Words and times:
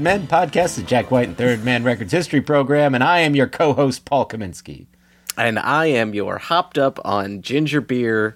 Third 0.00 0.04
Man 0.04 0.26
podcast, 0.28 0.76
the 0.76 0.82
Jack 0.82 1.10
White 1.10 1.28
and 1.28 1.36
Third 1.36 1.62
Man 1.62 1.84
Records 1.84 2.10
History 2.10 2.40
Program, 2.40 2.94
and 2.94 3.04
I 3.04 3.18
am 3.20 3.34
your 3.36 3.46
co-host 3.46 4.06
Paul 4.06 4.26
Kaminsky. 4.26 4.86
And 5.36 5.58
I 5.58 5.86
am 5.86 6.14
your 6.14 6.38
hopped 6.38 6.78
up 6.78 6.98
on 7.04 7.42
ginger 7.42 7.82
beer 7.82 8.34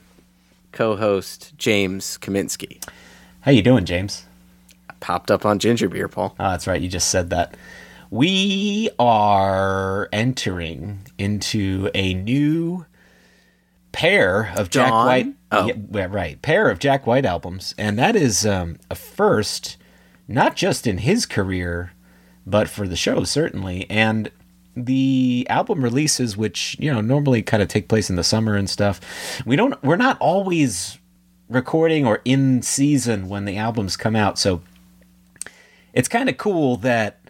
co-host 0.73 1.55
James 1.57 2.19
Kaminsky. 2.19 2.87
How 3.41 3.51
you 3.51 3.63
doing, 3.63 3.87
James? 3.87 4.27
I 4.91 4.95
Popped 5.01 5.31
up 5.31 5.47
on 5.47 5.59
ginger 5.59 5.89
beer, 5.89 6.07
Paul. 6.07 6.35
Oh, 6.39 6.51
that's 6.51 6.67
right. 6.67 6.83
You 6.83 6.91
just 6.91 7.09
said 7.09 7.31
that. 7.31 7.57
We 8.11 8.91
are 8.99 10.11
entering 10.13 11.07
into 11.17 11.91
a 11.95 12.13
new 12.13 12.85
pair 13.93 14.53
of 14.55 14.69
Jack 14.69 14.93
White. 14.93 15.35
Oh. 15.51 15.71
Yeah, 15.93 16.09
right. 16.11 16.43
Pair 16.43 16.69
of 16.69 16.79
Jack 16.79 17.07
White 17.07 17.25
albums, 17.25 17.75
and 17.79 17.99
that 17.99 18.17
is 18.17 18.45
um, 18.45 18.77
a 18.91 18.95
first, 18.95 19.79
not 20.27 20.57
just 20.57 20.87
in 20.87 20.99
his 20.99 21.27
career, 21.27 21.93
but 22.47 22.69
for 22.69 22.87
the 22.87 22.97
show 22.97 23.25
certainly. 23.25 23.89
And 23.91 24.31
the 24.77 25.47
album 25.49 25.83
releases, 25.83 26.37
which 26.37 26.77
you 26.79 26.93
know 26.93 27.01
normally 27.01 27.43
kind 27.43 27.63
of 27.63 27.69
take 27.69 27.89
place 27.89 28.11
in 28.11 28.17
the 28.17 28.25
summer 28.25 28.57
and 28.57 28.69
stuff, 28.69 29.01
we 29.47 29.57
don't. 29.57 29.81
We're 29.83 29.97
not 29.97 30.19
always 30.19 30.99
recording 31.49 32.07
or 32.07 32.21
in 32.25 32.63
season 32.63 33.29
when 33.29 33.45
the 33.45 33.57
albums 33.57 33.97
come 33.97 34.17
out, 34.17 34.39
so 34.39 34.63
it's 35.93 36.09
kind 36.09 36.29
of 36.29 36.37
cool 36.37 36.77
that 36.79 37.21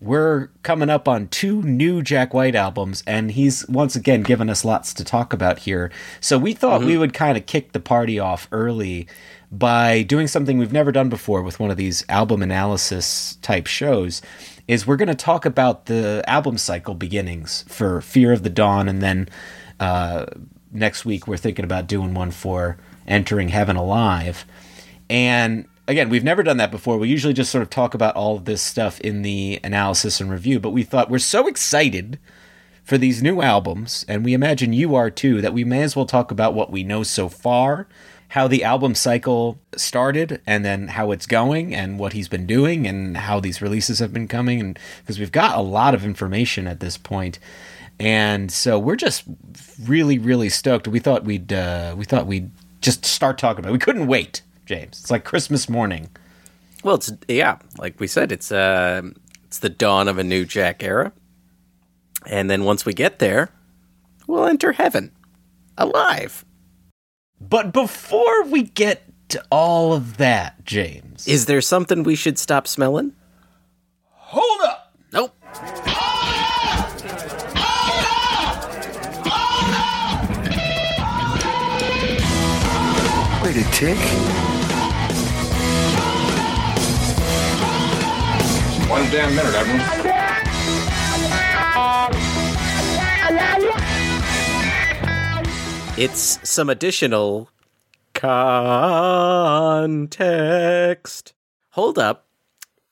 we're 0.00 0.48
coming 0.62 0.88
up 0.88 1.08
on 1.08 1.26
two 1.26 1.60
new 1.62 2.02
Jack 2.02 2.32
White 2.32 2.54
albums, 2.54 3.02
and 3.06 3.32
he's 3.32 3.66
once 3.68 3.96
again 3.96 4.22
given 4.22 4.48
us 4.48 4.64
lots 4.64 4.94
to 4.94 5.04
talk 5.04 5.32
about 5.32 5.60
here. 5.60 5.90
So 6.20 6.38
we 6.38 6.54
thought 6.54 6.80
mm-hmm. 6.80 6.90
we 6.90 6.98
would 6.98 7.12
kind 7.12 7.36
of 7.36 7.46
kick 7.46 7.72
the 7.72 7.80
party 7.80 8.18
off 8.18 8.46
early 8.52 9.08
by 9.50 10.02
doing 10.02 10.26
something 10.26 10.58
we've 10.58 10.72
never 10.72 10.92
done 10.92 11.08
before 11.08 11.42
with 11.42 11.58
one 11.58 11.70
of 11.70 11.76
these 11.76 12.04
album 12.08 12.42
analysis 12.42 13.36
type 13.42 13.66
shows. 13.66 14.22
Is 14.66 14.86
we're 14.86 14.96
going 14.96 15.08
to 15.08 15.14
talk 15.14 15.46
about 15.46 15.86
the 15.86 16.22
album 16.26 16.58
cycle 16.58 16.94
beginnings 16.94 17.64
for 17.68 18.02
Fear 18.02 18.32
of 18.32 18.42
the 18.42 18.50
Dawn, 18.50 18.86
and 18.86 19.00
then 19.00 19.28
uh, 19.80 20.26
next 20.70 21.06
week 21.06 21.26
we're 21.26 21.38
thinking 21.38 21.64
about 21.64 21.86
doing 21.86 22.12
one 22.12 22.30
for 22.30 22.76
Entering 23.06 23.48
Heaven 23.48 23.76
Alive. 23.76 24.44
And 25.08 25.66
again, 25.86 26.10
we've 26.10 26.22
never 26.22 26.42
done 26.42 26.58
that 26.58 26.70
before. 26.70 26.98
We 26.98 27.08
usually 27.08 27.32
just 27.32 27.50
sort 27.50 27.62
of 27.62 27.70
talk 27.70 27.94
about 27.94 28.14
all 28.14 28.36
of 28.36 28.44
this 28.44 28.60
stuff 28.60 29.00
in 29.00 29.22
the 29.22 29.58
analysis 29.64 30.20
and 30.20 30.30
review, 30.30 30.60
but 30.60 30.70
we 30.70 30.82
thought 30.82 31.08
we're 31.08 31.18
so 31.18 31.46
excited 31.46 32.18
for 32.84 32.98
these 32.98 33.22
new 33.22 33.42
albums, 33.42 34.04
and 34.08 34.24
we 34.24 34.34
imagine 34.34 34.72
you 34.72 34.94
are 34.94 35.10
too, 35.10 35.40
that 35.40 35.52
we 35.52 35.64
may 35.64 35.82
as 35.82 35.96
well 35.96 36.06
talk 36.06 36.30
about 36.30 36.54
what 36.54 36.70
we 36.70 36.82
know 36.82 37.02
so 37.02 37.28
far, 37.28 37.86
how 38.28 38.46
the 38.46 38.62
album 38.62 38.94
cycle 38.94 39.58
started, 39.76 40.40
and 40.46 40.64
then 40.64 40.88
how 40.88 41.10
it's 41.12 41.26
going, 41.26 41.74
and 41.74 41.98
what 41.98 42.12
he's 42.12 42.28
been 42.28 42.46
doing, 42.46 42.86
and 42.86 43.16
how 43.16 43.40
these 43.40 43.62
releases 43.62 43.98
have 44.00 44.12
been 44.12 44.28
coming, 44.28 44.60
and 44.60 44.78
because 45.00 45.18
we've 45.18 45.32
got 45.32 45.56
a 45.56 45.62
lot 45.62 45.94
of 45.94 46.04
information 46.04 46.66
at 46.66 46.80
this. 46.80 46.98
And 47.98 48.52
so 48.52 48.78
we're 48.78 48.96
just 48.96 49.24
really, 49.82 50.18
really 50.18 50.48
stoked. 50.48 50.86
We 50.86 51.00
thought 51.00 51.24
we'd 51.24 51.52
uh, 51.52 51.94
we 51.96 52.04
thought 52.04 52.26
we'd 52.26 52.50
just 52.80 53.04
start 53.04 53.38
talking 53.38 53.60
about. 53.60 53.70
It. 53.70 53.72
We 53.72 53.78
couldn't 53.78 54.06
wait, 54.06 54.42
James. 54.66 55.00
It's 55.00 55.10
like 55.10 55.24
Christmas 55.24 55.68
morning. 55.68 56.10
Well, 56.84 56.94
it's 56.96 57.10
yeah, 57.26 57.58
like 57.78 57.98
we 57.98 58.06
said, 58.06 58.30
it's 58.30 58.52
uh, 58.52 59.02
it's 59.46 59.58
the 59.58 59.68
dawn 59.68 60.06
of 60.06 60.18
a 60.18 60.24
new 60.24 60.44
Jack 60.44 60.84
era, 60.84 61.12
and 62.26 62.48
then 62.48 62.64
once 62.64 62.86
we 62.86 62.92
get 62.92 63.18
there, 63.18 63.50
we'll 64.26 64.46
enter 64.46 64.72
heaven, 64.72 65.10
alive. 65.76 66.44
But 67.40 67.72
before 67.72 68.44
we 68.44 68.62
get 68.64 69.04
to 69.30 69.42
all 69.50 69.92
of 69.92 70.16
that, 70.16 70.64
James, 70.64 71.26
Is 71.28 71.46
there 71.46 71.60
something 71.60 72.02
we 72.02 72.14
should 72.16 72.38
stop 72.38 72.66
smelling? 72.66 73.12
hold 74.30 74.60
up. 74.62 74.92
Nope. 75.12 75.34
Wait 83.42 83.56
a 83.56 83.64
tick. 83.72 83.96
One 88.90 89.02
damn 89.10 89.34
minute, 89.34 89.54
everyone. 89.54 90.27
It's 96.00 96.38
some 96.48 96.70
additional 96.70 97.50
Context. 98.14 98.52
Hold 101.70 101.98
Up 101.98 102.26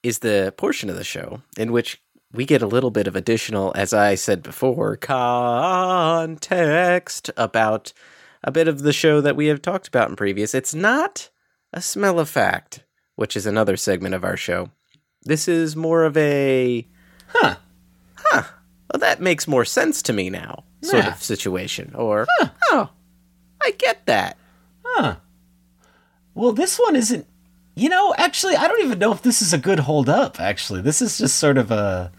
is 0.03 0.19
the 0.21 0.53
portion 0.57 0.91
of 0.91 0.97
the 0.97 1.05
show 1.05 1.41
in 1.57 1.71
which 1.73 2.03
we 2.33 2.45
get 2.45 2.63
a 2.63 2.67
little 2.67 2.91
bit 2.91 3.07
of 3.07 3.15
additional, 3.17 3.73
as 3.77 3.93
I 3.95 4.15
said 4.17 4.43
before, 4.43 4.97
context 4.97 5.31
about 7.37 7.93
a 8.45 8.51
bit 8.53 8.67
of 8.69 8.81
the 8.83 8.93
show 8.93 9.21
that 9.21 9.37
we 9.37 9.47
have 9.47 9.63
talked 9.63 9.87
about 9.89 10.11
in 10.11 10.17
previous. 10.17 10.53
It's 10.55 10.75
not 10.75 11.31
a 11.73 11.81
smell 11.81 12.19
of 12.21 12.29
fact, 12.29 12.83
which 13.15 13.37
is 13.37 13.47
another 13.47 13.77
segment 13.77 14.15
of 14.17 14.25
our 14.25 14.37
show. 14.37 14.71
This 15.23 15.47
is 15.49 15.75
more 15.77 16.05
of 16.05 16.17
a, 16.17 16.87
Huh. 17.29 17.55
well, 18.33 18.45
that 18.99 19.21
makes 19.21 19.47
more 19.49 19.65
sense 19.65 20.03
to 20.03 20.13
me 20.13 20.29
now, 20.31 20.65
sort 20.83 21.05
Yeah. 21.05 21.13
of 21.15 21.23
situation. 21.23 21.93
Or, 21.95 22.27
oh, 22.71 22.91
I 23.67 23.73
get 23.73 24.07
that. 24.07 24.37
Huh. 24.85 25.17
Well, 26.35 26.53
this 26.53 26.79
one 26.79 26.95
isn't. 26.95 27.27
You 27.75 27.89
know, 27.89 28.15
actually, 28.17 28.55
I 28.55 28.69
don't 28.69 28.81
even 28.83 29.01
know 29.01 29.13
if 29.13 29.23
this 29.23 29.43
is 29.43 29.53
a 29.53 29.59
good 29.59 29.81
hold 29.81 30.09
up. 30.09 30.41
Actually, 30.41 30.83
this 30.83 31.03
is 31.03 31.19
just 31.19 31.37
sort 31.37 31.59
of 31.59 31.73
a. 31.73 32.13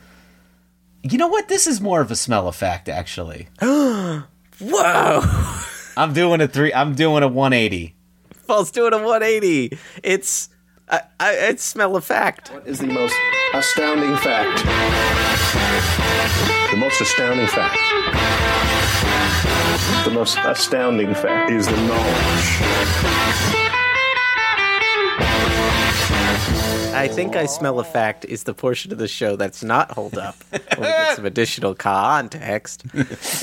You 1.04 1.18
know 1.18 1.30
what? 1.30 1.48
This 1.48 1.66
is 1.66 1.80
more 1.80 2.02
of 2.02 2.12
a 2.12 2.18
smell 2.18 2.50
effect. 2.50 2.90
Actually, 2.90 3.48
Whoa! 3.62 4.22
I'm 5.96 6.14
doing 6.14 6.42
a 6.42 6.50
three. 6.50 6.74
I'm 6.74 6.96
doing 6.96 7.24
a 7.24 7.30
180. 7.30 7.96
Falls 8.34 8.70
doing 8.70 8.92
a 8.94 8.98
180. 8.98 9.78
It's, 10.04 10.50
I, 10.90 11.02
I, 11.20 11.34
it's 11.34 11.64
smell 11.64 11.96
of 11.96 12.04
fact. 12.04 12.52
is 12.66 12.80
the 12.80 12.88
most 12.88 13.16
astounding 13.54 14.18
fact. 14.18 14.64
The 16.72 16.78
most 16.78 17.00
astounding 17.00 17.48
fact. 17.48 18.77
The 20.06 20.12
most 20.14 20.38
astounding 20.40 21.14
fact 21.14 21.52
is 21.52 21.68
the 21.68 21.76
knowledge. 21.78 23.58
I 26.96 27.08
think 27.08 27.36
I 27.36 27.46
smell 27.46 27.80
a 27.80 27.84
fact 27.84 28.26
is 28.26 28.44
the 28.44 28.54
portion 28.56 28.92
of 28.92 28.98
the 28.98 29.08
show 29.08 29.36
that's 29.36 29.64
not 29.64 29.92
hold 29.92 30.18
up. 30.18 30.36
We 30.78 30.84
get 30.84 31.16
some 31.16 31.26
additional 31.26 31.76
context. 31.76 32.84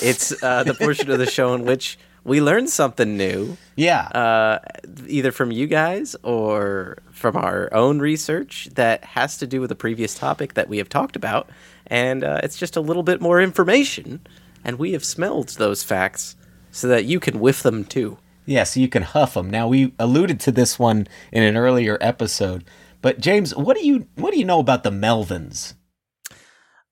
It's 0.02 0.42
uh, 0.42 0.64
the 0.64 0.74
portion 0.74 1.10
of 1.10 1.18
the 1.18 1.26
show 1.26 1.54
in 1.54 1.64
which 1.64 1.98
we 2.24 2.40
learn 2.40 2.66
something 2.68 3.16
new, 3.16 3.56
Yeah. 3.76 4.02
uh, 4.08 4.58
either 5.06 5.30
from 5.32 5.50
you 5.52 5.66
guys 5.66 6.16
or 6.22 6.98
from 7.12 7.36
our 7.36 7.68
own 7.72 7.98
research 8.00 8.68
that 8.74 9.04
has 9.04 9.36
to 9.38 9.46
do 9.46 9.60
with 9.60 9.68
the 9.68 9.74
previous 9.76 10.14
topic 10.14 10.54
that 10.54 10.68
we 10.68 10.78
have 10.78 10.88
talked 10.88 11.16
about, 11.16 11.48
and 11.88 12.24
uh, 12.24 12.40
it's 12.42 12.56
just 12.56 12.76
a 12.76 12.80
little 12.80 13.02
bit 13.02 13.20
more 13.20 13.40
information, 13.40 14.20
and 14.64 14.78
we 14.78 14.92
have 14.92 15.04
smelled 15.04 15.50
those 15.50 15.82
facts 15.84 16.36
so 16.70 16.88
that 16.88 17.04
you 17.04 17.20
can 17.20 17.38
whiff 17.40 17.62
them 17.62 17.84
too. 17.84 18.18
Yeah, 18.46 18.64
so 18.64 18.80
you 18.80 18.88
can 18.88 19.02
huff 19.02 19.34
them. 19.34 19.48
Now 19.50 19.68
we 19.68 19.94
alluded 19.98 20.40
to 20.40 20.52
this 20.52 20.78
one 20.78 21.06
in 21.32 21.42
an 21.42 21.56
earlier 21.56 21.96
episode, 22.00 22.64
but 23.00 23.20
James, 23.20 23.54
what 23.54 23.76
do 23.76 23.86
you 23.86 24.06
what 24.16 24.32
do 24.32 24.38
you 24.38 24.44
know 24.44 24.58
about 24.60 24.82
the 24.82 24.90
Melvins? 24.90 25.74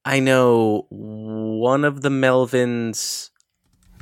I 0.04 0.18
know 0.20 0.86
one 0.90 1.84
of 1.84 2.02
the 2.02 2.08
Melvins 2.08 3.30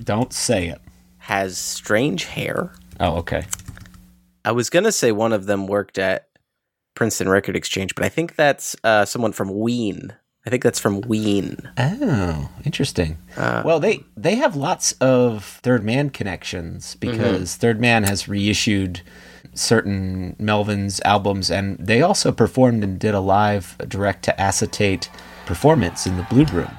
Don't 0.03 0.33
say 0.33 0.69
it. 0.69 0.81
has 1.19 1.59
strange 1.59 2.25
hair. 2.25 2.73
Oh, 2.99 3.17
okay. 3.19 3.47
I 4.45 4.53
was 4.53 4.71
gonna 4.71 4.93
say 4.93 5.13
one 5.13 5.33
of 5.33 5.47
them 5.47 5.67
worked 5.67 5.99
at 5.99 6.29
Princeton 6.95 7.29
Record 7.29 7.57
Exchange, 7.57 7.95
but 7.95 8.05
I 8.05 8.09
think 8.09 8.37
that's 8.37 8.75
uh, 8.85 9.05
someone 9.05 9.33
from 9.33 9.59
Ween. 9.59 10.15
I 10.47 10.51
think 10.51 10.63
that's 10.63 10.81
from 10.81 11.03
Ween. 11.03 11.71
Oh, 11.77 12.51
interesting. 12.65 13.19
Uh, 13.37 13.63
well, 13.65 13.79
they 13.79 14.05
they 14.17 14.37
have 14.37 14.57
lots 14.57 14.93
of 14.93 15.45
Third 15.45 15.85
Man 15.85 16.11
connections 16.11 16.97
mhm. 16.97 17.01
because 17.01 17.57
Third 17.57 17.81
Man 17.81 18.05
has 18.05 18.29
reissued 18.29 19.03
certain 19.53 20.37
Melvins 20.41 21.01
albums, 21.05 21.51
and 21.51 21.77
they 21.79 22.01
also 22.01 22.33
performed 22.33 22.83
and 22.83 22.99
did 22.99 23.15
a 23.15 23.21
live 23.21 23.77
direct 23.87 24.25
to 24.25 24.41
acetate 24.41 25.11
performance 25.45 26.07
in 26.07 26.17
the 26.17 26.23
Blue 26.25 26.45
Room. 26.45 26.71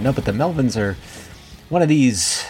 even 0.00 0.02
know. 0.04 0.12
But 0.12 0.24
the 0.24 0.32
Melvins 0.32 0.76
are 0.80 0.96
one 1.68 1.82
of 1.82 1.88
these 1.88 2.44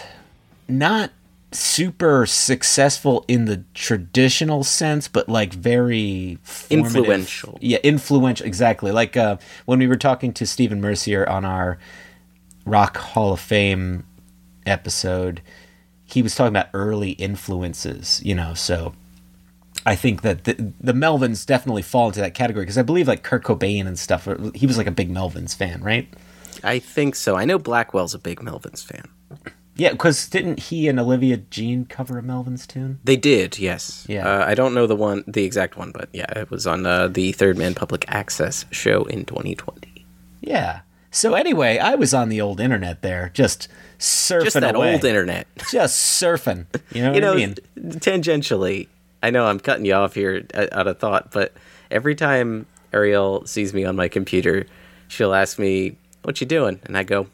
not 0.67 1.11
super 1.51 2.25
successful 2.25 3.25
in 3.27 3.45
the 3.45 3.63
traditional 3.73 4.63
sense, 4.63 5.07
but 5.07 5.27
like 5.27 5.53
very 5.53 6.37
formative- 6.43 6.95
Influential. 6.95 7.57
Yeah, 7.61 7.79
influential. 7.83 8.45
Exactly. 8.45 8.91
Like 8.91 9.17
uh, 9.17 9.37
when 9.65 9.79
we 9.79 9.87
were 9.87 9.97
talking 9.97 10.33
to 10.33 10.45
Stephen 10.45 10.79
Mercier 10.81 11.27
on 11.27 11.43
our 11.45 11.77
Rock 12.65 12.97
Hall 12.97 13.33
of 13.33 13.39
Fame 13.39 14.05
episode, 14.65 15.41
he 16.05 16.21
was 16.21 16.35
talking 16.35 16.49
about 16.53 16.67
early 16.73 17.11
influences. 17.11 18.21
You 18.23 18.35
know, 18.35 18.53
so. 18.53 18.93
I 19.83 19.95
think 19.95 20.21
that 20.21 20.43
the, 20.43 20.73
the 20.79 20.93
Melvins 20.93 21.43
definitely 21.43 21.81
fall 21.81 22.05
into 22.05 22.19
that 22.19 22.35
category 22.35 22.65
because 22.65 22.77
I 22.77 22.83
believe 22.83 23.07
like 23.07 23.23
Kurt 23.23 23.43
Cobain 23.43 23.87
and 23.87 23.97
stuff. 23.97 24.27
He 24.53 24.67
was 24.67 24.77
like 24.77 24.85
a 24.85 24.91
big 24.91 25.09
Melvins 25.11 25.55
fan, 25.55 25.81
right? 25.81 26.07
I 26.63 26.79
think 26.79 27.15
so. 27.15 27.35
I 27.35 27.45
know 27.45 27.57
Blackwell's 27.57 28.13
a 28.13 28.19
big 28.19 28.39
Melvins 28.39 28.83
fan. 28.85 29.07
Yeah, 29.75 29.91
because 29.91 30.27
didn't 30.29 30.59
he 30.59 30.87
and 30.87 30.99
Olivia 30.99 31.37
Jean 31.37 31.85
cover 31.85 32.19
a 32.19 32.21
Melvins 32.21 32.67
tune? 32.67 32.99
They 33.03 33.15
did, 33.15 33.57
yes. 33.57 34.05
Yeah. 34.07 34.27
Uh, 34.27 34.45
I 34.45 34.53
don't 34.53 34.73
know 34.73 34.85
the 34.85 34.95
one, 34.95 35.23
the 35.27 35.43
exact 35.45 35.77
one, 35.77 35.91
but 35.91 36.09
yeah, 36.13 36.31
it 36.37 36.51
was 36.51 36.67
on 36.67 36.85
uh, 36.85 37.07
the 37.07 37.31
Third 37.31 37.57
Man 37.57 37.73
Public 37.73 38.05
Access 38.09 38.65
show 38.71 39.05
in 39.05 39.25
2020. 39.25 40.05
Yeah. 40.41 40.81
So 41.09 41.33
anyway, 41.33 41.77
I 41.77 41.95
was 41.95 42.13
on 42.13 42.29
the 42.29 42.41
old 42.41 42.59
internet 42.59 43.01
there, 43.01 43.31
just 43.33 43.69
surfing 43.97 44.43
Just 44.43 44.59
that 44.59 44.75
away. 44.75 44.93
old 44.93 45.05
internet. 45.05 45.47
just 45.71 46.21
surfing. 46.21 46.65
You 46.93 47.01
know 47.03 47.13
you 47.15 47.21
know, 47.21 47.33
I 47.33 47.35
mean? 47.35 47.55
tangentially, 47.77 48.87
I 49.23 49.29
know 49.29 49.45
I'm 49.45 49.59
cutting 49.59 49.85
you 49.85 49.93
off 49.93 50.13
here 50.15 50.45
uh, 50.53 50.67
out 50.71 50.87
of 50.87 50.99
thought, 50.99 51.31
but 51.31 51.53
every 51.89 52.15
time 52.15 52.65
Ariel 52.93 53.45
sees 53.45 53.73
me 53.73 53.83
on 53.85 53.95
my 53.95 54.07
computer, 54.07 54.65
she'll 55.07 55.33
ask 55.33 55.57
me, 55.59 55.95
"What 56.23 56.41
you 56.41 56.47
doing?" 56.47 56.79
And 56.85 56.97
I 56.97 57.03
go, 57.03 57.27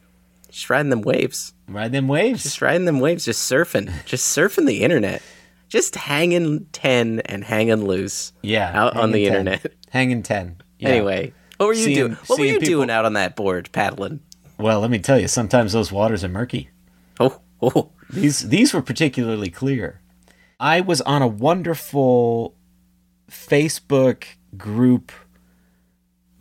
"Just 0.49 0.69
riding 0.69 0.89
them 0.89 1.01
waves, 1.01 1.53
Ride 1.67 1.91
them 1.91 2.07
waves. 2.07 2.43
just 2.43 2.61
riding 2.61 2.85
them 2.85 2.99
waves, 2.99 3.25
just 3.25 3.49
surfing, 3.51 3.91
just 4.05 4.35
surfing 4.37 4.65
the 4.67 4.83
internet, 4.83 5.21
just 5.69 5.95
hanging 5.95 6.65
ten 6.71 7.19
and 7.21 7.43
hanging 7.43 7.85
loose, 7.85 8.33
yeah, 8.41 8.71
out 8.73 8.95
on 8.95 9.11
the 9.11 9.25
10. 9.25 9.37
internet." 9.37 9.73
Hanging 9.89 10.21
ten. 10.21 10.57
Yeah. 10.79 10.89
Anyway, 10.89 11.33
what 11.57 11.67
were 11.67 11.73
you 11.73 11.83
Seeing- 11.85 11.97
doing? 11.97 12.11
What 12.27 12.39
were 12.39 12.45
you 12.45 12.53
people- 12.59 12.67
doing 12.67 12.89
out 12.89 13.05
on 13.05 13.13
that 13.13 13.35
board 13.37 13.69
paddling? 13.71 14.19
Well, 14.59 14.79
let 14.81 14.89
me 14.91 14.99
tell 14.99 15.17
you, 15.19 15.27
sometimes 15.27 15.71
those 15.73 15.91
waters 15.91 16.23
are 16.23 16.29
murky. 16.29 16.69
Oh, 17.19 17.39
oh, 17.61 17.91
These 18.09 18.49
these 18.49 18.73
were 18.73 18.81
particularly 18.81 19.49
clear. 19.49 20.01
I 20.59 20.81
was 20.81 20.99
on 21.01 21.21
a 21.21 21.27
wonderful 21.27 22.55
Facebook 23.31 24.23
group 24.57 25.11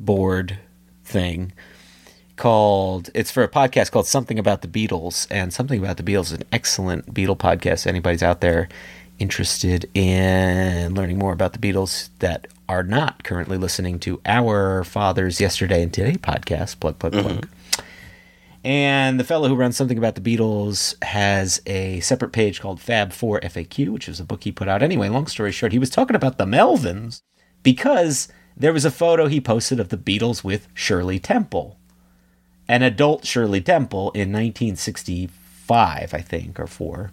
board 0.00 0.58
thing 1.04 1.52
called 2.36 3.10
it's 3.14 3.30
for 3.30 3.42
a 3.42 3.48
podcast 3.48 3.90
called 3.90 4.06
Something 4.06 4.38
About 4.38 4.62
the 4.62 4.68
Beatles 4.68 5.26
and 5.30 5.52
Something 5.52 5.82
About 5.82 5.96
the 5.96 6.02
Beatles 6.02 6.26
is 6.26 6.32
an 6.32 6.44
excellent 6.52 7.12
Beatle 7.12 7.36
podcast. 7.36 7.86
Anybody's 7.86 8.22
out 8.22 8.40
there 8.40 8.68
interested 9.18 9.88
in 9.94 10.94
learning 10.94 11.18
more 11.18 11.32
about 11.32 11.52
the 11.52 11.58
Beatles 11.58 12.10
that 12.18 12.46
are 12.68 12.82
not 12.82 13.24
currently 13.24 13.56
listening 13.56 13.98
to 14.00 14.20
our 14.26 14.84
Fathers 14.84 15.40
Yesterday 15.40 15.82
and 15.82 15.92
Today 15.92 16.14
podcast, 16.14 16.80
plug 16.80 16.98
plug 16.98 17.12
plug. 17.12 17.24
Mm-hmm. 17.24 17.82
And 18.64 19.20
the 19.20 19.24
fellow 19.24 19.48
who 19.48 19.54
runs 19.54 19.76
something 19.76 19.96
about 19.96 20.16
the 20.16 20.20
Beatles 20.20 21.02
has 21.04 21.62
a 21.66 22.00
separate 22.00 22.32
page 22.32 22.60
called 22.60 22.80
Fab4 22.80 23.40
FAQ, 23.44 23.90
which 23.90 24.08
is 24.08 24.18
a 24.18 24.24
book 24.24 24.42
he 24.42 24.50
put 24.50 24.66
out. 24.66 24.82
Anyway, 24.82 25.08
long 25.08 25.28
story 25.28 25.52
short, 25.52 25.70
he 25.70 25.78
was 25.78 25.88
talking 25.88 26.16
about 26.16 26.36
the 26.36 26.46
Melvins 26.46 27.22
because 27.62 28.26
there 28.56 28.72
was 28.72 28.84
a 28.84 28.90
photo 28.90 29.28
he 29.28 29.40
posted 29.40 29.78
of 29.78 29.90
the 29.90 29.96
Beatles 29.96 30.42
with 30.42 30.66
Shirley 30.74 31.20
Temple, 31.20 31.78
an 32.68 32.82
adult 32.82 33.26
Shirley 33.26 33.60
Temple 33.60 34.10
in 34.10 34.32
1965, 34.32 36.14
I 36.14 36.20
think, 36.20 36.58
or 36.58 36.66
four. 36.66 37.10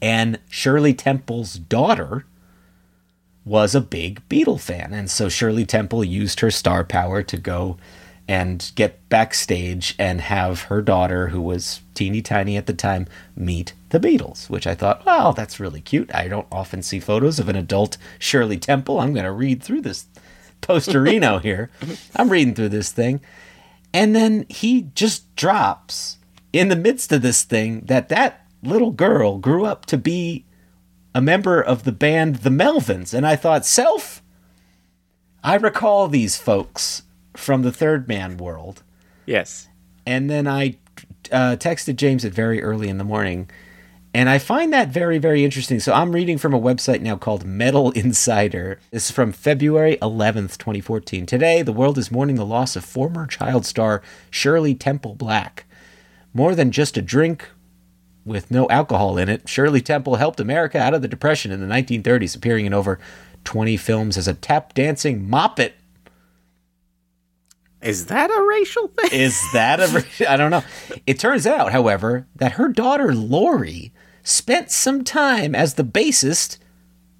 And 0.00 0.38
Shirley 0.48 0.94
Temple's 0.94 1.54
daughter 1.54 2.24
was 3.44 3.74
a 3.74 3.80
big 3.80 4.20
Beatle 4.28 4.60
fan. 4.60 4.92
And 4.92 5.10
so 5.10 5.28
Shirley 5.28 5.64
Temple 5.64 6.04
used 6.04 6.40
her 6.40 6.50
star 6.50 6.84
power 6.84 7.22
to 7.22 7.36
go 7.36 7.76
and 8.28 8.70
get 8.76 9.08
backstage 9.08 9.96
and 9.98 10.20
have 10.20 10.62
her 10.62 10.80
daughter, 10.80 11.28
who 11.28 11.40
was 11.40 11.80
teeny 11.94 12.22
tiny 12.22 12.56
at 12.56 12.66
the 12.66 12.72
time, 12.72 13.06
meet 13.34 13.72
the 13.90 13.98
Beatles, 13.98 14.48
which 14.48 14.66
I 14.66 14.74
thought, 14.76 15.04
wow, 15.04 15.32
that's 15.32 15.58
really 15.58 15.80
cute. 15.80 16.14
I 16.14 16.28
don't 16.28 16.46
often 16.52 16.82
see 16.82 17.00
photos 17.00 17.40
of 17.40 17.48
an 17.48 17.56
adult 17.56 17.98
Shirley 18.20 18.58
Temple. 18.58 19.00
I'm 19.00 19.12
going 19.12 19.24
to 19.24 19.32
read 19.32 19.62
through 19.62 19.80
this 19.80 20.06
posterino 20.62 21.42
here. 21.42 21.70
I'm 22.14 22.28
reading 22.28 22.54
through 22.54 22.70
this 22.70 22.92
thing. 22.92 23.20
And 23.94 24.14
then 24.16 24.46
he 24.48 24.88
just 24.94 25.34
drops 25.36 26.18
in 26.52 26.68
the 26.68 26.76
midst 26.76 27.12
of 27.12 27.22
this 27.22 27.42
thing 27.42 27.80
that 27.86 28.08
that 28.08 28.46
little 28.62 28.90
girl 28.90 29.38
grew 29.38 29.64
up 29.64 29.86
to 29.86 29.98
be 29.98 30.44
a 31.14 31.20
member 31.20 31.60
of 31.60 31.84
the 31.84 31.92
band 31.92 32.36
The 32.36 32.50
Melvins. 32.50 33.12
And 33.12 33.26
I 33.26 33.36
thought, 33.36 33.66
self, 33.66 34.22
I 35.44 35.56
recall 35.56 36.08
these 36.08 36.36
folks 36.36 37.02
from 37.34 37.62
the 37.62 37.72
Third 37.72 38.08
Man 38.08 38.36
world. 38.36 38.82
Yes. 39.26 39.68
And 40.06 40.30
then 40.30 40.46
I 40.46 40.76
uh, 41.30 41.56
texted 41.56 41.96
James 41.96 42.24
at 42.24 42.32
very 42.32 42.62
early 42.62 42.88
in 42.88 42.98
the 42.98 43.04
morning. 43.04 43.50
And 44.14 44.28
I 44.28 44.38
find 44.38 44.72
that 44.72 44.88
very, 44.88 45.16
very 45.16 45.42
interesting. 45.42 45.80
So 45.80 45.94
I'm 45.94 46.12
reading 46.12 46.36
from 46.36 46.52
a 46.52 46.60
website 46.60 47.00
now 47.00 47.16
called 47.16 47.46
Metal 47.46 47.90
Insider. 47.92 48.78
This 48.90 49.06
is 49.06 49.10
from 49.10 49.32
February 49.32 49.96
11th, 50.02 50.58
2014. 50.58 51.24
Today, 51.24 51.62
the 51.62 51.72
world 51.72 51.96
is 51.96 52.10
mourning 52.10 52.36
the 52.36 52.44
loss 52.44 52.76
of 52.76 52.84
former 52.84 53.26
child 53.26 53.64
star 53.64 54.02
Shirley 54.30 54.74
Temple 54.74 55.14
Black. 55.14 55.64
More 56.34 56.54
than 56.54 56.72
just 56.72 56.98
a 56.98 57.02
drink 57.02 57.48
with 58.24 58.50
no 58.50 58.68
alcohol 58.68 59.16
in 59.16 59.30
it, 59.30 59.48
Shirley 59.48 59.80
Temple 59.80 60.16
helped 60.16 60.40
America 60.40 60.78
out 60.78 60.92
of 60.92 61.00
the 61.00 61.08
Depression 61.08 61.50
in 61.50 61.60
the 61.60 61.74
1930s, 61.74 62.36
appearing 62.36 62.66
in 62.66 62.74
over 62.74 62.98
20 63.44 63.78
films 63.78 64.18
as 64.18 64.28
a 64.28 64.34
tap 64.34 64.74
dancing 64.74 65.26
moppet. 65.26 65.72
Is 67.80 68.06
that 68.06 68.30
a 68.30 68.46
racial 68.46 68.88
thing? 68.88 69.10
Is 69.12 69.40
that 69.54 69.80
a? 69.80 70.04
I 70.30 70.36
don't 70.36 70.50
know. 70.50 70.62
It 71.06 71.18
turns 71.18 71.46
out, 71.46 71.72
however, 71.72 72.26
that 72.36 72.52
her 72.52 72.68
daughter 72.68 73.14
Lori 73.14 73.92
spent 74.22 74.70
some 74.70 75.04
time 75.04 75.54
as 75.54 75.74
the 75.74 75.84
bassist 75.84 76.58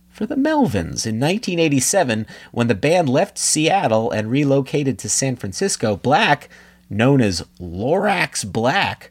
for 0.08 0.26
the 0.26 0.36
Melvins 0.36 1.06
in 1.06 1.18
1987 1.18 2.26
when 2.52 2.68
the 2.68 2.74
band 2.74 3.08
left 3.08 3.38
Seattle 3.38 4.10
and 4.10 4.30
relocated 4.30 4.98
to 4.98 5.08
San 5.08 5.36
Francisco. 5.36 5.96
Black, 5.96 6.48
known 6.90 7.20
as 7.20 7.42
Lorax 7.58 8.44
Black, 8.50 9.10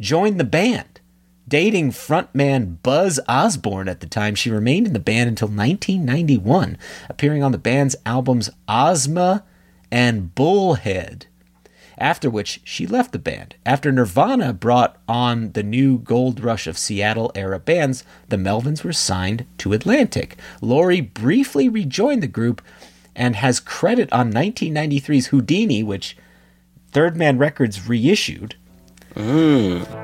joined 0.00 0.38
the 0.38 0.44
band. 0.44 1.00
Dating 1.46 1.90
frontman 1.90 2.78
Buzz 2.82 3.20
Osborne 3.28 3.88
at 3.88 4.00
the 4.00 4.06
time, 4.06 4.34
she 4.34 4.50
remained 4.50 4.86
in 4.86 4.92
the 4.92 4.98
band 4.98 5.28
until 5.28 5.48
1991, 5.48 6.78
appearing 7.08 7.42
on 7.42 7.52
the 7.52 7.58
band's 7.58 7.96
albums 8.06 8.48
Ozma 8.66 9.44
and 9.90 10.34
Bullhead. 10.34 11.26
After 11.98 12.28
which, 12.28 12.60
she 12.64 12.86
left 12.86 13.12
the 13.12 13.18
band. 13.18 13.54
After 13.64 13.92
Nirvana 13.92 14.52
brought 14.52 14.96
on 15.08 15.52
the 15.52 15.62
new 15.62 15.98
gold 15.98 16.40
rush 16.40 16.66
of 16.66 16.78
Seattle 16.78 17.30
era 17.34 17.58
bands, 17.58 18.04
the 18.28 18.36
Melvins 18.36 18.82
were 18.82 18.92
signed 18.92 19.46
to 19.58 19.72
Atlantic. 19.72 20.36
Lori 20.60 21.00
briefly 21.00 21.68
rejoined 21.68 22.22
the 22.22 22.28
group 22.28 22.60
and 23.14 23.36
has 23.36 23.60
credit 23.60 24.12
on 24.12 24.32
1993's 24.32 25.26
Houdini, 25.26 25.82
which 25.82 26.16
Third 26.90 27.16
Man 27.16 27.38
Records 27.38 27.88
reissued. 27.88 28.56
I'm 29.16 30.03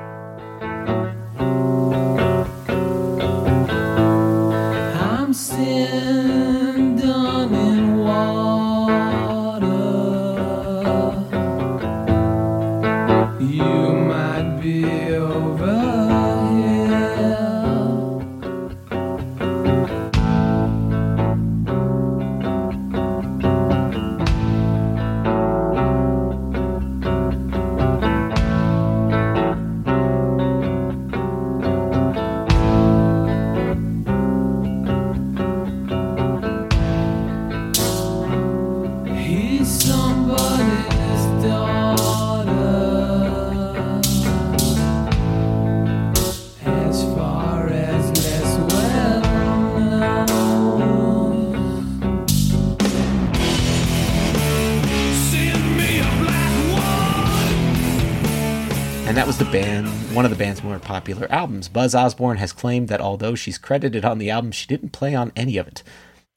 the 59.45 59.51
band, 59.51 59.87
one 60.15 60.23
of 60.23 60.29
the 60.29 60.37
band's 60.37 60.63
more 60.63 60.77
popular 60.77 61.25
albums. 61.31 61.67
Buzz 61.67 61.95
Osborne 61.95 62.37
has 62.37 62.53
claimed 62.53 62.89
that 62.89 63.01
although 63.01 63.33
she's 63.33 63.57
credited 63.57 64.05
on 64.05 64.19
the 64.19 64.29
album, 64.29 64.51
she 64.51 64.67
didn't 64.67 64.91
play 64.91 65.15
on 65.15 65.31
any 65.35 65.57
of 65.57 65.67
it. 65.67 65.81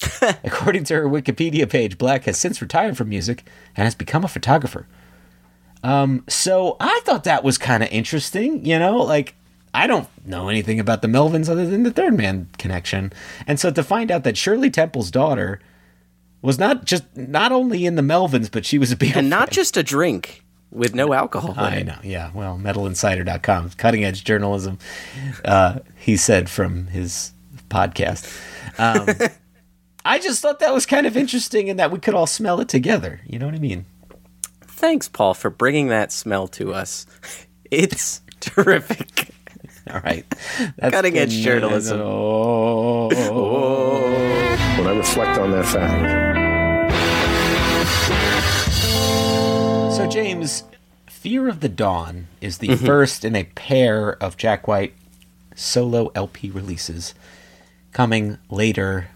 According 0.43 0.85
to 0.85 0.95
her 0.95 1.05
Wikipedia 1.05 1.69
page, 1.69 1.99
Black 1.99 2.25
has 2.25 2.39
since 2.39 2.63
retired 2.63 2.97
from 2.97 3.11
music 3.11 3.45
and 3.77 3.85
has 3.85 3.95
become 3.95 4.25
a 4.25 4.29
photographer. 4.29 4.87
Um, 5.83 6.25
so 6.31 6.79
I 6.81 7.03
thought 7.05 7.25
that 7.25 7.45
was 7.45 7.59
kind 7.59 7.83
of 7.83 7.91
interesting, 7.91 8.65
you 8.65 8.79
know, 8.79 8.97
like 8.97 9.35
I 9.75 9.87
don't 9.87 10.09
know 10.27 10.49
anything 10.49 10.81
about 10.81 11.03
the 11.03 11.09
Melvins 11.09 11.51
other 11.51 11.67
than 11.67 11.83
the 11.83 11.91
Third 11.91 12.17
Man 12.17 12.49
connection. 12.57 13.13
And 13.47 13.61
so 13.61 13.71
to 13.71 13.83
find 13.83 14.11
out 14.11 14.25
that 14.25 14.39
Shirley 14.39 14.71
Temple's 14.71 15.11
daughter 15.11 15.61
was 16.41 16.59
not 16.59 16.87
just 16.87 17.05
not 17.15 17.53
only 17.53 17.85
in 17.85 17.97
the 17.97 18.03
Melvins, 18.03 18.51
but 18.51 18.65
she 18.65 18.79
was 18.79 18.91
a 18.93 18.97
Beatle 18.97 19.17
and 19.17 19.29
not 19.29 19.49
fan. 19.49 19.55
just 19.57 19.77
a 19.77 19.83
drink 19.83 20.43
with 20.75 20.95
no 20.95 21.13
alcohol. 21.15 21.55
I 21.57 21.83
know, 21.83 21.99
yeah. 22.03 22.31
Well, 22.35 22.59
metalinsider.com, 22.63 23.71
cutting 23.79 24.05
edge 24.05 24.25
journalism, 24.25 24.79
uh, 25.45 25.79
he 25.97 26.17
said 26.17 26.51
from 26.51 26.89
his 26.89 27.33
podcast. 27.71 28.27
Um, 28.79 29.09
I 30.05 30.19
just 30.19 30.43
thought 30.43 30.59
that 30.59 30.75
was 30.75 30.85
kind 30.85 31.07
of 31.07 31.17
interesting 31.17 31.71
and 31.71 31.79
that 31.79 31.91
we 31.91 31.99
could 31.99 32.15
all 32.15 32.27
smell 32.27 32.61
it 32.61 32.69
together. 32.69 33.21
You 33.27 33.39
know 33.39 33.47
what 33.47 33.55
I 33.55 33.59
mean? 33.59 33.87
Thanks, 34.61 35.09
Paul, 35.09 35.33
for 35.33 35.49
bringing 35.49 35.89
that 35.89 36.13
smell 36.13 36.49
to 36.49 36.75
us. 36.75 37.07
It's 37.71 38.21
terrific. 38.39 39.31
All 39.91 39.99
right. 40.01 40.25
That's 40.77 40.95
Cutting 40.95 41.19
edge 41.19 41.33
journalism. 41.33 42.01
Oh. 42.05 43.09
When 44.79 44.87
I 44.87 44.97
reflect 44.97 45.39
on 45.41 45.51
that 45.53 45.67
fact, 45.67 46.34
James, 50.15 50.63
Fear 51.09 51.49
of 51.49 51.59
the 51.59 51.69
Dawn 51.69 52.29
is 52.41 52.59
the 52.59 52.77
first 52.77 53.25
in 53.25 53.35
a 53.35 53.43
pair 53.43 54.13
of 54.23 54.37
Jack 54.37 54.69
White 54.69 54.95
solo 55.57 56.13
LP 56.15 56.51
releases 56.51 57.17
coming 57.91 58.39
later. 58.49 59.09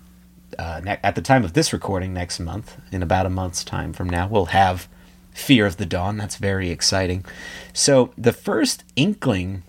Uh, 0.59 0.81
ne- 0.83 0.99
at 1.05 1.15
the 1.15 1.23
time 1.23 1.45
of 1.45 1.53
this 1.53 1.73
recording, 1.73 2.13
next 2.13 2.41
month, 2.41 2.79
in 2.91 3.01
about 3.01 3.27
a 3.27 3.31
month's 3.31 3.63
time 3.63 3.93
from 3.93 4.11
now, 4.11 4.27
we'll 4.27 4.47
have 4.47 4.89
Fear 5.31 5.67
of 5.67 5.77
the 5.77 5.87
Dawn. 5.87 6.17
That's 6.17 6.35
very 6.35 6.69
exciting. 6.69 7.25
So, 7.73 8.13
the 8.19 8.33
first 8.33 8.83
inkling 8.97 9.63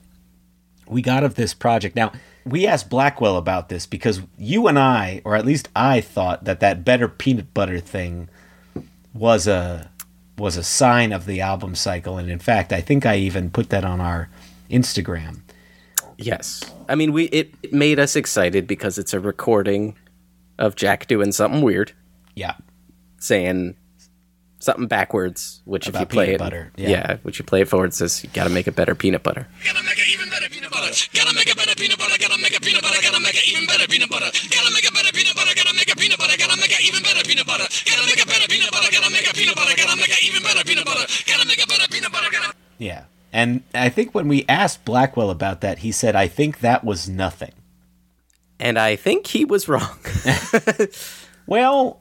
we 0.88 1.04
got 1.04 1.24
of 1.24 1.36
this 1.36 1.54
project. 1.54 1.96
Now, 1.96 2.12
we 2.44 2.66
asked 2.66 2.90
Blackwell 2.90 3.38
about 3.38 3.70
this 3.70 3.86
because 3.86 4.22
you 4.36 4.66
and 4.66 4.80
I, 4.80 5.22
or 5.24 5.36
at 5.36 5.46
least 5.46 5.70
I, 5.76 6.02
thought 6.02 6.46
that 6.46 6.60
that 6.62 6.84
better 6.84 7.08
peanut 7.08 7.54
butter 7.54 7.80
thing 7.80 8.30
was 9.14 9.46
a 9.46 9.92
was 10.40 10.58
a 10.58 10.64
sign 10.64 11.12
of 11.12 11.26
the 11.26 11.42
album 11.42 11.76
cycle, 11.76 12.18
and 12.18 12.30
in 12.30 12.40
fact, 12.40 12.74
I 12.74 12.82
think 12.82 13.06
I 13.06 13.18
even 13.18 13.50
put 13.52 13.70
that 13.70 13.84
on 13.84 14.02
our 14.02 14.30
Instagram. 14.70 15.42
Yes. 16.18 16.62
I 16.88 16.96
mean, 16.96 17.12
we 17.14 17.26
it, 17.26 17.54
it 17.64 17.74
made 17.74 18.00
us 18.00 18.16
excited 18.16 18.68
because 18.68 18.98
it's 18.98 19.14
a 19.14 19.20
recording 19.20 19.96
of 20.58 20.76
Jack 20.76 21.08
doing 21.08 21.32
something 21.32 21.62
weird, 21.62 21.94
Yeah, 22.36 22.56
saying 23.20 23.76
something 24.60 24.88
backwards, 24.88 25.62
which 25.66 25.88
if 25.88 25.98
you 25.98 26.06
play 26.06 26.34
it, 26.34 26.40
butter, 26.40 26.72
yeah. 26.76 26.90
yeah. 26.90 27.18
which 27.24 27.40
you 27.40 27.46
play 27.46 27.62
it 27.62 27.70
forward 27.70 27.94
says 27.94 28.24
you 28.24 28.30
got 28.34 28.44
to 28.44 28.50
make 28.50 28.68
it 28.68 28.76
better 28.76 28.94
peanut 28.94 29.24
butter. 29.24 29.48
Gotta 29.64 29.84
make 29.84 29.98
it 29.98 30.10
even 30.12 30.30
better 30.30 30.50
peanut 30.50 30.70
butter. 30.72 30.92
Gotta 31.14 31.34
make 31.34 31.48
it 31.48 31.56
better 31.56 31.76
peanut 31.76 31.98
butter. 31.98 32.16
Gotta 32.20 32.42
make 32.42 32.52
it 32.54 32.62
peanut 32.62 32.82
butter. 32.82 33.02
Gotta 33.02 33.20
make 33.22 33.36
it 33.36 33.48
even 33.48 33.66
better 33.66 33.88
peanut 33.88 34.10
butter. 34.10 34.26
Gotta 34.26 34.74
make 34.74 34.84
it 34.84 34.94
better 34.94 35.09
peanut 35.09 35.09
butter. 35.40 35.56
Gotta 35.56 35.72
make 35.72 35.88
it 35.88 35.96
peanut 35.96 36.20
butter. 36.20 36.36
Gotta 36.36 36.60
make 36.60 36.76
it 36.76 36.84
even 36.84 37.00
better 37.00 37.24
peanut 37.24 37.48
butter. 37.48 37.64
Gotta 37.88 38.04
make 38.04 38.20
it 38.20 38.28
better 38.28 38.48
peanut 38.52 38.72
butter. 38.76 38.90
Gotta 38.92 39.10
make 39.10 39.24
it 39.24 39.36
peanut 39.40 39.56
butter. 39.56 39.74
Gotta 39.80 39.96
make 39.96 40.12
it 40.12 40.24
even 40.28 40.44
better 40.44 40.64
peanut 40.68 40.86
butter. 40.86 41.06
Gotta 41.24 41.46
make 41.48 41.60
it 41.64 41.68
better 41.72 41.88
peanut 41.88 42.12
butter. 42.12 42.28
Gotta 42.28 42.52
Yeah. 42.78 43.08
And 43.32 43.64
I 43.74 43.88
think 43.88 44.12
when 44.14 44.28
we 44.28 44.44
asked 44.50 44.84
Blackwell 44.84 45.30
about 45.30 45.62
that, 45.62 45.80
he 45.80 45.92
said, 45.96 46.16
I 46.16 46.28
think 46.28 46.60
that 46.60 46.84
was 46.84 47.08
nothing. 47.08 47.54
And 48.60 48.78
I 48.78 48.98
think 48.98 49.28
he 49.28 49.46
was 49.46 49.70
wrong. 49.70 49.98
Well, 51.50 52.00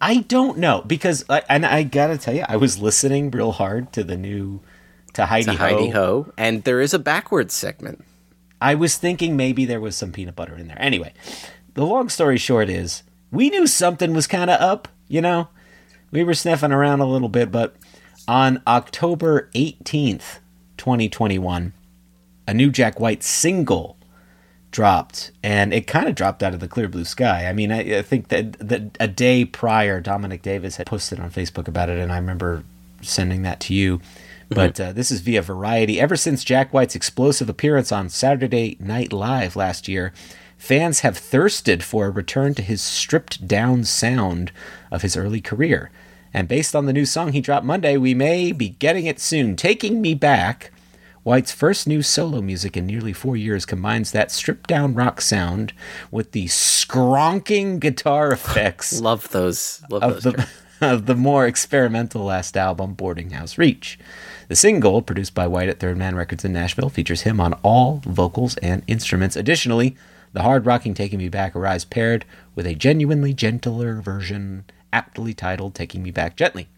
I 0.00 0.20
don't 0.20 0.56
know 0.56 0.82
because, 0.86 1.26
I, 1.28 1.42
and 1.46 1.66
I 1.66 1.82
gotta 1.82 2.16
tell 2.16 2.34
you, 2.34 2.42
I 2.48 2.56
was 2.56 2.78
listening 2.78 3.30
real 3.30 3.52
hard 3.52 3.92
to 3.92 4.02
the 4.02 4.16
new 4.16 4.60
to 5.12 5.26
Heidi 5.26 5.44
to 5.44 5.52
Ho. 5.52 5.58
Hi-De-Ho, 5.58 6.32
and 6.38 6.64
there 6.64 6.80
is 6.80 6.94
a 6.94 6.98
backwards 6.98 7.52
segment. 7.52 8.02
I 8.62 8.74
was 8.74 8.96
thinking 8.96 9.36
maybe 9.36 9.66
there 9.66 9.78
was 9.78 9.94
some 9.94 10.10
peanut 10.10 10.36
butter 10.36 10.56
in 10.56 10.68
there. 10.68 10.80
Anyway, 10.80 11.12
the 11.74 11.86
long 11.86 12.08
story 12.08 12.38
short 12.38 12.68
is 12.68 13.02
we 13.30 13.50
knew 13.50 13.66
something 13.66 14.12
was 14.12 14.26
kind 14.26 14.50
of 14.50 14.60
up. 14.60 14.88
You 15.08 15.20
know, 15.20 15.48
we 16.10 16.24
were 16.24 16.34
sniffing 16.34 16.72
around 16.72 17.00
a 17.00 17.06
little 17.06 17.28
bit, 17.28 17.50
but 17.50 17.76
on 18.28 18.62
October 18.66 19.50
eighteenth, 19.54 20.40
twenty 20.76 21.08
twenty 21.08 21.38
one, 21.38 21.72
a 22.46 22.54
new 22.54 22.70
Jack 22.70 23.00
White 23.00 23.22
single 23.22 23.96
dropped 24.70 25.32
and 25.42 25.74
it 25.74 25.86
kind 25.86 26.08
of 26.08 26.14
dropped 26.14 26.42
out 26.42 26.54
of 26.54 26.60
the 26.60 26.66
clear 26.66 26.88
blue 26.88 27.04
sky. 27.04 27.46
I 27.46 27.52
mean, 27.52 27.70
I, 27.70 27.98
I 27.98 28.02
think 28.02 28.28
that, 28.28 28.54
that 28.58 28.96
a 28.98 29.06
day 29.06 29.44
prior, 29.44 30.00
Dominic 30.00 30.40
Davis 30.40 30.76
had 30.76 30.86
posted 30.86 31.20
on 31.20 31.30
Facebook 31.30 31.68
about 31.68 31.90
it, 31.90 31.98
and 31.98 32.10
I 32.10 32.16
remember 32.16 32.64
sending 33.02 33.42
that 33.42 33.60
to 33.60 33.74
you. 33.74 34.00
But 34.48 34.80
uh, 34.80 34.92
this 34.92 35.10
is 35.10 35.20
via 35.20 35.40
Variety. 35.40 36.00
Ever 36.00 36.16
since 36.16 36.44
Jack 36.44 36.74
White's 36.74 36.94
explosive 36.94 37.48
appearance 37.48 37.90
on 37.90 38.08
Saturday 38.08 38.76
Night 38.80 39.12
Live 39.12 39.56
last 39.56 39.88
year, 39.88 40.12
fans 40.62 41.00
have 41.00 41.18
thirsted 41.18 41.82
for 41.82 42.06
a 42.06 42.10
return 42.10 42.54
to 42.54 42.62
his 42.62 42.80
stripped 42.80 43.48
down 43.48 43.82
sound 43.82 44.52
of 44.92 45.02
his 45.02 45.16
early 45.16 45.40
career. 45.40 45.90
And 46.32 46.46
based 46.46 46.76
on 46.76 46.86
the 46.86 46.92
new 46.92 47.04
song 47.04 47.32
he 47.32 47.40
dropped 47.40 47.66
Monday, 47.66 47.96
we 47.96 48.14
may 48.14 48.52
be 48.52 48.68
getting 48.68 49.06
it 49.06 49.18
soon. 49.18 49.56
Taking 49.56 50.00
Me 50.00 50.14
Back 50.14 50.70
White's 51.24 51.50
first 51.50 51.88
new 51.88 52.00
solo 52.00 52.40
music 52.40 52.76
in 52.76 52.86
nearly 52.86 53.12
four 53.12 53.36
years 53.36 53.66
combines 53.66 54.12
that 54.12 54.30
stripped 54.30 54.68
down 54.68 54.94
rock 54.94 55.20
sound 55.20 55.72
with 56.12 56.30
the 56.30 56.46
skronking 56.46 57.80
guitar 57.80 58.32
effects 58.32 59.00
Love 59.00 59.28
those. 59.30 59.82
Love 59.90 60.02
of 60.04 60.22
those. 60.22 60.32
the, 60.32 60.48
of 60.80 61.06
the 61.06 61.16
more 61.16 61.44
experimental 61.44 62.24
last 62.24 62.56
album, 62.56 62.94
Boarding 62.94 63.30
House 63.30 63.58
Reach. 63.58 63.98
The 64.46 64.56
single, 64.56 65.02
produced 65.02 65.34
by 65.34 65.48
White 65.48 65.68
at 65.68 65.80
Third 65.80 65.96
Man 65.96 66.14
Records 66.14 66.44
in 66.44 66.52
Nashville, 66.52 66.88
features 66.88 67.22
him 67.22 67.40
on 67.40 67.54
all 67.64 68.00
vocals 68.04 68.56
and 68.58 68.84
instruments. 68.86 69.34
Additionally, 69.34 69.96
the 70.32 70.42
hard 70.42 70.66
rocking 70.66 70.94
Taking 70.94 71.18
Me 71.18 71.28
Back 71.28 71.54
arrives 71.54 71.84
paired 71.84 72.24
with 72.54 72.66
a 72.66 72.74
genuinely 72.74 73.34
gentler 73.34 74.00
version, 74.00 74.64
aptly 74.92 75.34
titled 75.34 75.74
Taking 75.74 76.02
Me 76.02 76.10
Back 76.10 76.36
Gently. 76.36 76.68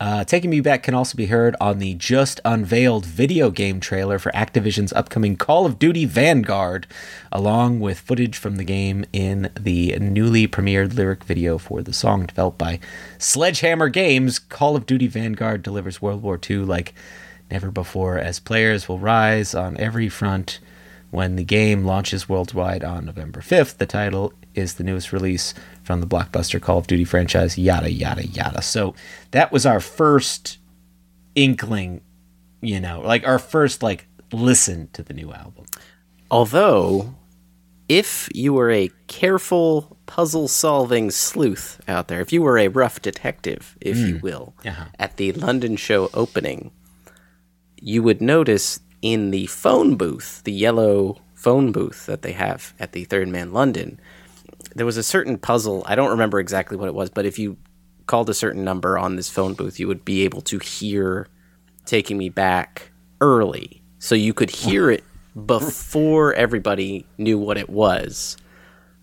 Uh, 0.00 0.24
Taking 0.24 0.50
Me 0.50 0.60
Back 0.60 0.82
can 0.82 0.94
also 0.94 1.16
be 1.16 1.26
heard 1.26 1.54
on 1.60 1.78
the 1.78 1.94
just 1.94 2.40
unveiled 2.44 3.06
video 3.06 3.50
game 3.50 3.80
trailer 3.80 4.18
for 4.18 4.32
Activision's 4.32 4.92
upcoming 4.92 5.36
Call 5.36 5.66
of 5.66 5.78
Duty 5.78 6.04
Vanguard, 6.04 6.86
along 7.30 7.80
with 7.80 8.00
footage 8.00 8.36
from 8.36 8.56
the 8.56 8.64
game 8.64 9.04
in 9.12 9.50
the 9.58 9.96
newly 10.00 10.48
premiered 10.48 10.94
lyric 10.94 11.22
video 11.22 11.58
for 11.58 11.80
the 11.80 11.92
song 11.92 12.26
developed 12.26 12.58
by 12.58 12.80
Sledgehammer 13.18 13.88
Games. 13.88 14.38
Call 14.38 14.74
of 14.74 14.84
Duty 14.84 15.06
Vanguard 15.06 15.62
delivers 15.62 16.02
World 16.02 16.22
War 16.22 16.40
II 16.50 16.58
like 16.58 16.92
never 17.50 17.70
before, 17.70 18.18
as 18.18 18.40
players 18.40 18.88
will 18.88 18.98
rise 18.98 19.54
on 19.54 19.76
every 19.76 20.08
front 20.08 20.58
when 21.14 21.36
the 21.36 21.44
game 21.44 21.84
launches 21.84 22.28
worldwide 22.28 22.82
on 22.82 23.04
November 23.06 23.40
5th. 23.40 23.76
The 23.78 23.86
title 23.86 24.32
is 24.54 24.74
the 24.74 24.84
newest 24.84 25.12
release 25.12 25.54
from 25.82 26.00
the 26.00 26.06
blockbuster 26.06 26.60
Call 26.60 26.78
of 26.78 26.86
Duty 26.88 27.04
franchise, 27.04 27.56
yada, 27.56 27.90
yada, 27.90 28.26
yada. 28.26 28.62
So 28.62 28.94
that 29.30 29.52
was 29.52 29.64
our 29.64 29.80
first 29.80 30.58
inkling, 31.34 32.00
you 32.60 32.80
know, 32.80 33.00
like 33.00 33.26
our 33.26 33.38
first, 33.38 33.82
like, 33.82 34.06
listen 34.32 34.88
to 34.92 35.02
the 35.02 35.14
new 35.14 35.32
album. 35.32 35.64
Although, 36.30 37.14
if 37.88 38.28
you 38.34 38.52
were 38.52 38.70
a 38.70 38.90
careful 39.06 39.96
puzzle 40.06 40.48
solving 40.48 41.10
sleuth 41.10 41.80
out 41.86 42.08
there, 42.08 42.20
if 42.20 42.32
you 42.32 42.42
were 42.42 42.58
a 42.58 42.68
rough 42.68 43.00
detective, 43.02 43.76
if 43.80 43.96
you 43.96 44.18
will, 44.22 44.54
Uh-huh. 44.64 44.86
at 44.98 45.16
the 45.16 45.32
London 45.32 45.76
show 45.76 46.10
opening, 46.14 46.72
you 47.80 48.02
would 48.02 48.20
notice 48.20 48.80
in 49.04 49.30
the 49.30 49.44
phone 49.46 49.96
booth, 49.96 50.42
the 50.44 50.52
yellow 50.52 51.18
phone 51.34 51.72
booth 51.72 52.06
that 52.06 52.22
they 52.22 52.32
have 52.32 52.72
at 52.80 52.92
the 52.92 53.04
Third 53.04 53.28
Man 53.28 53.52
London, 53.52 54.00
there 54.74 54.86
was 54.86 54.96
a 54.96 55.02
certain 55.02 55.36
puzzle. 55.36 55.82
I 55.86 55.94
don't 55.94 56.08
remember 56.08 56.40
exactly 56.40 56.78
what 56.78 56.88
it 56.88 56.94
was, 56.94 57.10
but 57.10 57.26
if 57.26 57.38
you 57.38 57.58
called 58.06 58.30
a 58.30 58.34
certain 58.34 58.64
number 58.64 58.96
on 58.96 59.16
this 59.16 59.28
phone 59.28 59.52
booth, 59.52 59.78
you 59.78 59.86
would 59.88 60.06
be 60.06 60.22
able 60.24 60.40
to 60.40 60.58
hear 60.58 61.28
Taking 61.84 62.16
Me 62.16 62.30
Back 62.30 62.92
early. 63.20 63.82
So 63.98 64.14
you 64.14 64.32
could 64.32 64.48
hear 64.50 64.90
it 64.90 65.04
before 65.46 66.32
everybody 66.32 67.06
knew 67.18 67.38
what 67.38 67.58
it 67.58 67.68
was 67.68 68.38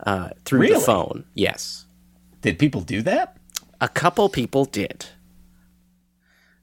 uh, 0.07 0.29
through 0.45 0.61
Really? 0.61 0.73
the 0.73 0.79
phone. 0.79 1.25
Yes. 1.35 1.85
Did 2.41 2.57
people 2.57 2.81
do 2.81 3.03
that? 3.03 3.37
A 3.79 3.87
couple 3.87 4.29
people 4.29 4.65
did. 4.65 5.05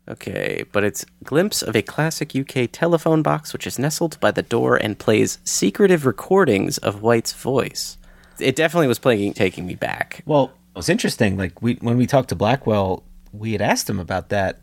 Okay, 0.09 0.65
but 0.73 0.85
it's 0.85 1.05
glimpse 1.23 1.61
of 1.61 1.77
a 1.77 1.83
classic 1.83 2.35
UK 2.35 2.71
telephone 2.73 3.23
box 3.23 3.53
which 3.53 3.67
is 3.67 3.79
nestled 3.79 4.19
by 4.21 4.31
the 4.31 4.43
door 4.43 4.77
and 4.77 4.99
plays 4.99 5.39
secretive 5.45 6.07
recordings 6.07 6.79
of 6.79 7.03
White's 7.03 7.33
voice. 7.35 7.99
It 8.39 8.57
definitely 8.57 8.87
was 8.87 8.99
playing 8.99 9.35
taking 9.35 9.67
me 9.67 9.75
back. 9.75 10.23
Well, 10.25 10.53
it 10.75 10.79
was 10.79 10.89
interesting. 10.89 11.37
Like 11.37 11.61
we 11.61 11.75
when 11.75 11.99
we 11.99 12.07
talked 12.07 12.31
to 12.31 12.37
Blackwell, 12.37 13.03
we 13.33 13.53
had 13.53 13.61
asked 13.61 13.91
him 13.91 14.01
about 14.01 14.31
that 14.31 14.61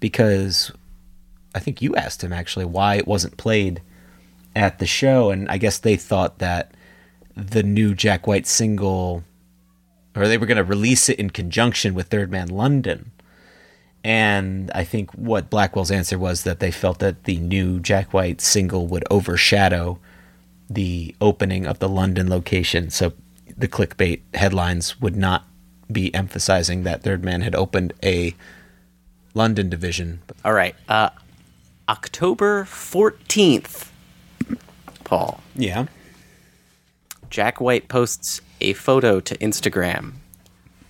because 0.00 0.72
I 1.54 1.60
think 1.60 1.82
you 1.82 1.94
asked 1.94 2.24
him 2.24 2.32
actually 2.32 2.64
why 2.64 2.96
it 2.96 3.06
wasn't 3.06 3.36
played 3.36 3.82
at 4.56 4.78
the 4.78 4.86
show, 4.86 5.30
and 5.30 5.48
I 5.48 5.58
guess 5.58 5.78
they 5.78 5.96
thought 5.96 6.38
that 6.38 6.72
the 7.36 7.62
new 7.62 7.94
Jack 7.94 8.26
White 8.26 8.46
single, 8.46 9.22
or 10.16 10.26
they 10.26 10.38
were 10.38 10.46
going 10.46 10.56
to 10.56 10.64
release 10.64 11.08
it 11.08 11.18
in 11.18 11.30
conjunction 11.30 11.94
with 11.94 12.08
Third 12.08 12.30
Man 12.30 12.48
London. 12.48 13.12
And 14.02 14.70
I 14.74 14.84
think 14.84 15.10
what 15.12 15.50
Blackwell's 15.50 15.90
answer 15.90 16.18
was 16.18 16.44
that 16.44 16.60
they 16.60 16.70
felt 16.70 17.00
that 17.00 17.24
the 17.24 17.36
new 17.36 17.80
Jack 17.80 18.14
White 18.14 18.40
single 18.40 18.86
would 18.86 19.04
overshadow 19.10 19.98
the 20.70 21.14
opening 21.20 21.66
of 21.66 21.80
the 21.80 21.88
London 21.88 22.28
location. 22.30 22.90
So 22.90 23.12
the 23.56 23.68
clickbait 23.68 24.20
headlines 24.34 25.00
would 25.00 25.16
not 25.16 25.44
be 25.92 26.14
emphasizing 26.14 26.84
that 26.84 27.02
Third 27.02 27.24
Man 27.24 27.42
had 27.42 27.54
opened 27.54 27.92
a 28.02 28.34
London 29.34 29.68
division. 29.68 30.22
All 30.44 30.52
right. 30.52 30.74
Uh, 30.88 31.10
October 31.88 32.64
14th, 32.64 33.88
Paul. 35.04 35.42
Yeah. 35.54 35.86
Jack 37.28 37.60
White 37.60 37.88
posts 37.88 38.40
a 38.60 38.72
photo 38.72 39.20
to 39.20 39.36
Instagram 39.38 40.14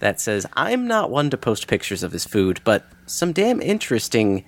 that 0.01 0.21
says, 0.21 0.47
I'm 0.55 0.87
not 0.87 1.11
one 1.11 1.31
to 1.31 1.37
post 1.37 1.69
pictures 1.69 2.03
of 2.03 2.13
his 2.13 2.25
food, 2.25 2.61
but 2.65 2.85
some 3.07 3.33
damn 3.33 3.61
interesting 3.63 4.45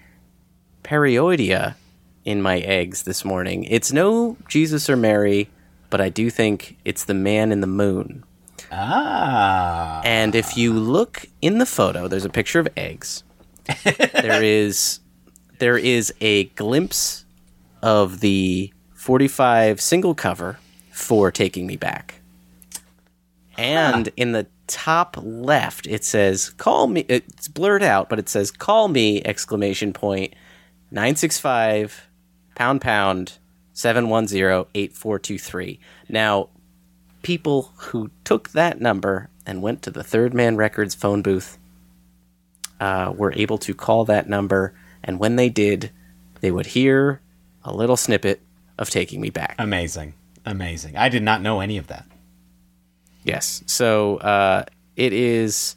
pareidolia 0.83 1.77
in 2.25 2.43
my 2.43 2.59
eggs 2.59 3.05
this 3.05 3.25
morning. 3.25 3.65
It's 3.65 3.93
no 3.93 4.37
Jesus 4.49 4.91
or 4.91 4.97
Mary, 4.97 5.49
but 5.91 6.01
I 6.01 6.09
do 6.09 6.31
think 6.31 6.77
it's 6.85 7.05
the 7.05 7.15
man 7.15 7.53
in 7.53 7.61
the 7.61 7.67
moon. 7.67 8.25
Ah. 8.71 10.01
And 10.05 10.35
if 10.35 10.57
you 10.57 10.73
look 10.73 11.27
in 11.41 11.59
the 11.59 11.67
photo, 11.67 12.09
there's 12.09 12.25
a 12.25 12.31
picture 12.31 12.59
of 12.59 12.69
eggs. 12.77 13.23
there 13.85 14.43
is 14.43 15.01
there 15.59 15.79
is 15.79 16.13
a 16.21 16.45
glimpse 16.45 17.25
of 17.83 18.21
the 18.21 18.73
45 18.95 19.81
single 19.81 20.15
cover 20.15 20.59
for 20.91 21.31
Taking 21.31 21.67
Me 21.67 21.77
Back. 21.77 22.22
And 23.63 24.11
in 24.17 24.33
the 24.33 24.47
top 24.67 25.17
left 25.21 25.87
it 25.87 26.05
says 26.05 26.51
call 26.51 26.87
me 26.87 27.05
it's 27.09 27.47
blurred 27.47 27.83
out 27.83 28.09
but 28.09 28.19
it 28.19 28.27
says 28.27 28.51
call 28.51 28.89
me 28.89 29.23
exclamation 29.23 29.93
point 29.93 30.35
965 30.91 32.09
pound 32.55 32.81
pound 32.81 33.39
710-8423. 33.75 35.79
Now 36.09 36.49
people 37.23 37.73
who 37.77 38.11
took 38.25 38.51
that 38.51 38.81
number 38.81 39.31
and 39.47 39.63
went 39.63 39.83
to 39.83 39.91
the 39.91 40.05
Third 40.05 40.35
Man 40.35 40.57
Records 40.57 40.95
phone 40.95 41.23
booth 41.23 41.59
uh, 42.81 43.13
were 43.17 43.33
able 43.35 43.59
to 43.59 43.75
call 43.75 44.05
that 44.07 44.29
number, 44.29 44.75
and 45.03 45.19
when 45.19 45.37
they 45.37 45.49
did, 45.49 45.91
they 46.41 46.51
would 46.51 46.67
hear 46.67 47.21
a 47.65 47.73
little 47.73 47.97
snippet 47.97 48.43
of 48.79 48.91
Taking 48.91 49.21
Me 49.21 49.31
Back. 49.31 49.55
Amazing. 49.59 50.15
Amazing. 50.45 50.97
I 50.97 51.09
did 51.09 51.23
not 51.23 51.41
know 51.41 51.61
any 51.61 51.79
of 51.79 51.87
that. 51.87 52.05
Yes. 53.25 53.63
So 53.67 54.17
uh, 54.19 54.65
it 54.97 55.13
is 55.13 55.77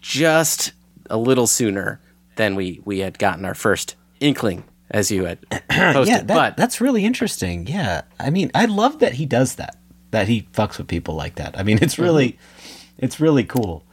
just 0.00 0.72
a 1.10 1.16
little 1.16 1.46
sooner 1.46 2.00
than 2.36 2.54
we 2.54 2.80
we 2.84 3.00
had 3.00 3.18
gotten 3.18 3.44
our 3.44 3.54
first 3.54 3.96
inkling, 4.20 4.64
as 4.90 5.10
you 5.10 5.24
had 5.24 5.38
posted. 5.50 6.08
yeah, 6.08 6.18
that, 6.18 6.26
but 6.26 6.56
that's 6.56 6.80
really 6.80 7.04
interesting. 7.04 7.66
Yeah, 7.66 8.02
I 8.18 8.30
mean, 8.30 8.50
I 8.54 8.66
love 8.66 9.00
that 9.00 9.14
he 9.14 9.26
does 9.26 9.56
that. 9.56 9.76
That 10.12 10.28
he 10.28 10.42
fucks 10.52 10.78
with 10.78 10.86
people 10.86 11.14
like 11.14 11.34
that. 11.36 11.58
I 11.58 11.62
mean, 11.62 11.78
it's 11.82 11.98
really, 11.98 12.38
it's 12.98 13.20
really 13.20 13.44
cool. 13.44 13.84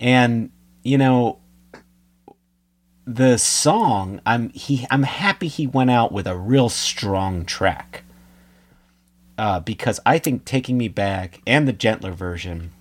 And 0.00 0.50
you 0.82 0.96
know, 0.96 1.38
the 3.06 3.38
song, 3.38 4.20
I'm 4.24 4.50
he, 4.50 4.86
I'm 4.90 5.02
happy 5.02 5.48
he 5.48 5.66
went 5.66 5.90
out 5.90 6.12
with 6.12 6.26
a 6.26 6.36
real 6.36 6.68
strong 6.68 7.44
track. 7.44 8.04
Uh, 9.38 9.60
because 9.60 10.00
I 10.04 10.18
think 10.18 10.44
"Taking 10.44 10.76
Me 10.76 10.88
Back" 10.88 11.40
and 11.46 11.66
the 11.68 11.72
gentler 11.72 12.12
version 12.12 12.72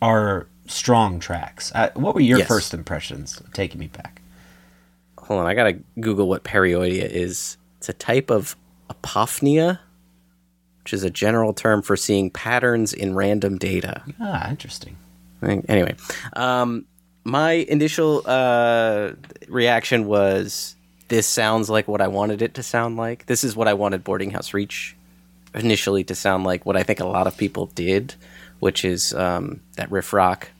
are 0.00 0.46
strong 0.66 1.18
tracks. 1.20 1.72
Uh, 1.74 1.90
what 1.94 2.14
were 2.14 2.20
your 2.20 2.38
Yes. 2.38 2.48
first 2.48 2.72
impressions 2.72 3.38
of 3.40 3.52
"Taking 3.52 3.80
Me 3.80 3.88
Back"? 3.88 4.20
hold 5.18 5.40
on, 5.40 5.46
I 5.46 5.54
gotta 5.54 5.78
Google 6.00 6.28
what 6.28 6.44
pareidolia 6.44 7.08
is. 7.08 7.56
It's 7.78 7.88
a 7.88 7.94
type 7.94 8.30
of 8.30 8.56
apophenia, 8.90 9.78
which 10.82 10.92
is 10.92 11.02
a 11.02 11.08
general 11.10 11.54
term 11.54 11.80
for 11.82 11.96
seeing 11.96 12.30
patterns 12.30 12.92
in 12.92 13.14
random 13.14 13.56
data. 13.58 14.02
Ah, 14.20 14.50
interesting. 14.50 14.96
Anyway, 15.42 15.94
um, 16.34 16.84
my 17.24 17.52
initial 17.52 18.22
uh, 18.26 19.12
reaction 19.48 20.06
was 20.06 20.76
this 21.08 21.26
sounds 21.26 21.68
like 21.70 21.88
what 21.88 22.00
I 22.02 22.08
wanted 22.08 22.42
it 22.42 22.54
to 22.54 22.62
sound 22.62 22.96
like. 22.98 23.24
This 23.26 23.44
is 23.44 23.56
what 23.56 23.66
I 23.66 23.72
wanted 23.74 24.04
Boarding 24.04 24.30
House 24.30 24.52
Reach 24.54 24.94
initially 25.54 26.04
to 26.04 26.14
sound 26.14 26.44
like. 26.44 26.66
What 26.66 26.76
I 26.76 26.82
think 26.82 27.00
a 27.00 27.06
lot 27.06 27.26
of 27.26 27.36
people 27.36 27.66
did, 27.66 28.14
which 28.60 28.84
is 28.84 29.14
um, 29.14 29.60
that 29.76 29.90
riff 29.90 30.12
rock. 30.12 30.50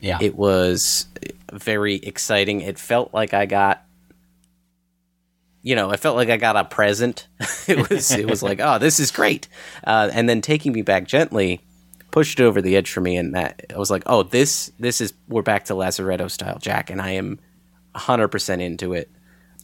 Yeah, 0.00 0.18
It 0.20 0.34
was 0.34 1.06
very 1.52 1.96
exciting. 1.96 2.62
It 2.62 2.78
felt 2.78 3.12
like 3.12 3.34
I 3.34 3.44
got, 3.44 3.84
you 5.62 5.76
know, 5.76 5.90
it 5.90 6.00
felt 6.00 6.16
like 6.16 6.30
I 6.30 6.38
got 6.38 6.56
a 6.56 6.64
present. 6.64 7.26
it 7.68 7.90
was, 7.90 8.10
it 8.10 8.28
was 8.28 8.42
like, 8.42 8.60
oh, 8.60 8.78
this 8.78 8.98
is 8.98 9.10
great. 9.10 9.46
Uh, 9.84 10.08
and 10.12 10.26
then 10.28 10.40
taking 10.40 10.72
me 10.72 10.80
back 10.82 11.06
gently 11.06 11.60
pushed 12.10 12.40
it 12.40 12.44
over 12.44 12.60
the 12.60 12.76
edge 12.76 12.90
for 12.90 13.00
me, 13.00 13.16
and 13.16 13.34
that 13.34 13.64
I 13.74 13.78
was 13.78 13.90
like, 13.90 14.02
oh, 14.06 14.22
this, 14.22 14.72
this 14.78 15.00
is 15.00 15.12
we're 15.28 15.42
back 15.42 15.66
to 15.66 15.74
Lazaretto 15.74 16.30
style 16.30 16.58
Jack, 16.58 16.90
and 16.90 17.00
I 17.00 17.10
am 17.10 17.38
hundred 17.94 18.28
percent 18.28 18.62
into 18.62 18.92
it, 18.92 19.10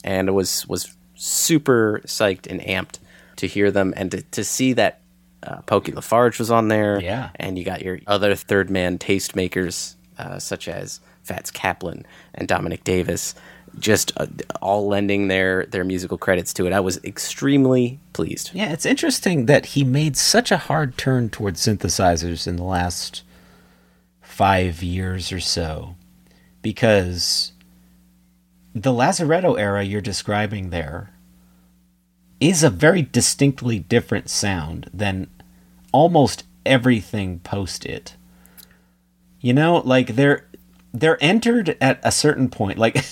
and 0.04 0.28
it 0.28 0.32
was 0.32 0.66
was 0.68 0.94
super 1.14 2.02
psyched 2.04 2.46
and 2.46 2.60
amped 2.60 2.98
to 3.36 3.46
hear 3.46 3.70
them 3.70 3.94
and 3.96 4.10
to, 4.10 4.22
to 4.22 4.44
see 4.44 4.72
that 4.74 5.00
uh, 5.42 5.60
Pokey 5.62 5.92
Lafarge 5.92 6.38
was 6.38 6.50
on 6.50 6.68
there. 6.68 7.00
Yeah. 7.00 7.30
And 7.36 7.58
you 7.58 7.64
got 7.64 7.82
your 7.82 8.00
other 8.06 8.34
third 8.34 8.70
man 8.70 8.98
tastemakers, 8.98 9.94
uh, 10.18 10.38
such 10.38 10.68
as 10.68 11.00
Fats 11.22 11.50
Kaplan 11.50 12.06
and 12.34 12.48
Dominic 12.48 12.84
Davis, 12.84 13.34
just 13.78 14.12
uh, 14.16 14.26
all 14.62 14.88
lending 14.88 15.28
their, 15.28 15.66
their 15.66 15.84
musical 15.84 16.16
credits 16.16 16.54
to 16.54 16.66
it. 16.66 16.72
I 16.72 16.80
was 16.80 17.02
extremely 17.04 18.00
pleased. 18.12 18.50
Yeah, 18.54 18.72
it's 18.72 18.86
interesting 18.86 19.46
that 19.46 19.66
he 19.66 19.84
made 19.84 20.16
such 20.16 20.50
a 20.50 20.56
hard 20.56 20.96
turn 20.96 21.28
towards 21.28 21.60
synthesizers 21.60 22.46
in 22.46 22.56
the 22.56 22.64
last 22.64 23.22
five 24.22 24.82
years 24.82 25.32
or 25.32 25.40
so, 25.40 25.96
because 26.62 27.52
the 28.74 28.92
Lazaretto 28.92 29.58
era 29.58 29.82
you're 29.82 30.00
describing 30.00 30.70
there 30.70 31.10
is 32.40 32.62
a 32.62 32.70
very 32.70 33.02
distinctly 33.02 33.78
different 33.78 34.28
sound 34.28 34.90
than 34.92 35.28
almost 35.92 36.44
everything 36.64 37.38
post 37.40 37.86
it. 37.86 38.16
You 39.40 39.52
know, 39.52 39.76
like 39.84 40.16
they're 40.16 40.46
they're 40.92 41.22
entered 41.22 41.76
at 41.80 42.00
a 42.02 42.10
certain 42.10 42.48
point, 42.48 42.78
like 42.78 43.04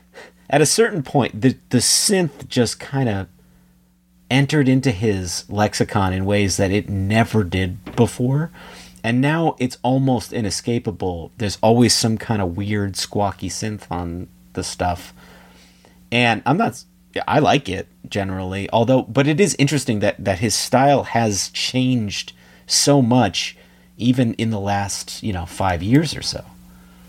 at 0.50 0.60
a 0.60 0.66
certain 0.66 1.02
point, 1.02 1.40
the 1.40 1.56
the 1.70 1.78
synth 1.78 2.48
just 2.48 2.80
kind 2.80 3.08
of 3.08 3.28
entered 4.30 4.68
into 4.68 4.92
his 4.92 5.44
lexicon 5.50 6.12
in 6.12 6.24
ways 6.24 6.56
that 6.56 6.70
it 6.70 6.88
never 6.88 7.42
did 7.42 7.96
before. 7.96 8.50
And 9.02 9.20
now 9.20 9.56
it's 9.58 9.78
almost 9.82 10.32
inescapable. 10.32 11.32
There's 11.38 11.58
always 11.62 11.94
some 11.94 12.16
kind 12.18 12.40
of 12.40 12.56
weird 12.56 12.92
squawky 12.94 13.48
synth 13.48 13.90
on 13.90 14.28
the 14.52 14.62
stuff. 14.62 15.12
And 16.12 16.42
I'm 16.44 16.58
not 16.58 16.84
I 17.26 17.38
like 17.38 17.68
it 17.68 17.88
generally, 18.08 18.68
although 18.72 19.02
but 19.02 19.26
it 19.26 19.40
is 19.40 19.56
interesting 19.58 20.00
that 20.00 20.24
that 20.24 20.38
his 20.38 20.54
style 20.54 21.04
has 21.04 21.48
changed 21.50 22.32
so 22.66 23.02
much 23.02 23.56
even 23.96 24.34
in 24.34 24.50
the 24.50 24.60
last, 24.60 25.22
you 25.22 25.32
know, 25.32 25.44
5 25.44 25.82
years 25.82 26.16
or 26.16 26.22
so. 26.22 26.44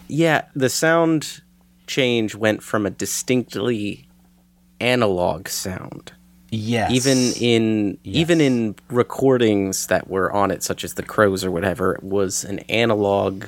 Yeah, 0.07 0.45
the 0.55 0.69
sound 0.69 1.41
change 1.87 2.35
went 2.35 2.63
from 2.63 2.85
a 2.85 2.89
distinctly 2.89 4.07
analog 4.79 5.47
sound. 5.47 6.13
Yes. 6.53 6.91
even 6.91 7.31
in 7.39 7.97
even 8.03 8.41
in 8.41 8.75
recordings 8.89 9.87
that 9.87 10.09
were 10.09 10.29
on 10.33 10.51
it 10.51 10.63
such 10.63 10.83
as 10.83 10.95
the 10.95 11.03
crows 11.03 11.45
or 11.45 11.51
whatever 11.51 11.93
it 11.93 12.03
was 12.03 12.43
an 12.43 12.59
analog 12.67 13.45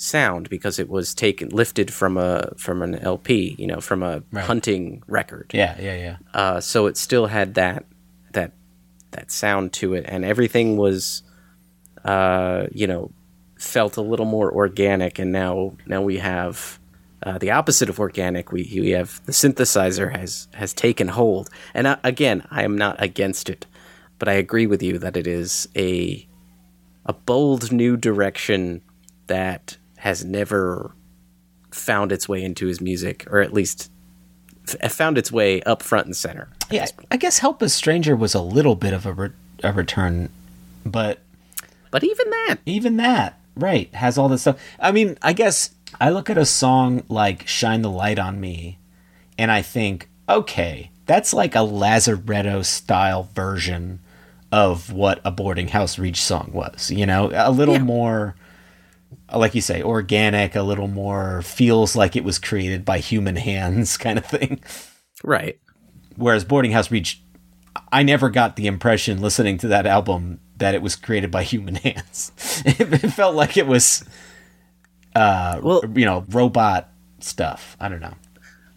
sound 0.00 0.48
because 0.48 0.78
it 0.78 0.88
was 0.88 1.12
taken 1.14 1.48
lifted 1.48 1.92
from 1.92 2.16
a 2.16 2.52
from 2.56 2.82
an 2.82 2.94
lp 3.00 3.56
you 3.58 3.66
know 3.66 3.80
from 3.80 4.02
a 4.02 4.22
Right. 4.30 4.44
hunting 4.44 5.02
record 5.08 5.50
Yeah, 5.52 5.74
yeah, 5.80 5.96
yeah. 5.96 6.16
uh, 6.34 6.60
so 6.60 6.86
it 6.86 6.96
still 6.96 7.26
had 7.26 7.54
that 7.54 7.84
that 8.32 8.52
that 9.10 9.30
sound 9.32 9.72
to 9.72 9.94
it 9.94 10.04
and 10.06 10.24
everything 10.24 10.76
was 10.76 11.22
uh, 12.04 12.66
you 12.72 12.86
know 12.86 13.10
felt 13.58 13.96
a 13.96 14.02
little 14.02 14.24
more 14.26 14.52
organic 14.52 15.18
and 15.18 15.32
now 15.32 15.76
now 15.86 16.00
we 16.00 16.18
have 16.18 16.78
uh, 17.24 17.36
the 17.38 17.50
opposite 17.50 17.88
of 17.88 17.98
organic 17.98 18.52
we 18.52 18.62
we 18.80 18.90
have 18.90 19.20
the 19.26 19.32
synthesizer 19.32 20.16
has 20.16 20.46
has 20.54 20.72
taken 20.72 21.08
hold 21.08 21.50
and 21.74 21.88
uh, 21.88 21.96
again 22.04 22.46
I 22.52 22.62
am 22.62 22.78
not 22.78 23.02
against 23.02 23.50
it 23.50 23.66
but 24.20 24.28
I 24.28 24.34
agree 24.34 24.66
with 24.68 24.80
you 24.80 24.96
that 24.98 25.16
it 25.16 25.26
is 25.26 25.68
a 25.76 26.24
a 27.04 27.12
bold 27.14 27.72
new 27.72 27.96
direction 27.96 28.80
that 29.26 29.76
has 29.98 30.24
never 30.24 30.92
found 31.70 32.12
its 32.12 32.28
way 32.28 32.42
into 32.42 32.66
his 32.66 32.80
music 32.80 33.26
or 33.30 33.40
at 33.40 33.52
least 33.52 33.90
f- 34.66 34.76
eh, 34.80 34.88
found 34.88 35.18
its 35.18 35.30
way 35.30 35.60
up 35.62 35.82
front 35.82 36.06
and 36.06 36.16
center 36.16 36.48
Yeah, 36.70 36.86
I 37.10 37.16
guess 37.16 37.38
Help 37.40 37.60
a 37.62 37.68
Stranger 37.68 38.16
was 38.16 38.34
a 38.34 38.40
little 38.42 38.74
bit 38.74 38.92
of 38.94 39.04
a, 39.06 39.12
re- 39.12 39.30
a 39.62 39.72
return, 39.72 40.30
but 40.84 41.18
but 41.90 42.04
even 42.04 42.28
that 42.30 42.56
even 42.66 42.96
that, 42.98 43.38
right, 43.56 43.92
has 43.94 44.18
all 44.18 44.28
this 44.28 44.42
stuff. 44.42 44.60
I 44.78 44.92
mean, 44.92 45.16
I 45.22 45.32
guess 45.32 45.70
I 46.00 46.10
look 46.10 46.28
at 46.30 46.36
a 46.38 46.44
song 46.46 47.02
like 47.08 47.46
Shine 47.48 47.82
the 47.82 47.90
Light 47.90 48.18
on 48.18 48.40
Me 48.40 48.78
and 49.38 49.50
I 49.50 49.62
think, 49.62 50.08
okay, 50.28 50.90
that's 51.06 51.32
like 51.32 51.54
a 51.54 51.58
Lazaretto 51.58 52.64
style 52.64 53.28
version 53.34 54.00
of 54.52 54.92
what 54.92 55.20
a 55.24 55.30
boarding 55.30 55.68
house 55.68 55.98
reach 55.98 56.22
song 56.22 56.50
was, 56.52 56.90
you 56.90 57.04
know, 57.06 57.30
a 57.34 57.50
little 57.50 57.74
Yeah. 57.76 57.82
more 57.82 58.34
like 59.34 59.54
you 59.54 59.60
say, 59.60 59.82
organic, 59.82 60.54
a 60.56 60.62
little 60.62 60.88
more 60.88 61.42
feels 61.42 61.94
like 61.96 62.16
it 62.16 62.24
was 62.24 62.38
created 62.38 62.84
by 62.84 62.98
human 62.98 63.36
hands 63.50 63.96
kind 63.96 64.18
of 64.18 64.26
thing. 64.26 64.60
right 65.24 65.58
Whereas 66.16 66.44
Boarding 66.44 66.72
House 66.72 66.90
Reach, 66.90 67.22
I 67.92 68.02
never 68.02 68.28
got 68.30 68.56
the 68.56 68.66
impression 68.66 69.20
listening 69.20 69.58
to 69.58 69.68
that 69.68 69.86
album 69.86 70.40
that 70.56 70.74
it 70.74 70.82
was 70.82 70.96
created 70.96 71.30
by 71.30 71.42
human 71.44 71.76
hands. 71.76 72.32
it 72.64 73.10
felt 73.12 73.34
like 73.36 73.56
it 73.56 73.66
was, 73.66 74.04
uh, 75.14 75.60
Well- 75.62 75.84
you 75.94 76.04
know, 76.04 76.24
robot 76.30 76.88
stuff. 77.20 77.76
I 77.80 77.88
don't 77.88 78.00
know. 78.00 78.14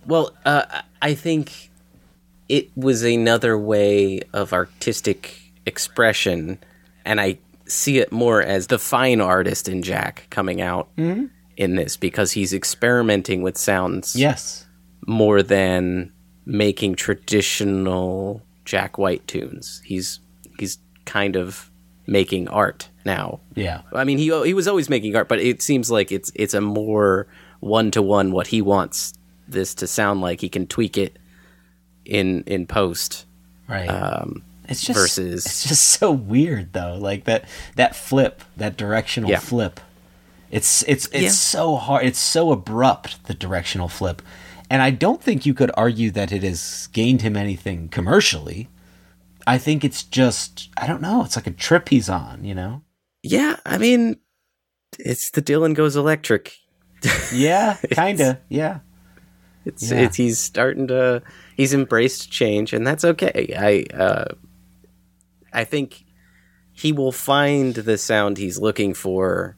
Well, 0.06 0.36
uh, 0.46 0.82
I 1.02 1.14
think 1.14 1.70
it 2.50 2.70
was 2.76 3.04
another 3.04 3.58
way 3.58 4.22
of 4.34 4.52
artistic 4.54 5.40
expression, 5.66 6.58
and 7.06 7.22
I 7.22 7.38
see 7.72 8.00
it 8.00 8.12
more 8.12 8.42
as 8.42 8.68
the 8.68 8.78
fine 8.80 9.22
artist 9.22 9.68
in 9.70 9.82
Jack 9.82 10.28
coming 10.30 10.62
out 10.62 10.90
in 10.98 11.76
this 11.76 11.98
because 11.98 12.32
he's 12.34 12.54
experimenting 12.54 13.42
with 13.42 13.58
sounds 13.58 14.16
Yes. 14.16 14.66
more 15.08 15.42
than 15.44 16.12
making 16.46 16.96
traditional 16.96 18.42
Jack 18.66 18.98
White 18.98 19.26
tunes. 19.28 19.82
He's 19.86 20.20
he's 20.60 20.78
kind 21.06 21.36
of 21.36 21.72
making 22.08 22.48
art 22.50 22.90
now. 23.06 23.40
Yeah. 23.56 23.82
I 23.94 24.04
mean, 24.04 24.18
he 24.18 24.26
he 24.46 24.54
was 24.54 24.68
always 24.68 24.90
making 24.90 25.16
art, 25.16 25.28
but 25.28 25.40
it 25.40 25.62
seems 25.62 25.90
like 25.90 26.12
it's 26.12 26.32
it's 26.36 26.54
a 26.54 26.62
more 26.62 27.28
one 27.60 27.92
to 27.92 28.02
one 28.02 28.32
what 28.32 28.48
he 28.48 28.62
wants 28.62 29.14
this 29.48 29.74
to 29.76 29.88
sound 29.88 30.22
like. 30.22 30.42
He 30.42 30.50
can 30.50 30.68
tweak 30.68 30.98
it 30.98 31.18
in 32.06 32.44
in 32.48 32.66
post. 32.68 33.26
Right. 33.68 33.88
Um, 33.88 34.44
it's 34.72 34.82
just 34.82 35.00
versus- 35.00 35.46
it's 35.46 35.68
just 35.68 35.84
so 35.88 36.12
weird 36.12 36.74
though. 36.74 36.98
Like 37.00 37.26
that 37.26 37.46
that 37.76 37.96
flip, 37.96 38.42
that 38.58 38.78
directional 38.78 39.30
Yeah. 39.30 39.40
flip. 39.40 39.80
It's 40.50 40.84
it's 40.88 41.08
it's 41.14 41.24
Yeah. 41.24 41.30
so 41.30 41.76
hard. 41.78 42.06
It's 42.06 42.20
so 42.20 42.52
abrupt 42.52 43.26
the 43.26 43.34
directional 43.34 43.88
flip. 43.88 44.22
And 44.70 44.82
I 44.82 44.90
don't 44.90 45.22
think 45.22 45.46
you 45.46 45.54
could 45.54 45.72
argue 45.76 46.12
that 46.12 46.32
it 46.32 46.44
has 46.44 46.88
gained 46.94 47.22
him 47.22 47.36
anything 47.36 47.90
commercially. 47.90 48.70
I 49.46 49.58
think 49.58 49.84
it's 49.84 50.04
just 50.04 50.70
I 50.78 50.88
don't 50.88 51.02
know, 51.02 51.24
it's 51.24 51.36
like 51.36 51.48
a 51.48 51.52
trip 51.52 51.90
he's 51.90 52.10
on, 52.10 52.44
you 52.44 52.56
know? 52.56 52.82
yeah, 53.24 53.58
I 53.66 53.78
mean, 53.78 54.18
it's 55.00 55.30
the 55.32 55.42
Dylan 55.42 55.74
goes 55.76 55.96
electric 55.96 56.58
Yeah, 57.34 57.78
kinda. 57.92 58.40
Yeah. 58.50 58.80
It's, 59.66 59.92
Yeah. 59.92 60.00
it's 60.02 60.16
he's 60.18 60.40
starting 60.40 60.88
to 60.88 61.22
he's 61.56 61.74
embraced 61.74 62.32
change, 62.32 62.74
and 62.74 62.86
that's 62.86 63.06
okay. 63.06 63.54
I 63.58 63.96
uh, 63.96 64.26
I 65.54 65.64
think 65.64 66.06
he 66.74 66.92
will 66.92 67.12
find 67.12 67.74
the 67.76 67.98
sound 67.98 68.38
he's 68.38 68.58
looking 68.60 68.94
for, 68.94 69.56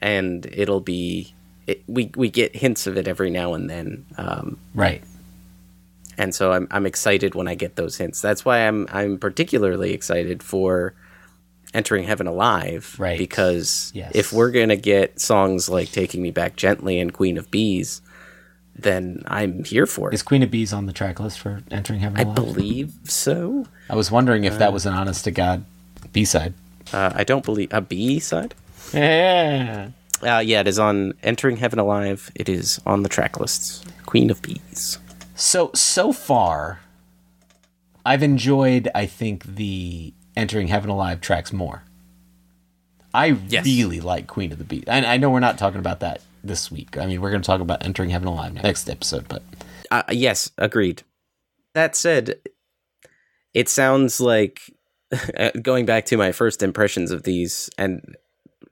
and 0.00 0.46
it'll 0.52 0.80
be 0.80 1.34
it, 1.66 1.82
we 1.86 2.10
we 2.16 2.30
get 2.30 2.54
hints 2.56 2.86
of 2.86 2.96
it 2.96 3.06
every 3.08 3.30
now 3.30 3.54
and 3.54 3.68
then. 3.70 4.06
Um, 4.18 4.58
Right. 4.74 5.02
and 6.18 6.34
so 6.34 6.52
I'm 6.52 6.68
I'm 6.70 6.86
excited 6.86 7.34
when 7.34 7.48
I 7.48 7.54
get 7.54 7.76
those 7.76 7.96
hints. 7.96 8.20
That's 8.20 8.44
why 8.44 8.66
I'm 8.66 8.86
I'm 8.92 9.18
particularly 9.18 9.92
excited 9.92 10.42
for 10.42 10.94
entering 11.72 12.04
heaven 12.04 12.26
alive 12.26 12.96
Right. 12.98 13.16
because 13.18 13.92
Yes. 13.94 14.10
if 14.14 14.32
we're 14.32 14.50
going 14.50 14.70
to 14.70 14.76
get 14.76 15.20
songs 15.20 15.68
like 15.68 15.92
taking 15.92 16.20
me 16.20 16.30
back 16.32 16.56
gently 16.56 16.98
and 16.98 17.12
queen 17.12 17.38
of 17.38 17.50
bees 17.50 18.02
then 18.76 19.22
I'm 19.26 19.64
here 19.64 19.86
for 19.86 20.08
it. 20.10 20.14
Is 20.14 20.22
Queen 20.22 20.42
of 20.42 20.50
Bees 20.50 20.72
on 20.72 20.86
the 20.86 20.92
track 20.92 21.20
list 21.20 21.38
for 21.40 21.62
entering 21.70 22.00
heaven 22.00 22.18
Alive? 22.20 22.38
I 22.38 22.40
alive? 22.42 22.54
believe 22.54 22.92
so. 23.04 23.66
I 23.88 23.96
was 23.96 24.10
wondering 24.10 24.44
if 24.44 24.58
that 24.58 24.72
was 24.72 24.86
an 24.86 24.94
honest 24.94 25.24
to 25.24 25.30
God 25.30 25.64
B 26.12 26.24
side. 26.24 26.54
Uh, 26.92 27.12
I 27.14 27.24
don't 27.24 27.44
believe 27.44 27.72
a 27.72 27.80
B 27.80 28.18
side. 28.18 28.54
Yeah. 28.92 29.90
Uh, 30.22 30.38
yeah, 30.38 30.60
it 30.60 30.68
is 30.68 30.78
on 30.78 31.14
Entering 31.22 31.56
Heaven 31.58 31.78
Alive. 31.78 32.30
It 32.34 32.48
is 32.48 32.80
on 32.84 33.02
the 33.02 33.08
track 33.08 33.38
lists. 33.40 33.84
Queen 34.06 34.30
of 34.30 34.42
Bees. 34.42 34.98
So 35.34 35.70
so 35.74 36.12
far, 36.12 36.80
I've 38.04 38.22
enjoyed. 38.22 38.88
I 38.94 39.06
think 39.06 39.44
the 39.44 40.12
entering 40.36 40.68
Heaven 40.68 40.90
Alive 40.90 41.20
tracks 41.20 41.52
more. 41.52 41.82
I 43.12 43.26
Yes. 43.48 43.64
really 43.64 44.00
like 44.00 44.26
Queen 44.26 44.52
of 44.52 44.58
the 44.58 44.64
Bees. 44.64 44.84
I, 44.86 45.04
I 45.04 45.16
know 45.16 45.30
we're 45.30 45.40
not 45.40 45.58
talking 45.58 45.80
about 45.80 46.00
that 46.00 46.20
this 46.42 46.70
week. 46.70 46.96
I 46.98 47.06
mean, 47.06 47.20
we're 47.20 47.30
going 47.30 47.42
to 47.42 47.46
talk 47.46 47.60
about 47.60 47.84
entering 47.84 48.10
Heaven 48.10 48.28
Alive 48.28 48.54
next 48.54 48.88
episode. 48.88 49.28
But 49.28 49.42
Uh, 49.90 50.02
yes, 50.10 50.50
agreed. 50.58 51.02
That 51.74 51.96
said, 51.96 52.40
it 53.54 53.68
sounds 53.68 54.20
like 54.20 54.60
uh, 55.36 55.50
going 55.62 55.86
back 55.86 56.06
to 56.06 56.16
my 56.16 56.32
first 56.32 56.62
impressions 56.62 57.10
of 57.10 57.22
these, 57.22 57.70
and 57.78 58.16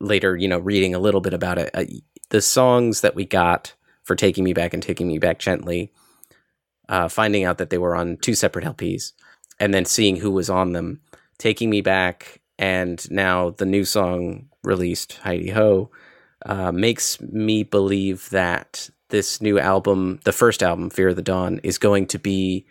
later, 0.00 0.36
you 0.36 0.48
know, 0.48 0.58
reading 0.58 0.94
a 0.94 0.98
little 0.98 1.20
bit 1.20 1.34
about 1.34 1.58
it. 1.58 1.70
Uh, 1.74 1.84
the 2.30 2.40
songs 2.40 3.00
that 3.00 3.14
we 3.14 3.24
got 3.24 3.74
for 4.04 4.14
"Taking 4.14 4.44
Me 4.44 4.52
Back" 4.52 4.74
and 4.74 4.82
"Taking 4.82 5.08
Me 5.08 5.18
Back 5.18 5.38
Gently," 5.38 5.92
uh, 6.88 7.08
finding 7.08 7.44
out 7.44 7.58
that 7.58 7.70
they 7.70 7.78
were 7.78 7.96
on 7.96 8.16
two 8.18 8.34
separate 8.34 8.64
LPs, 8.64 9.12
and 9.58 9.74
then 9.74 9.84
seeing 9.84 10.16
who 10.16 10.30
was 10.30 10.50
on 10.50 10.72
them, 10.72 11.00
"Taking 11.38 11.70
Me 11.70 11.80
Back," 11.80 12.40
and 12.58 13.10
now 13.10 13.50
the 13.50 13.66
new 13.66 13.84
song 13.84 14.48
released, 14.62 15.14
"Hi-De-Ho." 15.22 15.90
Uh, 16.46 16.72
makes 16.72 17.20
me 17.20 17.62
believe 17.62 18.30
that 18.30 18.90
this 19.08 19.40
new 19.40 19.58
album, 19.58 20.20
the 20.24 20.32
first 20.32 20.62
album, 20.62 20.90
Fear 20.90 21.08
of 21.08 21.16
the 21.16 21.22
Dawn, 21.22 21.60
is 21.62 21.78
going 21.78 22.06
to 22.08 22.18
be 22.18 22.66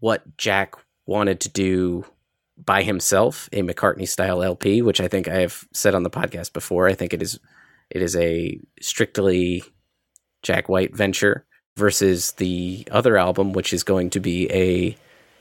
what 0.00 0.36
Jack 0.36 0.74
wanted 1.06 1.40
to 1.40 1.48
do 1.48 2.04
by 2.56 2.82
himself, 2.82 3.48
a 3.52 3.62
McCartney 3.62 4.08
style 4.08 4.42
LP, 4.42 4.82
which 4.82 5.00
I 5.00 5.08
think 5.08 5.28
I 5.28 5.40
have 5.40 5.66
said 5.72 5.94
on 5.94 6.02
the 6.02 6.10
podcast 6.10 6.52
before. 6.52 6.88
I 6.88 6.94
think 6.94 7.12
it 7.12 7.22
is 7.22 7.38
it 7.90 8.02
is 8.02 8.16
a 8.16 8.58
strictly 8.80 9.62
Jack 10.42 10.68
White 10.68 10.94
venture 10.94 11.44
versus 11.76 12.32
the 12.32 12.86
other 12.90 13.16
album, 13.16 13.52
which 13.52 13.72
is 13.72 13.82
going 13.82 14.10
to 14.10 14.20
be 14.20 14.50
a 14.50 14.96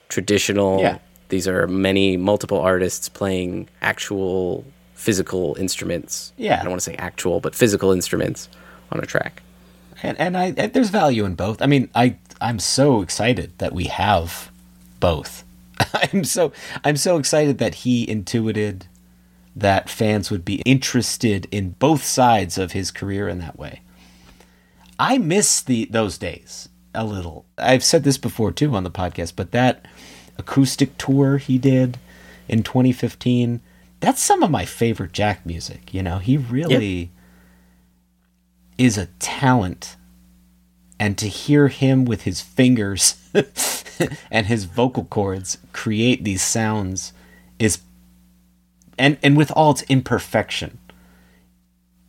traditional. 0.09 0.81
Yeah. 0.81 0.99
These 1.29 1.47
are 1.47 1.67
many 1.67 2.17
multiple 2.17 2.59
artists 2.59 3.07
playing 3.07 3.69
actual 3.81 4.65
physical 5.01 5.55
instruments. 5.59 6.31
Yeah. 6.37 6.59
I 6.59 6.63
don't 6.63 6.69
want 6.69 6.81
to 6.81 6.91
say 6.91 6.95
actual, 6.95 7.39
but 7.39 7.55
physical 7.55 7.91
instruments 7.91 8.47
on 8.91 8.99
a 8.99 9.05
track. 9.07 9.41
and 10.03 10.17
and 10.19 10.37
I 10.37 10.53
and 10.55 10.73
there's 10.73 10.89
value 10.89 11.25
in 11.25 11.33
both. 11.33 11.59
I 11.61 11.65
mean, 11.65 11.89
I 11.95 12.17
I'm 12.39 12.59
so 12.59 13.01
excited 13.01 13.51
that 13.57 13.73
we 13.73 13.85
have 13.85 14.51
both. 14.99 15.43
I'm 15.93 16.23
so 16.23 16.51
I'm 16.83 16.97
so 16.97 17.17
excited 17.17 17.57
that 17.57 17.75
he 17.83 18.07
intuited 18.07 18.85
that 19.55 19.89
fans 19.89 20.29
would 20.29 20.45
be 20.45 20.61
interested 20.65 21.47
in 21.51 21.71
both 21.71 22.03
sides 22.03 22.59
of 22.59 22.73
his 22.73 22.91
career 22.91 23.27
in 23.27 23.39
that 23.39 23.57
way. 23.57 23.81
I 24.99 25.17
miss 25.17 25.61
the 25.61 25.85
those 25.85 26.19
days 26.19 26.69
a 26.93 27.03
little. 27.03 27.45
I've 27.57 27.83
said 27.83 28.03
this 28.03 28.19
before 28.19 28.51
too 28.51 28.75
on 28.75 28.83
the 28.83 28.91
podcast, 28.91 29.33
but 29.35 29.51
that 29.51 29.83
acoustic 30.37 30.95
tour 30.99 31.37
he 31.37 31.57
did 31.57 31.97
in 32.47 32.61
2015, 32.61 33.61
that's 34.01 34.21
some 34.21 34.43
of 34.43 34.51
my 34.51 34.65
favorite 34.65 35.13
Jack 35.13 35.45
music, 35.45 35.93
you 35.93 36.03
know. 36.03 36.17
He 36.17 36.35
really 36.37 37.11
is 38.77 38.97
a 38.97 39.05
talent. 39.19 39.95
And 40.99 41.17
to 41.17 41.27
hear 41.27 41.67
him 41.67 42.05
with 42.05 42.23
his 42.23 42.41
fingers 42.41 43.15
and 44.31 44.47
his 44.47 44.65
vocal 44.65 45.05
cords 45.05 45.57
create 45.73 46.23
these 46.23 46.43
sounds 46.43 47.13
is 47.57 47.79
and 48.99 49.17
and 49.23 49.35
with 49.35 49.51
all 49.51 49.71
its 49.71 49.81
imperfection 49.83 50.77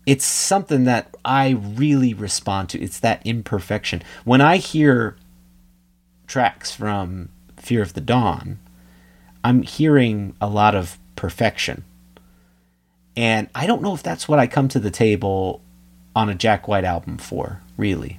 it's 0.04 0.24
something 0.24 0.84
that 0.84 1.16
I 1.24 1.50
really 1.50 2.12
respond 2.12 2.70
to. 2.70 2.80
It's 2.80 2.98
that 2.98 3.24
imperfection. 3.24 4.02
When 4.24 4.40
I 4.40 4.56
hear 4.56 5.16
tracks 6.26 6.72
from 6.74 7.28
Fear 7.56 7.82
of 7.82 7.94
the 7.94 8.00
Dawn 8.00 8.58
I'm 9.44 9.62
hearing 9.62 10.36
a 10.40 10.48
lot 10.48 10.74
of 10.74 10.98
perfection 11.22 11.84
and 13.16 13.48
I 13.54 13.66
don't 13.66 13.82
know 13.82 13.94
if 13.94 14.02
that's 14.02 14.28
what 14.28 14.38
I 14.38 14.46
come 14.46 14.68
to 14.68 14.78
the 14.78 14.90
table 14.90 15.60
on 16.14 16.28
a 16.28 16.34
Jack 16.34 16.68
White 16.68 16.84
album 16.84 17.18
for, 17.18 17.60
really. 17.76 18.18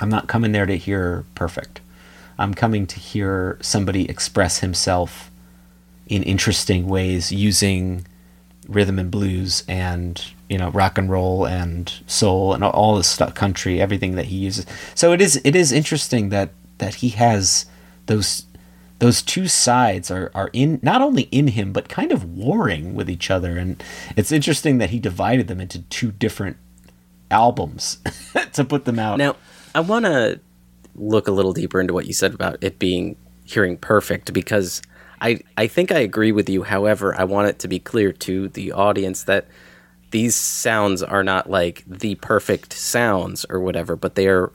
I'm 0.00 0.08
not 0.08 0.28
coming 0.28 0.52
there 0.52 0.66
to 0.66 0.76
hear 0.76 1.24
perfect. 1.34 1.80
I'm 2.38 2.54
coming 2.54 2.86
to 2.86 3.00
hear 3.00 3.58
somebody 3.60 4.08
express 4.08 4.60
himself 4.60 5.30
in 6.06 6.22
interesting 6.22 6.86
ways 6.86 7.32
using 7.32 8.06
rhythm 8.68 8.98
and 8.98 9.10
blues 9.10 9.64
and 9.66 10.30
you 10.48 10.58
know 10.58 10.70
rock 10.70 10.98
and 10.98 11.10
roll 11.10 11.46
and 11.46 11.92
soul 12.06 12.52
and 12.52 12.62
all 12.62 12.96
this 12.96 13.08
stuff 13.08 13.34
country 13.34 13.80
everything 13.80 14.14
that 14.14 14.26
he 14.26 14.36
uses 14.36 14.66
so 14.94 15.12
it 15.12 15.22
is 15.22 15.40
it 15.42 15.56
is 15.56 15.72
interesting 15.72 16.28
that 16.28 16.50
that 16.76 16.96
he 16.96 17.08
has 17.08 17.64
those 18.06 18.44
those 18.98 19.22
two 19.22 19.46
sides 19.46 20.10
are, 20.10 20.30
are 20.34 20.50
in 20.52 20.80
not 20.82 21.00
only 21.00 21.22
in 21.24 21.48
him 21.48 21.72
but 21.72 21.88
kind 21.88 22.12
of 22.12 22.24
warring 22.24 22.94
with 22.94 23.08
each 23.08 23.30
other 23.30 23.56
and 23.56 23.82
it's 24.16 24.32
interesting 24.32 24.78
that 24.78 24.90
he 24.90 24.98
divided 24.98 25.48
them 25.48 25.60
into 25.60 25.82
two 25.82 26.10
different 26.10 26.56
albums 27.30 27.98
to 28.52 28.64
put 28.64 28.84
them 28.84 28.98
out 28.98 29.18
Now, 29.18 29.36
I 29.74 29.80
want 29.80 30.06
to 30.06 30.40
look 30.94 31.28
a 31.28 31.32
little 31.32 31.52
deeper 31.52 31.80
into 31.80 31.94
what 31.94 32.06
you 32.06 32.12
said 32.12 32.34
about 32.34 32.58
it 32.62 32.78
being 32.78 33.16
hearing 33.44 33.76
perfect 33.76 34.32
because 34.32 34.82
I 35.20 35.40
I 35.56 35.66
think 35.66 35.90
I 35.92 35.98
agree 35.98 36.32
with 36.32 36.48
you. 36.48 36.62
However, 36.62 37.14
I 37.18 37.24
want 37.24 37.48
it 37.48 37.58
to 37.60 37.68
be 37.68 37.78
clear 37.78 38.12
to 38.12 38.48
the 38.48 38.72
audience 38.72 39.24
that 39.24 39.46
these 40.10 40.34
sounds 40.34 41.02
are 41.02 41.24
not 41.24 41.50
like 41.50 41.84
the 41.86 42.14
perfect 42.16 42.72
sounds 42.72 43.44
or 43.50 43.60
whatever, 43.60 43.96
but 43.96 44.14
they 44.14 44.26
are 44.28 44.52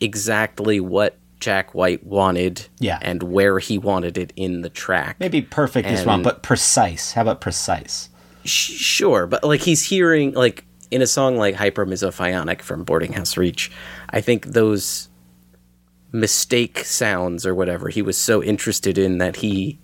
exactly 0.00 0.80
what 0.80 1.18
Jack 1.40 1.74
White 1.74 2.04
wanted 2.04 2.66
Yeah. 2.80 2.98
and 3.02 3.22
where 3.22 3.58
he 3.58 3.78
wanted 3.78 4.18
it 4.18 4.32
in 4.36 4.62
the 4.62 4.68
track. 4.70 5.16
maybe 5.20 5.40
perfect 5.42 5.88
is 5.88 6.04
wrong 6.04 6.22
but 6.22 6.42
precise 6.42 7.12
how 7.12 7.22
about 7.22 7.40
precise 7.40 8.08
Sh- 8.44 8.70
sure, 8.78 9.26
but 9.26 9.44
like 9.44 9.60
he's 9.60 9.84
hearing 9.84 10.32
like 10.32 10.64
in 10.90 11.02
a 11.02 11.06
song 11.06 11.36
like 11.36 11.54
Hypermisophoniac 11.56 12.62
from 12.62 12.82
Boarding 12.82 13.12
House 13.12 13.36
Reach, 13.36 13.70
I 14.08 14.22
think 14.22 14.46
those 14.46 15.08
mistake 16.12 16.78
sounds 16.78 17.44
or 17.44 17.54
whatever 17.54 17.90
he 17.90 18.00
was 18.00 18.16
so 18.16 18.42
interested 18.42 18.96
in 18.96 19.18
that 19.18 19.36
he 19.36 19.78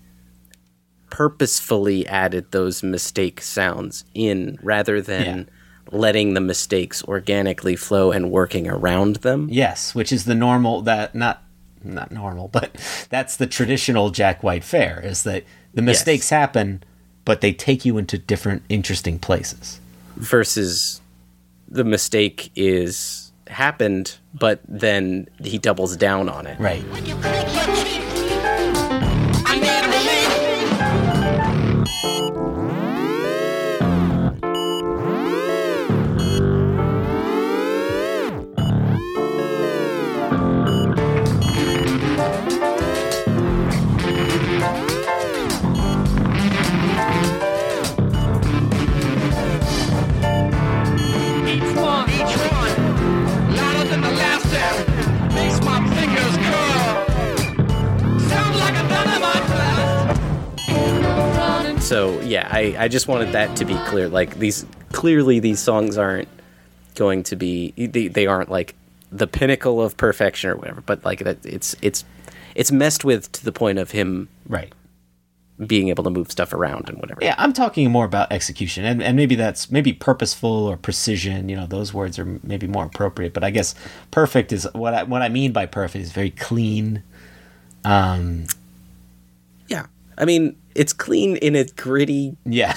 purposefully 1.11 2.07
added 2.07 2.51
those 2.51 2.83
mistake 2.83 3.41
sounds 3.41 4.05
in 4.15 4.59
rather 4.63 5.01
than 5.01 5.49
letting 5.93 6.35
the 6.35 6.41
mistakes 6.41 7.05
organically 7.05 7.77
flow 7.77 8.11
and 8.11 8.31
working 8.31 8.67
around 8.69 9.17
them. 9.17 9.47
yes 9.51 9.95
which 9.95 10.11
is 10.13 10.25
the 10.25 10.35
normal 10.35 10.81
that 10.83 11.15
not 11.15 11.43
not 11.85 12.11
normal 12.11 12.49
but 12.49 12.71
that's 13.11 13.37
the 13.37 13.47
traditional 13.47 14.11
jack 14.11 14.43
white 14.43 14.65
fare 14.65 15.01
is 15.05 15.23
that 15.23 15.45
the 15.75 15.83
mistakes 15.83 16.31
happen 16.31 16.83
but 17.25 17.41
they 17.41 17.53
take 17.53 17.85
you 17.85 17.99
into 17.99 18.19
different 18.19 18.63
interesting 18.69 19.19
places. 19.19 19.81
Versus 20.17 21.01
the 21.69 21.85
mistake 21.85 22.51
is 22.55 23.33
happened 23.49 24.17
but 24.33 24.61
then 24.69 25.29
he 25.43 25.59
doubles 25.59 25.97
down 25.97 26.29
on 26.29 26.47
it. 26.47 26.59
right 26.59 26.83
So 61.85 62.19
yeah, 62.23 62.49
I, 62.51 62.75
I 62.79 62.89
just 62.89 63.09
wanted 63.09 63.33
that 63.33 63.57
to 63.59 63.65
be 63.65 63.75
clear. 63.87 64.09
Like 64.09 64.37
these 64.39 64.65
clearly 64.93 65.39
these 65.41 65.61
songs 65.61 65.99
aren't 65.99 66.29
going 66.95 67.23
to 67.25 67.37
be 67.37 67.73
they, 67.77 68.09
they 68.09 68.27
aren't 68.27 68.51
like 68.51 68.75
the 69.13 69.27
pinnacle 69.27 69.81
of 69.83 69.97
perfection 69.97 70.51
or 70.51 70.57
whatever. 70.57 70.81
But 70.81 71.05
like 71.05 71.21
that 71.21 71.45
it's 71.45 71.77
it's 71.83 72.05
it's 72.55 72.73
messed 72.73 73.05
with 73.05 73.31
to 73.33 73.45
the 73.45 73.53
point 73.53 73.79
of 73.79 73.91
him 73.91 74.29
Right. 74.49 74.73
being 75.67 75.89
able 75.89 76.05
to 76.05 76.11
move 76.11 76.31
stuff 76.31 76.53
around 76.55 76.89
and 76.89 76.99
whatever. 76.99 77.21
Yeah, 77.23 77.35
I'm 77.39 77.53
talking 77.53 77.91
more 77.91 78.05
about 78.07 78.33
execution, 78.33 78.85
and, 78.85 79.03
and 79.03 79.17
maybe 79.17 79.35
that's 79.35 79.71
maybe 79.71 79.93
purposeful 79.93 80.51
or 80.67 80.77
precision. 80.77 81.49
You 81.49 81.57
know, 81.57 81.67
those 81.67 81.93
words 81.93 82.19
are 82.19 82.41
maybe 82.43 82.67
more 82.67 82.85
appropriate. 82.87 83.35
But 83.35 83.45
I 83.45 83.51
guess 83.51 83.75
perfect 84.11 84.53
is 84.53 84.67
what 84.73 84.95
I 84.95 85.03
what 85.03 85.21
I 85.23 85.29
mean 85.29 85.53
by 85.53 85.67
perfect 85.67 86.03
is 86.03 86.13
very 86.13 86.31
clean. 86.31 87.03
Um, 87.85 88.47
Yeah. 89.69 89.87
I 90.17 90.25
mean, 90.25 90.57
it's 90.75 90.93
clean 90.93 91.37
in 91.37 91.55
a 91.57 91.65
gritty 91.65 92.37
yeah, 92.45 92.75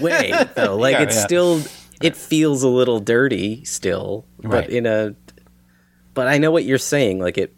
way 0.00 0.32
though. 0.54 0.76
Like 0.78 0.92
Yeah, 0.94 1.02
it's 1.02 1.16
yeah. 1.16 1.24
still 1.24 1.62
it 2.02 2.16
feels 2.16 2.62
a 2.62 2.68
little 2.68 3.00
dirty 3.00 3.64
still, 3.64 4.24
but 4.38 4.50
Right. 4.50 4.70
in 4.70 4.86
a 4.86 5.14
but 6.14 6.28
I 6.28 6.38
know 6.38 6.50
what 6.50 6.64
you're 6.64 6.78
saying 6.78 7.18
like 7.20 7.38
it 7.38 7.54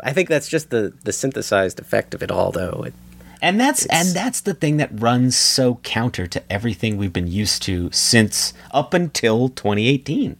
I 0.00 0.12
think 0.12 0.28
that's 0.28 0.48
just 0.48 0.70
the 0.70 0.92
the 1.04 1.12
synthesized 1.12 1.80
effect 1.80 2.14
of 2.14 2.22
it 2.22 2.30
all 2.30 2.52
though. 2.52 2.84
It, 2.86 2.94
and 3.40 3.58
that's 3.60 3.86
and 3.86 4.08
that's 4.10 4.40
the 4.40 4.54
thing 4.54 4.76
that 4.78 4.90
runs 5.00 5.36
so 5.36 5.76
counter 5.82 6.26
to 6.26 6.52
everything 6.52 6.96
we've 6.96 7.12
been 7.12 7.28
used 7.28 7.62
to 7.62 7.90
since 7.92 8.52
up 8.72 8.94
until 8.94 9.48
2018. 9.48 10.36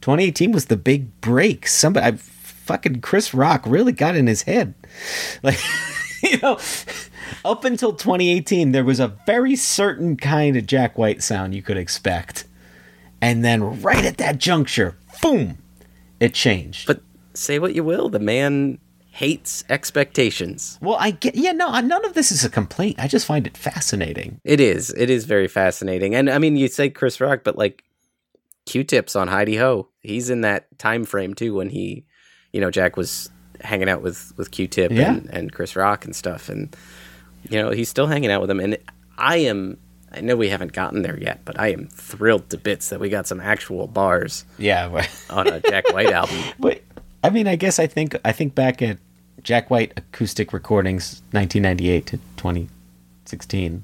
2018 0.00 0.52
was 0.52 0.66
the 0.66 0.76
big 0.76 1.18
break. 1.22 1.66
Somebody, 1.66 2.06
I, 2.06 2.12
fucking 2.18 3.00
Chris 3.00 3.32
Rock, 3.32 3.64
really 3.66 3.92
got 3.92 4.14
in 4.16 4.26
his 4.26 4.42
head. 4.42 4.74
Like, 5.42 5.58
you 6.30 6.38
know, 6.38 6.58
up 7.44 7.64
until 7.64 7.92
2018, 7.92 8.72
there 8.72 8.84
was 8.84 9.00
a 9.00 9.16
very 9.26 9.56
certain 9.56 10.16
kind 10.16 10.56
of 10.56 10.66
Jack 10.66 10.96
White 10.96 11.22
sound 11.22 11.54
you 11.54 11.62
could 11.62 11.76
expect, 11.76 12.46
and 13.20 13.44
then 13.44 13.82
right 13.82 14.04
at 14.04 14.16
that 14.18 14.38
juncture, 14.38 14.96
boom, 15.22 15.58
it 16.20 16.34
changed. 16.34 16.86
but 16.86 17.02
say 17.34 17.58
what 17.58 17.74
you 17.74 17.84
will, 17.84 18.08
the 18.08 18.18
man 18.18 18.78
hates 19.10 19.62
expectations. 19.68 20.76
well, 20.82 20.96
I 20.98 21.12
get, 21.12 21.36
yeah, 21.36 21.52
no, 21.52 21.78
none 21.80 22.04
of 22.04 22.14
this 22.14 22.32
is 22.32 22.44
a 22.44 22.50
complaint. 22.50 22.96
I 22.98 23.06
just 23.06 23.26
find 23.26 23.46
it 23.46 23.56
fascinating. 23.56 24.40
It 24.42 24.60
is. 24.60 24.90
It 24.96 25.08
is 25.08 25.24
very 25.24 25.46
fascinating. 25.46 26.16
And 26.16 26.28
I 26.28 26.38
mean, 26.38 26.56
you 26.56 26.66
say 26.66 26.90
Chris 26.90 27.20
Rock, 27.20 27.42
but 27.44 27.56
like 27.56 27.84
Q-Tips 28.66 29.14
on 29.14 29.28
Hi-De-Ho, 29.28 29.88
he's 30.00 30.30
in 30.30 30.40
that 30.40 30.78
time 30.80 31.04
frame 31.04 31.34
too 31.34 31.54
when 31.54 31.68
he, 31.68 32.06
you 32.52 32.60
know, 32.60 32.72
Jack 32.72 32.96
was 32.96 33.30
hanging 33.64 33.88
out 33.88 34.02
with 34.02 34.32
with 34.36 34.50
Q-Tip 34.50 34.92
Yeah. 34.92 35.14
and, 35.14 35.30
and 35.30 35.52
Chris 35.52 35.74
Rock 35.74 36.04
and 36.04 36.14
stuff, 36.14 36.48
and 36.48 36.74
you 37.48 37.60
know, 37.60 37.70
he's 37.70 37.88
still 37.88 38.06
hanging 38.06 38.30
out 38.30 38.40
with 38.40 38.50
him. 38.50 38.60
And 38.60 38.78
I 39.18 39.38
am. 39.38 39.78
I 40.12 40.20
know 40.20 40.36
we 40.36 40.48
haven't 40.48 40.72
gotten 40.72 41.02
there 41.02 41.18
yet, 41.18 41.40
but 41.44 41.58
I 41.58 41.72
am 41.72 41.88
thrilled 41.88 42.48
to 42.50 42.56
bits 42.56 42.90
that 42.90 43.00
we 43.00 43.08
got 43.08 43.26
some 43.26 43.40
actual 43.40 43.88
bars 43.88 44.44
Yeah, 44.58 45.04
on 45.30 45.48
a 45.48 45.58
Jack 45.60 45.92
White 45.92 46.12
album. 46.12 46.36
But 46.60 46.82
I 47.24 47.30
mean, 47.30 47.48
I 47.48 47.56
guess 47.56 47.78
I 47.80 47.88
think 47.88 48.14
I 48.24 48.30
think 48.30 48.54
back 48.54 48.80
at 48.80 48.98
Jack 49.42 49.70
White 49.70 49.92
acoustic 49.96 50.52
recordings, 50.52 51.20
1998 51.32 52.06
to 52.06 52.16
2016, 52.36 53.82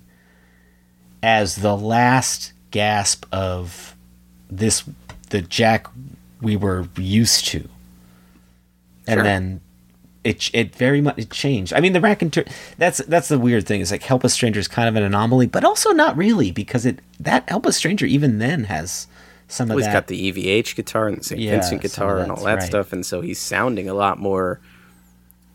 as 1.22 1.56
the 1.56 1.76
last 1.76 2.52
gasp 2.70 3.26
of 3.32 3.96
this 4.48 4.84
the 5.30 5.42
Jack 5.42 5.86
we 6.40 6.54
were 6.56 6.86
used 6.96 7.46
to, 7.48 7.68
and 9.06 9.16
Sure. 9.18 9.22
then 9.24 9.60
it 10.24 10.50
it 10.52 10.74
very 10.74 11.00
much 11.00 11.18
it 11.18 11.30
changed. 11.30 11.72
I 11.72 11.80
mean, 11.80 11.92
the 11.92 12.00
raconteur 12.00 12.44
that's 12.78 12.98
that's 13.06 13.28
the 13.28 13.38
weird 13.38 13.66
thing 13.66 13.80
is 13.80 13.90
like 13.90 14.02
Help 14.02 14.24
a 14.24 14.28
Stranger 14.28 14.60
is 14.60 14.68
kind 14.68 14.88
of 14.88 14.96
an 14.96 15.02
anomaly, 15.02 15.46
but 15.46 15.64
also 15.64 15.90
not 15.92 16.16
really 16.16 16.50
because 16.50 16.84
it 16.86 17.00
that 17.18 17.48
Help 17.48 17.66
a 17.66 17.72
Stranger 17.72 18.06
even 18.06 18.38
then 18.38 18.64
has 18.64 19.06
some 19.48 19.64
of 19.64 19.70
Well, 19.70 19.78
he's 19.78 19.86
that. 19.86 19.92
got 19.92 20.06
the 20.08 20.30
EVH 20.32 20.76
guitar 20.76 21.08
and 21.08 21.18
the 21.18 21.24
St. 21.24 21.40
Yeah, 21.40 21.52
Vincent 21.52 21.82
guitar 21.82 22.18
and 22.18 22.30
all 22.30 22.44
that 22.44 22.58
right. 22.58 22.62
stuff, 22.62 22.92
and 22.92 23.04
so 23.04 23.20
he's 23.20 23.38
sounding 23.38 23.88
a 23.88 23.94
lot 23.94 24.18
more 24.18 24.60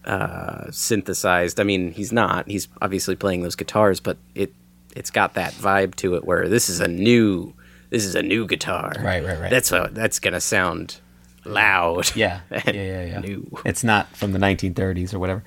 uh, 0.03 0.69
synthesized. 0.71 1.59
I 1.59 1.63
mean, 1.63 1.91
he's 1.91 2.11
not. 2.11 2.47
He's 2.47 2.67
obviously 2.81 3.15
playing 3.15 3.41
those 3.41 3.55
guitars, 3.55 3.99
but 3.99 4.17
it 4.33 4.53
it's 4.95 5.11
got 5.11 5.33
that 5.33 5.53
vibe 5.53 5.95
to 5.95 6.15
it 6.15 6.25
where 6.25 6.47
this 6.47 6.69
is 6.69 6.79
a 6.79 6.87
new 6.87 7.53
this 7.89 8.05
is 8.05 8.15
a 8.15 8.21
new 8.23 8.47
guitar. 8.47 8.93
Right, 8.99 9.23
right, 9.23 9.39
right. 9.39 9.49
That's 9.49 9.71
a, 9.71 9.89
that's 9.91 10.19
gonna 10.19 10.41
sound 10.41 10.99
loud. 11.45 12.11
Yeah, 12.15 12.41
yeah, 12.51 12.61
yeah, 12.71 13.05
yeah. 13.05 13.19
New. 13.19 13.47
It's 13.65 13.83
not 13.83 14.15
from 14.15 14.31
the 14.31 14.39
1930s 14.39 15.13
or 15.13 15.19
whatever. 15.19 15.43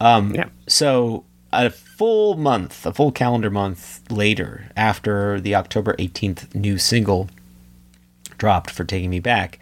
Um, 0.00 0.34
Yeah. 0.34 0.48
So 0.66 1.24
a 1.52 1.70
full 1.70 2.36
month, 2.36 2.84
a 2.86 2.92
full 2.92 3.12
calendar 3.12 3.50
month 3.50 4.02
later, 4.10 4.66
after 4.76 5.40
the 5.40 5.54
October 5.54 5.94
18th 5.94 6.54
new 6.54 6.78
single 6.78 7.28
dropped 8.38 8.70
for 8.70 8.84
"Taking 8.84 9.10
Me 9.10 9.20
Back," 9.20 9.58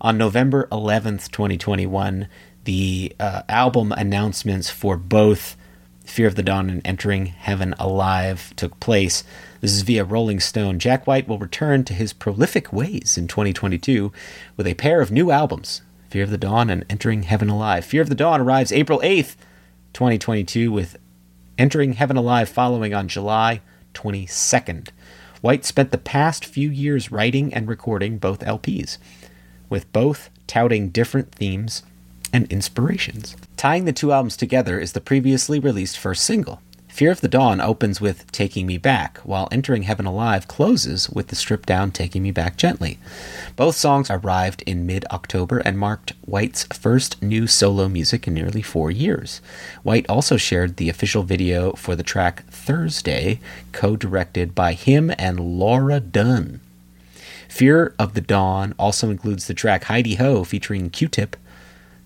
on 0.00 0.16
November 0.18 0.68
11th, 0.72 1.30
2021, 1.30 2.28
the 2.64 3.14
uh, 3.20 3.42
album 3.48 3.92
announcements 3.92 4.70
for 4.70 4.96
both 4.96 5.56
"Fear 6.04 6.26
of 6.28 6.34
the 6.34 6.42
Dawn" 6.42 6.70
and 6.70 6.82
"Entering 6.84 7.26
Heaven 7.26 7.74
Alive" 7.78 8.52
took 8.56 8.78
place. 8.80 9.22
This 9.60 9.72
is 9.72 9.82
via 9.82 10.04
Rolling 10.04 10.38
Stone. 10.38 10.78
Jack 10.78 11.04
White 11.04 11.26
will 11.26 11.38
return 11.38 11.82
to 11.84 11.92
his 11.92 12.12
prolific 12.12 12.72
ways 12.72 13.18
in 13.18 13.26
2022 13.26 14.12
with 14.56 14.68
a 14.68 14.74
pair 14.74 15.00
of 15.00 15.10
new 15.10 15.32
albums, 15.32 15.82
Fear 16.10 16.24
of 16.24 16.30
the 16.30 16.38
Dawn 16.38 16.70
and 16.70 16.84
Entering 16.88 17.24
Heaven 17.24 17.48
Alive. 17.48 17.84
Fear 17.84 18.02
of 18.02 18.08
the 18.08 18.14
Dawn 18.14 18.40
arrives 18.40 18.70
April 18.70 19.00
8th, 19.00 19.34
2022, 19.94 20.70
with 20.70 20.96
Entering 21.58 21.94
Heaven 21.94 22.16
Alive 22.16 22.48
following 22.48 22.94
on 22.94 23.08
July 23.08 23.60
22nd. 23.94 24.90
White 25.40 25.64
spent 25.64 25.90
the 25.90 25.98
past 25.98 26.44
few 26.44 26.70
years 26.70 27.10
writing 27.10 27.52
and 27.52 27.66
recording 27.66 28.18
both 28.18 28.38
LPs, 28.40 28.98
with 29.68 29.92
both 29.92 30.30
touting 30.46 30.90
different 30.90 31.32
themes 31.32 31.82
and 32.32 32.46
inspirations. 32.52 33.34
Tying 33.56 33.86
the 33.86 33.92
two 33.92 34.12
albums 34.12 34.36
together 34.36 34.78
is 34.78 34.92
the 34.92 35.00
previously 35.00 35.58
released 35.58 35.98
first 35.98 36.24
single. 36.24 36.62
Fear 36.98 37.12
of 37.12 37.20
the 37.20 37.28
Dawn 37.28 37.60
opens 37.60 38.00
with 38.00 38.28
Taking 38.32 38.66
Me 38.66 38.76
Back, 38.76 39.18
while 39.18 39.46
Entering 39.52 39.84
Heaven 39.84 40.04
Alive 40.04 40.48
closes 40.48 41.08
with 41.08 41.28
the 41.28 41.36
stripped 41.36 41.68
down 41.68 41.92
Taking 41.92 42.24
Me 42.24 42.32
Back 42.32 42.56
Gently. 42.56 42.98
Both 43.54 43.76
songs 43.76 44.10
arrived 44.10 44.64
in 44.66 44.84
mid 44.84 45.04
October 45.12 45.58
and 45.58 45.78
marked 45.78 46.14
White's 46.22 46.64
first 46.64 47.22
new 47.22 47.46
solo 47.46 47.88
music 47.88 48.26
in 48.26 48.34
nearly 48.34 48.62
four 48.62 48.90
years. 48.90 49.40
White 49.84 50.06
also 50.08 50.36
shared 50.36 50.76
the 50.76 50.88
official 50.88 51.22
video 51.22 51.70
for 51.74 51.94
the 51.94 52.02
track 52.02 52.42
Thursday, 52.46 53.38
co 53.70 53.94
directed 53.94 54.56
by 54.56 54.72
him 54.72 55.12
and 55.16 55.38
Laura 55.38 56.00
Dunn. 56.00 56.58
Fear 57.48 57.94
of 57.96 58.14
the 58.14 58.20
Dawn 58.20 58.74
also 58.76 59.08
includes 59.08 59.46
the 59.46 59.54
track 59.54 59.84
Hi-De-Ho 59.84 60.42
featuring 60.42 60.90
Q 60.90 61.06
Tip, 61.06 61.36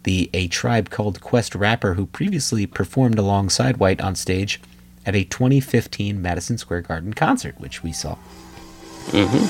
the 0.02 0.28
A 0.34 0.48
Tribe 0.48 0.90
Called 0.90 1.22
Quest 1.22 1.54
rapper 1.54 1.94
who 1.94 2.04
previously 2.04 2.66
performed 2.66 3.18
alongside 3.18 3.78
White 3.78 4.02
on 4.02 4.14
stage 4.14 4.60
at 5.04 5.14
a 5.14 5.24
2015 5.24 6.20
Madison 6.20 6.58
Square 6.58 6.82
Garden 6.82 7.14
concert, 7.14 7.58
which 7.58 7.82
we 7.82 7.92
saw. 7.92 8.16
Ladies 9.12 9.42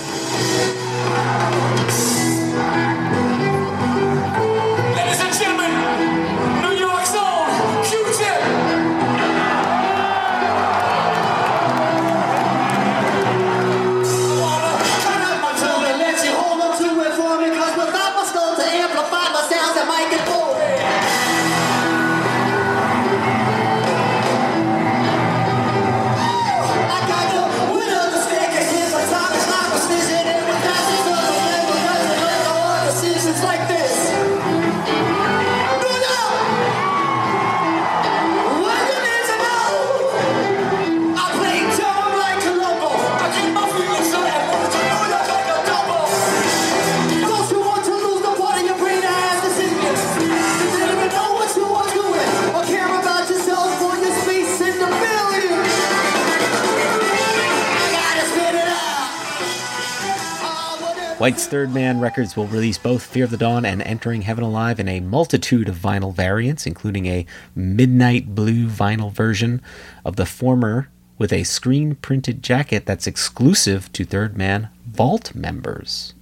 White's 61.33 61.46
Third 61.46 61.72
Man 61.72 61.98
Records 61.98 62.37
will 62.37 62.46
release 62.46 62.76
both 62.76 63.06
Fear 63.06 63.24
of 63.24 63.30
the 63.30 63.38
Dawn 63.38 63.64
and 63.64 63.80
Entering 63.80 64.20
Heaven 64.20 64.44
Alive 64.44 64.78
in 64.78 64.87
a 64.87 65.00
multitude 65.00 65.66
of 65.66 65.76
vinyl 65.76 66.14
variants, 66.14 66.66
including 66.66 67.06
a 67.06 67.24
midnight 67.54 68.35
blue 68.35 68.66
vinyl 68.66 69.10
version 69.10 69.62
of 70.04 70.16
the 70.16 70.26
former 70.26 70.90
with 71.16 71.33
a 71.33 71.44
screen 71.44 71.94
printed 71.94 72.42
jacket 72.42 72.85
that's 72.85 73.06
exclusive 73.06 73.90
to 73.94 74.04
Third 74.04 74.37
Man 74.37 74.68
Vault 74.87 75.35
members. 75.35 76.12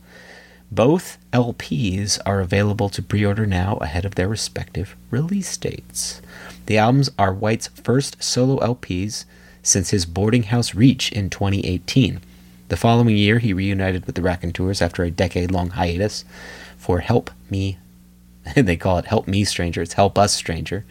Both 0.70 1.18
LPs 1.32 2.20
are 2.24 2.40
available 2.40 2.88
to 2.90 3.02
pre 3.02 3.26
order 3.26 3.46
now 3.46 3.78
ahead 3.78 4.04
of 4.04 4.14
their 4.14 4.28
respective 4.28 4.94
release 5.10 5.56
dates. 5.56 6.22
The 6.66 6.78
albums 6.78 7.10
are 7.18 7.34
White's 7.34 7.66
first 7.66 8.22
solo 8.22 8.60
LPs 8.60 9.24
since 9.60 9.90
his 9.90 10.06
boarding 10.06 10.44
house 10.44 10.72
reach 10.72 11.10
in 11.10 11.30
2018. 11.30 12.20
The 12.70 12.76
following 12.76 13.16
year, 13.16 13.40
he 13.40 13.52
reunited 13.52 14.06
with 14.06 14.14
the 14.14 14.22
Raconteurs 14.22 14.80
after 14.80 15.02
a 15.02 15.10
decade 15.10 15.50
long 15.50 15.70
hiatus 15.70 16.24
for 16.76 17.00
Help 17.00 17.32
Me. 17.50 17.78
they 18.54 18.76
call 18.76 18.96
it 18.98 19.06
Help 19.06 19.26
Me 19.26 19.42
Stranger, 19.42 19.82
it's 19.82 19.94
Help 19.94 20.16
Us 20.16 20.32
Stranger. 20.32 20.84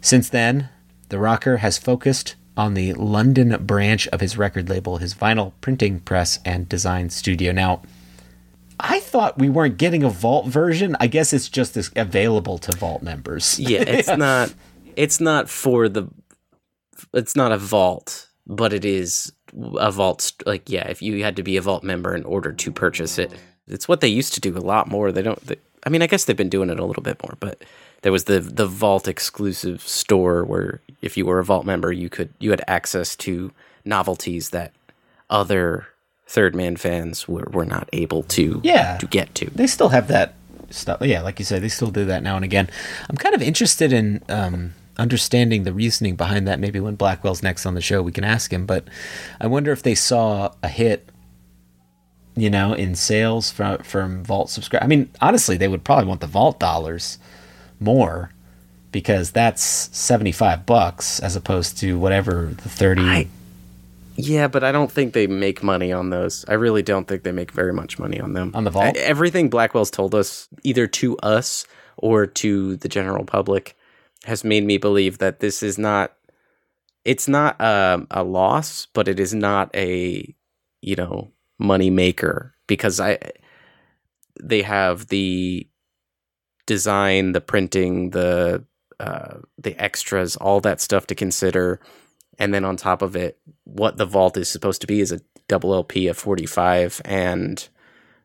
Since 0.00 0.28
then, 0.28 0.68
the 1.08 1.18
rocker 1.18 1.56
has 1.56 1.76
focused 1.76 2.36
on 2.56 2.74
the 2.74 2.94
London 2.94 3.66
branch 3.66 4.06
of 4.08 4.20
his 4.20 4.38
record 4.38 4.68
label, 4.68 4.98
his 4.98 5.12
vinyl 5.12 5.54
printing 5.60 5.98
press 5.98 6.38
and 6.44 6.68
design 6.68 7.10
studio. 7.10 7.50
Now, 7.50 7.82
I 8.78 9.00
thought 9.00 9.40
we 9.40 9.48
weren't 9.48 9.78
getting 9.78 10.04
a 10.04 10.08
Vault 10.08 10.46
version. 10.46 10.96
I 11.00 11.08
guess 11.08 11.32
it's 11.32 11.48
just 11.48 11.76
available 11.96 12.58
to 12.58 12.76
Vault 12.76 13.02
members. 13.02 13.58
Yeah, 13.58 13.82
it's 13.82 14.08
not. 14.16 14.54
It's 14.94 15.20
not 15.20 15.50
for 15.50 15.88
the. 15.88 16.06
It's 17.12 17.34
not 17.34 17.50
a 17.50 17.58
vault, 17.58 18.28
but 18.46 18.72
it 18.72 18.84
is 18.84 19.32
a 19.78 19.90
vault. 19.90 20.32
Like, 20.46 20.68
yeah, 20.68 20.88
if 20.88 21.02
you 21.02 21.22
had 21.22 21.36
to 21.36 21.42
be 21.42 21.56
a 21.56 21.62
vault 21.62 21.82
member 21.82 22.14
in 22.14 22.24
order 22.24 22.52
to 22.52 22.70
purchase 22.72 23.18
it, 23.18 23.32
it's 23.68 23.86
what 23.88 24.00
they 24.00 24.08
used 24.08 24.34
to 24.34 24.40
do 24.40 24.56
a 24.56 24.60
lot 24.60 24.88
more. 24.88 25.12
They 25.12 25.22
don't. 25.22 25.40
They, 25.46 25.56
I 25.84 25.90
mean, 25.90 26.02
I 26.02 26.06
guess 26.06 26.24
they've 26.24 26.36
been 26.36 26.48
doing 26.48 26.70
it 26.70 26.78
a 26.80 26.84
little 26.84 27.02
bit 27.02 27.22
more, 27.22 27.36
but 27.40 27.62
there 28.02 28.12
was 28.12 28.24
the 28.24 28.40
the 28.40 28.66
vault 28.66 29.06
exclusive 29.08 29.82
store 29.82 30.44
where 30.44 30.80
if 31.02 31.16
you 31.16 31.26
were 31.26 31.38
a 31.38 31.44
vault 31.44 31.64
member, 31.66 31.92
you 31.92 32.08
could 32.08 32.30
you 32.38 32.50
had 32.50 32.62
access 32.68 33.14
to 33.16 33.50
novelties 33.84 34.50
that 34.50 34.72
other 35.30 35.86
third 36.26 36.54
man 36.54 36.76
fans 36.76 37.28
were, 37.28 37.48
were 37.52 37.64
not 37.66 37.88
able 37.92 38.22
to 38.22 38.60
Yeah. 38.64 38.96
to 38.98 39.06
get 39.06 39.34
to. 39.36 39.50
they 39.50 39.66
still 39.66 39.90
have 39.90 40.08
that 40.08 40.34
stuff. 40.70 41.00
Yeah, 41.02 41.20
like 41.22 41.38
you 41.38 41.44
said, 41.44 41.62
they 41.62 41.68
still 41.68 41.90
do 41.90 42.04
that 42.06 42.22
now 42.22 42.36
and 42.36 42.44
again. 42.44 42.70
I'm 43.10 43.16
kind 43.16 43.34
of 43.34 43.42
interested 43.42 43.92
in 43.92 44.22
um, 44.28 44.72
understanding 44.98 45.64
the 45.64 45.72
reasoning 45.72 46.16
behind 46.16 46.46
that. 46.48 46.60
Maybe 46.60 46.80
when 46.80 46.94
Blackwell's 46.96 47.42
next 47.42 47.66
on 47.66 47.74
the 47.74 47.80
show, 47.80 48.02
we 48.02 48.12
can 48.12 48.24
ask 48.24 48.52
him. 48.52 48.66
But 48.66 48.84
I 49.40 49.46
wonder 49.46 49.72
if 49.72 49.82
they 49.82 49.94
saw 49.94 50.52
a 50.62 50.68
hit, 50.68 51.08
you 52.36 52.50
know, 52.50 52.72
in 52.72 52.94
sales 52.94 53.50
from 53.50 53.78
from 53.78 54.24
Vault 54.24 54.50
subscribe. 54.50 54.82
I 54.82 54.86
mean, 54.86 55.10
honestly, 55.20 55.56
they 55.56 55.68
would 55.68 55.84
probably 55.84 56.06
want 56.06 56.20
the 56.20 56.26
Vault 56.26 56.58
dollars 56.60 57.18
more 57.80 58.30
because 58.90 59.30
that's 59.30 59.62
75 59.62 60.66
bucks 60.66 61.18
as 61.20 61.34
opposed 61.34 61.78
to 61.78 61.98
whatever 61.98 62.52
the 62.62 62.68
30 62.68 63.02
I- 63.02 63.26
Yeah, 64.16 64.46
but 64.48 64.62
I 64.62 64.70
don't 64.70 64.92
think 64.92 65.14
they 65.14 65.26
make 65.26 65.62
money 65.62 65.90
on 65.92 66.10
those. 66.10 66.44
I 66.46 66.52
really 66.54 66.82
don't 66.82 67.08
think 67.08 67.22
they 67.22 67.32
make 67.32 67.50
very 67.52 67.72
much 67.72 67.98
money 67.98 68.20
on 68.20 68.34
them. 68.34 68.50
On 68.54 68.64
the 68.64 68.70
vault? 68.70 68.94
E- 68.96 69.00
Everything 69.00 69.48
Blackwell's 69.48 69.90
told 69.90 70.14
us, 70.14 70.46
either 70.62 70.86
to 70.88 71.16
us 71.18 71.64
or 71.96 72.26
to 72.26 72.76
the 72.76 72.88
general 72.88 73.24
public, 73.24 73.74
has 74.24 74.44
made 74.44 74.64
me 74.64 74.78
believe 74.78 75.18
that 75.18 75.40
this 75.40 75.62
is 75.62 75.78
not. 75.78 76.12
It's 77.04 77.26
not 77.26 77.60
um, 77.60 78.06
a 78.12 78.22
loss, 78.22 78.86
but 78.94 79.08
it 79.08 79.18
is 79.18 79.34
not 79.34 79.74
a, 79.74 80.32
you 80.80 80.94
know, 80.94 81.32
money 81.58 81.90
maker 81.90 82.54
because 82.66 83.00
I. 83.00 83.18
They 84.42 84.62
have 84.62 85.08
the 85.08 85.68
design, 86.66 87.32
the 87.32 87.40
printing, 87.40 88.10
the 88.10 88.64
uh, 88.98 89.38
the 89.58 89.78
extras, 89.82 90.36
all 90.36 90.60
that 90.60 90.80
stuff 90.80 91.06
to 91.08 91.14
consider 91.14 91.80
and 92.38 92.52
then 92.52 92.64
on 92.64 92.76
top 92.76 93.02
of 93.02 93.16
it 93.16 93.38
what 93.64 93.96
the 93.96 94.06
vault 94.06 94.36
is 94.36 94.48
supposed 94.48 94.80
to 94.80 94.86
be 94.86 95.00
is 95.00 95.12
a 95.12 95.20
double 95.48 95.74
lp 95.74 96.08
of 96.08 96.16
45 96.16 97.00
and 97.04 97.68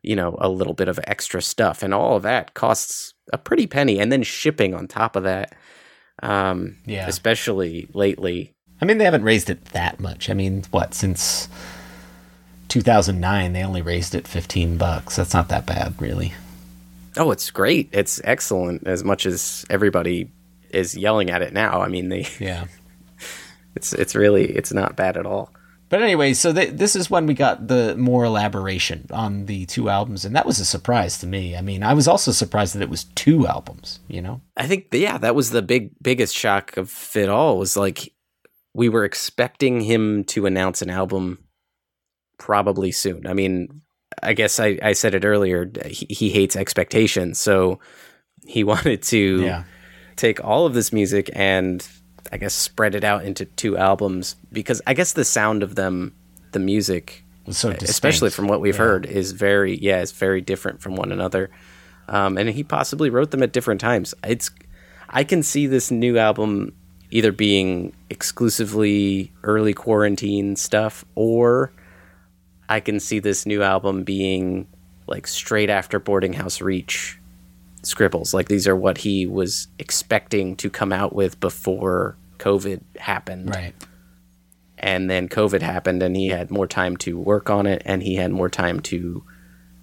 you 0.02 0.16
know 0.16 0.36
a 0.40 0.48
little 0.48 0.74
bit 0.74 0.88
of 0.88 1.00
extra 1.04 1.42
stuff 1.42 1.82
and 1.82 1.92
all 1.92 2.16
of 2.16 2.22
that 2.22 2.54
costs 2.54 3.14
a 3.32 3.38
pretty 3.38 3.66
penny 3.66 3.98
and 3.98 4.10
then 4.10 4.22
shipping 4.22 4.74
on 4.74 4.86
top 4.86 5.16
of 5.16 5.22
that 5.24 5.54
um 6.22 6.76
Yeah. 6.86 7.06
especially 7.08 7.88
lately 7.94 8.52
I 8.80 8.84
mean, 8.84 8.98
they 8.98 9.04
haven't 9.04 9.24
raised 9.24 9.50
it 9.50 9.64
that 9.72 9.98
much. 9.98 10.30
I 10.30 10.34
mean, 10.34 10.62
what 10.70 10.94
since 10.94 11.48
2009 12.68 13.52
they 13.52 13.64
only 13.64 13.82
raised 13.82 14.14
it 14.14 14.28
15 14.28 14.76
bucks. 14.76 15.16
That's 15.16 15.34
not 15.34 15.48
that 15.48 15.66
bad, 15.66 16.00
really. 16.00 16.32
oh 17.16 17.30
it's 17.32 17.50
great 17.50 17.88
it's 17.92 18.20
excellent 18.24 18.86
as 18.86 19.02
much 19.02 19.26
as 19.26 19.64
everybody 19.70 20.30
is 20.70 20.94
yelling 20.96 21.30
at 21.30 21.40
it 21.42 21.52
now 21.52 21.80
i 21.80 21.88
mean 21.88 22.10
they 22.10 22.26
Yeah. 22.38 22.66
it's 23.74 23.92
it's 23.94 24.14
really 24.14 24.44
it's 24.44 24.72
not 24.72 24.94
bad 24.96 25.16
at 25.16 25.26
all 25.26 25.50
But 25.90 26.02
anyway, 26.02 26.34
so 26.34 26.52
th- 26.52 26.74
this 26.74 26.94
is 26.94 27.10
when 27.10 27.26
we 27.26 27.32
got 27.34 27.66
the 27.68 27.96
more 27.96 28.24
elaboration 28.24 29.06
on 29.10 29.46
the 29.46 29.64
two 29.66 29.88
albums, 29.88 30.24
and 30.24 30.36
that 30.36 30.44
was 30.46 30.60
a 30.60 30.64
surprise 30.64 31.18
to 31.18 31.26
me. 31.26 31.56
I 31.56 31.62
mean, 31.62 31.82
I 31.82 31.94
was 31.94 32.06
also 32.06 32.30
surprised 32.30 32.74
that 32.74 32.82
it 32.82 32.90
was 32.90 33.04
two 33.04 33.46
albums. 33.46 34.00
You 34.08 34.20
know? 34.20 34.40
I 34.56 34.66
think 34.66 34.88
yeah, 34.92 35.16
that 35.18 35.34
was 35.34 35.50
the 35.50 35.62
big 35.62 35.92
biggest 36.02 36.36
shock 36.36 36.76
of 36.76 37.16
it 37.16 37.28
all 37.30 37.56
was 37.58 37.76
like 37.76 38.12
we 38.74 38.88
were 38.90 39.04
expecting 39.04 39.80
him 39.80 40.24
to 40.24 40.44
announce 40.46 40.82
an 40.82 40.90
album 40.90 41.38
probably 42.38 42.92
soon. 42.92 43.26
I 43.26 43.32
mean, 43.32 43.80
I 44.22 44.32
guess 44.34 44.60
I, 44.60 44.78
I 44.82 44.92
said 44.92 45.14
it 45.14 45.24
earlier. 45.24 45.70
He, 45.86 46.06
he 46.10 46.30
hates 46.30 46.54
expectations, 46.56 47.38
so 47.38 47.80
he 48.46 48.62
wanted 48.72 49.02
to 49.04 49.42
Yeah. 49.42 49.64
take 50.16 50.44
all 50.44 50.66
of 50.66 50.74
this 50.74 50.92
music 50.92 51.30
and 51.34 51.86
I 52.30 52.36
guess 52.36 52.54
spread 52.54 52.94
it 52.94 53.04
out 53.04 53.24
into 53.24 53.44
two 53.46 53.76
albums 53.76 54.36
because 54.52 54.82
I 54.86 54.94
guess 54.94 55.12
the 55.12 55.24
sound 55.24 55.62
of 55.62 55.74
them, 55.74 56.14
the 56.52 56.58
music, 56.58 57.24
so 57.50 57.70
especially 57.70 58.30
from 58.30 58.46
what 58.48 58.60
we've 58.60 58.74
Yeah. 58.74 58.78
heard, 58.84 59.06
is 59.06 59.32
very 59.32 59.76
yeah, 59.78 60.00
it's 60.00 60.12
very 60.12 60.40
different 60.40 60.80
from 60.82 60.96
one 60.96 61.12
another. 61.12 61.50
Um, 62.08 62.38
and 62.38 62.48
he 62.48 62.64
possibly 62.64 63.10
wrote 63.10 63.30
them 63.30 63.42
at 63.42 63.52
different 63.52 63.80
times. 63.80 64.14
It's 64.26 64.50
I 65.10 65.24
can 65.24 65.42
see 65.42 65.66
this 65.66 65.90
new 65.90 66.18
album 66.18 66.74
either 67.10 67.32
being 67.32 67.94
exclusively 68.10 69.32
early 69.42 69.72
quarantine 69.72 70.54
stuff, 70.56 71.04
or 71.14 71.72
I 72.68 72.80
can 72.80 73.00
see 73.00 73.18
this 73.18 73.46
new 73.46 73.62
album 73.62 74.04
being 74.04 74.66
like 75.06 75.26
straight 75.26 75.70
after 75.70 75.98
Boarding 75.98 76.34
House 76.34 76.60
Reach 76.60 77.18
scribbles. 77.88 78.32
Like 78.34 78.48
these 78.48 78.68
are 78.68 78.76
what 78.76 78.98
he 78.98 79.26
was 79.26 79.68
expecting 79.78 80.54
to 80.56 80.70
come 80.70 80.92
out 80.92 81.14
with 81.14 81.40
before 81.40 82.16
COVID 82.38 82.80
happened 82.98 83.50
Right. 83.50 83.74
and 84.78 85.10
then 85.10 85.28
COVID 85.28 85.60
happened, 85.62 86.02
and 86.02 86.16
he 86.16 86.28
had 86.28 86.50
more 86.50 86.66
time 86.68 86.96
to 86.98 87.18
work 87.18 87.50
on 87.50 87.66
it, 87.66 87.82
and 87.84 88.02
he 88.02 88.14
had 88.14 88.30
more 88.30 88.48
time 88.48 88.80
to 88.80 89.24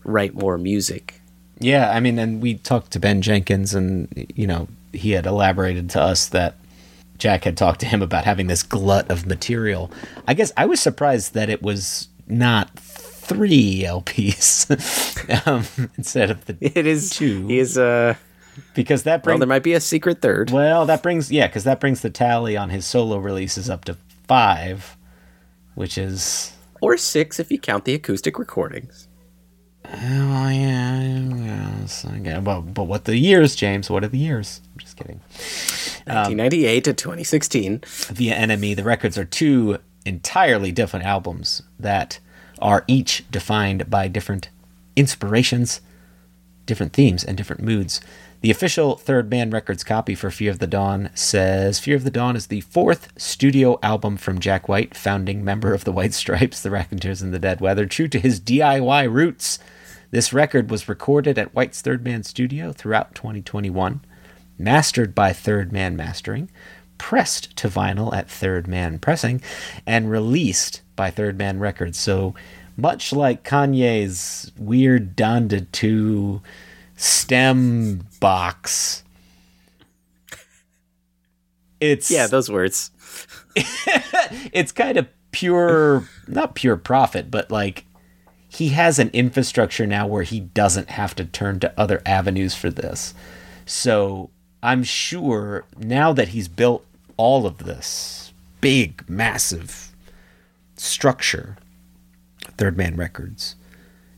write 0.04 0.34
more 0.34 0.58
music. 0.58 1.22
Yeah, 1.60 1.90
I 1.92 2.00
mean, 2.00 2.18
and 2.20 2.42
we 2.42 2.56
talked 2.56 2.92
to 2.92 3.00
Ben 3.00 3.22
Jenkins, 3.22 3.74
and 3.74 4.08
you 4.36 4.48
know, 4.48 4.68
he 4.94 5.12
had 5.12 5.26
elaborated 5.26 5.90
to 5.92 6.02
us 6.02 6.28
that 6.28 6.56
Jack 7.18 7.44
had 7.44 7.58
talked 7.58 7.80
to 7.82 7.86
him 7.86 8.02
about 8.02 8.24
having 8.26 8.48
this 8.48 8.64
glut 8.64 9.10
of 9.10 9.26
material. 9.26 9.92
I 10.28 10.34
guess 10.34 10.52
I 10.56 10.66
was 10.66 10.80
surprised 10.82 11.34
that 11.34 11.50
it 11.50 11.62
was 11.62 12.08
not 12.28 12.78
three 13.26 13.84
LPs 13.84 14.70
um, 15.48 15.66
instead 15.98 16.32
of 16.32 16.46
the 16.46 16.58
It 16.62 16.86
is 16.86 17.10
Two. 17.10 17.48
He 17.48 17.60
is 17.60 17.78
uh 17.78 18.16
because 18.74 19.04
that 19.04 19.18
well, 19.18 19.24
brings 19.34 19.40
there 19.40 19.48
might 19.48 19.64
be 19.64 19.74
a 19.74 19.82
secret 19.82 20.22
third. 20.22 20.52
well 20.52 20.86
that 20.86 21.04
brings 21.04 21.32
yeah 21.32 21.48
because 21.48 21.66
that 21.66 21.80
brings 21.80 22.02
the 22.02 22.10
tally 22.10 22.56
on 22.56 22.70
his 22.70 22.86
solo 22.86 23.18
releases 23.18 23.70
up 23.70 23.86
to 23.86 23.98
five, 24.28 24.96
which 25.76 25.98
is 25.98 26.54
or 26.82 26.98
six 26.98 27.40
if 27.40 27.52
you 27.52 27.60
count 27.60 27.86
the 27.86 27.94
acoustic 27.94 28.38
recordings. 28.40 29.08
oh 29.86 30.50
yeah, 30.50 31.20
yes, 31.36 32.06
okay. 32.06 32.40
Well, 32.40 32.62
but 32.62 32.84
what 32.86 33.06
the 33.06 33.18
years, 33.18 33.56
James? 33.56 33.90
What 33.90 34.04
are 34.04 34.08
the 34.08 34.18
years? 34.18 34.62
I'm 34.74 34.80
just 34.80 34.98
kidding. 34.98 35.22
1998 36.06 36.84
to 36.86 36.94
2016. 36.94 37.82
via 37.86 38.36
NME, 38.36 38.76
the 38.76 38.84
records 38.84 39.18
are 39.18 39.26
two 39.26 39.78
entirely 40.06 40.72
different 40.72 41.06
albums 41.06 41.64
that 41.80 42.20
are 42.60 42.84
each 42.88 43.24
defined 43.30 43.90
by 43.90 44.08
different 44.08 44.50
inspirations, 44.96 45.82
different 46.66 46.94
themes, 46.94 47.24
and 47.24 47.38
different 47.38 47.62
moods. 47.62 48.02
The 48.42 48.52
official 48.52 48.96
Third 48.96 49.30
Man 49.30 49.50
Records 49.50 49.84
copy 49.84 50.14
for 50.14 50.30
Fear 50.30 50.52
of 50.52 50.60
the 50.60 50.68
Dawn 50.68 51.10
says 51.16 51.80
Fear 51.80 51.96
of 51.96 52.04
the 52.04 52.12
Dawn 52.12 52.36
is 52.36 52.48
the 52.48 52.62
fourth 52.62 53.12
studio 53.18 53.80
album 53.82 54.18
from 54.18 54.40
Jack 54.40 54.70
White, 54.70 54.96
founding 54.96 55.44
member 55.44 55.74
of 55.74 55.84
the 55.84 55.92
White 55.92 56.14
Stripes, 56.14 56.62
the 56.62 56.72
Raconteurs, 56.72 57.22
and 57.22 57.34
the 57.34 57.40
Dead 57.40 57.60
Weather. 57.60 57.86
True 57.86 58.08
to 58.08 58.20
his 58.20 58.40
DIY 58.40 59.12
roots, 59.12 59.60
this 60.12 60.32
record 60.32 60.70
was 60.70 60.88
recorded 60.88 61.40
at 61.40 61.56
White's 61.56 61.82
Third 61.82 62.04
Man 62.04 62.24
Studio 62.24 62.72
throughout 62.72 63.16
2021 63.16 64.02
mastered 64.58 65.14
by 65.14 65.34
Third 65.34 65.72
Man 65.72 65.96
Mastering, 65.96 66.50
pressed 66.98 67.56
to 67.58 67.70
vinyl 67.70 68.14
at 68.14 68.30
Third 68.30 68.68
Man 68.68 69.00
Pressing, 69.00 69.42
and 69.86 70.10
released 70.10 70.82
by 70.96 71.12
Third 71.12 71.38
Man 71.38 71.60
Records. 71.60 71.98
So 71.98 72.36
much 72.78 73.14
like 73.14 73.44
Kanye's 73.44 74.52
weird 74.58 75.16
Donda 75.16 75.66
2 75.72 76.42
stem 76.96 78.08
box, 78.20 79.04
it's 81.80 82.10
Yeah, 82.10 82.28
those 82.28 82.50
words. 82.50 82.92
it's 83.56 84.72
kind 84.72 84.98
of 84.98 85.08
pure 85.36 86.08
not 86.30 86.56
pure 86.56 86.78
profit 86.78 87.30
but 87.30 87.52
like 87.52 87.86
he 88.48 88.70
has 88.70 89.00
an 89.00 89.10
infrastructure 89.10 89.86
now 89.86 90.08
where 90.08 90.24
he 90.24 90.40
doesn't 90.40 90.90
have 90.90 91.14
to 91.14 91.26
turn 91.26 91.60
to 91.60 91.74
other 91.78 92.02
avenues 92.06 92.56
for 92.56 92.70
this 92.70 93.14
so 93.66 94.30
i'm 94.66 94.84
sure 94.84 95.66
now 95.78 96.12
that 96.14 96.30
he's 96.30 96.48
built 96.48 96.86
all 97.18 97.46
of 97.46 97.60
this 97.60 98.34
big 98.62 99.04
massive 99.10 99.94
structure 100.76 101.58
third 102.58 102.78
man 102.78 102.96
records 102.96 103.56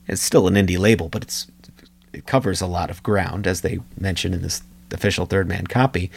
it's 0.07 0.21
still 0.21 0.47
an 0.47 0.55
indie 0.55 0.79
label 0.79 1.09
but 1.09 1.23
it's 1.23 1.47
it 2.13 2.25
covers 2.25 2.61
a 2.61 2.67
lot 2.67 2.89
of 2.89 3.03
ground 3.03 3.45
as 3.45 3.61
they 3.61 3.79
mention 3.99 4.33
in 4.33 4.41
this 4.41 4.63
official 4.91 5.25
third 5.25 5.47
man 5.47 5.67
copy. 5.67 6.09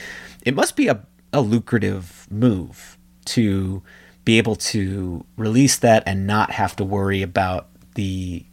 It 0.44 0.54
must 0.54 0.76
be 0.76 0.88
a, 0.88 1.00
a 1.32 1.40
lucrative 1.40 2.26
move 2.30 2.96
to 3.26 3.82
be 4.24 4.38
able 4.38 4.56
to 4.56 5.24
release 5.36 5.76
that 5.76 6.02
and 6.06 6.26
not 6.26 6.52
have 6.52 6.76
to 6.76 6.84
worry 6.84 7.22
about 7.22 7.68
the 7.94 8.44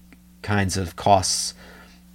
kinds 0.41 0.77
of 0.77 0.95
costs 0.95 1.53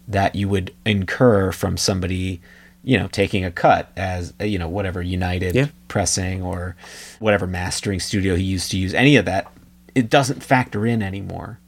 that 0.08 0.34
you 0.34 0.48
would 0.48 0.74
incur 0.84 1.52
from 1.52 1.76
somebody 1.76 2.40
you 2.84 2.98
know 2.98 3.06
taking 3.08 3.44
a 3.44 3.50
cut 3.50 3.90
as 3.96 4.32
you 4.40 4.58
know 4.58 4.68
whatever 4.68 5.00
united 5.02 5.54
Yeah. 5.54 5.68
pressing 5.88 6.42
or 6.42 6.76
whatever 7.20 7.46
mastering 7.46 8.00
studio 8.00 8.34
he 8.34 8.42
used 8.44 8.70
to 8.72 8.76
use 8.78 8.92
any 8.94 9.16
of 9.16 9.24
that 9.26 9.50
it 9.94 10.10
doesn't 10.10 10.42
factor 10.42 10.84
in 10.86 11.02
anymore 11.02 11.58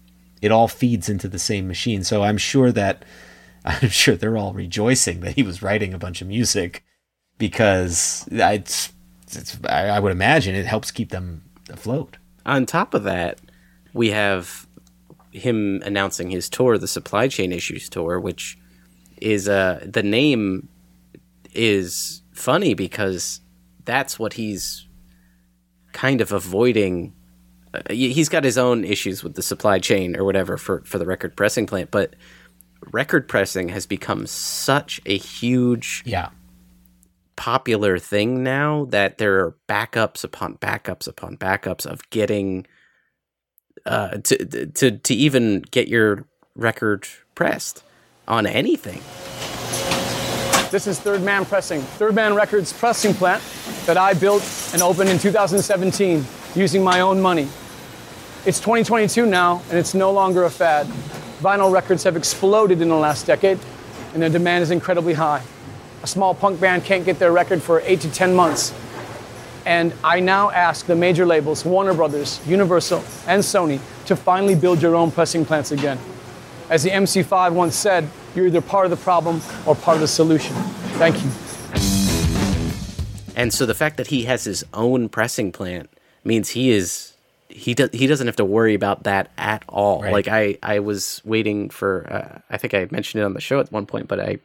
it 0.42 0.50
all 0.50 0.68
feeds 0.68 1.08
into 1.08 1.28
the 1.28 1.38
same 1.38 1.68
machine 1.68 2.02
so 2.04 2.22
i'm 2.22 2.36
sure 2.38 2.72
that 2.72 3.04
i'm 3.64 3.88
sure 3.88 4.16
they're 4.16 4.36
all 4.36 4.52
rejoicing 4.52 5.20
that 5.20 5.34
he 5.36 5.42
was 5.42 5.62
writing 5.62 5.94
a 5.94 5.98
bunch 5.98 6.20
of 6.20 6.28
music 6.28 6.82
because 7.38 8.28
it's, 8.30 8.92
it's 9.32 9.58
I 9.68 9.88
I 9.88 10.00
would 10.00 10.12
imagine 10.12 10.54
it 10.54 10.66
helps 10.66 10.90
keep 10.90 11.10
them 11.10 11.42
afloat. 11.68 12.16
On 12.46 12.64
top 12.66 12.94
of 12.94 13.02
that, 13.04 13.40
we 13.92 14.10
have 14.10 14.66
him 15.32 15.82
announcing 15.84 16.30
his 16.30 16.48
tour, 16.48 16.78
the 16.78 16.86
Supply 16.86 17.26
Chain 17.28 17.52
Issues 17.52 17.88
Tour, 17.88 18.20
which 18.20 18.56
is 19.20 19.48
uh 19.48 19.84
the 19.84 20.02
name 20.02 20.68
is 21.54 22.22
funny 22.32 22.74
because 22.74 23.40
that's 23.84 24.18
what 24.18 24.32
he's 24.34 24.86
kind 25.92 26.20
of 26.20 26.32
avoiding. 26.32 27.14
Uh, 27.72 27.80
he- 27.90 28.12
he's 28.12 28.28
got 28.28 28.44
his 28.44 28.58
own 28.58 28.84
issues 28.84 29.22
with 29.22 29.34
the 29.34 29.42
supply 29.42 29.78
chain 29.78 30.16
or 30.16 30.24
whatever 30.24 30.56
for 30.56 30.82
for 30.84 30.98
the 30.98 31.06
record 31.06 31.36
pressing 31.36 31.66
plant, 31.66 31.90
but 31.90 32.14
record 32.92 33.28
pressing 33.28 33.68
has 33.70 33.86
become 33.86 34.26
such 34.26 35.00
a 35.06 35.16
huge 35.16 36.02
Yeah, 36.04 36.30
popular 37.36 37.98
thing 37.98 38.42
now 38.42 38.84
that 38.86 39.18
there 39.18 39.40
are 39.40 39.56
backups 39.68 40.22
upon 40.24 40.56
backups 40.58 41.08
upon 41.08 41.36
backups 41.36 41.86
of 41.86 42.08
getting 42.10 42.66
uh 43.86 44.18
to 44.18 44.66
to 44.66 44.98
to 44.98 45.14
even 45.14 45.62
get 45.70 45.88
your 45.88 46.26
record 46.54 47.06
pressed 47.34 47.82
on 48.28 48.46
anything. 48.46 49.00
This 50.74 50.88
is 50.88 50.98
Third 50.98 51.22
Man 51.22 51.44
Pressing, 51.44 51.82
Third 51.82 52.16
Man 52.16 52.34
Records 52.34 52.72
pressing 52.72 53.14
plant 53.14 53.40
that 53.86 53.96
I 53.96 54.12
built 54.12 54.42
and 54.72 54.82
opened 54.82 55.08
in 55.08 55.20
2017 55.20 56.24
using 56.56 56.82
my 56.82 56.98
own 56.98 57.20
money. 57.20 57.46
It's 58.44 58.58
2022 58.58 59.24
now, 59.24 59.62
and 59.70 59.78
it's 59.78 59.94
no 59.94 60.10
longer 60.10 60.42
a 60.42 60.50
fad. 60.50 60.88
Vinyl 61.38 61.72
records 61.72 62.02
have 62.02 62.16
exploded 62.16 62.82
in 62.82 62.88
the 62.88 62.96
last 62.96 63.24
decade, 63.24 63.60
and 64.14 64.20
their 64.20 64.28
demand 64.28 64.64
is 64.64 64.72
incredibly 64.72 65.12
high. 65.12 65.44
A 66.02 66.08
small 66.08 66.34
punk 66.34 66.58
band 66.60 66.82
can't 66.82 67.04
get 67.04 67.20
their 67.20 67.30
record 67.30 67.62
for 67.62 67.80
eight 67.82 68.00
to 68.00 68.10
10 68.10 68.34
months. 68.34 68.74
And 69.64 69.94
I 70.02 70.18
now 70.18 70.50
ask 70.50 70.86
the 70.86 70.96
major 70.96 71.24
labels, 71.24 71.64
Warner 71.64 71.94
Brothers, 71.94 72.40
Universal, 72.48 73.04
and 73.28 73.44
Sony, 73.44 73.78
to 74.06 74.16
finally 74.16 74.56
build 74.56 74.82
your 74.82 74.96
own 74.96 75.12
pressing 75.12 75.44
plants 75.44 75.70
again. 75.70 76.00
As 76.70 76.82
the 76.82 76.90
MC5 76.90 77.52
once 77.52 77.76
said, 77.76 78.08
you're 78.34 78.46
either 78.46 78.60
part 78.60 78.86
of 78.86 78.90
the 78.90 78.96
problem 78.96 79.40
or 79.66 79.74
part 79.74 79.96
of 79.96 80.00
the 80.00 80.08
solution. 80.08 80.54
Thank 80.96 81.22
you. 81.22 81.30
And 83.36 83.52
so 83.52 83.66
the 83.66 83.74
fact 83.74 83.96
that 83.98 84.06
he 84.06 84.24
has 84.24 84.44
his 84.44 84.64
own 84.72 85.08
pressing 85.08 85.52
plant 85.52 85.90
means 86.24 86.50
he 86.50 86.70
is 86.70 87.14
he 87.48 87.74
does 87.74 87.90
he 87.92 88.06
doesn't 88.06 88.26
have 88.26 88.36
to 88.36 88.44
worry 88.44 88.74
about 88.74 89.04
that 89.04 89.30
at 89.36 89.64
all. 89.68 90.02
Right. 90.02 90.12
Like 90.12 90.28
I 90.28 90.58
I 90.62 90.78
was 90.78 91.20
waiting 91.24 91.68
for 91.68 92.10
uh, 92.10 92.40
I 92.48 92.56
think 92.56 92.74
I 92.74 92.88
mentioned 92.90 93.22
it 93.22 93.24
on 93.24 93.34
the 93.34 93.40
show 93.40 93.60
at 93.60 93.70
one 93.70 93.86
point, 93.86 94.08
but 94.08 94.20
I 94.20 94.38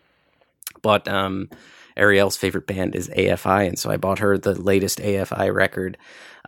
bought 0.82 1.08
um 1.08 1.50
Ariel's 1.96 2.38
favorite 2.38 2.68
band 2.68 2.96
is 2.96 3.10
AFI, 3.10 3.68
and 3.68 3.78
so 3.78 3.92
I 3.92 3.98
bought 3.98 4.20
her 4.20 4.38
the 4.38 4.60
latest 4.60 5.00
AFI 5.00 5.54
record, 5.54 5.98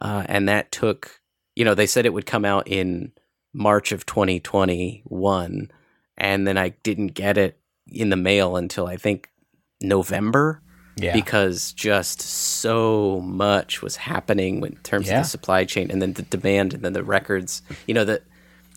uh, 0.01 0.23
and 0.27 0.49
that 0.49 0.71
took 0.71 1.19
you 1.55 1.63
know 1.63 1.75
they 1.75 1.87
said 1.87 2.05
it 2.05 2.13
would 2.13 2.25
come 2.25 2.45
out 2.45 2.67
in 2.67 3.11
March 3.53 3.91
of 3.91 4.05
2021, 4.05 5.71
and 6.17 6.47
then 6.47 6.57
I 6.57 6.69
didn't 6.83 7.09
get 7.09 7.37
it 7.37 7.57
in 7.87 8.09
the 8.09 8.15
mail 8.15 8.55
until 8.55 8.87
I 8.87 8.97
think 8.97 9.29
November 9.81 10.61
yeah, 10.97 11.13
because 11.13 11.73
just 11.73 12.21
so 12.21 13.21
much 13.21 13.81
was 13.81 13.95
happening 13.95 14.63
in 14.63 14.75
terms 14.83 15.07
Yeah. 15.07 15.19
of 15.19 15.23
the 15.25 15.29
supply 15.29 15.65
chain 15.65 15.89
and 15.89 16.01
then 16.01 16.13
the 16.13 16.21
demand 16.21 16.73
and 16.73 16.83
then 16.83 16.93
the 16.93 17.03
records 17.03 17.61
you 17.87 17.93
know 17.93 18.05
that 18.05 18.23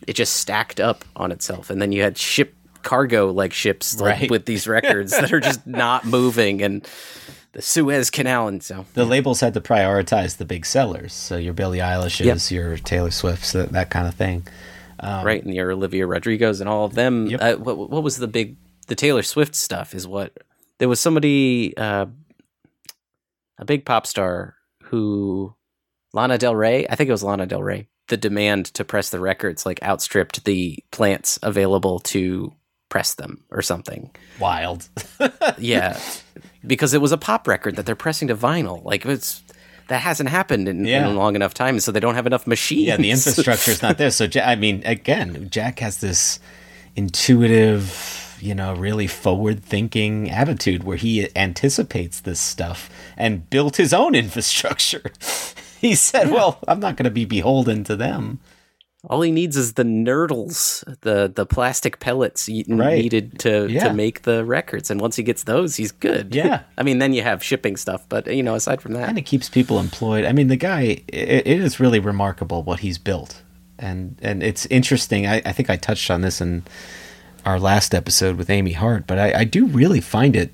it 0.07 0.15
just 0.15 0.35
stacked 0.37 0.81
up 0.81 1.05
on 1.17 1.31
itself 1.33 1.71
and 1.71 1.83
then 1.83 1.93
you 1.93 2.03
had 2.03 2.17
ship 2.17 2.55
cargo 2.83 3.31
like 3.31 3.53
ships 3.53 4.01
like, 4.01 4.21
Right. 4.21 4.31
with 4.31 4.47
these 4.47 4.67
records 4.67 5.11
that 5.13 5.33
are 5.33 5.41
just 5.41 5.67
not 5.67 6.05
moving 6.07 6.63
and 6.63 6.89
the 7.55 7.63
Suez 7.63 8.11
Canal 8.11 8.49
and 8.49 8.63
so 8.63 8.85
the 8.95 9.05
labels 9.05 9.41
had 9.41 9.55
to 9.55 9.61
prioritize 9.61 10.37
the 10.37 10.45
big 10.45 10.67
sellers. 10.67 11.13
So 11.13 11.37
your 11.37 11.55
Billie 11.55 11.79
Eilish's, 11.79 12.51
your 12.51 12.77
Taylor 12.77 13.11
Swift's, 13.11 13.53
that, 13.53 13.71
that 13.73 13.91
kind 13.91 14.07
of 14.07 14.15
thing. 14.15 14.47
right 15.01 15.43
and 15.43 15.55
your 15.55 15.71
Olivia 15.71 16.07
Rodrigo's 16.07 16.61
and 16.61 16.69
all 16.69 16.85
of 16.85 16.95
them 16.95 17.27
Yep. 17.29 17.41
uh, 17.43 17.57
what, 17.57 17.91
what 17.91 18.03
was 18.03 18.19
the 18.19 18.29
big 18.29 18.57
the 18.87 18.95
Taylor 18.95 19.23
Swift 19.23 19.55
stuff 19.55 19.95
is 19.95 20.07
what 20.07 20.37
there 20.79 20.89
was 20.89 21.01
somebody 21.01 21.77
uh, 21.77 22.07
a 23.59 23.65
big 23.65 23.85
pop 23.85 24.07
star 24.07 24.57
who 24.85 25.55
Lana 26.13 26.39
Del 26.39 26.55
Rey 26.57 26.87
I 26.89 26.97
think 26.97 27.09
it 27.09 27.13
was 27.13 27.23
Lana 27.25 27.47
Del 27.47 27.63
Rey 27.63 27.89
the 28.09 28.17
demand 28.17 28.67
to 28.67 28.85
press 28.85 29.11
the 29.11 29.21
records 29.21 29.65
like 29.65 29.83
outstripped 29.83 30.45
the 30.45 30.83
plants 30.91 31.39
available 31.43 32.01
to 32.01 32.53
press 32.95 33.15
them 33.15 33.43
or 33.51 33.61
something 33.63 34.09
Wild. 34.39 34.89
yeah 35.59 35.99
because 36.65 36.95
it 36.95 37.01
was 37.01 37.11
a 37.13 37.19
pop 37.19 37.49
record 37.49 37.75
that 37.77 37.85
they're 37.87 37.97
pressing 38.07 38.29
to 38.29 38.37
vinyl 38.37 38.85
like 38.85 39.05
it's 39.05 39.43
that 39.89 40.01
hasn't 40.01 40.29
happened 40.29 40.69
in, 40.69 40.85
Yeah. 40.87 40.99
in 41.09 41.17
a 41.17 41.19
long 41.19 41.35
enough 41.35 41.55
time 41.55 41.81
so 41.81 41.91
they 41.91 41.99
don't 42.01 42.15
have 42.15 42.27
enough 42.27 42.47
machines 42.47 42.87
yeah, 42.87 42.97
the 42.97 43.11
infrastructure 43.11 43.73
is 43.73 43.83
not 43.83 43.99
there. 43.99 44.11
So 44.13 44.29
I 44.43 44.55
mean, 44.57 44.83
again, 44.87 45.49
Jack 45.51 45.81
has 45.81 45.99
this 45.99 46.39
intuitive, 46.97 48.37
you 48.41 48.55
know, 48.55 48.75
really 48.75 49.07
forward-thinking 49.07 50.31
attitude 50.31 50.85
where 50.85 50.97
he 50.97 51.29
anticipates 51.37 52.21
this 52.21 52.41
stuff 52.41 52.91
and 53.17 53.49
built 53.51 53.77
his 53.77 53.93
own 53.93 54.15
infrastructure. 54.25 55.11
he 55.81 55.95
said, 55.95 56.31
"Well, 56.31 56.59
I'm 56.67 56.81
not 56.81 56.97
going 56.97 57.05
to 57.05 57.11
be 57.11 57.25
beholden 57.25 57.85
to 57.85 57.97
them." 57.97 58.41
All 59.11 59.21
he 59.23 59.31
needs 59.31 59.57
is 59.57 59.75
the 59.75 59.83
nurdles, 59.85 60.83
the 61.03 61.31
the 61.35 61.45
plastic 61.47 62.01
pellets 62.01 62.49
Right. 62.69 62.99
needed 63.03 63.39
to 63.41 63.67
Yeah. 63.69 63.89
to 63.89 63.95
make 63.95 64.23
the 64.23 64.45
records. 64.45 64.91
And 64.91 65.01
once 65.01 65.17
he 65.17 65.23
gets 65.23 65.45
those, 65.45 65.77
he's 65.77 65.93
good. 65.93 66.35
Yeah. 66.35 66.61
I 66.79 66.83
mean, 66.83 66.99
then 66.99 67.13
you 67.13 67.23
have 67.23 67.43
shipping 67.43 67.77
stuff, 67.77 68.05
but 68.09 68.27
you 68.33 68.43
know, 68.43 68.55
aside 68.55 68.81
from 68.81 68.93
that, 68.95 69.09
and 69.09 69.19
it 69.19 69.23
keeps 69.27 69.49
people 69.49 69.79
employed. 69.79 70.25
I 70.25 70.33
mean, 70.33 70.49
the 70.49 70.57
guy, 70.57 71.03
it, 71.09 71.47
it 71.47 71.61
is 71.61 71.79
really 71.81 71.99
remarkable 72.01 72.63
what 72.63 72.81
he's 72.81 72.99
built, 72.99 73.43
and 73.79 74.17
and 74.23 74.43
it's 74.43 74.67
interesting. 74.67 75.27
I, 75.27 75.43
I 75.45 75.53
think 75.53 75.69
I 75.71 75.77
touched 75.77 76.11
on 76.11 76.23
this 76.23 76.41
in 76.41 76.63
our 77.45 77.61
last 77.61 77.95
episode 77.95 78.37
with 78.37 78.49
Amy 78.49 78.73
Hart, 78.73 79.07
but 79.07 79.19
I, 79.19 79.41
I 79.41 79.45
do 79.45 79.67
really 79.67 80.01
find 80.01 80.35
it, 80.35 80.51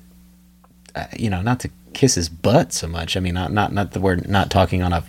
uh, 0.93 1.05
you 1.17 1.29
know, 1.29 1.41
not 1.41 1.61
to 1.61 1.69
kiss 1.93 2.15
his 2.15 2.27
butt 2.27 2.73
so 2.73 2.87
much. 2.87 3.15
I 3.15 3.21
mean, 3.21 3.33
not 3.33 3.53
not 3.53 3.71
not 3.71 3.91
that 3.91 4.01
we're 4.01 4.17
not 4.17 4.49
talking 4.51 4.81
on 4.83 4.91
a 4.91 5.03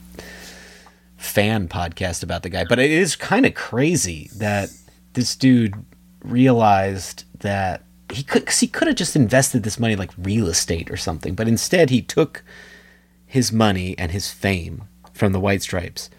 fan 1.22 1.68
podcast 1.68 2.22
about 2.22 2.42
the 2.42 2.48
guy, 2.48 2.64
but 2.68 2.78
it 2.78 2.90
is 2.90 3.16
kind 3.16 3.46
of 3.46 3.54
crazy 3.54 4.30
that 4.36 4.70
this 5.12 5.36
dude 5.36 5.74
realized 6.24 7.24
that 7.40 7.84
he 8.12 8.22
could 8.22 8.46
cause 8.46 8.60
he 8.60 8.66
could 8.66 8.88
have 8.88 8.96
just 8.96 9.16
invested 9.16 9.62
this 9.62 9.78
money 9.78 9.96
like 9.96 10.10
real 10.18 10.48
estate 10.48 10.90
or 10.90 10.96
something, 10.96 11.34
but 11.34 11.48
instead 11.48 11.90
he 11.90 12.02
took 12.02 12.44
his 13.26 13.52
money 13.52 13.96
and 13.98 14.12
his 14.12 14.30
fame 14.30 14.84
from 15.12 15.32
the 15.32 15.40
White 15.40 15.62
Stripes 15.62 16.10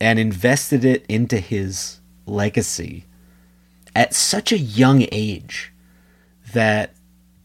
and 0.00 0.18
invested 0.18 0.84
it 0.84 1.04
into 1.08 1.38
his 1.38 2.00
legacy 2.26 3.04
at 3.94 4.14
such 4.14 4.52
a 4.52 4.58
young 4.58 5.06
age 5.12 5.72
that 6.52 6.92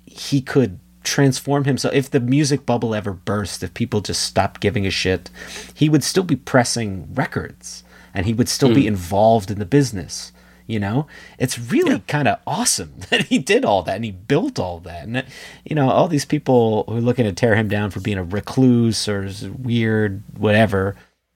he 0.05 0.41
could 0.41 0.79
transform 1.03 1.65
himself. 1.65 1.93
If 1.93 2.09
the 2.09 2.19
music 2.19 2.65
bubble 2.65 2.93
ever 2.95 3.13
burst, 3.13 3.63
if 3.63 3.73
people 3.73 4.01
just 4.01 4.21
stopped 4.23 4.61
giving 4.61 4.85
a 4.85 4.91
shit, 4.91 5.29
he 5.73 5.89
would 5.89 6.03
still 6.03 6.23
be 6.23 6.35
pressing 6.35 7.07
records 7.13 7.83
and 8.13 8.25
he 8.25 8.33
would 8.33 8.49
still 8.49 8.73
be 8.73 8.87
involved 8.87 9.49
in 9.51 9.59
the 9.59 9.65
business. 9.65 10.31
You 10.67 10.79
know, 10.79 11.07
it's 11.37 11.59
really 11.59 11.99
kind 12.07 12.27
of 12.29 12.39
awesome 12.47 12.93
that 13.09 13.25
he 13.25 13.39
did 13.39 13.65
all 13.65 13.83
that 13.83 13.95
and 13.95 14.05
he 14.05 14.11
built 14.11 14.57
all 14.59 14.79
that. 14.81 15.03
And, 15.03 15.25
you 15.65 15.75
know, 15.75 15.89
all 15.89 16.07
these 16.07 16.23
people 16.23 16.85
who 16.87 16.97
are 16.97 17.01
looking 17.01 17.25
to 17.25 17.33
tear 17.33 17.55
him 17.55 17.67
down 17.67 17.89
for 17.91 17.99
being 17.99 18.17
a 18.17 18.23
recluse 18.23 19.07
or 19.09 19.29
weird, 19.57 20.23
whatever. 20.37 20.95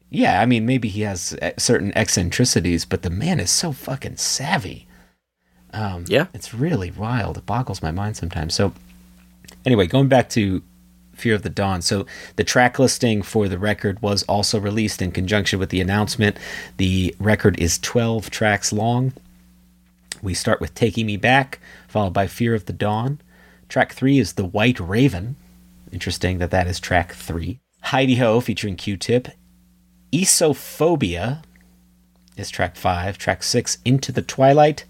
Yeah, 0.10 0.42
I 0.42 0.46
mean, 0.46 0.66
maybe 0.66 0.88
he 0.88 1.02
has 1.02 1.34
uh, 1.42 1.52
certain 1.58 1.92
eccentricities, 1.98 2.86
but 2.86 3.02
the 3.02 3.10
man 3.10 3.40
is 3.42 3.52
so 3.52 3.74
fucking 3.74 4.18
savvy. 4.18 4.88
Um, 5.74 6.06
Yeah. 6.08 6.28
It's 6.34 6.54
really 6.54 6.92
wild. 6.92 7.38
It 7.38 7.46
boggles 7.46 7.82
my 7.82 7.92
mind 7.92 8.16
sometimes. 8.16 8.54
So, 8.54 8.72
anyway, 9.66 9.88
going 9.88 10.08
back 10.08 10.30
to 10.30 10.64
Fear 11.14 11.36
of 11.36 11.44
the 11.44 11.50
Dawn. 11.50 11.82
So, 11.82 12.06
the 12.36 12.44
track 12.44 12.78
listing 12.78 13.22
for 13.22 13.48
the 13.48 13.58
record 13.58 14.02
was 14.02 14.24
also 14.24 14.60
released 14.60 15.02
in 15.02 15.12
conjunction 15.12 15.60
with 15.60 15.70
the 15.70 15.82
announcement. 15.82 16.38
The 16.78 17.16
record 17.20 17.60
is 17.60 17.80
12 17.80 18.30
tracks 18.30 18.74
long. 18.74 19.14
We 20.22 20.34
start 20.34 20.60
with 20.60 20.74
Taking 20.74 21.06
Me 21.06 21.18
Back, 21.18 21.60
followed 21.88 22.14
by 22.14 22.28
Fear 22.28 22.56
of 22.56 22.66
the 22.66 22.74
Dawn. 22.74 23.22
Track 23.70 23.94
three 23.94 24.20
is 24.20 24.34
The 24.34 24.46
White 24.46 24.80
Raven. 24.80 25.36
Interesting 25.92 26.40
that 26.40 26.52
that 26.52 26.68
is 26.68 26.80
track 26.80 27.14
three. 27.14 27.60
Hi-De-Ho 27.82 28.42
featuring 28.42 28.76
Q 28.76 28.98
Tip. 28.98 29.30
Eosophobia 30.12 31.44
is 32.36 32.50
track 32.50 32.76
five. 32.76 33.18
Track 33.18 33.44
six, 33.44 33.78
Into 33.86 34.12
the 34.12 34.22
Twilight, 34.22 34.86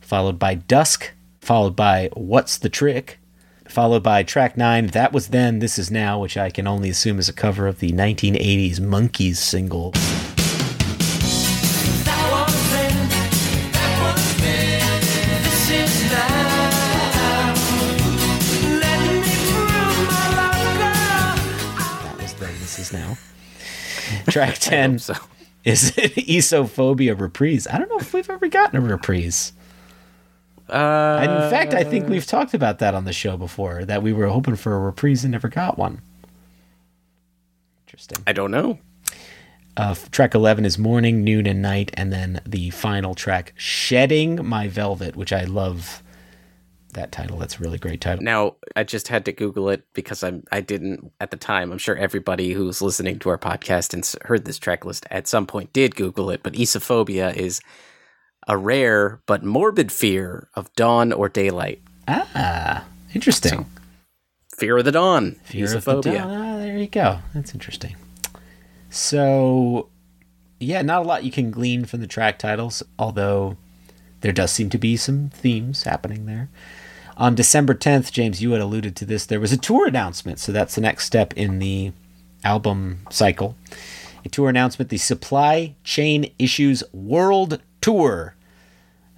followed 0.00 0.38
by 0.38 0.54
Dusk, 0.54 1.12
followed 1.40 1.74
by 1.74 2.10
What's 2.14 2.58
the 2.58 2.68
Trick, 2.68 3.18
followed 3.74 4.04
by 4.04 4.22
track 4.22 4.56
nine, 4.56 4.86
That 4.86 5.12
Was 5.12 5.28
Then, 5.28 5.58
This 5.58 5.80
Is 5.80 5.90
Now, 5.90 6.20
which 6.20 6.36
I 6.36 6.48
can 6.48 6.68
only 6.68 6.90
assume 6.90 7.18
is 7.18 7.28
a 7.28 7.32
cover 7.32 7.66
of 7.66 7.80
the 7.80 7.90
1980s 7.90 8.78
Monkees 8.78 9.38
single. 9.38 9.90
That 21.96 22.14
was 22.16 22.34
then, 22.34 22.52
This 22.60 22.78
Is 22.78 22.92
Now. 22.92 23.18
Track 24.28 24.58
10 24.58 25.00
so. 25.00 25.14
is 25.64 25.88
it 25.98 26.14
Eosophobia 26.14 27.20
Reprise. 27.20 27.66
I 27.66 27.78
don't 27.78 27.88
know 27.88 27.98
if 27.98 28.14
we've 28.14 28.30
ever 28.30 28.46
gotten 28.46 28.78
a 28.78 28.80
reprise. 28.80 29.52
Uh, 30.68 31.18
And 31.20 31.44
in 31.44 31.50
fact, 31.50 31.74
I 31.74 31.84
think 31.84 32.08
we've 32.08 32.26
talked 32.26 32.54
about 32.54 32.78
that 32.78 32.94
on 32.94 33.04
the 33.04 33.12
show 33.12 33.36
before, 33.36 33.84
that 33.84 34.02
we 34.02 34.12
were 34.12 34.26
hoping 34.28 34.56
for 34.56 34.74
a 34.74 34.78
reprise 34.78 35.24
and 35.24 35.32
never 35.32 35.48
got 35.48 35.78
one. 35.78 36.00
Interesting. 37.86 38.22
I 38.26 38.32
don't 38.32 38.50
know. 38.50 38.78
Uh, 39.76 39.94
track 40.12 40.34
11 40.34 40.64
is 40.64 40.78
Morning, 40.78 41.24
Noon, 41.24 41.46
and 41.46 41.60
Night. 41.60 41.90
And 41.94 42.12
then 42.12 42.40
the 42.46 42.70
final 42.70 43.14
track, 43.14 43.52
Shedding 43.56 44.44
My 44.46 44.68
Velvet, 44.68 45.16
which 45.16 45.32
I 45.32 45.44
love 45.44 46.02
that 46.92 47.10
title. 47.10 47.38
That's 47.38 47.56
a 47.56 47.58
really 47.58 47.78
great 47.78 48.00
title. 48.00 48.22
Now, 48.22 48.54
I 48.76 48.84
just 48.84 49.08
had 49.08 49.24
to 49.24 49.32
Google 49.32 49.68
it 49.68 49.84
because 49.94 50.22
I'm 50.22 50.44
I 50.52 50.60
didn't 50.60 51.10
at 51.20 51.32
the 51.32 51.36
time. 51.36 51.72
I'm 51.72 51.78
sure 51.78 51.96
everybody 51.96 52.52
who's 52.52 52.80
listening 52.80 53.18
to 53.20 53.30
our 53.30 53.38
podcast 53.38 53.92
and 53.92 54.08
heard 54.26 54.44
this 54.44 54.58
track 54.60 54.84
list 54.84 55.04
at 55.10 55.26
some 55.26 55.44
point 55.46 55.72
did 55.72 55.96
Google 55.96 56.30
it. 56.30 56.44
But 56.44 56.52
eosophobia 56.52 57.34
is 57.34 57.60
a 58.46 58.56
rare 58.56 59.20
but 59.26 59.42
morbid 59.44 59.90
fear 59.90 60.48
of 60.54 60.72
dawn 60.74 61.12
or 61.12 61.28
daylight. 61.28 61.80
Ah, 62.06 62.84
interesting. 63.14 63.66
Fear 64.56 64.78
of 64.78 64.84
the 64.84 64.92
dawn. 64.92 65.36
Fear 65.44 65.76
of 65.76 65.84
the. 65.84 66.00
Dawn. 66.00 66.16
Ah, 66.16 66.58
there 66.58 66.78
you 66.78 66.86
go. 66.86 67.18
That's 67.34 67.54
interesting. 67.54 67.96
So, 68.90 69.88
yeah, 70.60 70.82
not 70.82 71.02
a 71.02 71.06
lot 71.06 71.24
you 71.24 71.32
can 71.32 71.50
glean 71.50 71.84
from 71.84 72.00
the 72.00 72.06
track 72.06 72.38
titles, 72.38 72.82
although 72.98 73.56
there 74.20 74.32
does 74.32 74.52
seem 74.52 74.70
to 74.70 74.78
be 74.78 74.96
some 74.96 75.30
themes 75.30 75.82
happening 75.82 76.26
there. 76.26 76.48
On 77.16 77.34
December 77.34 77.74
10th, 77.74 78.10
James, 78.12 78.42
you 78.42 78.52
had 78.52 78.60
alluded 78.60 78.96
to 78.96 79.04
this, 79.04 79.26
there 79.26 79.40
was 79.40 79.52
a 79.52 79.56
tour 79.56 79.86
announcement. 79.86 80.38
So 80.38 80.52
that's 80.52 80.74
the 80.74 80.80
next 80.80 81.06
step 81.06 81.32
in 81.34 81.58
the 81.58 81.92
album 82.44 83.00
cycle. 83.10 83.56
A 84.24 84.28
tour 84.28 84.48
announcement, 84.48 84.90
the 84.90 84.98
Supply 84.98 85.74
Chain 85.84 86.32
Issues 86.38 86.82
World 86.92 87.60
Tour 87.84 88.34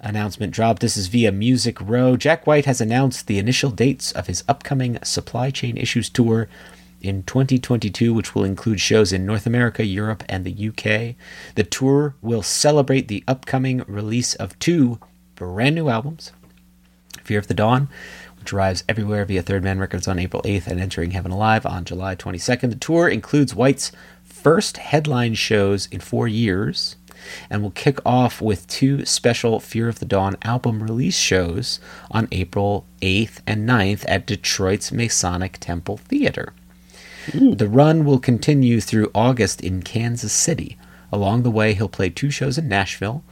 announcement 0.01 0.51
dropped. 0.51 0.81
This 0.81 0.97
is 0.97 1.07
via 1.07 1.31
Music 1.31 1.79
Row. 1.79 2.17
Jack 2.17 2.45
White 2.45 2.65
has 2.65 2.81
announced 2.81 3.25
the 3.25 3.39
initial 3.39 3.71
dates 3.71 4.11
of 4.11 4.27
his 4.27 4.43
upcoming 4.45 4.99
Supply 5.05 5.51
Chain 5.51 5.77
Issues 5.77 6.09
Tour 6.09 6.49
in 7.01 7.23
2022, 7.23 8.13
which 8.13 8.35
will 8.35 8.43
include 8.43 8.81
shows 8.81 9.13
in 9.13 9.25
North 9.25 9.47
America, 9.47 9.85
Europe, 9.85 10.21
and 10.27 10.43
the 10.43 10.67
UK. 10.67 11.15
The 11.55 11.63
tour 11.63 12.15
will 12.21 12.41
celebrate 12.41 13.07
the 13.07 13.23
upcoming 13.25 13.85
release 13.87 14.35
of 14.35 14.59
two 14.59 14.99
brand 15.35 15.75
new 15.75 15.87
albums 15.87 16.33
Fear 17.23 17.39
of 17.39 17.47
the 17.47 17.53
Dawn, 17.53 17.87
which 18.37 18.51
arrives 18.51 18.83
everywhere 18.89 19.23
via 19.23 19.43
Third 19.43 19.63
Man 19.63 19.79
Records 19.79 20.09
on 20.09 20.19
April 20.19 20.41
8th 20.41 20.67
and 20.67 20.81
entering 20.81 21.11
Heaven 21.11 21.31
Alive 21.31 21.65
on 21.65 21.85
July 21.85 22.17
22nd. 22.17 22.71
The 22.71 22.75
tour 22.75 23.07
includes 23.07 23.55
White's 23.55 23.93
first 24.25 24.75
headline 24.75 25.35
shows 25.35 25.85
in 25.85 26.01
four 26.01 26.27
years 26.27 26.97
and 27.49 27.61
will 27.61 27.71
kick 27.71 27.99
off 28.05 28.41
with 28.41 28.67
two 28.67 29.05
special 29.05 29.59
Fear 29.59 29.89
of 29.89 29.99
the 29.99 30.05
Dawn 30.05 30.37
album 30.43 30.81
release 30.81 31.17
shows 31.17 31.79
on 32.11 32.27
April 32.31 32.85
8th 33.01 33.39
and 33.45 33.67
9th 33.67 34.05
at 34.07 34.25
Detroit's 34.25 34.91
Masonic 34.91 35.57
Temple 35.59 35.97
Theater. 35.97 36.53
Hmm. 37.31 37.53
The 37.53 37.67
run 37.67 38.05
will 38.05 38.19
continue 38.19 38.79
through 38.79 39.11
August 39.13 39.61
in 39.61 39.81
Kansas 39.83 40.33
City. 40.33 40.77
Along 41.11 41.43
the 41.43 41.51
way, 41.51 41.73
he'll 41.73 41.89
play 41.89 42.09
two 42.09 42.29
shows 42.29 42.57
in 42.57 42.67
Nashville 42.67 43.23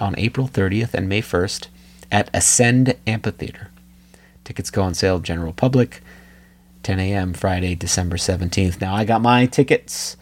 on 0.00 0.14
April 0.18 0.48
30th 0.48 0.94
and 0.94 1.08
May 1.08 1.22
1st 1.22 1.68
at 2.10 2.30
Ascend 2.34 2.96
Amphitheater. 3.06 3.70
Tickets 4.44 4.70
go 4.70 4.82
on 4.82 4.94
sale 4.94 5.20
general 5.20 5.52
public 5.52 6.02
10 6.82 7.00
a.m. 7.00 7.32
Friday, 7.32 7.74
December 7.74 8.16
17th. 8.16 8.80
Now, 8.80 8.94
I 8.94 9.04
got 9.04 9.22
my 9.22 9.46
tickets. 9.46 10.16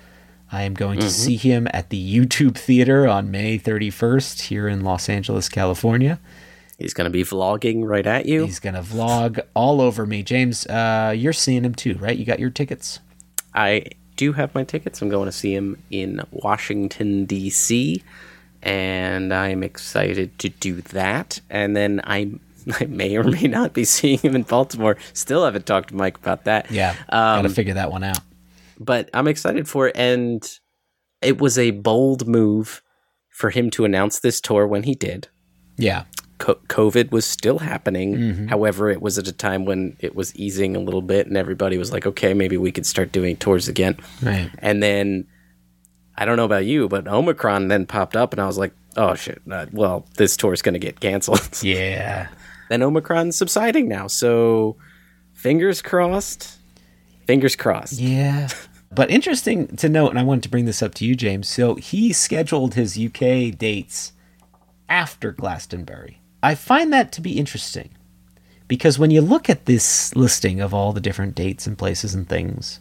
I 0.52 0.62
am 0.64 0.74
going 0.74 1.00
to 1.00 1.08
see 1.08 1.36
him 1.36 1.66
at 1.72 1.88
the 1.88 2.14
YouTube 2.14 2.56
Theater 2.58 3.08
on 3.08 3.30
May 3.30 3.58
31st 3.58 4.42
here 4.42 4.68
in 4.68 4.82
Los 4.82 5.08
Angeles, 5.08 5.48
California. 5.48 6.20
He's 6.78 6.92
going 6.92 7.06
to 7.06 7.10
be 7.10 7.24
vlogging 7.24 7.88
right 7.88 8.06
at 8.06 8.26
you. 8.26 8.44
He's 8.44 8.60
going 8.60 8.74
to 8.74 8.82
vlog 8.82 9.40
all 9.54 9.80
over 9.80 10.04
me. 10.04 10.22
James, 10.22 10.66
uh, 10.66 11.14
you're 11.16 11.32
seeing 11.32 11.64
him 11.64 11.74
too, 11.74 11.94
right? 11.94 12.18
You 12.18 12.26
got 12.26 12.38
your 12.38 12.50
tickets? 12.50 13.00
I 13.54 13.86
do 14.16 14.34
have 14.34 14.54
my 14.54 14.62
tickets. 14.62 15.00
I'm 15.00 15.08
going 15.08 15.24
to 15.24 15.32
see 15.32 15.54
him 15.54 15.82
in 15.90 16.20
Washington, 16.30 17.24
D.C., 17.24 18.02
and 18.62 19.32
I'm 19.32 19.62
excited 19.62 20.38
to 20.38 20.50
do 20.50 20.82
that. 20.82 21.40
And 21.48 21.74
then 21.74 22.02
I, 22.04 22.30
I 22.80 22.84
may 22.84 23.16
or 23.16 23.24
may 23.24 23.44
not 23.44 23.72
be 23.72 23.84
seeing 23.86 24.18
him 24.18 24.36
in 24.36 24.42
Baltimore. 24.42 24.98
Still 25.14 25.46
haven't 25.46 25.64
talked 25.64 25.88
to 25.88 25.96
Mike 25.96 26.18
about 26.18 26.44
that. 26.44 26.70
Yeah. 26.70 26.90
Um, 27.08 27.38
got 27.38 27.42
to 27.42 27.48
figure 27.48 27.74
that 27.74 27.90
one 27.90 28.04
out. 28.04 28.18
But 28.78 29.10
I'm 29.14 29.28
excited 29.28 29.68
for 29.68 29.88
it. 29.88 29.96
And 29.96 30.46
it 31.20 31.40
was 31.40 31.58
a 31.58 31.70
bold 31.72 32.26
move 32.26 32.82
for 33.30 33.50
him 33.50 33.70
to 33.70 33.84
announce 33.84 34.20
this 34.20 34.40
tour 34.40 34.66
when 34.66 34.82
he 34.82 34.94
did. 34.94 35.28
Yeah. 35.76 36.04
Co- 36.38 36.58
COVID 36.68 37.10
was 37.12 37.24
still 37.24 37.58
happening. 37.60 38.14
Mm-hmm. 38.14 38.46
However, 38.48 38.90
it 38.90 39.00
was 39.00 39.16
at 39.18 39.28
a 39.28 39.32
time 39.32 39.64
when 39.64 39.96
it 40.00 40.14
was 40.14 40.34
easing 40.36 40.74
a 40.76 40.80
little 40.80 41.02
bit, 41.02 41.26
and 41.26 41.36
everybody 41.36 41.78
was 41.78 41.92
like, 41.92 42.06
okay, 42.06 42.34
maybe 42.34 42.56
we 42.56 42.72
could 42.72 42.86
start 42.86 43.12
doing 43.12 43.36
tours 43.36 43.68
again. 43.68 43.96
Right. 44.22 44.50
And 44.58 44.82
then 44.82 45.26
I 46.16 46.24
don't 46.24 46.36
know 46.36 46.44
about 46.44 46.64
you, 46.66 46.88
but 46.88 47.06
Omicron 47.08 47.68
then 47.68 47.86
popped 47.86 48.16
up, 48.16 48.32
and 48.32 48.40
I 48.42 48.46
was 48.46 48.58
like, 48.58 48.72
oh 48.96 49.14
shit, 49.14 49.40
uh, 49.50 49.66
well, 49.72 50.06
this 50.16 50.36
tour 50.36 50.52
is 50.52 50.62
going 50.62 50.74
to 50.74 50.78
get 50.78 51.00
canceled. 51.00 51.48
Yeah. 51.62 52.28
then 52.68 52.82
Omicron's 52.82 53.36
subsiding 53.36 53.88
now. 53.88 54.08
So 54.08 54.76
fingers 55.32 55.80
crossed. 55.80 56.58
Fingers 57.32 57.56
crossed. 57.56 57.98
Yeah. 57.98 58.48
But 58.94 59.10
interesting 59.10 59.74
to 59.78 59.88
note, 59.88 60.10
and 60.10 60.18
I 60.18 60.22
wanted 60.22 60.42
to 60.42 60.50
bring 60.50 60.66
this 60.66 60.82
up 60.82 60.92
to 60.96 61.06
you, 61.06 61.14
James. 61.14 61.48
So 61.48 61.76
he 61.76 62.12
scheduled 62.12 62.74
his 62.74 62.98
UK 62.98 63.56
dates 63.56 64.12
after 64.86 65.32
Glastonbury. 65.32 66.20
I 66.42 66.54
find 66.54 66.92
that 66.92 67.10
to 67.12 67.22
be 67.22 67.38
interesting 67.38 67.88
because 68.68 68.98
when 68.98 69.10
you 69.10 69.22
look 69.22 69.48
at 69.48 69.64
this 69.64 70.14
listing 70.14 70.60
of 70.60 70.74
all 70.74 70.92
the 70.92 71.00
different 71.00 71.34
dates 71.34 71.66
and 71.66 71.78
places 71.78 72.14
and 72.14 72.28
things, 72.28 72.80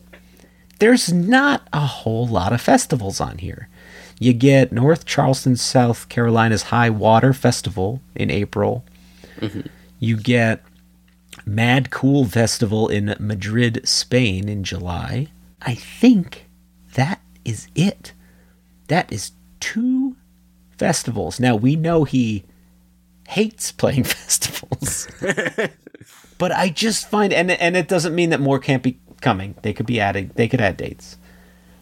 there's 0.79 1.13
not 1.13 1.65
a 1.71 1.85
whole 1.85 2.27
lot 2.27 2.51
of 2.51 2.59
festivals 2.59 3.21
on 3.21 3.37
here. 3.37 3.69
You 4.19 4.33
get 4.33 4.73
North 4.73 5.05
Charleston, 5.05 5.55
South 5.55 6.09
Carolina's 6.09 6.63
High 6.63 6.89
Water 6.89 7.31
Festival 7.31 8.01
in 8.15 8.29
April. 8.29 8.83
Mm-hmm. 9.39 9.61
You 9.99 10.17
get 10.17 10.61
Mad 11.45 11.89
Cool 11.89 12.25
Festival 12.25 12.87
in 12.87 13.15
Madrid, 13.19 13.81
Spain 13.87 14.47
in 14.47 14.63
July. 14.63 15.27
I 15.61 15.75
think 15.75 16.49
that 16.93 17.21
is 17.45 17.67
it. 17.75 18.13
That 18.87 19.11
is 19.11 19.31
two 19.59 20.15
festivals. 20.77 21.39
Now 21.39 21.55
we 21.55 21.75
know 21.75 22.03
he 22.03 22.43
hates 23.27 23.71
playing 23.71 24.03
festivals. 24.05 25.07
but 26.37 26.51
I 26.51 26.69
just 26.69 27.09
find 27.09 27.31
and 27.31 27.51
and 27.51 27.77
it 27.77 27.87
doesn't 27.87 28.15
mean 28.15 28.31
that 28.31 28.41
more 28.41 28.59
can't 28.59 28.83
be 28.83 28.99
coming. 29.21 29.55
They 29.61 29.73
could 29.73 29.85
be 29.85 29.99
adding 29.99 30.31
they 30.35 30.47
could 30.47 30.61
add 30.61 30.77
dates. 30.77 31.17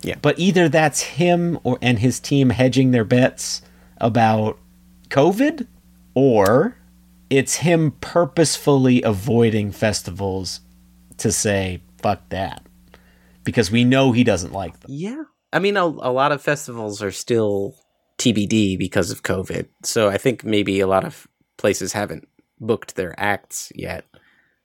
Yeah. 0.02 0.16
But 0.22 0.40
either 0.40 0.70
that's 0.70 1.02
him 1.02 1.60
or 1.64 1.78
and 1.82 2.00
his 2.00 2.20
team 2.20 2.52
hedging 2.52 2.92
their 2.92 3.06
bets 3.06 3.62
about 3.98 4.60
COVID 5.10 5.68
or 6.14 6.76
it's 7.30 7.56
him 7.56 7.92
purposefully 8.02 9.02
avoiding 9.04 9.72
festivals 9.72 10.62
to 11.18 11.32
say 11.32 11.82
fuck 12.02 12.28
that 12.30 12.66
because 13.44 13.70
we 13.72 13.84
know 13.84 14.12
he 14.12 14.24
doesn't 14.24 14.54
like 14.54 14.80
them. 14.80 14.92
Yeah. 14.92 15.24
I 15.52 15.60
mean, 15.60 15.78
a, 15.78 15.84
a 15.84 16.12
lot 16.12 16.32
of 16.32 16.42
festivals 16.42 17.02
are 17.02 17.12
still 17.12 17.76
TBD 18.18 18.78
because 18.78 19.12
of 19.12 19.24
COVID. 19.24 19.68
So 19.84 20.10
I 20.10 20.18
think 20.18 20.44
maybe 20.44 20.80
a 20.80 20.88
lot 20.88 21.06
of 21.06 21.28
places 21.58 21.94
haven't 21.94 22.28
booked 22.60 22.96
their 22.96 23.20
acts 23.20 23.72
yet. 23.76 24.06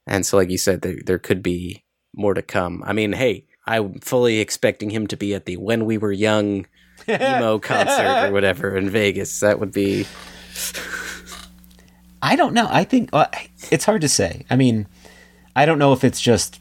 And 0.07 0.27
so, 0.27 0.37
like 0.37 0.51
you 0.51 0.59
said, 0.59 0.83
there, 0.83 0.97
there 1.05 1.19
could 1.19 1.43
be 1.43 1.85
more 2.15 2.35
to 2.35 2.43
come. 2.43 2.83
I 2.85 2.93
mean, 2.93 3.13
hey, 3.13 3.47
I'm 3.67 4.01
fully 4.01 4.41
expecting 4.41 4.91
him 4.91 5.07
to 5.07 5.17
be 5.17 5.35
at 5.35 5.47
the 5.47 5.57
When 5.57 5.87
We 5.87 5.97
Were 5.97 6.13
Young 6.13 6.67
emo 7.09 7.59
concert 7.59 8.29
or 8.29 8.33
whatever 8.33 8.77
in 8.77 8.91
Vegas. 8.91 9.41
That 9.41 9.61
would 9.61 9.73
be. 9.73 10.07
I 12.25 12.37
don't 12.37 12.55
know. 12.55 12.67
I 12.71 12.85
think 12.85 13.11
uh, 13.13 13.27
it's 13.71 13.85
hard 13.85 14.01
to 14.01 14.09
say. 14.09 14.47
I 14.49 14.57
mean, 14.57 14.87
I 15.55 15.67
don't 15.67 15.79
know 15.79 15.93
if 15.93 16.03
it's 16.03 16.23
just 16.23 16.59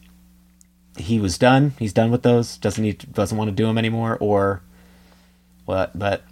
he 0.97 1.22
was 1.22 1.38
done. 1.38 1.74
He's 1.80 1.93
done 1.93 2.11
with 2.11 2.22
those. 2.22 2.57
Doesn't 2.57 2.84
he? 2.84 2.91
Doesn't 2.91 3.38
want 3.38 3.47
to 3.47 3.55
do 3.55 3.66
them 3.66 3.78
anymore, 3.78 4.18
or 4.20 4.61
what? 5.64 5.97
But 5.97 6.24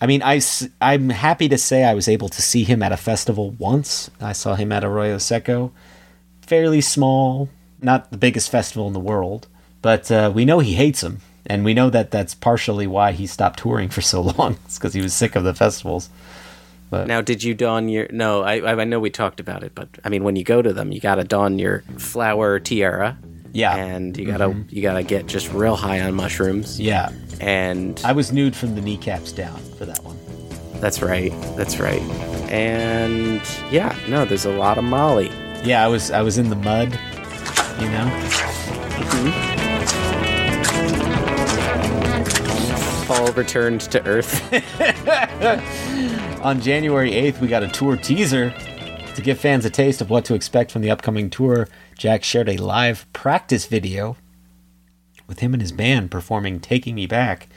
I 0.00 0.06
mean, 0.06 0.22
I 0.24 0.40
I'm 0.80 1.10
happy 1.10 1.48
to 1.48 1.56
say 1.56 1.84
I 1.84 1.94
was 1.94 2.08
able 2.08 2.28
to 2.30 2.42
see 2.42 2.64
him 2.64 2.82
at 2.82 2.90
a 2.90 2.96
festival 2.96 3.50
once. 3.52 4.10
I 4.20 4.32
saw 4.32 4.56
him 4.56 4.72
at 4.72 4.82
Arroyo 4.82 5.18
Seco, 5.18 5.70
fairly 6.42 6.80
small, 6.80 7.48
not 7.80 8.10
the 8.10 8.18
biggest 8.18 8.50
festival 8.50 8.88
in 8.88 8.92
the 8.92 8.98
world, 8.98 9.46
but 9.82 10.10
uh, 10.10 10.32
we 10.34 10.44
know 10.44 10.58
he 10.58 10.74
hates 10.74 11.02
them, 11.02 11.20
and 11.46 11.64
we 11.64 11.74
know 11.74 11.90
that 11.90 12.10
that's 12.10 12.34
partially 12.34 12.88
why 12.88 13.12
he 13.12 13.28
stopped 13.28 13.60
touring 13.60 13.88
for 13.88 14.00
so 14.00 14.20
long. 14.20 14.58
it's 14.64 14.78
because 14.78 14.94
he 14.94 15.00
was 15.00 15.14
sick 15.14 15.36
of 15.36 15.44
the 15.44 15.54
festivals. 15.54 16.10
But 16.90 17.06
Now, 17.06 17.20
did 17.20 17.42
you 17.44 17.54
don 17.54 17.88
your? 17.88 18.08
No, 18.10 18.42
I 18.42 18.80
I 18.80 18.84
know 18.84 18.98
we 18.98 19.10
talked 19.10 19.38
about 19.38 19.62
it, 19.62 19.74
but 19.74 19.88
I 20.04 20.08
mean, 20.08 20.24
when 20.24 20.34
you 20.36 20.42
go 20.42 20.60
to 20.60 20.72
them, 20.72 20.90
you 20.90 21.00
got 21.00 21.14
to 21.14 21.24
don 21.24 21.58
your 21.58 21.82
flower 21.98 22.58
tiara. 22.58 23.16
Yeah. 23.52 23.74
and 23.74 24.16
you 24.16 24.26
gotta 24.26 24.46
mm-hmm. 24.46 24.62
you 24.68 24.80
gotta 24.80 25.02
get 25.02 25.26
just 25.26 25.52
real 25.52 25.74
high 25.74 26.00
on 26.00 26.14
mushrooms. 26.14 26.78
yeah, 26.78 27.10
and 27.40 28.00
I 28.04 28.12
was 28.12 28.32
nude 28.32 28.54
from 28.54 28.76
the 28.76 28.80
kneecaps 28.80 29.32
down 29.32 29.58
for 29.76 29.86
that 29.86 30.04
one. 30.04 30.16
that's 30.80 31.02
right, 31.02 31.32
that's 31.56 31.80
right. 31.80 32.00
And 32.48 33.42
yeah, 33.72 33.96
no, 34.08 34.24
there's 34.24 34.44
a 34.44 34.52
lot 34.52 34.78
of 34.78 34.84
Molly. 34.84 35.32
Yeah, 35.64 35.84
I 35.84 35.88
was 35.88 36.12
I 36.12 36.22
was 36.22 36.38
in 36.38 36.48
the 36.48 36.54
mud, 36.54 36.92
you 37.80 37.90
know. 37.90 38.08
Mm-hmm. 39.00 39.60
Paul 43.06 43.32
returned 43.32 43.80
to 43.80 44.06
Earth. 44.06 44.40
On 46.42 46.58
January 46.58 47.10
8th, 47.10 47.40
we 47.40 47.48
got 47.48 47.62
a 47.62 47.68
tour 47.68 47.96
teaser. 47.96 48.54
To 49.14 49.22
give 49.22 49.38
fans 49.38 49.66
a 49.66 49.70
taste 49.70 50.00
of 50.00 50.08
what 50.08 50.24
to 50.24 50.34
expect 50.34 50.72
from 50.72 50.80
the 50.80 50.90
upcoming 50.90 51.28
tour, 51.28 51.68
Jack 51.98 52.24
shared 52.24 52.48
a 52.48 52.56
live 52.56 53.06
practice 53.12 53.66
video 53.66 54.16
with 55.26 55.40
him 55.40 55.52
and 55.52 55.60
his 55.60 55.70
band 55.70 56.10
performing 56.10 56.58
Taking 56.58 56.94
Me 56.94 57.06
Back. 57.06 57.48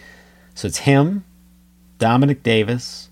So 0.54 0.68
it's 0.68 0.80
him, 0.80 1.24
Dominic 1.98 2.44
Davis, 2.44 3.10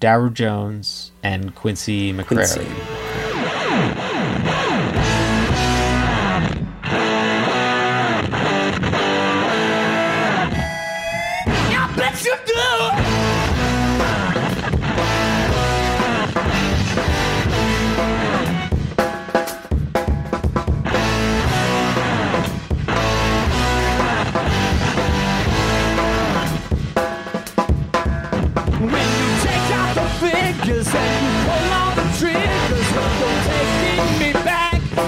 Daru 0.00 0.30
Jones, 0.30 1.12
and 1.22 1.54
Quincy 1.54 2.10
McCrary. 2.10 2.26
Quincy. 2.26 3.03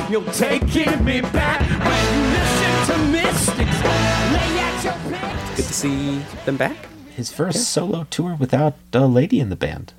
You're 0.08 0.22
taking 0.32 1.04
me 1.04 1.20
back. 1.20 1.60
When 1.62 2.14
you 2.14 2.28
listen 2.30 2.94
to 2.94 3.10
mystics, 3.10 3.82
lay 3.82 4.58
at 4.60 4.84
your 4.84 4.92
pick. 5.10 5.56
Good 5.56 5.64
to 5.66 5.72
see 5.74 6.18
them 6.44 6.56
back. 6.56 6.76
His 7.10 7.32
first 7.32 7.70
solo 7.70 8.06
tour 8.10 8.36
without 8.38 8.74
a 8.92 9.06
lady 9.06 9.40
in 9.40 9.48
the 9.48 9.56
band. 9.56 9.94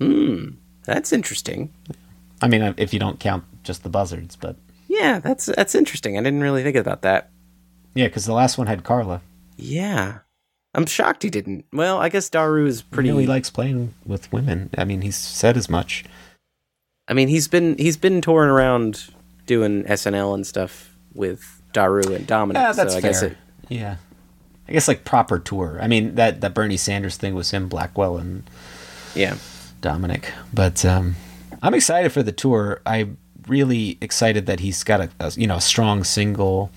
Hmm, 0.00 0.48
that's 0.84 1.12
interesting. 1.12 1.72
I 2.42 2.48
mean, 2.48 2.74
if 2.76 2.92
you 2.92 2.98
don't 2.98 3.20
count 3.20 3.44
just 3.62 3.82
the 3.84 3.88
buzzards, 3.88 4.34
but 4.36 4.56
Yeah, 4.88 5.20
that's 5.20 5.46
that's 5.46 5.74
interesting. 5.76 6.18
I 6.18 6.22
didn't 6.22 6.40
really 6.42 6.62
think 6.64 6.76
about 6.76 7.02
that. 7.02 7.30
yeah, 7.94 8.06
because 8.08 8.24
the 8.26 8.32
last 8.34 8.58
one 8.58 8.66
had 8.66 8.82
Carla. 8.84 9.22
Yeah, 9.56 10.18
I'm 10.74 10.86
shocked 10.86 11.22
he 11.22 11.30
didn't. 11.30 11.66
Well, 11.72 11.98
I 11.98 12.08
guess 12.08 12.28
Daru 12.28 12.66
is 12.66 12.82
pretty. 12.82 13.08
You 13.10 13.14
know, 13.14 13.20
he 13.20 13.26
likes 13.26 13.48
playing 13.50 13.94
with 14.04 14.32
women. 14.32 14.70
I 14.76 14.84
mean, 14.84 15.02
he's 15.02 15.16
said 15.16 15.56
as 15.56 15.70
much. 15.70 16.04
I 17.08 17.14
mean, 17.14 17.28
he's 17.28 17.46
been 17.48 17.78
he's 17.78 17.96
been 17.96 18.20
touring 18.20 18.50
around 18.50 19.06
doing 19.46 19.84
SNL 19.84 20.34
and 20.34 20.46
stuff 20.46 20.94
with 21.14 21.62
Daru 21.72 22.14
and 22.14 22.26
Dominic. 22.26 22.60
Yeah, 22.60 22.72
that's 22.72 22.92
so 22.92 22.98
I 22.98 23.00
fair. 23.00 23.10
guess 23.10 23.22
it, 23.22 23.36
Yeah, 23.68 23.96
I 24.68 24.72
guess 24.72 24.88
like 24.88 25.04
proper 25.04 25.38
tour. 25.38 25.78
I 25.80 25.86
mean 25.88 26.16
that 26.16 26.40
that 26.40 26.54
Bernie 26.54 26.76
Sanders 26.76 27.16
thing 27.16 27.34
was 27.34 27.50
him, 27.50 27.68
Blackwell, 27.68 28.18
and 28.18 28.42
yeah. 29.14 29.36
Dominic. 29.80 30.32
But 30.52 30.84
um, 30.84 31.16
I'm 31.62 31.74
excited 31.74 32.12
for 32.12 32.22
the 32.22 32.32
tour. 32.32 32.80
I'm 32.84 33.18
really 33.46 33.98
excited 34.00 34.46
that 34.46 34.60
he's 34.60 34.82
got 34.82 35.00
a, 35.00 35.10
a 35.20 35.32
you 35.36 35.46
know 35.46 35.56
a 35.56 35.60
strong 35.60 36.04
single 36.04 36.70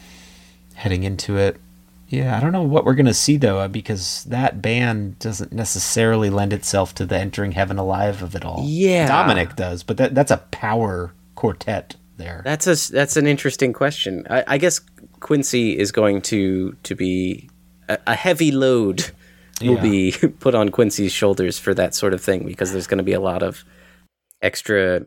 heading 0.75 1.03
into 1.03 1.37
it. 1.37 1.59
Yeah, 2.07 2.35
I 2.35 2.39
don't 2.39 2.51
know 2.51 2.63
what 2.63 2.85
we're 2.85 2.95
gonna 2.95 3.13
see 3.13 3.37
though, 3.37 3.59
uh, 3.59 3.67
because 3.67 4.23
that 4.25 4.61
band 4.61 5.19
doesn't 5.19 5.51
necessarily 5.51 6.29
lend 6.29 6.53
itself 6.53 6.95
to 6.95 7.05
the 7.05 7.17
entering 7.17 7.51
heaven 7.51 7.77
alive 7.77 8.23
of 8.23 8.35
it 8.35 8.43
all. 8.43 8.63
Yeah. 8.65 9.07
Dominic 9.07 9.55
does, 9.55 9.83
but 9.83 9.97
that 9.97 10.15
that's 10.15 10.31
a 10.31 10.37
power 10.51 11.13
quartet 11.35 11.95
there. 12.19 12.41
That's 12.45 12.67
a 12.67 12.91
that's 12.91 13.17
an 13.17 13.25
interesting 13.25 13.73
question. 13.73 14.27
I, 14.29 14.43
I 14.45 14.57
guess 14.59 14.79
Quincy 15.19 15.75
is 15.77 15.91
going 15.91 16.21
to 16.23 16.73
to 16.83 16.93
be 16.95 17.49
a, 17.87 17.97
a 18.05 18.13
heavy 18.15 18.51
load 18.51 19.09
will 19.61 19.73
Yeah. 19.75 19.81
be 19.81 20.11
put 20.39 20.53
on 20.53 20.69
Quincy's 20.69 21.11
shoulders 21.11 21.57
for 21.57 21.73
that 21.73 21.95
sort 21.95 22.13
of 22.13 22.21
thing 22.21 22.45
because 22.45 22.71
there's 22.71 22.85
going 22.87 22.99
to 22.99 23.03
be 23.03 23.13
a 23.13 23.19
lot 23.19 23.41
of 23.41 23.63
extra 24.41 25.01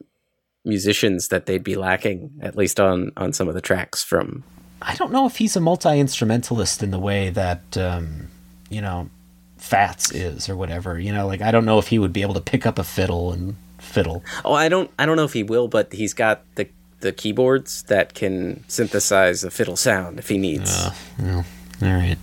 musicians 0.64 1.28
that 1.28 1.46
they'd 1.46 1.64
be 1.64 1.74
lacking 1.74 2.30
at 2.40 2.56
least 2.56 2.78
on 2.78 3.12
on 3.16 3.32
some 3.32 3.48
of 3.48 3.54
the 3.54 3.60
tracks 3.60 4.02
from 4.02 4.44
I 4.80 4.94
don't 4.96 5.12
know 5.12 5.26
if 5.26 5.36
he's 5.36 5.54
a 5.56 5.60
multi 5.60 5.98
instrumentalist 6.00 6.82
in 6.82 6.90
the 6.90 6.98
way 6.98 7.30
that 7.30 7.76
um, 7.76 8.28
you 8.68 8.80
know 8.80 9.08
Fats 9.58 10.10
is 10.10 10.48
or 10.48 10.56
whatever. 10.56 10.98
You 10.98 11.12
know, 11.12 11.24
like 11.28 11.40
I 11.40 11.52
don't 11.52 11.64
know 11.64 11.78
if 11.78 11.86
he 11.86 11.98
would 12.00 12.12
be 12.12 12.22
able 12.22 12.34
to 12.34 12.40
pick 12.40 12.66
up 12.66 12.80
a 12.80 12.84
fiddle 12.84 13.32
and 13.32 13.54
fiddle. 13.78 14.24
Oh, 14.44 14.52
I 14.54 14.68
don't 14.68 14.90
I 14.98 15.06
don't 15.06 15.16
know 15.16 15.24
if 15.24 15.32
he 15.34 15.44
will, 15.44 15.68
but 15.68 15.92
he's 15.92 16.14
got 16.14 16.42
the 16.56 16.68
the 17.02 17.12
keyboards 17.12 17.82
that 17.84 18.14
can 18.14 18.64
synthesize 18.68 19.44
a 19.44 19.50
fiddle 19.50 19.76
sound 19.76 20.18
if 20.18 20.28
he 20.28 20.38
needs, 20.38 20.74
Well, 21.18 21.44
all 21.82 21.88
right. 21.88 22.16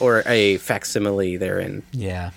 or 0.00 0.22
a 0.26 0.56
facsimile 0.58 1.36
therein. 1.36 1.82
Yeah. 1.92 2.30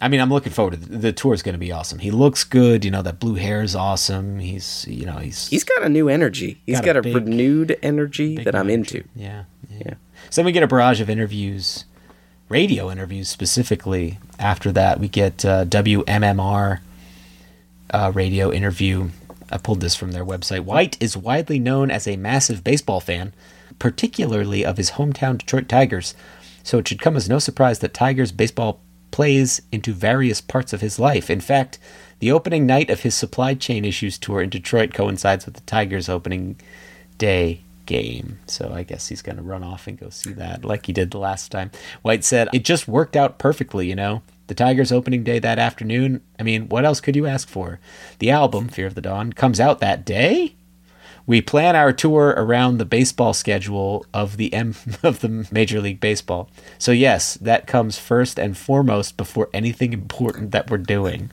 I 0.00 0.06
mean, 0.08 0.20
I'm 0.20 0.30
looking 0.30 0.52
forward 0.52 0.74
to 0.74 0.76
the, 0.78 0.98
the 0.98 1.12
tour. 1.12 1.34
Is 1.34 1.42
going 1.42 1.54
to 1.54 1.58
be 1.58 1.72
awesome. 1.72 1.98
He 1.98 2.12
looks 2.12 2.44
good. 2.44 2.84
You 2.84 2.90
know, 2.92 3.02
that 3.02 3.18
blue 3.18 3.34
hair 3.34 3.62
is 3.62 3.74
awesome. 3.74 4.38
He's, 4.38 4.86
you 4.88 5.04
know, 5.04 5.16
he's 5.18 5.48
He's 5.48 5.64
got 5.64 5.82
a 5.82 5.88
new 5.88 6.08
energy. 6.08 6.60
He's 6.66 6.76
Got 6.80 6.84
got, 6.86 6.96
a 6.96 6.98
a, 7.00 7.02
big- 7.02 7.14
renewed 7.16 7.76
energy 7.82 8.36
that 8.44 8.54
I'm 8.54 8.70
energy. 8.70 8.98
into. 8.98 9.08
Yeah, 9.16 9.44
yeah. 9.68 9.78
Yeah. 9.86 9.94
So 10.30 10.40
then 10.40 10.46
we 10.46 10.52
get 10.52 10.62
a 10.62 10.68
barrage 10.68 11.00
of 11.00 11.10
interviews, 11.10 11.84
radio 12.48 12.90
interviews 12.92 13.28
specifically. 13.28 14.18
After 14.38 14.70
that, 14.70 15.00
we 15.00 15.08
get 15.08 15.44
uh, 15.44 15.64
WMMR 15.64 16.78
uh, 17.90 18.12
radio 18.14 18.52
interview. 18.52 19.08
I 19.50 19.58
pulled 19.58 19.80
this 19.80 19.94
from 19.94 20.12
their 20.12 20.24
website. 20.24 20.60
White 20.60 20.96
is 21.00 21.16
widely 21.16 21.58
known 21.58 21.90
as 21.90 22.06
a 22.06 22.16
massive 22.16 22.62
baseball 22.62 23.00
fan, 23.00 23.32
particularly 23.78 24.64
of 24.64 24.76
his 24.76 24.92
hometown 24.92 25.38
Detroit 25.38 25.68
Tigers. 25.68 26.14
So 26.62 26.78
it 26.78 26.88
should 26.88 27.00
come 27.00 27.16
as 27.16 27.28
no 27.28 27.38
surprise 27.38 27.78
that 27.78 27.94
Tigers 27.94 28.32
baseball 28.32 28.80
plays 29.10 29.62
into 29.72 29.92
various 29.92 30.40
parts 30.40 30.72
of 30.72 30.80
his 30.80 30.98
life. 30.98 31.30
In 31.30 31.40
fact, 31.40 31.78
the 32.18 32.32
opening 32.32 32.66
night 32.66 32.90
of 32.90 33.00
his 33.00 33.14
supply 33.14 33.54
chain 33.54 33.84
issues 33.84 34.18
tour 34.18 34.42
in 34.42 34.50
Detroit 34.50 34.92
coincides 34.92 35.46
with 35.46 35.54
the 35.54 35.60
Tigers 35.62 36.08
opening 36.08 36.60
day 37.16 37.60
game. 37.86 38.38
So 38.46 38.72
I 38.72 38.82
guess 38.82 39.08
he's 39.08 39.22
going 39.22 39.36
to 39.36 39.42
run 39.42 39.64
off 39.64 39.86
and 39.86 39.98
go 39.98 40.10
see 40.10 40.32
that 40.32 40.64
like 40.64 40.86
he 40.86 40.92
did 40.92 41.10
the 41.10 41.18
last 41.18 41.50
time. 41.50 41.70
White 42.02 42.22
said, 42.22 42.48
It 42.52 42.64
just 42.64 42.86
worked 42.86 43.16
out 43.16 43.38
perfectly, 43.38 43.88
you 43.88 43.96
know? 43.96 44.22
The 44.48 44.54
Tigers 44.54 44.90
opening 44.90 45.24
day 45.24 45.38
that 45.38 45.58
afternoon. 45.58 46.22
I 46.38 46.42
mean, 46.42 46.68
what 46.70 46.84
else 46.84 47.00
could 47.00 47.14
you 47.14 47.26
ask 47.26 47.48
for? 47.48 47.78
The 48.18 48.30
album, 48.30 48.68
Fear 48.68 48.86
of 48.86 48.94
the 48.94 49.02
Dawn, 49.02 49.32
comes 49.34 49.60
out 49.60 49.78
that 49.80 50.06
day? 50.06 50.56
We 51.26 51.42
plan 51.42 51.76
our 51.76 51.92
tour 51.92 52.28
around 52.34 52.78
the 52.78 52.86
baseball 52.86 53.34
schedule 53.34 54.06
of 54.14 54.38
the 54.38 54.54
M 54.54 54.74
of 55.02 55.20
the 55.20 55.46
Major 55.52 55.82
League 55.82 56.00
Baseball. 56.00 56.48
So 56.78 56.92
yes, 56.92 57.34
that 57.34 57.66
comes 57.66 57.98
first 57.98 58.38
and 58.38 58.56
foremost 58.56 59.18
before 59.18 59.50
anything 59.52 59.92
important 59.92 60.50
that 60.52 60.70
we're 60.70 60.78
doing. 60.78 61.30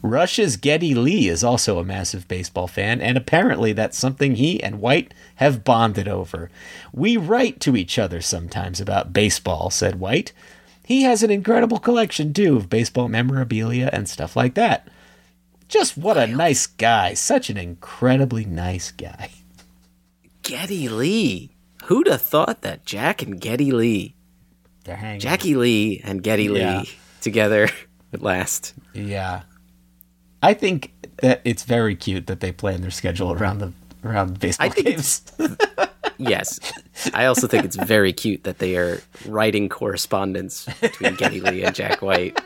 Rush's 0.00 0.56
Geddy 0.56 0.94
Lee 0.94 1.26
is 1.26 1.42
also 1.42 1.80
a 1.80 1.84
massive 1.84 2.28
baseball 2.28 2.68
fan, 2.68 3.00
and 3.00 3.16
apparently 3.16 3.72
that's 3.72 3.98
something 3.98 4.36
he 4.36 4.62
and 4.62 4.80
White 4.80 5.12
have 5.36 5.64
bonded 5.64 6.06
over. 6.06 6.48
We 6.92 7.16
write 7.16 7.58
to 7.62 7.76
each 7.76 7.98
other 7.98 8.20
sometimes 8.20 8.80
about 8.80 9.12
baseball, 9.12 9.70
said 9.70 9.98
White. 9.98 10.32
He 10.86 11.02
has 11.02 11.22
an 11.24 11.30
incredible 11.32 11.78
collection, 11.78 12.32
too, 12.32 12.56
of 12.56 12.70
baseball 12.70 13.08
memorabilia 13.08 13.90
and 13.92 14.08
stuff 14.08 14.36
like 14.36 14.54
that. 14.54 14.86
Just 15.68 15.98
what 15.98 16.16
a 16.16 16.28
nice 16.28 16.66
guy. 16.68 17.12
Such 17.14 17.50
an 17.50 17.56
incredibly 17.56 18.44
nice 18.44 18.92
guy. 18.92 19.30
Geddy 20.42 20.88
Lee. 20.88 21.50
Who'd 21.86 22.06
have 22.06 22.22
thought 22.22 22.62
that 22.62 22.84
Jack 22.86 23.20
and 23.22 23.40
Geddy 23.40 23.72
Lee, 23.72 24.14
They're 24.84 24.94
hanging. 24.96 25.18
Jackie 25.20 25.56
Lee 25.56 26.00
and 26.04 26.22
Geddy 26.22 26.44
Yeah. 26.44 26.80
Lee 26.82 26.90
together 27.20 27.68
at 28.12 28.22
last? 28.22 28.72
Yeah. 28.94 29.42
I 30.42 30.54
think 30.54 30.92
that 31.18 31.40
it's 31.44 31.64
very 31.64 31.96
cute 31.96 32.28
that 32.28 32.38
they 32.40 32.52
plan 32.52 32.80
their 32.82 32.90
schedule 32.92 33.32
around 33.32 33.58
the 33.58 33.72
around 34.06 34.38
baseball 34.38 34.66
I 34.66 34.80
games. 34.80 35.22
Yes. 36.18 36.60
I 37.12 37.26
also 37.26 37.46
think 37.46 37.64
it's 37.64 37.76
very 37.76 38.12
cute 38.12 38.44
that 38.44 38.58
they 38.58 38.76
are 38.76 39.00
writing 39.26 39.68
correspondence 39.68 40.66
between 40.80 41.14
Geddy 41.16 41.40
Lee 41.40 41.62
and 41.62 41.74
Jack 41.74 42.02
White. 42.02 42.40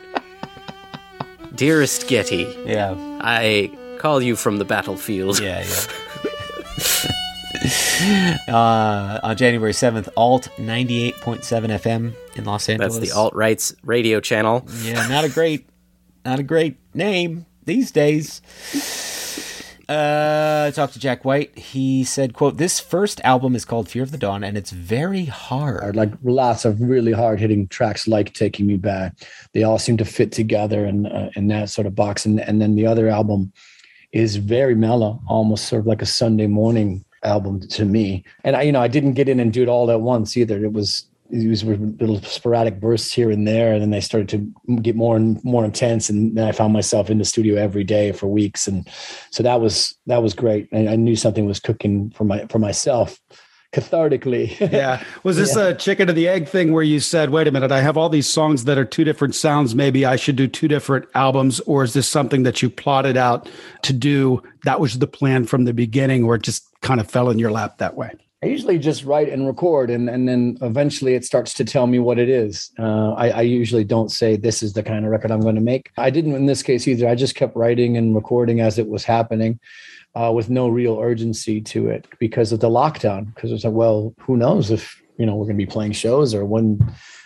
Dearest 1.55 2.09
Geddy, 2.09 2.55
yeah. 2.67 2.95
I 3.21 3.71
call 3.99 4.21
you 4.21 4.37
from 4.37 4.59
the 4.59 4.65
battlefield. 4.65 5.39
Yeah, 5.39 5.65
yeah. 8.49 8.49
uh, 8.49 9.21
on 9.23 9.37
January 9.37 9.73
7th, 9.73 10.09
Alt 10.17 10.49
98.7 10.57 11.45
FM 11.45 12.15
in 12.35 12.45
Los 12.45 12.69
Angeles. 12.69 12.97
That's 12.97 13.11
the 13.11 13.17
alt 13.17 13.35
right's 13.35 13.75
radio 13.85 14.21
channel. 14.21 14.67
Yeah, 14.83 15.07
not 15.09 15.25
a 15.25 15.29
great, 15.29 15.69
not 16.25 16.39
a 16.39 16.43
great 16.43 16.77
name 16.95 17.47
these 17.65 17.91
days. 17.91 18.41
Uh, 19.91 20.67
I 20.69 20.71
talked 20.71 20.93
to 20.93 21.01
Jack 21.01 21.25
White. 21.25 21.59
He 21.59 22.05
said, 22.05 22.33
"quote 22.33 22.59
This 22.59 22.79
first 22.79 23.21
album 23.25 23.57
is 23.57 23.65
called 23.65 23.89
Fear 23.89 24.05
of 24.05 24.13
the 24.13 24.19
Dawn, 24.19 24.45
and 24.45 24.57
it's 24.57 24.71
very 24.71 25.25
hard. 25.25 25.97
like 25.97 26.13
lots 26.23 26.65
of 26.65 26.81
really 26.81 27.11
hard 27.11 27.41
hitting 27.41 27.67
tracks 27.67 28.07
like 28.07 28.33
taking 28.33 28.67
me 28.69 28.77
back 28.77 29.15
they 29.53 29.65
all 29.65 29.79
seem 29.79 29.97
to 29.97 30.05
fit 30.05 30.31
together 30.31 30.87
in 30.87 31.07
uh, 31.07 31.31
in 31.35 31.49
that 31.49 31.71
sort 31.71 31.89
of 31.89 31.95
box 31.97 32.25
and 32.25 32.41
and 32.41 32.61
then 32.63 32.77
the 32.77 32.87
other 32.87 33.09
album 33.09 33.53
is 34.13 34.37
very 34.37 34.75
mellow 34.77 35.21
almost 35.27 35.67
sort 35.67 35.81
of 35.81 35.87
like 35.87 36.03
a 36.03 36.07
sunday 36.07 36.47
morning 36.47 37.05
album 37.25 37.61
to 37.61 37.85
me 37.85 38.25
and 38.45 38.57
i 38.57 38.63
you 38.63 38.73
know 38.73 38.81
i 38.81 38.89
didn't 38.89 39.15
get 39.15 39.29
in 39.29 39.41
and 39.41 39.53
do 39.53 39.63
it 39.63 39.69
all 39.69 39.91
at 39.91 40.01
once 40.01 40.37
either 40.37 40.65
it 40.65 40.73
was 40.73 41.10
it 41.33 41.49
was 41.49 41.65
little 41.65 42.21
sporadic 42.23 42.81
bursts 42.81 43.13
here 43.13 43.31
and 43.31 43.47
there 43.47 43.73
and 43.73 43.83
then 43.83 43.91
they 43.91 44.01
started 44.01 44.29
to 44.29 44.77
get 44.83 44.97
more 44.97 45.17
and 45.17 45.43
more 45.45 45.65
intense 45.65 46.09
and 46.09 46.37
then 46.37 46.47
i 46.47 46.53
found 46.53 46.73
myself 46.73 47.11
in 47.11 47.19
the 47.19 47.25
studio 47.25 47.57
every 47.57 47.85
day 47.85 48.13
for 48.13 48.27
weeks 48.27 48.67
and 48.67 48.89
so 49.31 49.43
that 49.43 49.61
was 49.61 49.97
that 50.07 50.23
was 50.23 50.35
great 50.35 50.69
and 50.73 50.89
i 50.89 50.97
knew 50.97 51.17
something 51.17 51.47
was 51.47 51.61
cooking 51.61 52.11
for 52.11 52.25
my 52.25 52.47
for 52.47 52.59
myself 52.59 53.19
cathartically 53.73 54.59
yeah. 54.73 55.03
Was 55.23 55.37
this 55.37 55.55
a 55.55 55.75
chicken 55.75 56.11
or 56.11 56.13
the 56.13 56.27
egg 56.27 56.49
thing 56.49 56.73
where 56.73 56.83
you 56.83 56.99
said, 57.01 57.31
wait 57.31 57.47
a 57.47 57.53
minute, 57.53 57.71
I 57.71 57.81
have 57.81 57.97
all 57.97 58.09
these 58.09 58.29
songs 58.29 58.65
that 58.65 58.79
are 58.79 58.85
two 58.85 59.05
different 59.05 59.35
sounds. 59.35 59.75
Maybe 59.75 60.05
I 60.05 60.17
should 60.17 60.37
do 60.37 60.49
two 60.49 60.69
different 60.69 61.07
albums? 61.15 61.61
Or 61.61 61.85
is 61.85 61.93
this 61.93 62.09
something 62.09 62.43
that 62.43 62.63
you 62.63 62.71
plotted 62.71 63.17
out 63.17 63.49
to 63.83 63.93
do? 63.93 64.43
That 64.65 64.81
was 64.81 64.99
the 64.99 65.07
plan 65.07 65.45
from 65.45 65.65
the 65.65 65.73
beginning, 65.73 66.25
or 66.25 66.35
it 66.35 66.43
just 66.43 66.67
kind 66.81 67.01
of 67.01 67.09
fell 67.09 67.31
in 67.31 67.39
your 67.39 67.53
lap 67.53 67.79
that 67.79 67.97
way? 67.97 68.11
I 68.43 68.47
usually 68.47 68.79
just 68.79 69.05
write 69.05 69.29
and 69.29 69.47
record, 69.47 69.91
and, 69.91 70.09
and 70.09 70.27
then 70.27 70.57
eventually 70.63 71.15
it 71.15 71.27
starts 71.27 71.53
to 71.55 71.65
tell 71.65 71.87
me 71.87 71.99
what 71.99 72.19
it 72.19 72.31
is. 72.31 72.71
Uh, 72.79 73.13
I, 73.13 73.29
I 73.29 73.41
usually 73.43 73.85
don't 73.85 74.11
say 74.11 74.37
this 74.37 74.63
is 74.63 74.73
the 74.73 74.83
kind 74.83 75.05
of 75.05 75.11
record 75.11 75.31
I'm 75.31 75.43
going 75.43 75.57
to 75.57 75.61
make. 75.61 75.91
I 75.99 76.09
didn't 76.09 76.35
in 76.35 76.47
this 76.47 76.63
case 76.63 76.89
either. 76.89 77.07
I 77.07 77.15
just 77.15 77.35
kept 77.35 77.55
writing 77.55 77.99
and 77.99 78.15
recording 78.15 78.61
as 78.61 78.79
it 78.79 78.89
was 78.89 79.05
happening, 79.05 79.61
uh, 80.15 80.33
with 80.35 80.49
no 80.49 80.69
real 80.69 80.99
urgency 80.99 81.61
to 81.61 81.91
it 81.91 82.07
because 82.19 82.51
of 82.51 82.61
the 82.61 82.71
lockdown. 82.71 83.35
Because 83.35 83.53
it's 83.53 83.65
like, 83.65 83.75
well, 83.75 84.15
who 84.21 84.39
knows 84.39 84.71
if 84.71 85.03
you 85.19 85.27
know 85.27 85.35
we're 85.35 85.45
going 85.45 85.59
to 85.59 85.67
be 85.67 85.71
playing 85.71 85.93
shows 85.93 86.35
or 86.35 86.47
when 86.47 86.81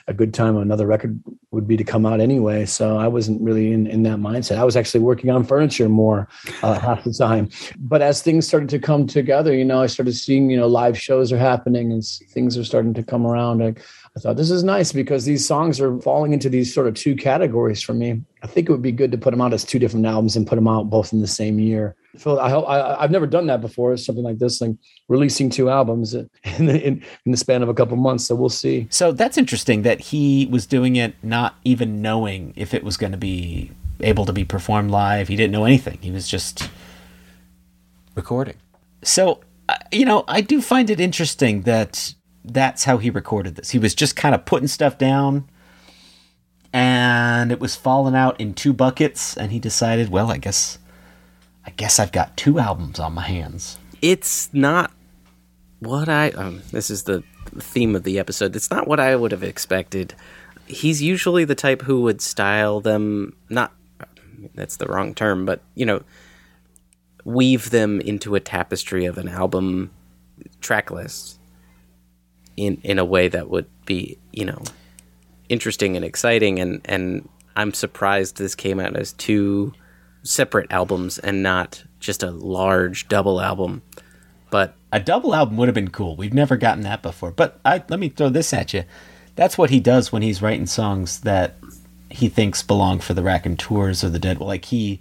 a 0.06 0.12
good 0.12 0.34
time 0.34 0.56
another 0.56 0.86
record 0.86 1.18
would 1.50 1.66
be 1.66 1.76
to 1.76 1.84
come 1.84 2.04
out 2.04 2.20
anyway. 2.20 2.66
So 2.66 2.98
I 2.98 3.08
wasn't 3.08 3.40
really 3.40 3.72
in, 3.72 3.86
in 3.86 4.02
that 4.02 4.18
mindset. 4.18 4.58
I 4.58 4.64
was 4.64 4.76
actually 4.76 5.00
working 5.00 5.30
on 5.30 5.44
furniture 5.44 5.88
more 5.88 6.28
uh, 6.62 6.78
half 6.78 7.04
the 7.04 7.12
time. 7.12 7.48
But 7.78 8.02
as 8.02 8.20
things 8.20 8.46
started 8.46 8.68
to 8.70 8.78
come 8.78 9.06
together, 9.06 9.54
you 9.54 9.64
know, 9.64 9.82
I 9.82 9.86
started 9.86 10.14
seeing, 10.14 10.50
you 10.50 10.58
know, 10.58 10.66
live 10.66 10.98
shows 10.98 11.32
are 11.32 11.38
happening 11.38 11.90
and 11.90 12.04
things 12.04 12.58
are 12.58 12.64
starting 12.64 12.92
to 12.94 13.02
come 13.02 13.26
around. 13.26 13.62
I, 13.62 13.74
I 14.16 14.20
thought 14.20 14.36
this 14.36 14.50
is 14.50 14.62
nice 14.62 14.92
because 14.92 15.24
these 15.24 15.44
songs 15.44 15.80
are 15.80 15.98
falling 16.00 16.32
into 16.32 16.48
these 16.48 16.72
sort 16.72 16.86
of 16.86 16.94
two 16.94 17.16
categories 17.16 17.82
for 17.82 17.94
me. 17.94 18.22
I 18.44 18.46
think 18.46 18.68
it 18.68 18.72
would 18.72 18.80
be 18.80 18.92
good 18.92 19.10
to 19.10 19.18
put 19.18 19.32
them 19.32 19.40
out 19.40 19.52
as 19.52 19.64
two 19.64 19.80
different 19.80 20.06
albums 20.06 20.36
and 20.36 20.46
put 20.46 20.54
them 20.54 20.68
out 20.68 20.88
both 20.88 21.12
in 21.12 21.20
the 21.20 21.26
same 21.26 21.58
year. 21.58 21.96
Phil, 22.16 22.38
I 22.38 22.48
hope 22.48 22.68
I, 22.68 22.94
I've 22.94 23.10
never 23.10 23.26
done 23.26 23.48
that 23.48 23.60
before. 23.60 23.96
Something 23.96 24.22
like 24.22 24.38
this, 24.38 24.60
like 24.60 24.76
releasing 25.08 25.50
two 25.50 25.68
albums 25.68 26.14
in 26.14 26.28
the, 26.44 26.80
in, 26.80 27.02
in 27.26 27.32
the 27.32 27.36
span 27.36 27.64
of 27.64 27.68
a 27.68 27.74
couple 27.74 27.96
months. 27.96 28.24
So 28.26 28.36
we'll 28.36 28.50
see. 28.50 28.86
So 28.88 29.10
that's 29.10 29.36
interesting 29.36 29.82
that 29.82 30.00
he 30.00 30.46
was 30.48 30.64
doing 30.64 30.94
it 30.94 31.16
not 31.24 31.56
even 31.64 32.00
knowing 32.00 32.52
if 32.54 32.72
it 32.72 32.84
was 32.84 32.96
going 32.96 33.12
to 33.12 33.18
be 33.18 33.72
able 33.98 34.26
to 34.26 34.32
be 34.32 34.44
performed 34.44 34.92
live. 34.92 35.26
He 35.26 35.34
didn't 35.34 35.52
know 35.52 35.64
anything. 35.64 35.98
He 36.00 36.12
was 36.12 36.28
just 36.28 36.70
recording. 38.14 38.56
So, 39.02 39.40
uh, 39.68 39.74
you 39.90 40.04
know, 40.04 40.22
I 40.28 40.40
do 40.40 40.62
find 40.62 40.88
it 40.88 41.00
interesting 41.00 41.62
that 41.62 42.14
that's 42.44 42.84
how 42.84 42.98
he 42.98 43.10
recorded 43.10 43.56
this. 43.56 43.70
He 43.70 43.78
was 43.78 43.94
just 43.94 44.16
kind 44.16 44.34
of 44.34 44.44
putting 44.44 44.68
stuff 44.68 44.98
down 44.98 45.48
and 46.72 47.50
it 47.50 47.60
was 47.60 47.76
falling 47.76 48.14
out 48.14 48.40
in 48.40 48.52
two 48.52 48.72
buckets 48.72 49.36
and 49.36 49.50
he 49.52 49.58
decided, 49.58 50.10
well, 50.10 50.30
I 50.30 50.38
guess 50.38 50.78
I 51.66 51.70
guess 51.70 51.98
I've 51.98 52.12
got 52.12 52.36
two 52.36 52.58
albums 52.58 52.98
on 52.98 53.14
my 53.14 53.22
hands. 53.22 53.78
It's 54.02 54.52
not 54.52 54.90
what 55.78 56.10
I. 56.10 56.30
Um, 56.30 56.62
this 56.72 56.90
is 56.90 57.04
the 57.04 57.22
theme 57.58 57.96
of 57.96 58.02
the 58.02 58.18
episode. 58.18 58.54
It's 58.54 58.70
not 58.70 58.86
what 58.86 59.00
I 59.00 59.16
would 59.16 59.32
have 59.32 59.42
expected. 59.42 60.14
He's 60.66 61.00
usually 61.00 61.44
the 61.44 61.54
type 61.54 61.82
who 61.82 62.02
would 62.02 62.20
style 62.20 62.80
them. 62.80 63.34
Not 63.48 63.72
that's 64.54 64.76
the 64.76 64.86
wrong 64.86 65.14
term, 65.14 65.46
but 65.46 65.62
you 65.74 65.86
know, 65.86 66.02
weave 67.24 67.70
them 67.70 68.00
into 68.00 68.34
a 68.34 68.40
tapestry 68.40 69.06
of 69.06 69.16
an 69.16 69.28
album 69.28 69.90
track 70.60 70.90
list 70.90 71.38
in 72.56 72.80
in 72.82 72.98
a 72.98 73.04
way 73.04 73.28
that 73.28 73.48
would 73.48 73.66
be 73.84 74.18
you 74.32 74.44
know 74.44 74.62
interesting 75.48 75.96
and 75.96 76.04
exciting 76.04 76.58
and 76.58 76.80
and 76.84 77.28
I'm 77.56 77.72
surprised 77.72 78.36
this 78.36 78.54
came 78.54 78.80
out 78.80 78.96
as 78.96 79.12
two 79.12 79.72
separate 80.22 80.72
albums 80.72 81.18
and 81.18 81.42
not 81.42 81.84
just 82.00 82.22
a 82.22 82.30
large 82.30 83.08
double 83.08 83.40
album. 83.40 83.82
But 84.50 84.74
a 84.92 85.00
double 85.00 85.34
album 85.34 85.56
would 85.56 85.68
have 85.68 85.74
been 85.74 85.90
cool. 85.90 86.16
We've 86.16 86.34
never 86.34 86.56
gotten 86.56 86.82
that 86.84 87.02
before. 87.02 87.30
But 87.30 87.60
I, 87.64 87.82
let 87.88 88.00
me 88.00 88.08
throw 88.08 88.28
this 88.28 88.52
at 88.52 88.72
you. 88.72 88.84
That's 89.36 89.58
what 89.58 89.70
he 89.70 89.80
does 89.80 90.12
when 90.12 90.22
he's 90.22 90.42
writing 90.42 90.66
songs 90.66 91.20
that 91.20 91.56
he 92.08 92.28
thinks 92.28 92.62
belong 92.62 93.00
for 93.00 93.14
the 93.14 93.22
Raconteurs 93.22 94.04
or 94.04 94.10
the 94.10 94.18
Dead. 94.18 94.40
Like 94.40 94.66
he 94.66 95.00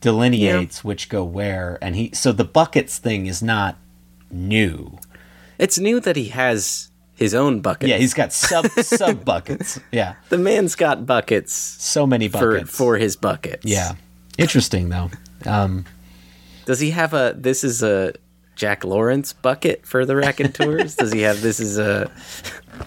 delineates 0.00 0.84
which 0.84 1.08
go 1.08 1.24
where, 1.24 1.78
and 1.82 1.96
he 1.96 2.10
so 2.12 2.30
the 2.30 2.44
buckets 2.44 2.98
thing 2.98 3.26
is 3.26 3.42
not 3.42 3.76
new. 4.30 4.98
It's 5.62 5.78
new 5.78 6.00
that 6.00 6.16
he 6.16 6.28
has 6.28 6.90
his 7.14 7.34
own 7.34 7.60
bucket. 7.60 7.88
Yeah, 7.88 7.98
he's 7.98 8.14
got 8.14 8.32
sub 8.32 8.66
sub 8.82 9.24
buckets. 9.24 9.78
Yeah, 9.92 10.14
the 10.28 10.38
man's 10.38 10.74
got 10.74 11.06
buckets. 11.06 11.52
So 11.52 12.04
many 12.06 12.26
buckets 12.28 12.76
for 12.76 12.96
his 12.96 13.14
buckets. 13.16 13.64
Yeah, 13.64 13.92
interesting 14.38 14.88
though. 14.88 15.10
Um, 15.46 15.84
Does 16.64 16.80
he 16.80 16.90
have 16.90 17.14
a? 17.14 17.34
This 17.36 17.62
is 17.62 17.82
a 17.82 18.12
Jack 18.56 18.82
Lawrence 18.84 19.32
bucket 19.32 19.86
for 19.86 20.04
the 20.04 20.16
Raconteurs. 20.16 20.96
Does 21.02 21.12
he 21.12 21.20
have? 21.20 21.40
This 21.42 21.60
is 21.60 21.78
a. 21.78 22.10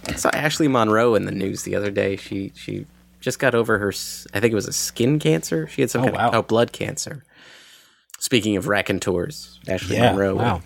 I 0.08 0.14
saw 0.16 0.30
Ashley 0.34 0.68
Monroe 0.68 1.16
in 1.16 1.26
the 1.26 1.32
news 1.32 1.64
the 1.64 1.76
other 1.76 1.92
day. 1.92 2.18
She 2.18 2.52
she 2.56 2.86
just 3.22 3.40
got 3.40 3.56
over 3.56 3.78
her. 3.80 3.94
I 4.34 4.40
think 4.42 4.52
it 4.52 4.56
was 4.56 4.68
a 4.68 4.74
skin 4.74 5.18
cancer. 5.20 5.68
She 5.68 5.82
had 5.82 5.90
some 5.92 6.02
Oh, 6.02 6.06
kind 6.06 6.18
wow. 6.18 6.28
of 6.30 6.36
oh, 6.36 6.42
blood 6.42 6.74
cancer. 6.74 7.24
Speaking 8.20 8.58
of 8.58 8.68
Raconteurs, 8.68 9.60
Ashley 9.68 9.98
Yeah, 9.98 10.12
Monroe. 10.12 10.36
wow. 10.36 10.62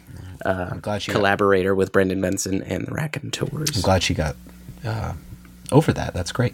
Uh, 0.46 0.76
she 1.00 1.12
got- 1.12 1.16
collaborator 1.18 1.76
with 1.76 1.92
Brendan 1.92 2.22
Benson 2.22 2.62
and 2.64 2.86
the 2.88 2.92
Raconteurs. 2.92 3.76
I'm 3.76 3.82
glad 3.82 4.04
she 4.04 4.14
got 4.14 4.36
uh, 4.86 5.14
over 5.72 5.92
that. 5.92 6.14
That's 6.14 6.32
great. 6.32 6.54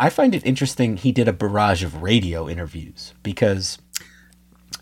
I 0.00 0.10
find 0.10 0.34
it 0.34 0.44
interesting. 0.44 0.96
He 0.96 1.12
did 1.12 1.28
a 1.28 1.32
barrage 1.32 1.84
of 1.84 2.02
radio 2.02 2.48
interviews 2.48 3.14
because 3.22 3.78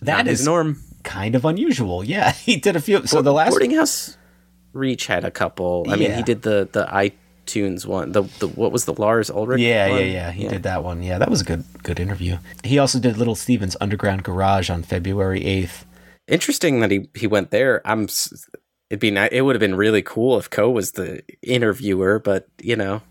that 0.01 0.25
Not 0.25 0.29
is 0.29 0.47
norm. 0.47 0.81
kind 1.03 1.35
of 1.35 1.45
unusual. 1.45 2.03
Yeah, 2.03 2.33
he 2.47 2.57
did 2.57 2.75
a 2.77 2.81
few. 2.81 3.07
So 3.07 3.21
the 3.21 3.33
last 3.33 3.51
Boarding 3.51 3.73
House 3.75 4.17
Reach 4.73 5.07
had 5.07 5.25
a 5.25 5.31
couple. 5.31 5.85
I 5.89 5.97
mean, 5.97 6.13
he 6.13 6.23
did 6.23 6.43
the 6.43 6.69
the 6.73 6.89
iTunes 7.49 7.86
one. 7.86 8.12
The 8.12 8.22
the 8.38 8.49
what 8.49 8.72
was 8.72 8.84
the 8.84 8.94
Lars 8.94 9.30
Ulrich? 9.30 9.61
Yeah, 9.61 9.90
one? 9.90 10.01
yeah, 10.01 10.07
yeah. 10.07 10.30
He 10.32 10.49
did 10.49 10.62
that 10.64 10.84
one. 10.84 11.03
Yeah, 11.03 11.18
that 11.18 11.30
was 11.30 11.40
a 11.40 11.44
good 11.44 11.64
good 11.82 12.01
interview. 12.01 12.38
He 12.64 12.78
also 12.78 12.99
did 12.99 13.16
Little 13.16 13.34
Steven's 13.34 13.76
Underground 13.80 14.22
Garage 14.24 14.70
on 14.70 14.82
February 14.82 15.44
eighth. 15.44 15.84
Interesting 16.26 16.80
that 16.80 16.90
he 16.90 17.09
he 17.14 17.26
went 17.26 17.51
there. 17.51 17.80
I'm. 17.84 18.09
It'd 18.90 19.01
be 19.01 19.11
nice. 19.11 19.30
It 19.32 19.42
would 19.42 19.55
have 19.55 19.61
been 19.61 19.74
really 19.74 20.03
cool 20.03 20.38
if 20.38 20.49
Co 20.49 20.70
was 20.70 20.92
the 20.92 21.22
interviewer, 21.42 22.18
but 22.18 22.49
you 22.62 22.74
know, 22.76 23.03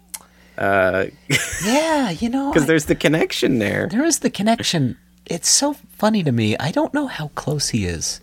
uh, 0.57 1.05
Yeah, 1.65 2.09
you 2.09 2.29
know, 2.29 2.51
because 2.51 2.67
there's 2.67 2.85
the 2.85 2.95
connection 2.95 3.59
there. 3.59 3.87
there 3.89 4.03
is 4.05 4.19
the 4.19 4.29
connection, 4.31 4.97
it's 5.25 5.49
so 5.49 5.73
funny 5.89 6.23
to 6.23 6.31
me. 6.31 6.57
I 6.57 6.71
don't 6.71 6.93
know 6.95 7.05
how 7.07 7.27
close 7.35 7.69
he 7.69 7.85
is 7.85 8.19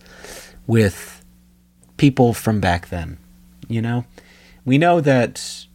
with 0.67 1.23
people 1.97 2.33
from 2.33 2.59
back 2.59 2.89
then. 2.89 3.19
You 3.69 3.81
know, 3.81 4.05
we 4.65 4.77
know 4.77 4.99
that 5.01 5.65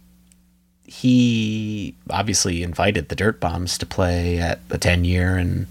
he 1.00 1.94
obviously 2.10 2.62
invited 2.62 3.08
the 3.08 3.16
Dirtbombs 3.16 3.78
to 3.78 3.86
play 3.86 4.38
at 4.38 4.68
the 4.68 4.76
10 4.76 5.06
year, 5.06 5.38
and 5.38 5.66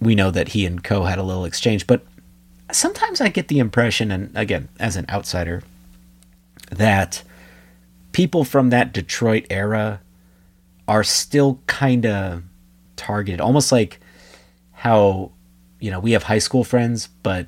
we 0.00 0.16
know 0.16 0.32
that 0.32 0.48
he 0.48 0.66
and 0.66 0.82
Co 0.82 1.04
had 1.04 1.16
a 1.16 1.22
little 1.22 1.44
exchange. 1.44 1.86
But 1.86 2.04
sometimes 2.72 3.20
I 3.20 3.28
get 3.28 3.46
the 3.46 3.60
impression, 3.60 4.10
and 4.10 4.36
again, 4.36 4.68
as 4.80 4.96
an 4.96 5.06
outsider, 5.08 5.62
that 6.72 7.22
people 8.10 8.42
from 8.42 8.70
that 8.70 8.92
Detroit 8.92 9.46
era 9.48 10.00
are 10.88 11.04
still 11.04 11.60
kind 11.68 12.04
of 12.04 12.42
targeted, 12.96 13.40
almost 13.40 13.70
like 13.70 14.00
how, 14.72 15.30
you 15.78 15.92
know, 15.92 16.00
we 16.00 16.12
have 16.12 16.24
high 16.24 16.40
school 16.40 16.64
friends, 16.64 17.08
but 17.22 17.46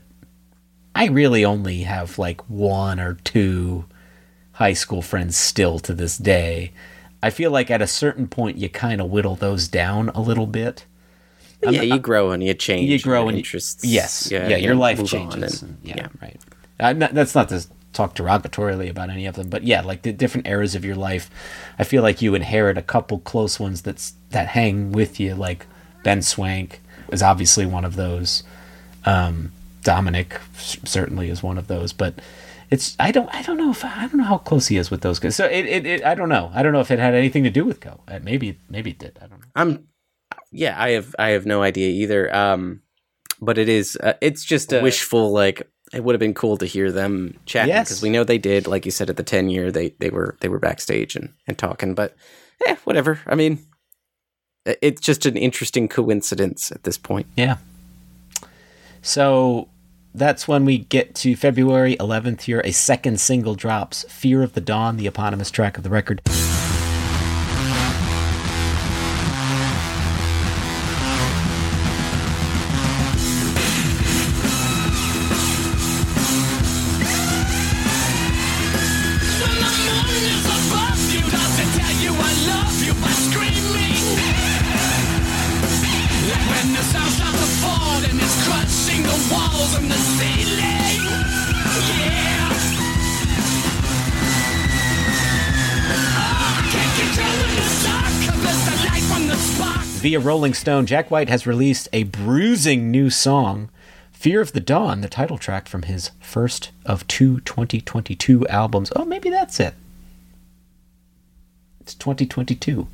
I 0.94 1.06
really 1.06 1.44
only 1.44 1.82
have 1.82 2.20
like 2.20 2.48
one 2.48 3.00
or 3.00 3.14
two 3.24 3.86
high 4.52 4.74
school 4.74 5.02
friends 5.02 5.36
still 5.36 5.80
to 5.80 5.92
this 5.92 6.16
day. 6.16 6.70
I 7.22 7.30
feel 7.30 7.50
like 7.50 7.70
at 7.70 7.82
a 7.82 7.86
certain 7.86 8.28
point 8.28 8.58
you 8.58 8.68
kind 8.68 9.00
of 9.00 9.10
whittle 9.10 9.34
those 9.36 9.68
down 9.68 10.10
a 10.10 10.20
little 10.20 10.46
bit. 10.46 10.84
yeah, 11.62 11.82
you 11.82 11.98
grow 11.98 12.30
and 12.30 12.42
you 12.42 12.54
change. 12.54 12.88
You 12.90 12.98
grow 13.00 13.20
your 13.22 13.28
and 13.30 13.38
interests. 13.38 13.84
Yes, 13.84 14.28
yeah, 14.30 14.48
you 14.48 14.56
your 14.66 14.74
life 14.74 15.04
changes. 15.06 15.62
and- 15.62 15.78
and- 15.84 15.96
yeah, 15.96 16.08
right. 16.22 16.40
Uh, 16.78 16.92
not, 16.92 17.14
that's 17.14 17.34
not 17.34 17.48
to 17.48 17.66
talk 17.94 18.14
derogatorily 18.14 18.90
about 18.90 19.08
any 19.08 19.24
of 19.24 19.34
them, 19.36 19.48
but 19.48 19.64
yeah, 19.64 19.80
like 19.80 20.02
the 20.02 20.12
different 20.12 20.46
eras 20.46 20.74
of 20.74 20.84
your 20.84 20.94
life, 20.96 21.30
I 21.78 21.84
feel 21.84 22.02
like 22.02 22.20
you 22.20 22.34
inherit 22.34 22.76
a 22.76 22.82
couple 22.82 23.18
close 23.20 23.58
ones 23.58 23.80
that's 23.80 24.12
that 24.30 24.48
hang 24.48 24.92
with 24.92 25.18
you. 25.18 25.34
Like 25.34 25.66
Ben 26.02 26.20
Swank 26.20 26.80
is 27.10 27.22
obviously 27.22 27.64
one 27.64 27.86
of 27.86 27.96
those. 27.96 28.42
Um, 29.06 29.52
Dominic 29.82 30.38
certainly 30.58 31.30
is 31.30 31.42
one 31.42 31.56
of 31.56 31.68
those, 31.68 31.92
but 31.94 32.14
it's 32.70 32.96
I 32.98 33.12
don't 33.12 33.28
I 33.34 33.42
don't 33.42 33.56
know 33.56 33.70
if 33.70 33.84
I 33.84 34.06
don't 34.06 34.16
know 34.16 34.24
how 34.24 34.38
close 34.38 34.66
he 34.68 34.76
is 34.76 34.90
with 34.90 35.00
those 35.02 35.18
guys. 35.18 35.36
So 35.36 35.46
it, 35.46 35.66
it, 35.66 35.86
it 35.86 36.04
I 36.04 36.14
don't 36.14 36.28
know. 36.28 36.50
I 36.54 36.62
don't 36.62 36.72
know 36.72 36.80
if 36.80 36.90
it 36.90 36.98
had 36.98 37.14
anything 37.14 37.44
to 37.44 37.50
do 37.50 37.64
with 37.64 37.80
Go. 37.80 38.00
Uh, 38.08 38.18
Maybe 38.22 38.58
maybe 38.68 38.90
it 38.90 38.98
did. 38.98 39.18
I 39.22 39.26
don't 39.26 39.40
know. 39.40 39.46
I'm 39.54 39.88
yeah, 40.50 40.74
I 40.80 40.90
have 40.90 41.14
I 41.18 41.28
have 41.30 41.46
no 41.46 41.62
idea 41.62 41.88
either. 41.88 42.34
Um 42.34 42.82
but 43.40 43.58
it 43.58 43.68
is 43.68 43.96
uh, 44.02 44.14
it's 44.20 44.44
just 44.44 44.72
a 44.72 44.80
wishful 44.80 45.30
like 45.32 45.70
it 45.92 46.02
would 46.02 46.14
have 46.14 46.20
been 46.20 46.34
cool 46.34 46.56
to 46.56 46.66
hear 46.66 46.90
them 46.90 47.38
chatting 47.46 47.68
Yes. 47.74 47.88
because 47.88 48.02
we 48.02 48.10
know 48.10 48.24
they 48.24 48.38
did 48.38 48.66
like 48.66 48.84
you 48.84 48.90
said 48.90 49.08
at 49.10 49.16
the 49.16 49.22
10 49.22 49.48
year 49.50 49.70
they 49.70 49.90
they 50.00 50.10
were 50.10 50.36
they 50.40 50.48
were 50.48 50.58
backstage 50.58 51.14
and 51.16 51.32
and 51.46 51.56
talking 51.58 51.94
but 51.94 52.16
yeah, 52.66 52.76
whatever. 52.84 53.20
I 53.26 53.34
mean 53.34 53.58
it's 54.64 55.00
just 55.00 55.26
an 55.26 55.36
interesting 55.36 55.86
coincidence 55.88 56.72
at 56.72 56.82
this 56.82 56.98
point. 56.98 57.26
Yeah. 57.36 57.58
So 59.02 59.68
that's 60.16 60.48
when 60.48 60.64
we 60.64 60.78
get 60.78 61.14
to 61.16 61.36
February 61.36 61.96
11th 61.96 62.42
here. 62.42 62.62
A 62.64 62.72
second 62.72 63.20
single 63.20 63.54
drops 63.54 64.04
Fear 64.08 64.42
of 64.42 64.54
the 64.54 64.60
Dawn, 64.60 64.96
the 64.96 65.06
eponymous 65.06 65.50
track 65.50 65.76
of 65.76 65.84
the 65.84 65.90
record. 65.90 66.22
Via 100.16 100.24
Rolling 100.24 100.54
Stone, 100.54 100.86
Jack 100.86 101.10
White 101.10 101.28
has 101.28 101.46
released 101.46 101.90
a 101.92 102.04
bruising 102.04 102.90
new 102.90 103.10
song, 103.10 103.68
Fear 104.12 104.40
of 104.40 104.52
the 104.52 104.60
Dawn, 104.60 105.02
the 105.02 105.10
title 105.10 105.36
track 105.36 105.68
from 105.68 105.82
his 105.82 106.10
first 106.20 106.70
of 106.86 107.06
two 107.06 107.40
2022 107.40 108.48
albums. 108.48 108.90
Oh, 108.96 109.04
maybe 109.04 109.28
that's 109.28 109.60
it. 109.60 109.74
It's 111.80 111.92
2022. 111.92 112.88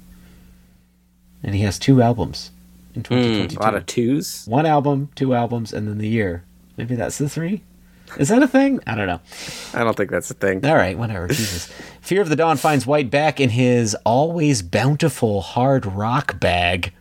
And 1.44 1.54
he 1.54 1.60
has 1.60 1.78
two 1.78 2.02
albums 2.02 2.50
in 2.92 3.04
2022. 3.04 3.54
Hmm, 3.54 3.60
a 3.60 3.64
lot 3.64 3.76
of 3.76 3.86
twos. 3.86 4.44
One 4.48 4.66
album, 4.66 5.10
two 5.14 5.32
albums, 5.32 5.72
and 5.72 5.86
then 5.86 5.98
the 5.98 6.08
year. 6.08 6.42
Maybe 6.76 6.96
that's 6.96 7.18
the 7.18 7.28
three? 7.28 7.62
Is 8.18 8.30
that 8.30 8.42
a 8.42 8.48
thing? 8.48 8.80
I 8.84 8.96
don't 8.96 9.06
know. 9.06 9.20
I 9.74 9.84
don't 9.84 9.96
think 9.96 10.10
that's 10.10 10.30
a 10.32 10.34
thing. 10.34 10.66
All 10.66 10.74
right, 10.74 10.98
whatever. 10.98 11.28
Jesus. 11.28 11.72
Fear 12.00 12.22
of 12.22 12.30
the 12.30 12.36
Dawn 12.36 12.56
finds 12.56 12.84
White 12.84 13.10
back 13.12 13.38
in 13.38 13.50
his 13.50 13.94
always 14.04 14.60
bountiful 14.60 15.40
hard 15.40 15.86
rock 15.86 16.40
bag, 16.40 16.92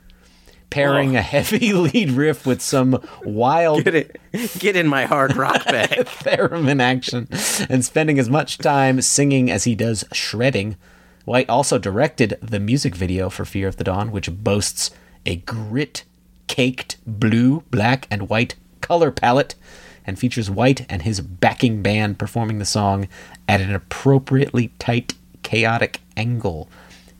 pairing 0.72 1.15
a 1.15 1.22
heavy 1.22 1.72
lead 1.74 2.11
riff 2.11 2.47
with 2.47 2.61
some 2.61 2.99
wild 3.24 3.84
Get 3.84 3.93
it 3.93 4.22
get 4.57 4.76
in 4.76 4.88
my 4.88 5.05
hard 5.05 5.36
rock 5.36 5.63
bag. 5.65 6.05
theremin 6.24 6.82
action, 6.82 7.28
and 7.69 7.86
spending 7.86 8.17
as 8.17 8.30
much 8.30 8.57
time 8.57 9.01
singing 9.01 9.51
as 9.51 9.65
he 9.65 9.76
does 9.76 10.03
shredding. 10.11 10.78
White 11.26 11.49
also 11.49 11.78
directed 11.78 12.39
the 12.41 12.59
music 12.59 12.95
video 12.95 13.30
for 13.30 13.45
Fear 13.45 13.67
of 13.67 13.78
the 13.78 13.84
Dawn, 13.84 14.11
which 14.11 14.32
boasts 14.32 14.89
a 15.26 15.36
grit 15.36 16.03
caked 16.47 16.97
blue, 17.05 17.63
black, 17.69 18.07
and 18.09 18.28
white 18.28 18.55
color 18.82 19.11
palette 19.11 19.53
and 20.05 20.17
features 20.17 20.49
White 20.49 20.86
and 20.89 21.03
his 21.03 21.22
backing 21.22 21.82
band 21.82 22.17
performing 22.17 22.59
the 22.59 22.65
song 22.65 23.07
at 23.47 23.61
an 23.61 23.74
appropriately 23.74 24.69
tight, 24.80 25.13
chaotic 25.43 26.01
angle. 26.17 26.67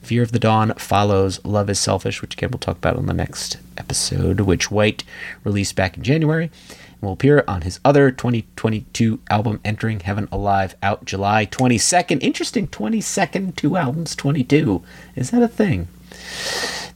Fear 0.02 0.24
of 0.24 0.32
the 0.32 0.40
Dawn 0.40 0.74
follows 0.76 1.44
Love 1.46 1.70
is 1.70 1.80
Selfish, 1.80 2.22
which 2.22 2.34
again 2.34 2.52
we'll 2.52 2.60
talk 2.60 2.78
about 2.78 2.98
on 2.98 3.06
the 3.06 3.14
next 3.14 3.58
episode, 3.78 4.42
which 4.42 4.72
White 4.72 5.04
released 5.44 5.76
back 5.76 5.96
in 5.96 6.04
January 6.04 6.46
and 6.46 7.02
will 7.02 7.14
appear 7.14 7.44
on 7.48 7.62
his 7.62 7.80
other 7.86 8.12
2022 8.12 9.20
album, 9.30 9.60
Entering 9.64 10.00
Heaven 10.02 10.28
Alive, 10.32 10.76
out 10.82 11.06
July 11.06 11.46
22nd. 11.46 12.22
Interesting, 12.22 12.68
22nd, 12.68 13.56
two 13.56 13.78
albums, 13.78 14.16
22. 14.16 14.84
Is 15.16 15.32
that 15.32 15.44
a 15.44 15.48
thing? 15.48 15.88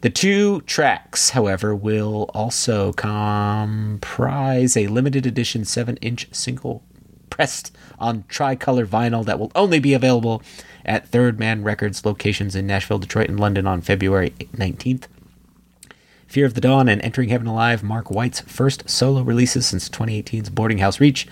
The 0.02 0.10
two 0.10 0.62
tracks, 0.62 1.30
however, 1.30 1.76
will 1.76 2.30
also 2.34 2.92
comprise 2.94 4.76
a 4.76 4.88
limited 4.88 5.26
edition 5.26 5.64
7 5.64 5.98
inch 5.98 6.28
single 6.32 6.84
pressed 7.30 7.76
on 8.00 8.24
tricolor 8.28 8.86
vinyl 8.86 9.26
that 9.26 9.40
will 9.40 9.52
only 9.56 9.80
be 9.80 9.94
available 9.94 10.42
at 10.86 11.08
Third 11.08 11.40
Man 11.40 11.64
Records 11.64 12.06
locations 12.06 12.56
in 12.56 12.68
Nashville, 12.68 13.00
Detroit, 13.00 13.30
and 13.30 13.40
London 13.40 13.68
on 13.68 13.82
February 13.82 14.32
19th. 14.56 15.06
Fear 16.28 16.46
of 16.46 16.54
the 16.54 16.62
Dawn 16.62 16.90
and 16.90 17.02
Entering 17.02 17.30
Heaven 17.30 17.48
Alive 17.48 17.84
mark 17.84 18.10
White's 18.10 18.42
first 18.42 18.90
solo 18.90 19.22
releases 19.22 19.66
since 19.66 19.90
2018's 19.90 20.50
Boarding 20.50 20.80
House 20.80 21.00
Reach, 21.00 21.28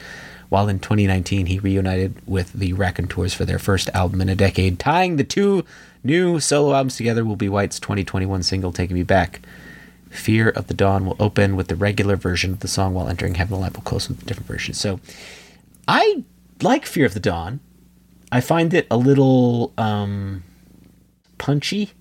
while 0.49 0.69
in 0.69 0.79
2019 0.79 1.47
he 1.47 1.59
reunited 1.59 2.15
with 2.27 2.53
the 2.53 2.73
Raconteurs 2.73 3.33
for 3.33 3.43
their 3.43 3.59
first 3.59 3.89
album 3.93 4.21
in 4.21 4.29
a 4.29 4.35
decade. 4.35 4.79
Tying 4.79 5.17
the 5.17 5.23
two 5.23 5.65
new 6.03 6.39
solo 6.39 6.73
albums 6.73 6.95
together 6.95 7.25
will 7.25 7.35
be 7.35 7.49
White's 7.49 7.79
2021 7.79 8.43
single 8.43 8.71
Taking 8.71 8.95
Me 8.95 9.03
Back. 9.03 9.41
Fear 10.09 10.49
of 10.49 10.67
the 10.67 10.75
Dawn 10.75 11.07
will 11.07 11.15
open 11.19 11.55
with 11.55 11.69
the 11.69 11.75
regular 11.75 12.15
version 12.15 12.51
of 12.51 12.59
the 12.59 12.67
song, 12.67 12.93
while 12.93 13.09
Entering 13.09 13.35
Heaven 13.35 13.55
Alive 13.55 13.75
will 13.75 13.81
close 13.81 14.07
with 14.07 14.21
a 14.21 14.25
different 14.25 14.47
version. 14.47 14.75
So 14.75 14.99
I 15.87 16.23
like 16.61 16.85
Fear 16.85 17.05
of 17.05 17.13
the 17.13 17.19
Dawn. 17.19 17.59
I 18.31 18.41
find 18.41 18.73
it 18.73 18.87
a 18.89 18.97
little 18.97 19.73
um, 19.77 20.43
punchy. 21.37 21.91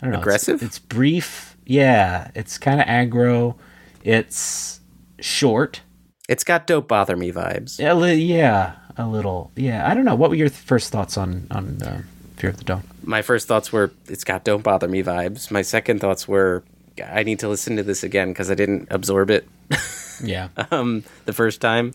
I 0.00 0.04
don't 0.06 0.12
know. 0.12 0.18
it's- 0.20 0.22
Aggressive? 0.22 0.62
It's, 0.62 0.78
brief. 0.78 1.56
Yeah, 1.66 2.30
it's 2.34 2.58
kind 2.58 2.80
of 2.80 2.86
aggro. 2.86 3.56
It's 4.04 4.80
short. 5.20 5.80
It's 6.28 6.44
got 6.44 6.66
Don't 6.66 6.86
Bother 6.88 7.16
Me 7.16 7.32
vibes. 7.32 7.78
A 7.84 7.94
li- 7.94 8.14
yeah, 8.14 8.76
a 8.96 9.06
little. 9.06 9.50
Yeah, 9.56 9.88
I 9.90 9.94
don't 9.94 10.04
know. 10.04 10.14
What 10.14 10.30
were 10.30 10.36
your 10.36 10.48
th- 10.48 10.60
first 10.60 10.92
thoughts 10.92 11.16
on 11.18 11.46
on 11.50 11.82
uh, 11.82 12.02
Fear 12.36 12.50
of 12.50 12.56
the 12.58 12.64
Dawn? 12.64 12.82
My 13.02 13.22
first 13.22 13.48
thoughts 13.48 13.72
were 13.72 13.90
it's 14.08 14.22
got 14.24 14.44
Don't 14.44 14.62
Bother 14.62 14.86
Me 14.88 15.02
vibes. 15.02 15.50
My 15.50 15.62
second 15.62 16.00
thoughts 16.00 16.26
were 16.28 16.62
I 17.04 17.22
need 17.24 17.40
to 17.40 17.48
listen 17.48 17.76
to 17.76 17.82
this 17.82 18.02
again 18.04 18.28
because 18.28 18.50
I 18.50 18.54
didn't 18.54 18.88
absorb 18.90 19.30
it 19.30 19.48
Yeah, 20.24 20.48
um, 20.70 21.04
the 21.26 21.32
first 21.32 21.60
time. 21.60 21.92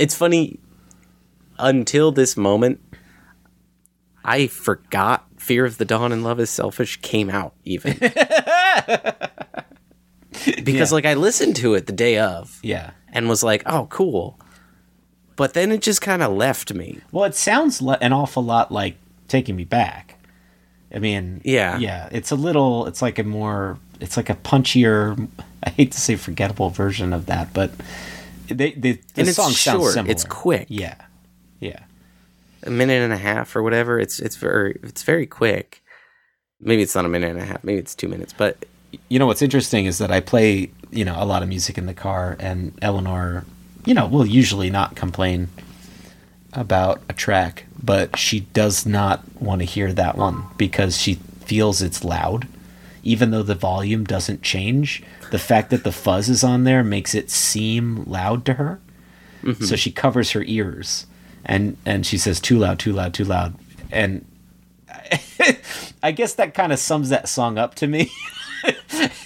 It's 0.00 0.14
funny, 0.14 0.58
until 1.58 2.10
this 2.10 2.36
moment, 2.36 2.80
I 4.24 4.46
forgot 4.46 5.26
Fear 5.36 5.64
of 5.66 5.78
the 5.78 5.84
Dawn 5.84 6.10
and 6.12 6.24
Love 6.24 6.40
is 6.40 6.50
Selfish 6.50 6.96
came 7.02 7.28
out 7.30 7.54
even. 7.64 7.98
because, 10.64 10.90
Yeah. 10.90 10.94
like, 10.94 11.04
I 11.06 11.14
listened 11.14 11.56
to 11.56 11.74
it 11.74 11.86
the 11.86 11.92
day 11.92 12.18
of 12.18 12.58
yeah. 12.62 12.90
and 13.12 13.28
was 13.28 13.42
like, 13.42 13.62
oh, 13.66 13.86
cool. 13.90 14.38
But 15.36 15.54
then 15.54 15.72
it 15.72 15.80
just 15.82 16.00
kind 16.02 16.22
of 16.22 16.32
left 16.32 16.72
me. 16.74 16.98
Well, 17.12 17.24
it 17.24 17.34
sounds 17.34 17.80
le- 17.80 17.98
an 18.00 18.12
awful 18.12 18.44
lot 18.44 18.70
like 18.70 18.96
Taking 19.28 19.56
Me 19.56 19.64
Back. 19.64 20.16
I 20.94 20.98
mean, 20.98 21.40
Yeah. 21.44 21.78
yeah. 21.78 22.08
It's 22.12 22.30
a 22.30 22.34
little. 22.36 22.86
It's 22.86 23.00
like 23.00 23.18
a 23.18 23.24
more. 23.24 23.78
It's 24.00 24.16
like 24.16 24.28
a 24.28 24.34
punchier. 24.34 25.28
I 25.62 25.70
hate 25.70 25.92
to 25.92 26.00
say 26.00 26.16
forgettable 26.16 26.68
version 26.70 27.12
of 27.12 27.26
that, 27.26 27.52
but 27.54 27.70
they, 28.54 28.72
they 28.72 28.92
the 28.92 29.00
And 29.16 29.28
it's 29.28 29.36
song 29.36 29.50
sounds 29.52 29.80
short, 29.80 29.92
similar. 29.94 30.10
it's 30.10 30.24
quick. 30.24 30.66
Yeah, 30.68 30.96
yeah. 31.60 31.80
a 32.64 32.70
minute 32.70 33.02
and 33.02 33.12
a 33.12 33.16
half 33.16 33.54
or 33.56 33.62
whatever. 33.62 33.98
It's 33.98 34.18
it's 34.20 34.36
very 34.36 34.78
it's 34.82 35.02
very 35.02 35.26
quick. 35.26 35.82
Maybe 36.60 36.82
it's 36.82 36.94
not 36.94 37.04
a 37.04 37.08
minute 37.08 37.30
and 37.30 37.40
a 37.40 37.44
half. 37.44 37.64
Maybe 37.64 37.78
it's 37.78 37.94
two 37.94 38.08
minutes. 38.08 38.32
But 38.36 38.64
You 39.08 39.18
know 39.18 39.26
what's 39.26 39.42
interesting 39.42 39.86
is 39.86 39.98
that 39.98 40.10
I 40.10 40.20
play 40.20 40.70
you 40.90 41.04
know 41.04 41.16
a 41.18 41.24
lot 41.24 41.42
of 41.42 41.48
music 41.48 41.78
in 41.78 41.86
the 41.86 41.94
car, 41.94 42.36
and 42.40 42.72
Eleanor, 42.82 43.44
you 43.86 43.94
know, 43.94 44.06
will 44.06 44.26
usually 44.26 44.70
not 44.70 44.96
complain 44.96 45.48
about 46.52 47.00
a 47.08 47.12
track, 47.12 47.64
but 47.82 48.18
she 48.18 48.40
does 48.40 48.84
not 48.84 49.22
want 49.40 49.60
to 49.60 49.64
hear 49.64 49.92
that 49.92 50.16
one 50.16 50.42
because 50.56 50.98
she 50.98 51.14
feels 51.44 51.80
it's 51.80 52.02
loud. 52.04 52.46
Even 53.02 53.30
though 53.30 53.42
the 53.42 53.54
volume 53.54 54.04
doesn't 54.04 54.42
change, 54.42 55.02
the 55.30 55.38
fact 55.38 55.70
that 55.70 55.84
the 55.84 55.92
fuzz 55.92 56.28
is 56.28 56.44
on 56.44 56.64
there 56.64 56.84
makes 56.84 57.14
it 57.14 57.30
seem 57.30 58.04
loud 58.04 58.44
to 58.46 58.54
her. 58.54 58.80
Mm-hmm. 59.42 59.64
So 59.64 59.76
she 59.76 59.90
covers 59.90 60.32
her 60.32 60.44
ears 60.44 61.06
and 61.44 61.76
and 61.86 62.06
she 62.06 62.18
says 62.18 62.40
too 62.40 62.58
loud, 62.58 62.78
too 62.78 62.92
loud, 62.92 63.14
too 63.14 63.24
loud. 63.24 63.54
And 63.90 64.24
I 66.02 66.12
guess 66.12 66.34
that 66.34 66.54
kind 66.54 66.72
of 66.72 66.78
sums 66.78 67.08
that 67.10 67.28
song 67.28 67.58
up 67.58 67.74
to 67.76 67.86
me. 67.86 68.10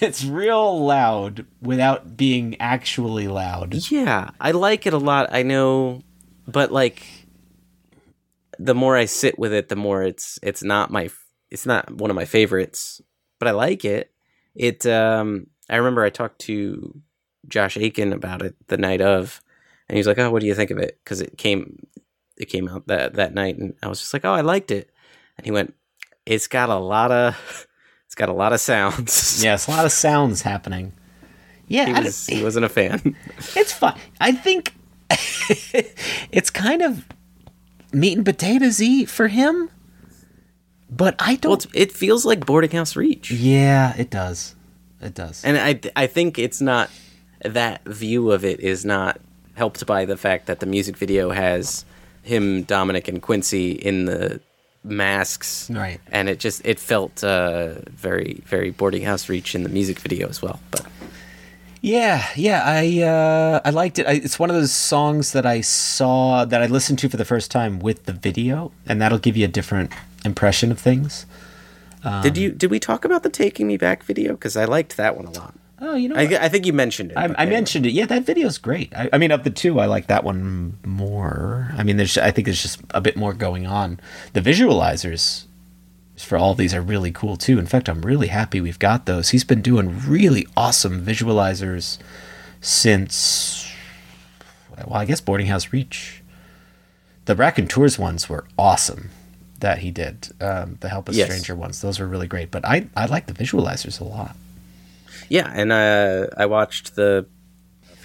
it's 0.01 0.23
real 0.23 0.85
loud 0.85 1.45
without 1.61 2.15
being 2.15 2.59
actually 2.59 3.27
loud. 3.27 3.75
yeah, 3.91 4.29
I 4.39 4.51
like 4.51 4.87
it 4.87 4.93
a 4.93 4.97
lot. 4.97 5.29
I 5.31 5.43
know, 5.43 6.03
but 6.47 6.71
like 6.71 7.05
the 8.57 8.75
more 8.75 8.95
I 8.95 9.05
sit 9.05 9.37
with 9.37 9.53
it, 9.53 9.69
the 9.69 9.75
more 9.75 10.03
it's 10.03 10.39
it's 10.41 10.63
not 10.63 10.91
my 10.91 11.09
it's 11.51 11.65
not 11.65 11.91
one 11.91 12.09
of 12.09 12.15
my 12.15 12.25
favorites, 12.25 13.01
but 13.39 13.47
I 13.47 13.51
like 13.51 13.85
it. 13.85 14.11
It 14.55 14.85
um 14.85 15.47
I 15.69 15.77
remember 15.77 16.03
I 16.03 16.09
talked 16.09 16.39
to 16.41 17.01
Josh 17.47 17.77
Aiken 17.77 18.13
about 18.13 18.41
it 18.41 18.55
the 18.67 18.77
night 18.77 19.01
of 19.01 19.41
and 19.87 19.95
he 19.95 19.99
was 19.99 20.07
like, 20.07 20.17
"Oh, 20.19 20.31
what 20.31 20.41
do 20.41 20.47
you 20.47 20.55
think 20.55 20.71
of 20.71 20.77
it?" 20.77 20.99
cuz 21.05 21.21
it 21.21 21.37
came 21.37 21.87
it 22.37 22.45
came 22.45 22.67
out 22.67 22.87
that 22.87 23.13
that 23.15 23.33
night 23.33 23.57
and 23.57 23.73
I 23.83 23.87
was 23.87 23.99
just 23.99 24.13
like, 24.13 24.25
"Oh, 24.25 24.33
I 24.33 24.41
liked 24.41 24.71
it." 24.71 24.91
And 25.37 25.45
he 25.45 25.51
went, 25.51 25.73
"It's 26.25 26.47
got 26.47 26.69
a 26.69 26.75
lot 26.77 27.11
of 27.11 27.67
it's 28.05 28.15
got 28.15 28.29
a 28.29 28.33
lot 28.33 28.53
of 28.53 28.59
sounds." 28.59 29.41
Yes, 29.43 29.67
a 29.67 29.71
lot 29.71 29.85
of 29.85 29.91
sounds 29.91 30.41
happening. 30.41 30.93
Yeah, 31.67 31.85
he 31.85 32.03
was 32.03 32.27
he 32.27 32.43
wasn't 32.43 32.65
a 32.65 32.69
fan. 32.69 33.15
it's 33.55 33.73
fun. 33.73 33.97
I 34.19 34.31
think 34.31 34.73
it's 36.31 36.49
kind 36.49 36.81
of 36.81 37.05
meat 37.91 38.17
and 38.17 38.25
potatoes 38.25 38.79
y 38.79 39.05
for 39.05 39.27
him, 39.27 39.69
but 40.89 41.15
I 41.19 41.35
don't. 41.35 41.65
well, 41.65 41.71
it 41.73 41.91
feels 41.91 42.25
like 42.25 42.45
boarding 42.45 42.71
house 42.71 42.95
reach. 42.95 43.31
yeah, 43.31 43.95
it 43.97 44.09
does. 44.09 44.55
It 45.01 45.13
does. 45.13 45.43
And 45.43 45.57
I 45.57 45.79
I 45.95 46.07
think 46.07 46.39
it's 46.39 46.61
not 46.61 46.89
that 47.43 47.83
view 47.85 48.31
of 48.31 48.43
it 48.45 48.59
is 48.59 48.85
not 48.85 49.19
helped 49.53 49.85
by 49.85 50.05
the 50.05 50.17
fact 50.17 50.47
that 50.47 50.59
the 50.59 50.65
music 50.65 50.97
video 50.97 51.29
has 51.31 51.85
him, 52.23 52.63
Dominic, 52.63 53.07
and 53.07 53.21
Quincy 53.21 53.71
in 53.71 54.05
the 54.05 54.41
masks, 54.83 55.69
Right. 55.69 55.99
And 56.11 56.29
it 56.29 56.39
just 56.39 56.61
it 56.65 56.79
felt 56.79 57.23
uh, 57.23 57.75
very 57.89 58.43
very 58.45 58.71
boarding 58.71 59.03
house 59.03 59.29
reach 59.29 59.55
in 59.55 59.63
the 59.63 59.69
music 59.69 59.99
video 59.99 60.27
as 60.29 60.41
well. 60.41 60.59
But 60.71 60.85
Yeah, 61.85 62.25
yeah, 62.35 62.63
I 62.65 63.03
uh, 63.03 63.61
I 63.63 63.69
liked 63.69 63.99
it. 63.99 64.07
I, 64.07 64.13
it's 64.13 64.39
one 64.39 64.49
of 64.49 64.55
those 64.55 64.73
songs 64.73 65.33
that 65.33 65.45
I 65.45 65.61
saw 65.61 66.43
that 66.43 66.59
I 66.59 66.65
listened 66.65 66.97
to 66.99 67.09
for 67.09 67.17
the 67.17 67.25
first 67.25 67.51
time 67.51 67.77
with 67.77 68.05
the 68.05 68.11
video, 68.11 68.71
and 68.87 68.99
that'll 68.99 69.19
give 69.19 69.37
you 69.37 69.45
a 69.45 69.47
different 69.47 69.91
impression 70.25 70.71
of 70.71 70.79
things. 70.79 71.27
did 72.23 72.37
you 72.37 72.49
did 72.49 72.71
we 72.71 72.79
talk 72.79 73.05
about 73.05 73.21
the 73.21 73.29
Taking 73.29 73.67
Me 73.67 73.77
Back 73.77 74.01
video? 74.01 74.31
Because 74.31 74.57
I 74.57 74.65
liked 74.65 74.97
that 74.97 75.15
one 75.15 75.27
a 75.27 75.29
lot. 75.29 75.53
Oh, 75.79 75.93
you 75.93 76.09
know, 76.09 76.15
I. 76.15 76.23
I 76.45 76.49
think 76.49 76.65
you 76.65 76.73
mentioned 76.73 77.11
it. 77.11 77.17
I, 77.17 77.35
I 77.37 77.45
mentioned 77.45 77.85
it. 77.85 77.91
Yeah, 77.91 78.07
that 78.07 78.23
video's 78.23 78.57
great. 78.57 78.91
I, 78.95 79.07
I 79.13 79.19
mean, 79.19 79.29
of 79.29 79.43
the 79.43 79.51
two, 79.51 79.79
I 79.79 79.85
like 79.85 80.07
that 80.07 80.23
one 80.23 80.79
more. 80.83 81.71
I 81.77 81.83
mean, 81.83 81.97
there's 81.97 82.17
I 82.17 82.31
think 82.31 82.45
there's 82.45 82.63
just 82.63 82.81
a 82.95 83.01
bit 83.01 83.15
more 83.15 83.31
going 83.31 83.67
on. 83.67 83.99
The 84.33 84.41
visualizers 84.41 85.44
for 86.25 86.37
all 86.37 86.55
these 86.55 86.73
are 86.73 86.81
really 86.81 87.11
cool 87.11 87.37
too. 87.37 87.59
In 87.59 87.65
fact, 87.67 87.87
I'm 87.87 88.01
really 88.01 88.27
happy 88.27 88.59
we've 88.59 88.79
got 88.79 89.05
those. 89.05 89.29
He's 89.29 89.43
been 89.43 89.61
doing 89.61 89.99
really 90.07 90.47
awesome 90.57 91.05
visualizers 91.05 91.97
since 92.61 93.71
well, 94.85 94.95
I 94.99 95.05
guess 95.05 95.21
Boarding 95.21 95.47
House 95.47 95.71
Reach. 95.71 96.21
The 97.25 97.35
Raconteurs 97.35 97.97
ones 97.97 98.27
were 98.27 98.45
awesome 98.57 99.09
that 99.59 99.79
he 99.79 99.89
did. 99.91 100.29
Um, 100.41 100.77
the 100.81 100.89
Help 100.89 101.09
a 101.09 101.13
Yes. 101.13 101.27
Stranger 101.27 101.55
ones, 101.55 101.81
those 101.81 101.99
were 101.99 102.07
really 102.07 102.27
great. 102.27 102.51
But 102.51 102.65
I 102.65 102.87
I 102.95 103.05
like 103.05 103.27
the 103.27 103.33
visualizers 103.33 103.99
a 104.01 104.03
lot. 104.03 104.35
Yeah, 105.29 105.51
and 105.53 105.71
uh, 105.71 106.27
I 106.37 106.45
watched 106.45 106.95
the 106.95 107.25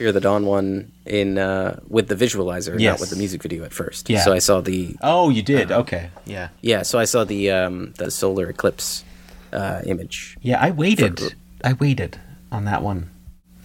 Fear 0.01 0.13
the 0.13 0.21
Dawn 0.21 0.47
one 0.47 0.91
in 1.05 1.37
uh, 1.37 1.79
with 1.87 2.09
the 2.09 2.15
visualizer, 2.15 2.81
Yes. 2.81 2.93
not 2.95 3.01
with 3.01 3.11
the 3.11 3.17
music 3.17 3.43
video 3.43 3.65
at 3.65 3.75
first. 3.75 4.09
Yeah. 4.09 4.23
So 4.23 4.33
I 4.33 4.39
saw 4.39 4.63
the 4.63 4.97
Oh, 5.03 5.29
you 5.29 5.43
did? 5.43 5.71
okay. 5.71 6.09
Yeah. 6.25 6.49
yeah. 6.63 6.81
So 6.85 6.99
I 6.99 7.05
saw 7.05 7.25
the 7.25 7.51
um, 7.51 7.93
the 7.99 8.11
solar 8.11 8.49
eclipse 8.49 9.05
uh, 9.53 9.83
image. 9.85 10.39
Yeah, 10.41 10.59
I 10.59 10.71
waited. 10.71 11.21
For- 11.21 11.33
I 11.63 11.75
waited 11.75 12.19
on 12.51 12.65
that 12.65 12.83
one. 12.83 13.11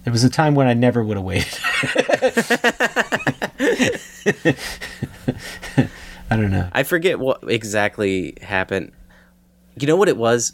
There 0.03 0.11
was 0.11 0.25
a 0.25 0.29
time 0.29 0.55
when 0.55 0.67
I 0.67 0.73
never 0.73 1.05
would 1.05 1.15
have 1.15 1.25
waited. 1.25 1.57
I 6.29 6.35
don't 6.35 6.51
know. 6.51 6.67
I 6.73 6.83
forget 6.83 7.17
what 7.17 7.45
exactly 7.49 8.37
happened. 8.41 8.91
You 9.79 9.87
know 9.87 9.95
what 9.95 10.09
it 10.09 10.17
was? 10.17 10.51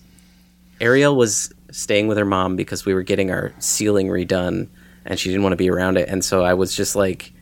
Ariel 0.79 1.15
was 1.15 1.51
staying 1.71 2.07
with 2.07 2.19
her 2.19 2.25
mom 2.25 2.55
because 2.55 2.85
we 2.85 2.93
were 2.93 3.01
getting 3.01 3.31
our 3.31 3.51
ceiling 3.57 4.09
redone, 4.09 4.67
and 5.05 5.19
she 5.19 5.29
didn't 5.29 5.43
want 5.43 5.53
to 5.53 5.57
be 5.57 5.69
around 5.69 5.97
it. 5.97 6.07
And 6.09 6.23
so 6.23 6.43
I 6.43 6.53
was 6.53 6.75
just 6.75 6.95
like 6.95 7.33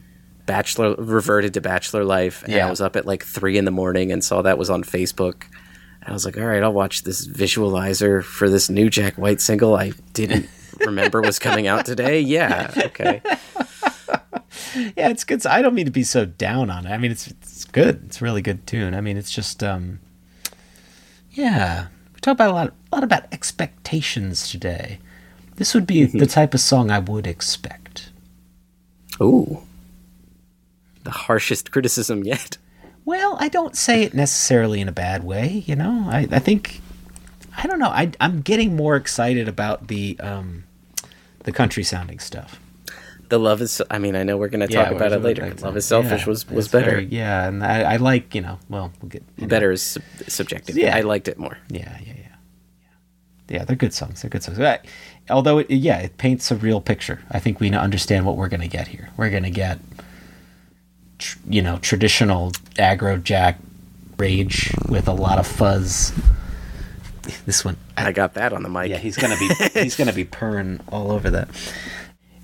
bachelor 0.45 0.95
reverted 0.95 1.53
to 1.53 1.61
bachelor 1.61 2.03
life, 2.03 2.43
and 2.43 2.53
Yeah. 2.53 2.67
I 2.67 2.69
was 2.69 2.81
up 2.81 2.95
at 2.95 3.05
like 3.05 3.23
three 3.23 3.57
in 3.57 3.65
the 3.65 3.71
morning 3.71 4.11
and 4.11 4.23
saw 4.23 4.41
that 4.41 4.57
was 4.57 4.69
on 4.69 4.83
Facebook. 4.83 5.43
I 6.05 6.13
was 6.13 6.25
like, 6.25 6.37
all 6.37 6.45
right, 6.45 6.63
I'll 6.63 6.73
watch 6.73 7.03
this 7.03 7.27
visualizer 7.27 8.23
for 8.23 8.49
this 8.49 8.69
new 8.69 8.89
Jack 8.89 9.17
White 9.17 9.41
single 9.41 9.75
I 9.75 9.91
didn't 10.13 10.49
remember 10.79 11.21
was 11.21 11.37
coming 11.39 11.67
out 11.67 11.85
today. 11.85 12.19
Yeah, 12.21 12.71
okay. 12.77 13.21
Yeah, 14.75 15.09
it's 15.09 15.23
good. 15.23 15.45
I 15.45 15.61
don't 15.61 15.73
mean 15.73 15.85
to 15.85 15.91
be 15.91 16.03
so 16.03 16.25
down 16.25 16.69
on 16.69 16.85
it. 16.85 16.91
I 16.91 16.97
mean, 16.97 17.11
it's 17.11 17.27
it's 17.27 17.65
good. 17.65 18.03
It's 18.05 18.21
a 18.21 18.23
really 18.23 18.41
good 18.41 18.65
tune. 18.67 18.93
I 18.93 19.01
mean, 19.01 19.17
it's 19.17 19.31
just 19.31 19.63
um, 19.63 19.99
yeah. 21.31 21.87
We 22.13 22.19
talk 22.19 22.33
about 22.33 22.51
a 22.51 22.53
lot, 22.53 22.73
a 22.91 22.95
lot 22.95 23.03
about 23.03 23.31
expectations 23.33 24.49
today. 24.49 24.99
This 25.59 25.75
would 25.75 25.85
be 25.85 26.05
the 26.05 26.25
type 26.25 26.53
of 26.55 26.59
song 26.61 26.89
I 26.89 26.97
would 26.99 27.27
expect. 27.27 28.09
Ooh. 29.21 29.61
The 31.03 31.11
harshest 31.11 31.71
criticism 31.71 32.23
yet. 32.23 32.57
Well, 33.05 33.37
I 33.39 33.49
don't 33.49 33.75
say 33.75 34.03
it 34.03 34.13
necessarily 34.13 34.81
in 34.81 34.87
a 34.87 34.91
bad 34.91 35.23
way. 35.23 35.63
You 35.65 35.75
know, 35.75 36.05
I, 36.09 36.27
I 36.31 36.39
think 36.39 36.79
I 37.57 37.67
don't 37.67 37.79
know. 37.79 37.89
I, 37.89 38.11
I'm 38.21 38.41
getting 38.41 38.75
more 38.75 38.95
excited 38.95 39.47
about 39.47 39.87
the 39.87 40.17
um, 40.19 40.63
the 41.43 41.51
country 41.51 41.83
sounding 41.83 42.19
stuff. 42.19 42.59
The 43.29 43.37
love 43.39 43.61
is. 43.61 43.81
I 43.91 43.99
mean, 43.99 44.15
I 44.15 44.23
know 44.23 44.37
we're 44.37 44.47
going 44.49 44.67
to 44.67 44.73
talk 44.73 44.91
about 44.91 45.11
it 45.11 45.21
later. 45.21 45.53
Love 45.61 45.75
is 45.77 45.85
selfish 45.85 46.21
Yeah, 46.21 46.27
was 46.27 46.47
was 46.49 46.67
better. 46.67 46.91
very- 46.91 47.05
yeah, 47.05 47.47
and 47.47 47.63
I, 47.63 47.93
I 47.93 47.95
like 47.97 48.33
you 48.35 48.41
know. 48.41 48.59
Well, 48.69 48.91
we'll 49.01 49.09
get 49.09 49.23
know. 49.37 49.47
better 49.47 49.71
is 49.71 49.81
sub- 49.81 50.03
subjective. 50.27 50.77
Yeah. 50.77 50.95
I 50.95 51.01
liked 51.01 51.27
it 51.27 51.37
more. 51.37 51.57
Yeah, 51.69 51.97
yeah, 52.05 52.13
yeah, 52.17 52.28
yeah. 53.49 53.63
They're 53.65 53.75
good 53.75 53.93
songs. 53.93 54.21
They're 54.21 54.29
good 54.29 54.43
songs. 54.43 54.59
Although, 55.29 55.59
it, 55.59 55.69
yeah, 55.69 55.99
it 55.99 56.17
paints 56.17 56.51
a 56.51 56.55
real 56.55 56.81
picture. 56.81 57.21
I 57.31 57.39
think 57.39 57.59
we 57.59 57.71
understand 57.71 58.25
what 58.25 58.37
we're 58.37 58.49
going 58.49 58.61
to 58.61 58.67
get 58.67 58.87
here. 58.87 59.09
We're 59.17 59.29
going 59.29 59.43
to 59.43 59.49
get, 59.49 59.79
tr- 61.17 61.37
you 61.47 61.61
know, 61.61 61.77
traditional 61.77 62.51
aggro 62.77 63.21
jack 63.21 63.57
rage 64.17 64.71
with 64.87 65.07
a 65.07 65.13
lot 65.13 65.39
of 65.39 65.47
fuzz. 65.47 66.13
This 67.45 67.63
one, 67.63 67.77
I 67.97 68.11
got 68.11 68.33
that 68.35 68.53
on 68.53 68.63
the 68.63 68.69
mic. 68.69 68.89
yeah, 68.89 68.97
he's 68.97 69.15
gonna 69.15 69.37
be 69.37 69.49
he's 69.79 69.95
gonna 69.95 70.13
be 70.13 70.23
purring 70.23 70.79
all 70.91 71.11
over 71.11 71.29
that. 71.29 71.49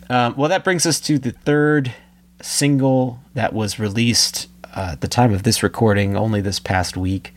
Um, 0.10 0.36
well, 0.38 0.50
that 0.50 0.64
brings 0.64 0.86
us 0.86 1.00
to 1.02 1.18
the 1.18 1.32
third 1.32 1.94
single 2.42 3.20
that 3.34 3.54
was 3.54 3.80
released 3.80 4.48
uh, 4.76 4.90
at 4.92 5.02
the 5.02 5.08
time 5.08 5.34
of 5.34 5.44
this 5.44 5.64
recording, 5.64 6.16
only 6.16 6.42
this 6.42 6.60
past 6.60 6.96
week. 6.96 7.34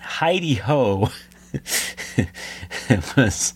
Hi-De-Ho 0.00 1.10
was 3.16 3.54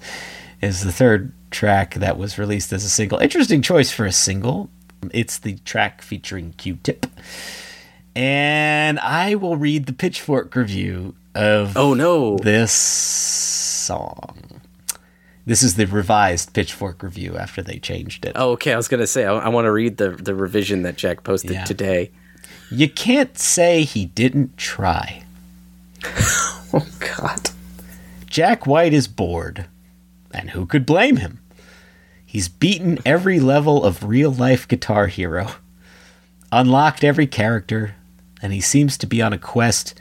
is 0.62 0.82
the 0.82 0.92
third 0.92 1.32
track 1.50 1.94
that 1.94 2.16
was 2.18 2.38
released 2.38 2.72
as 2.72 2.84
a 2.84 2.88
single. 2.88 3.18
Interesting 3.18 3.62
choice 3.62 3.90
for 3.92 4.06
a 4.06 4.12
single. 4.12 4.70
It's 5.12 5.38
the 5.38 5.56
track 5.58 6.02
featuring 6.02 6.52
Q-Tip. 6.56 7.06
And 8.14 8.98
I 9.00 9.34
will 9.34 9.56
read 9.56 9.86
the 9.86 9.92
Pitchfork 9.92 10.54
review 10.56 11.14
of 11.34 11.76
Oh 11.76 11.92
no. 11.94 12.38
this 12.38 12.72
song. 12.72 14.60
This 15.44 15.62
is 15.62 15.76
the 15.76 15.86
revised 15.86 16.54
Pitchfork 16.54 17.02
review 17.02 17.36
after 17.36 17.62
they 17.62 17.78
changed 17.78 18.24
it. 18.24 18.32
Oh, 18.34 18.52
okay. 18.52 18.72
I 18.72 18.76
was 18.76 18.88
gonna 18.88 19.06
say 19.06 19.26
I, 19.26 19.34
I 19.36 19.48
want 19.48 19.66
to 19.66 19.70
read 19.72 19.98
the 19.98 20.10
the 20.10 20.34
revision 20.34 20.82
that 20.82 20.96
Jack 20.96 21.22
posted 21.24 21.52
Yeah. 21.52 21.64
today. 21.64 22.10
You 22.70 22.88
can't 22.88 23.38
say 23.38 23.84
he 23.84 24.06
didn't 24.06 24.56
try. 24.56 25.22
Oh 26.72 26.84
God. 27.16 27.50
Jack 28.26 28.66
White 28.66 28.92
is 28.92 29.08
bored, 29.08 29.66
and 30.32 30.50
who 30.50 30.66
could 30.66 30.84
blame 30.84 31.16
him? 31.16 31.40
He's 32.24 32.48
beaten 32.48 32.98
every 33.06 33.40
level 33.40 33.84
of 33.84 34.04
real 34.04 34.30
life 34.30 34.66
Guitar 34.66 35.06
Hero, 35.06 35.52
unlocked 36.50 37.04
every 37.04 37.26
character, 37.26 37.94
and 38.42 38.52
he 38.52 38.60
seems 38.60 38.98
to 38.98 39.06
be 39.06 39.22
on 39.22 39.32
a 39.32 39.38
quest 39.38 39.94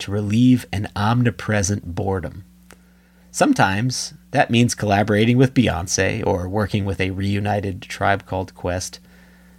to 0.00 0.10
relieve 0.10 0.66
an 0.72 0.88
omnipresent 0.96 1.94
boredom. 1.94 2.44
Sometimes 3.30 4.14
that 4.32 4.50
means 4.50 4.74
collaborating 4.74 5.36
with 5.36 5.54
Beyonce 5.54 6.26
or 6.26 6.48
working 6.48 6.84
with 6.84 7.00
a 7.00 7.12
reunited 7.12 7.82
tribe 7.82 8.26
called 8.26 8.54
Quest. 8.54 8.98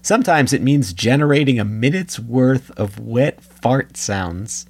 Sometimes 0.01 0.51
it 0.51 0.61
means 0.61 0.93
generating 0.93 1.59
a 1.59 1.65
minute's 1.65 2.19
worth 2.19 2.71
of 2.71 2.99
wet 2.99 3.41
fart 3.41 3.95
sounds 3.95 4.65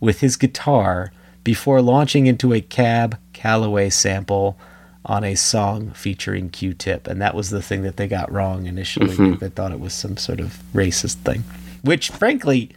with 0.00 0.20
his 0.20 0.36
guitar 0.36 1.10
before 1.46 1.80
launching 1.80 2.26
into 2.26 2.52
a 2.52 2.60
Cab 2.60 3.16
Calloway 3.32 3.88
sample 3.88 4.58
on 5.04 5.22
a 5.22 5.36
song 5.36 5.92
featuring 5.92 6.50
Q 6.50 6.74
Tip. 6.74 7.06
And 7.06 7.22
that 7.22 7.36
was 7.36 7.50
the 7.50 7.62
thing 7.62 7.82
that 7.82 7.96
they 7.96 8.08
got 8.08 8.32
wrong 8.32 8.66
initially. 8.66 9.14
Mhm. 9.14 9.38
They 9.38 9.48
thought 9.50 9.70
it 9.70 9.78
was 9.78 9.92
some 9.92 10.16
sort 10.16 10.40
of 10.40 10.58
racist 10.74 11.18
thing, 11.18 11.44
which 11.82 12.10
frankly, 12.10 12.70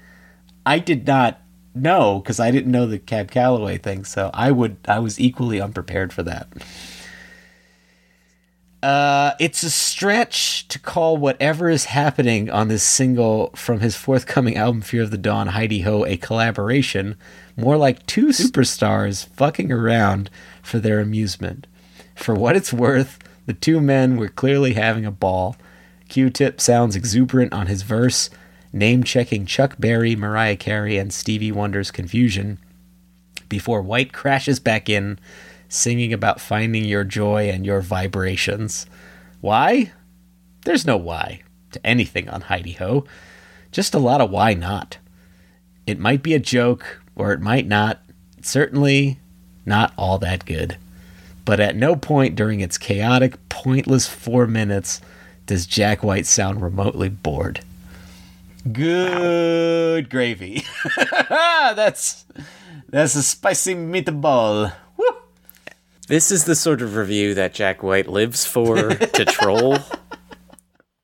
I 0.68 0.78
did 0.78 1.08
not 1.08 1.42
know 1.74 2.20
because 2.20 2.40
I 2.40 2.52
didn't 2.52 2.72
know 2.72 2.86
the 2.86 3.00
Cab 3.00 3.32
Calloway 3.32 3.80
thing. 3.80 4.06
So 4.06 4.30
I 4.36 4.52
would, 4.52 4.78
I 4.88 5.00
was 5.00 5.20
equally 5.20 5.60
unprepared 5.60 6.14
for 6.14 6.22
that. 6.22 6.48
Uh, 8.84 9.32
it's 9.40 9.62
a 9.64 9.70
stretch 9.70 10.68
to 10.70 10.80
call 10.80 11.18
whatever 11.18 11.70
is 11.70 11.86
happening 11.86 12.50
on 12.50 12.70
this 12.70 12.84
single 12.84 13.50
from 13.56 13.82
his 13.82 13.96
forthcoming 13.96 14.56
album 14.56 14.82
Fear 14.82 15.02
of 15.04 15.12
the 15.12 15.18
Dawn, 15.18 15.48
Hi-De-Ho, 15.48 16.06
a 16.06 16.16
collaboration, 16.16 17.18
more 17.60 17.78
like 17.78 18.06
two 18.06 18.28
superstars 18.28 19.28
fucking 19.30 19.72
around 19.72 20.30
for 20.62 20.80
their 20.80 21.00
amusement. 21.00 21.68
For 22.16 22.36
what 22.36 22.56
it's 22.56 22.74
worth, 22.74 23.20
the 23.46 23.54
two 23.54 23.80
men 23.82 24.18
were 24.18 24.30
clearly 24.30 24.74
having 24.74 25.06
a 25.06 25.12
ball. 25.12 25.56
Q 26.08 26.30
Tip 26.30 26.60
sounds 26.60 26.96
exuberant 26.96 27.54
on 27.54 27.68
his 27.68 27.84
verse, 27.84 28.30
name 28.72 29.04
checking 29.04 29.46
Chuck 29.46 29.76
Berry, 29.80 30.16
Mariah 30.16 30.56
Carey, 30.56 30.98
and 30.98 31.14
Stevie 31.14 31.52
Wonder's 31.52 31.92
confusion, 31.92 32.60
before 33.48 33.82
White 33.82 34.14
crashes 34.14 34.60
back 34.60 34.90
in, 34.90 35.20
singing 35.68 36.14
about 36.14 36.42
finding 36.42 36.86
your 36.86 37.04
joy 37.04 37.50
and 37.50 37.66
your 37.66 37.82
vibrations. 37.82 38.86
Why? 39.42 39.92
There's 40.66 40.86
no 40.86 40.98
why 40.98 41.42
to 41.72 41.86
anything 41.86 42.30
on 42.30 42.42
Hi-De-Ho. 42.42 43.06
Just 43.72 43.94
a 43.94 44.00
lot 44.00 44.22
of 44.22 44.32
why 44.32 44.54
not. 44.54 44.98
It 45.86 46.00
might 46.00 46.24
be 46.24 46.34
a 46.34 46.40
joke, 46.40 47.02
or 47.20 47.34
it 47.34 47.42
might 47.42 47.68
not. 47.68 48.02
It's 48.38 48.50
certainly 48.50 49.20
not 49.66 49.94
all 49.98 50.18
that 50.20 50.46
good. 50.46 50.78
But 51.44 51.60
at 51.60 51.76
no 51.76 51.96
point 51.96 52.36
during 52.36 52.62
its 52.62 52.78
chaotic, 52.78 53.38
pointless 53.50 54.08
four 54.08 54.48
minutes 54.48 55.02
does 55.46 55.66
Jack 55.66 56.04
White 56.04 56.26
sound 56.26 56.62
remotely 56.62 57.10
bored. 57.10 57.62
Good 58.72 60.10
gravy. 60.10 60.64
that's 61.30 62.26
that's 62.88 63.16
a 63.16 63.24
spicy 63.24 63.76
meatball. 63.76 64.74
This 66.08 66.32
is 66.32 66.46
the 66.46 66.56
sort 66.56 66.82
of 66.82 66.96
review 66.96 67.34
that 67.36 67.54
Jack 67.54 67.84
White 67.84 68.08
lives 68.08 68.46
for 68.46 68.96
to 68.96 69.26
troll, 69.30 69.78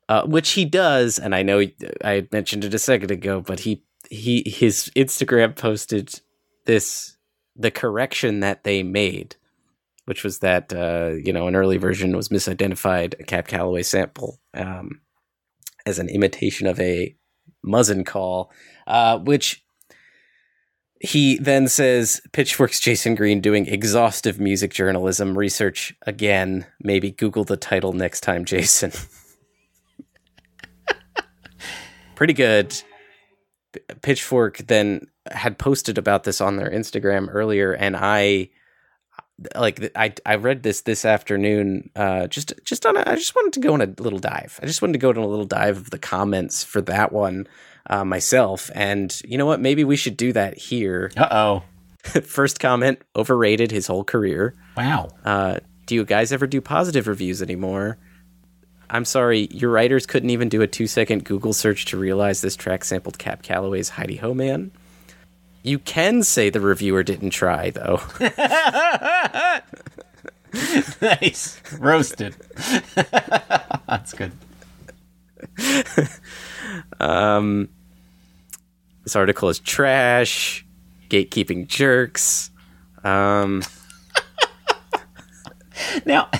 uh, 0.08 0.26
which 0.26 0.50
he 0.50 0.64
does. 0.64 1.18
And 1.18 1.34
I 1.34 1.42
know 1.42 1.62
I 2.04 2.26
mentioned 2.32 2.64
it 2.64 2.74
a 2.74 2.78
second 2.78 3.10
ago, 3.10 3.40
but 3.40 3.60
he 3.60 3.82
he 4.10 4.42
his 4.46 4.90
Instagram 4.96 5.56
posted 5.56 6.20
this 6.64 7.16
the 7.54 7.70
correction 7.70 8.40
that 8.40 8.64
they 8.64 8.82
made, 8.82 9.36
which 10.04 10.24
was 10.24 10.40
that 10.40 10.72
uh, 10.72 11.12
you 11.22 11.32
know 11.32 11.46
an 11.48 11.56
early 11.56 11.76
version 11.76 12.16
was 12.16 12.28
misidentified 12.28 13.18
a 13.18 13.24
Cab 13.24 13.48
Calloway 13.48 13.82
sample 13.82 14.40
um, 14.54 15.00
as 15.84 15.98
an 15.98 16.08
imitation 16.08 16.66
of 16.66 16.78
a 16.80 17.14
muezzin 17.64 18.04
call, 18.04 18.50
uh, 18.86 19.18
which 19.18 19.64
he 21.00 21.38
then 21.38 21.68
says 21.68 22.20
Pitchfork's 22.32 22.80
Jason 22.80 23.14
Greene 23.14 23.40
doing 23.40 23.66
exhaustive 23.66 24.40
music 24.40 24.72
journalism 24.72 25.36
research 25.36 25.94
again. 26.06 26.66
Maybe 26.80 27.10
Google 27.10 27.44
the 27.44 27.56
title 27.56 27.92
next 27.92 28.20
time, 28.20 28.44
Jason. 28.44 28.92
Pretty 32.14 32.32
good. 32.32 32.74
Pitchfork 34.02 34.58
then 34.58 35.08
had 35.30 35.58
posted 35.58 35.98
about 35.98 36.24
this 36.24 36.40
on 36.40 36.56
their 36.56 36.70
Instagram 36.70 37.28
earlier, 37.30 37.72
and 37.72 37.96
I 37.96 38.50
like 39.54 39.92
I 39.96 40.14
I 40.24 40.36
read 40.36 40.62
this 40.62 40.82
this 40.82 41.04
afternoon. 41.04 41.90
Uh, 41.94 42.26
just 42.26 42.54
just 42.64 42.86
on 42.86 42.96
a, 42.96 43.04
I 43.06 43.14
just 43.16 43.34
wanted 43.34 43.52
to 43.54 43.60
go 43.60 43.74
on 43.74 43.82
a 43.82 43.94
little 43.98 44.18
dive. 44.18 44.58
I 44.62 44.66
just 44.66 44.82
wanted 44.82 44.94
to 44.94 44.98
go 44.98 45.10
on 45.10 45.16
a 45.16 45.26
little 45.26 45.44
dive 45.44 45.76
of 45.76 45.90
the 45.90 45.98
comments 45.98 46.64
for 46.64 46.80
that 46.82 47.12
one 47.12 47.46
uh, 47.88 48.04
myself. 48.04 48.70
And 48.74 49.18
you 49.24 49.38
know 49.38 49.46
what? 49.46 49.60
Maybe 49.60 49.84
we 49.84 49.96
should 49.96 50.16
do 50.16 50.32
that 50.32 50.56
here. 50.58 51.10
Uh 51.16 51.28
oh. 51.30 52.20
First 52.20 52.60
comment: 52.60 53.00
overrated 53.16 53.72
his 53.72 53.88
whole 53.88 54.04
career. 54.04 54.54
Wow. 54.76 55.08
Uh, 55.24 55.58
do 55.86 55.94
you 55.96 56.04
guys 56.04 56.32
ever 56.32 56.46
do 56.46 56.60
positive 56.60 57.08
reviews 57.08 57.42
anymore? 57.42 57.98
I'm 58.90 59.04
sorry, 59.04 59.48
your 59.50 59.70
writers 59.70 60.06
couldn't 60.06 60.30
even 60.30 60.48
do 60.48 60.62
a 60.62 60.66
two 60.66 60.86
second 60.86 61.24
Google 61.24 61.52
search 61.52 61.86
to 61.86 61.96
realize 61.96 62.40
this 62.40 62.56
track 62.56 62.84
sampled 62.84 63.18
Cab 63.18 63.42
Calloway's 63.42 63.90
Hi-De-Ho 63.90 64.34
Man. 64.34 64.70
You 65.62 65.78
can 65.80 66.22
say 66.22 66.50
the 66.50 66.60
reviewer 66.60 67.02
didn't 67.02 67.30
try, 67.30 67.70
though. 67.70 68.00
nice. 71.02 71.60
Roasted. 71.78 72.36
That's 73.88 74.14
good. 74.14 74.32
Um, 77.00 77.68
this 79.02 79.16
article 79.16 79.48
is 79.48 79.58
trash. 79.58 80.64
Gatekeeping 81.10 81.66
jerks. 81.66 82.50
Um, 83.04 83.62
now, 86.06 86.30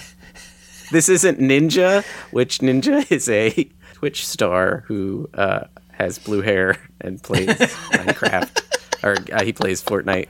this 0.91 1.09
isn't 1.09 1.39
Ninja, 1.39 2.05
which 2.31 2.59
Ninja 2.59 3.11
is 3.11 3.29
a 3.29 3.69
Twitch 3.95 4.27
star 4.27 4.85
who 4.87 5.29
uh, 5.35 5.65
has 5.93 6.19
blue 6.19 6.43
hair 6.43 6.79
and 7.01 7.23
plays 7.23 7.49
Minecraft, 7.93 9.05
or 9.05 9.17
uh, 9.35 9.45
he 9.45 9.53
plays 9.53 9.83
Fortnite. 9.83 10.29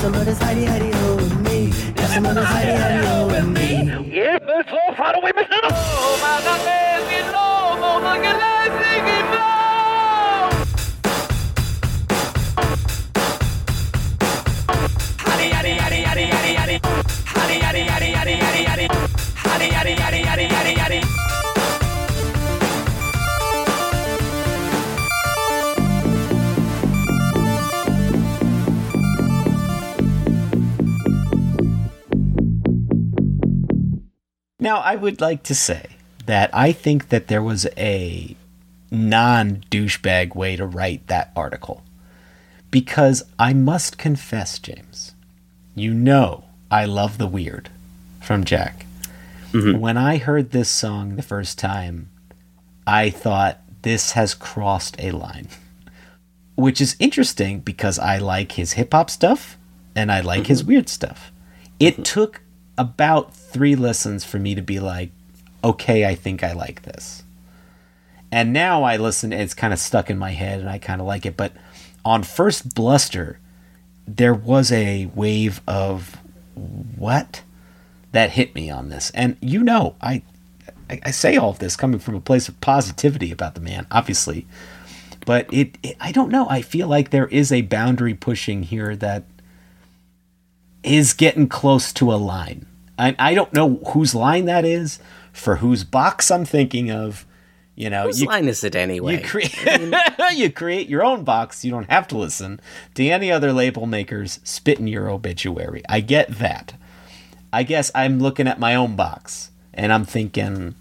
Some 0.00 0.14
of 0.14 0.24
this 0.24 0.38
Heidi 0.38 0.64
Heidi 0.64 0.90
ho 0.92 1.16
me. 1.40 1.70
Got 1.94 2.10
some 2.10 2.26
of 2.26 2.34
this 2.34 2.44
Heidi 2.44 2.72
Heidi 2.72 3.42
me. 3.42 4.14
Yeah, 4.14 4.38
that's 4.38 4.70
all 4.70 4.94
far 4.94 5.14
away, 5.16 5.32
Mr. 5.32 5.58
Oh, 5.64 6.18
my 6.22 6.44
God, 6.44 6.87
Now, 34.60 34.78
I 34.78 34.96
would 34.96 35.20
like 35.20 35.44
to 35.44 35.54
say 35.54 35.86
that 36.26 36.50
I 36.52 36.72
think 36.72 37.10
that 37.10 37.28
there 37.28 37.42
was 37.42 37.66
a 37.76 38.34
non 38.90 39.64
douchebag 39.70 40.34
way 40.34 40.56
to 40.56 40.66
write 40.66 41.06
that 41.06 41.30
article. 41.36 41.84
Because 42.70 43.22
I 43.38 43.52
must 43.52 43.98
confess, 43.98 44.58
James, 44.58 45.14
you 45.74 45.94
know 45.94 46.44
I 46.70 46.84
love 46.84 47.18
the 47.18 47.26
weird 47.26 47.70
from 48.20 48.44
Jack. 48.44 48.84
Mm-hmm. 49.52 49.78
When 49.78 49.96
I 49.96 50.18
heard 50.18 50.50
this 50.50 50.68
song 50.68 51.16
the 51.16 51.22
first 51.22 51.58
time, 51.58 52.10
I 52.86 53.10
thought 53.10 53.60
this 53.82 54.12
has 54.12 54.34
crossed 54.34 54.96
a 54.98 55.12
line. 55.12 55.48
Which 56.56 56.80
is 56.80 56.96
interesting 56.98 57.60
because 57.60 57.98
I 57.98 58.18
like 58.18 58.52
his 58.52 58.72
hip 58.72 58.92
hop 58.92 59.08
stuff 59.08 59.56
and 59.94 60.10
I 60.10 60.20
like 60.20 60.48
his 60.48 60.62
mm-hmm. 60.62 60.72
weird 60.72 60.88
stuff. 60.88 61.30
It 61.78 61.94
mm-hmm. 61.94 62.02
took 62.02 62.40
about 62.78 63.34
three 63.34 63.74
listens 63.74 64.24
for 64.24 64.38
me 64.38 64.54
to 64.54 64.62
be 64.62 64.80
like, 64.80 65.10
okay, 65.62 66.06
I 66.06 66.14
think 66.14 66.42
I 66.42 66.52
like 66.52 66.82
this. 66.82 67.24
And 68.30 68.52
now 68.52 68.84
I 68.84 68.96
listen, 68.96 69.32
it's 69.32 69.54
kind 69.54 69.72
of 69.72 69.78
stuck 69.78 70.10
in 70.10 70.18
my 70.18 70.30
head 70.30 70.60
and 70.60 70.68
I 70.70 70.78
kind 70.78 71.00
of 71.00 71.06
like 71.06 71.26
it. 71.26 71.36
But 71.36 71.52
on 72.04 72.22
first 72.22 72.74
bluster, 72.74 73.38
there 74.06 74.34
was 74.34 74.70
a 74.70 75.10
wave 75.14 75.60
of 75.66 76.16
what 76.54 77.42
that 78.12 78.30
hit 78.30 78.54
me 78.54 78.70
on 78.70 78.88
this. 78.88 79.10
And 79.10 79.36
you 79.40 79.62
know, 79.62 79.96
I, 80.00 80.22
I, 80.88 81.00
I 81.04 81.10
say 81.10 81.36
all 81.36 81.50
of 81.50 81.58
this 81.58 81.76
coming 81.76 81.98
from 81.98 82.14
a 82.14 82.20
place 82.20 82.48
of 82.48 82.60
positivity 82.60 83.32
about 83.32 83.54
the 83.54 83.60
man, 83.60 83.86
obviously. 83.90 84.46
But 85.26 85.52
it, 85.52 85.76
it, 85.82 85.96
I 86.00 86.12
don't 86.12 86.30
know. 86.30 86.48
I 86.48 86.62
feel 86.62 86.88
like 86.88 87.10
there 87.10 87.26
is 87.26 87.50
a 87.50 87.62
boundary 87.62 88.14
pushing 88.14 88.62
here 88.62 88.96
that 88.96 89.24
is 90.82 91.12
getting 91.12 91.48
close 91.48 91.92
to 91.94 92.12
a 92.12 92.16
line. 92.16 92.66
I, 92.98 93.14
I 93.18 93.34
don't 93.34 93.52
know 93.52 93.76
whose 93.92 94.14
line 94.14 94.46
that 94.46 94.64
is, 94.64 94.98
for 95.32 95.56
whose 95.56 95.84
box 95.84 96.30
I'm 96.30 96.44
thinking 96.44 96.90
of. 96.90 97.24
You 97.74 97.90
know, 97.90 98.06
Whose 98.06 98.22
you, 98.22 98.26
line 98.26 98.48
is 98.48 98.64
it 98.64 98.74
anyway? 98.74 99.18
you 99.18 99.24
create 99.24 99.54
you 100.34 100.50
create 100.50 100.88
your 100.88 101.04
own 101.04 101.22
box. 101.22 101.64
You 101.64 101.70
don't 101.70 101.88
have 101.88 102.08
to 102.08 102.18
listen 102.18 102.58
to 102.94 103.08
any 103.08 103.30
other 103.30 103.52
label 103.52 103.86
makers 103.86 104.40
spitting 104.42 104.88
your 104.88 105.08
obituary. 105.08 105.82
I 105.88 106.00
get 106.00 106.28
that. 106.38 106.74
I 107.52 107.62
guess 107.62 107.92
I'm 107.94 108.18
looking 108.18 108.48
at 108.48 108.58
my 108.58 108.74
own 108.74 108.96
box 108.96 109.52
and 109.72 109.92
I'm 109.92 110.04
thinking 110.04 110.74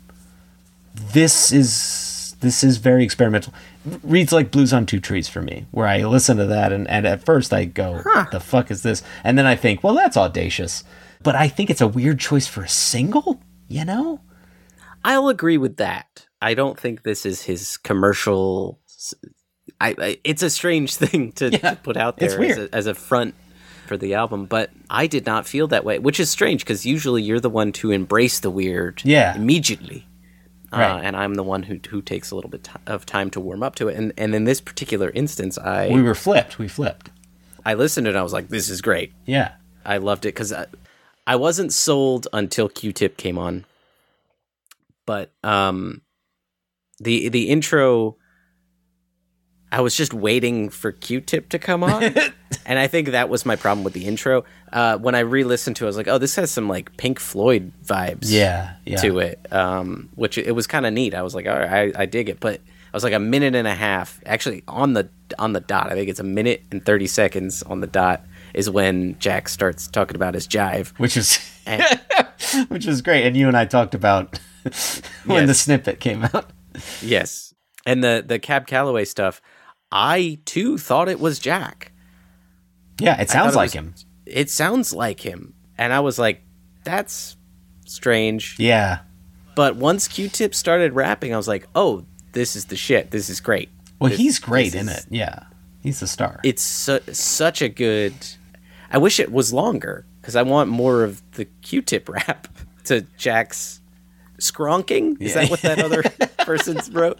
this 0.96 1.52
is 1.52 2.36
this 2.42 2.64
is 2.64 2.78
very 2.78 3.04
experimental. 3.04 3.54
Reads 4.04 4.32
like 4.34 4.52
blues 4.52 4.74
on 4.74 4.86
two 4.86 5.00
trees 5.00 5.30
for 5.30 5.42
me, 5.42 5.66
where 5.72 5.88
I 5.88 6.04
listen 6.04 6.38
to 6.38 6.46
that 6.46 6.72
and, 6.72 6.88
and 6.90 7.06
at 7.06 7.24
first 7.24 7.54
I 7.54 7.66
go, 7.66 8.02
what 8.02 8.32
the 8.32 8.40
fuck 8.40 8.70
is 8.72 8.84
this? 8.84 9.04
And 9.24 9.38
then 9.38 9.46
I 9.46 9.56
think, 9.56 9.84
well, 9.84 9.94
that's 9.94 10.18
audacious. 10.18 10.84
But 11.28 11.36
I 11.36 11.48
think 11.50 11.70
it's 11.70 11.82
a 11.82 11.88
weird 11.88 12.20
choice 12.20 12.48
for 12.48 12.64
a 12.64 12.70
single, 12.70 13.40
you 13.68 13.84
know? 13.86 14.22
I'll 15.04 15.28
agree 15.30 15.58
with 15.58 15.78
that. 15.78 16.26
I 16.42 16.54
don't 16.54 16.80
think 16.80 17.04
this 17.04 17.26
is 17.26 17.42
his 17.44 17.78
commercial. 17.78 18.80
I, 19.82 19.96
I 20.00 20.20
it's 20.24 20.42
a 20.44 20.50
strange 20.50 20.96
thing 21.04 21.32
to, 21.34 21.50
Yeah, 21.50 21.72
to 21.72 21.76
put 21.76 21.98
out 21.98 22.18
there 22.18 22.42
as 22.42 22.58
a, 22.58 22.70
as 22.76 22.88
a 22.88 22.94
front 22.96 23.36
for 23.88 23.98
the 23.98 24.14
album, 24.16 24.46
but 24.46 24.70
I 24.90 25.08
did 25.08 25.26
not 25.26 25.48
feel 25.48 25.68
that 25.68 25.84
way, 25.86 26.00
which 26.00 26.20
is 26.20 26.30
strange 26.30 26.62
because 26.62 26.86
usually 26.86 27.22
you're 27.24 27.40
the 27.40 27.50
one 27.50 27.72
to 27.74 27.92
embrace 27.92 28.40
the 28.40 28.50
weird 28.50 29.02
Yeah. 29.06 29.36
immediately. 29.36 30.08
Uh, 30.74 30.78
Right. 30.80 31.04
and 31.06 31.16
I'm 31.16 31.36
the 31.36 31.44
one 31.44 31.64
who 31.64 31.80
who 31.90 32.02
takes 32.02 32.32
a 32.32 32.36
little 32.36 32.50
bit 32.50 32.70
of 32.86 33.06
time 33.06 33.30
to 33.32 33.40
warm 33.40 33.64
up 33.64 33.76
to 33.76 33.88
it. 33.90 33.96
And 33.98 34.14
and 34.18 34.34
in 34.36 34.44
this 34.46 34.60
particular 34.62 35.10
instance, 35.12 35.58
I 35.58 35.90
We 35.90 36.02
were 36.02 36.16
flipped. 36.16 36.58
We 36.60 36.68
flipped. 36.68 37.10
I 37.66 37.74
listened 37.76 38.08
and 38.08 38.18
I 38.18 38.24
was 38.24 38.34
like, 38.34 38.50
this 38.50 38.70
is 38.70 38.82
great. 38.82 39.14
Yeah. 39.26 39.52
I 39.86 39.98
loved 39.98 40.26
it 40.26 40.36
because 40.36 40.54
I, 41.28 41.36
wasn't 41.36 41.74
sold 41.74 42.28
until 42.34 42.70
Q-Tip 42.70 43.18
came 43.18 43.38
on, 43.38 43.66
but 45.06 45.32
um, 45.44 46.02
the 47.00 47.30
the 47.30 47.50
intro, 47.50 48.18
I 49.72 49.82
was 49.82 49.96
just 49.96 50.14
waiting 50.14 50.70
for 50.70 50.92
Q-Tip 50.92 51.50
to 51.50 51.60
come 51.60 51.84
on, 51.84 52.04
and 52.66 52.80
I 52.80 52.88
think 52.88 53.10
that 53.10 53.30
was 53.30 53.46
my 53.46 53.56
problem 53.56 53.84
with 53.84 53.94
the 53.94 54.06
intro. 54.06 54.46
Uh, 54.72 54.98
when 54.98 55.16
I 55.16 55.20
re-listened 55.20 55.76
to, 55.78 55.86
it, 55.86 55.88
I 55.88 55.90
was 55.90 55.98
like, 55.98 56.08
oh, 56.08 56.18
this 56.18 56.36
has 56.36 56.52
some 56.52 56.68
like 56.68 56.96
Pink 56.98 57.20
Floyd 57.20 57.72
vibes, 57.86 58.32
Yeah, 58.32 58.76
yeah. 58.86 58.98
to 58.98 59.20
it, 59.20 59.40
um, 59.52 60.10
which 60.16 60.38
it 60.38 60.54
was 60.54 60.68
kind 60.68 60.86
of 60.86 60.94
neat. 60.94 61.14
I 61.14 61.22
was 61.22 61.36
like, 61.36 61.48
all 61.48 61.58
right, 61.58 61.96
I, 61.96 62.04
I 62.04 62.06
dig 62.06 62.30
it, 62.30 62.40
but 62.40 62.62
I 62.62 62.96
was 62.96 63.04
like 63.04 63.14
a 63.14 63.20
minute 63.20 63.54
and 63.56 63.68
a 63.68 63.76
half, 63.76 64.22
actually 64.26 64.64
on 64.68 64.94
the 64.94 65.10
on 65.38 65.54
the 65.54 65.60
dot. 65.60 65.92
I 65.92 65.96
think 65.96 66.10
it's 66.10 66.20
a 66.20 66.24
minute 66.24 66.64
and 66.72 66.86
thirty 66.86 67.08
seconds 67.08 67.62
on 67.64 67.82
the 67.82 67.88
dot 67.88 68.26
is 68.58 68.70
when 68.70 69.18
Jack 69.20 69.48
starts 69.50 69.88
talking 69.88 70.16
about 70.16 70.34
his 70.34 70.48
jive. 70.48 70.90
which 71.00 71.16
is 71.16 71.40
And- 71.66 71.84
which 72.70 72.86
is 72.88 73.02
great. 73.02 73.26
And 73.26 73.38
you 73.38 73.48
and 73.48 73.56
I 73.56 73.66
talked 73.66 73.94
about 73.94 74.40
when 75.26 75.46
the 75.48 75.54
snippet 75.54 76.00
came 76.00 76.24
out. 76.34 76.52
yes, 77.02 77.54
and 77.86 78.04
the 78.04 78.24
the 78.26 78.40
Cab 78.40 78.68
Calloway 78.68 79.06
stuff. 79.06 79.42
I 79.92 80.40
too 80.46 80.78
thought 80.78 81.08
it 81.08 81.20
was 81.20 81.40
Jack. 81.40 81.92
Yeah, 83.00 83.22
it 83.22 83.30
sounds 83.30 83.54
it 83.54 83.58
like 83.58 83.68
was- 83.68 83.74
him. 83.74 83.94
It 84.26 84.50
sounds 84.50 84.94
like 84.94 85.22
him, 85.22 85.54
and 85.78 85.94
I 85.94 86.02
was 86.02 86.20
like, 86.20 86.42
"That's 86.84 87.38
strange." 87.86 88.58
Yeah. 88.60 89.00
But 89.56 89.76
once 89.78 90.08
Q-Tip 90.08 90.54
started 90.54 90.94
rapping, 90.94 91.34
I 91.34 91.38
was 91.38 91.48
like, 91.48 91.66
"Oh, 91.74 92.06
this 92.34 92.56
is 92.58 92.66
the 92.66 92.76
shit. 92.76 93.12
This 93.12 93.30
is 93.30 93.40
great." 93.40 93.70
Well, 94.00 94.10
This- 94.10 94.20
he's 94.20 94.40
great 94.40 94.76
in 94.76 94.90
is- 94.90 94.98
it. 95.00 95.06
Yeah, 95.10 95.44
he's 95.82 96.00
the 96.02 96.08
star. 96.08 96.42
It's 96.44 96.62
su- 96.62 97.00
such 97.14 97.62
a 97.62 97.70
good. 97.70 98.14
I 98.92 98.98
wish 98.98 99.20
it 99.20 99.32
was 99.32 99.54
longer 99.54 100.06
because 100.22 100.36
I 100.36 100.44
want 100.44 100.70
more 100.70 101.04
of 101.04 101.22
the 101.32 101.46
Q-Tip 101.46 102.08
rap 102.10 102.48
to 102.86 103.02
Jack's 103.18 103.82
skronking. 104.40 105.22
Is 105.22 105.36
Yeah. 105.36 105.42
that 105.42 105.50
what 105.50 105.62
that 105.62 105.80
other 105.80 106.04
person 106.46 106.80
wrote? 106.94 107.18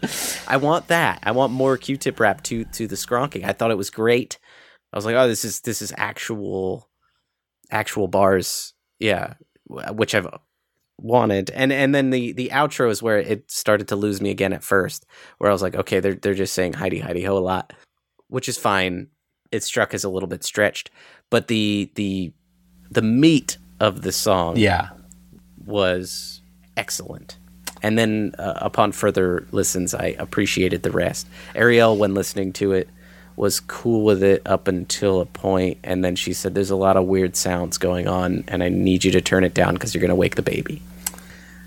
I 0.48 0.56
want 0.56 0.88
that. 0.88 1.20
I 1.22 1.32
want 1.32 1.52
more 1.52 1.76
Q-Tip 1.76 2.18
rap 2.20 2.42
to 2.44 2.64
to 2.64 2.86
the 2.86 2.96
skronking. 2.96 3.44
I 3.44 3.52
thought 3.52 3.70
it 3.70 3.76
was 3.78 3.90
great. 3.90 4.38
I 4.92 4.96
was 4.96 5.04
like, 5.04 5.16
oh, 5.16 5.28
this 5.28 5.44
is 5.44 5.60
this 5.60 5.82
is 5.82 5.92
actual 5.96 6.88
actual 7.70 8.08
bars. 8.08 8.72
Yeah, 8.98 9.34
which 9.68 10.14
I've 10.14 10.28
wanted. 10.98 11.50
And 11.50 11.72
and 11.72 11.94
then 11.94 12.10
the 12.10 12.32
the 12.32 12.48
outro 12.52 12.90
is 12.90 13.02
where 13.02 13.18
it 13.18 13.50
started 13.50 13.88
to 13.88 13.96
lose 13.96 14.20
me 14.20 14.30
again 14.30 14.52
at 14.52 14.64
first, 14.64 15.04
where 15.38 15.50
I 15.50 15.52
was 15.52 15.62
like, 15.62 15.74
okay, 15.74 16.00
they're 16.00 16.14
they're 16.14 16.34
just 16.34 16.54
saying 16.54 16.72
Heidi 16.74 16.98
Heidi 17.00 17.22
Ho 17.24 17.36
a 17.36 17.40
lot, 17.40 17.72
which 18.28 18.48
is 18.48 18.56
fine. 18.58 19.08
It 19.50 19.62
struck 19.62 19.94
as 19.94 20.04
a 20.04 20.08
little 20.08 20.28
bit 20.28 20.44
stretched, 20.44 20.90
but 21.30 21.48
the 21.48 21.90
the 21.94 22.32
the 22.90 23.02
meat 23.02 23.58
of 23.80 24.02
the 24.02 24.12
song 24.12 24.56
yeah. 24.56 24.90
was 25.64 26.40
excellent. 26.76 27.36
And 27.82 27.96
then 27.96 28.34
uh, 28.38 28.54
upon 28.56 28.92
further 28.92 29.46
listens, 29.52 29.94
I 29.94 30.16
appreciated 30.18 30.82
the 30.82 30.90
rest. 30.90 31.28
Ariel, 31.54 31.96
when 31.96 32.14
listening 32.14 32.52
to 32.54 32.72
it, 32.72 32.88
was 33.36 33.60
cool 33.60 34.04
with 34.04 34.20
it 34.22 34.42
up 34.46 34.66
until 34.66 35.20
a 35.20 35.26
point, 35.26 35.78
and 35.84 36.04
then 36.04 36.16
she 36.16 36.32
said, 36.32 36.54
"There's 36.54 36.70
a 36.70 36.76
lot 36.76 36.96
of 36.96 37.04
weird 37.04 37.36
sounds 37.36 37.78
going 37.78 38.08
on, 38.08 38.42
and 38.48 38.64
I 38.64 38.68
need 38.68 39.04
you 39.04 39.12
to 39.12 39.20
turn 39.20 39.44
it 39.44 39.54
down 39.54 39.74
because 39.74 39.94
you're 39.94 40.02
gonna 40.02 40.16
wake 40.16 40.34
the 40.34 40.42
baby." 40.42 40.82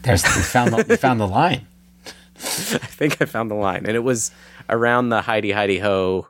There's 0.03 0.23
we 0.23 0.41
found 0.41 0.73
the, 0.73 0.85
we 0.87 0.97
found 0.97 1.21
the 1.21 1.27
line. 1.27 1.65
I 2.35 2.87
think 2.87 3.21
I 3.21 3.25
found 3.25 3.49
the 3.49 3.55
line, 3.55 3.85
and 3.85 3.95
it 3.95 4.03
was 4.03 4.31
around 4.69 5.09
the 5.09 5.21
Heidi 5.21 5.51
Heidi 5.51 5.79
Ho 5.79 6.27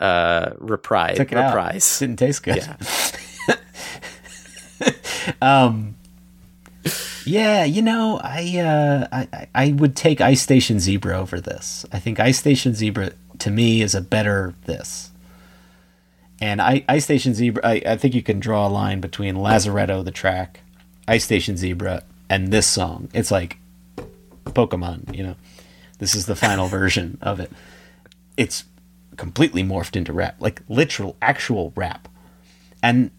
uh, 0.00 0.50
reprise. 0.58 1.16
Took 1.16 1.32
it 1.32 1.38
out. 1.38 1.54
reprise. 1.54 1.98
Didn't 1.98 2.18
taste 2.18 2.42
good. 2.42 2.56
Yeah. 2.58 2.76
Um. 5.42 5.96
Yeah, 7.26 7.64
you 7.64 7.82
know, 7.82 8.18
I, 8.22 8.58
uh, 8.58 9.06
I 9.12 9.28
I- 9.32 9.48
I 9.54 9.72
would 9.72 9.94
take 9.94 10.20
Ice 10.22 10.40
Station 10.40 10.80
Zebra 10.80 11.18
over 11.18 11.40
this. 11.40 11.84
I 11.92 11.98
think 11.98 12.18
Ice 12.18 12.38
Station 12.38 12.74
Zebra 12.74 13.10
to 13.40 13.50
me 13.50 13.82
is 13.82 13.94
a 13.94 14.00
better 14.00 14.54
this. 14.64 15.10
And 16.40 16.62
I, 16.62 16.84
Ice 16.88 17.04
Station 17.04 17.34
Zebra, 17.34 17.60
I, 17.66 17.82
I 17.84 17.96
think 17.96 18.14
you 18.14 18.22
can 18.22 18.40
draw 18.40 18.66
a 18.66 18.70
line 18.70 19.00
between 19.00 19.34
Lazaretto, 19.34 20.02
the 20.04 20.10
track, 20.12 20.60
Ice 21.06 21.24
Station 21.24 21.56
Zebra, 21.56 22.04
and 22.30 22.50
this 22.52 22.66
song. 22.66 23.08
It's 23.12 23.30
like 23.30 23.58
Pokemon, 24.44 25.14
you 25.14 25.24
know. 25.24 25.34
This 25.98 26.14
is 26.14 26.24
the 26.26 26.36
final 26.36 26.68
version 26.78 27.18
of 27.20 27.40
it. 27.40 27.50
It's 28.38 28.64
completely 29.18 29.62
morphed 29.62 29.94
into 29.96 30.12
rap, 30.14 30.36
like 30.40 30.62
literal, 30.68 31.16
actual 31.20 31.72
rap. 31.76 32.08
And 32.82 33.10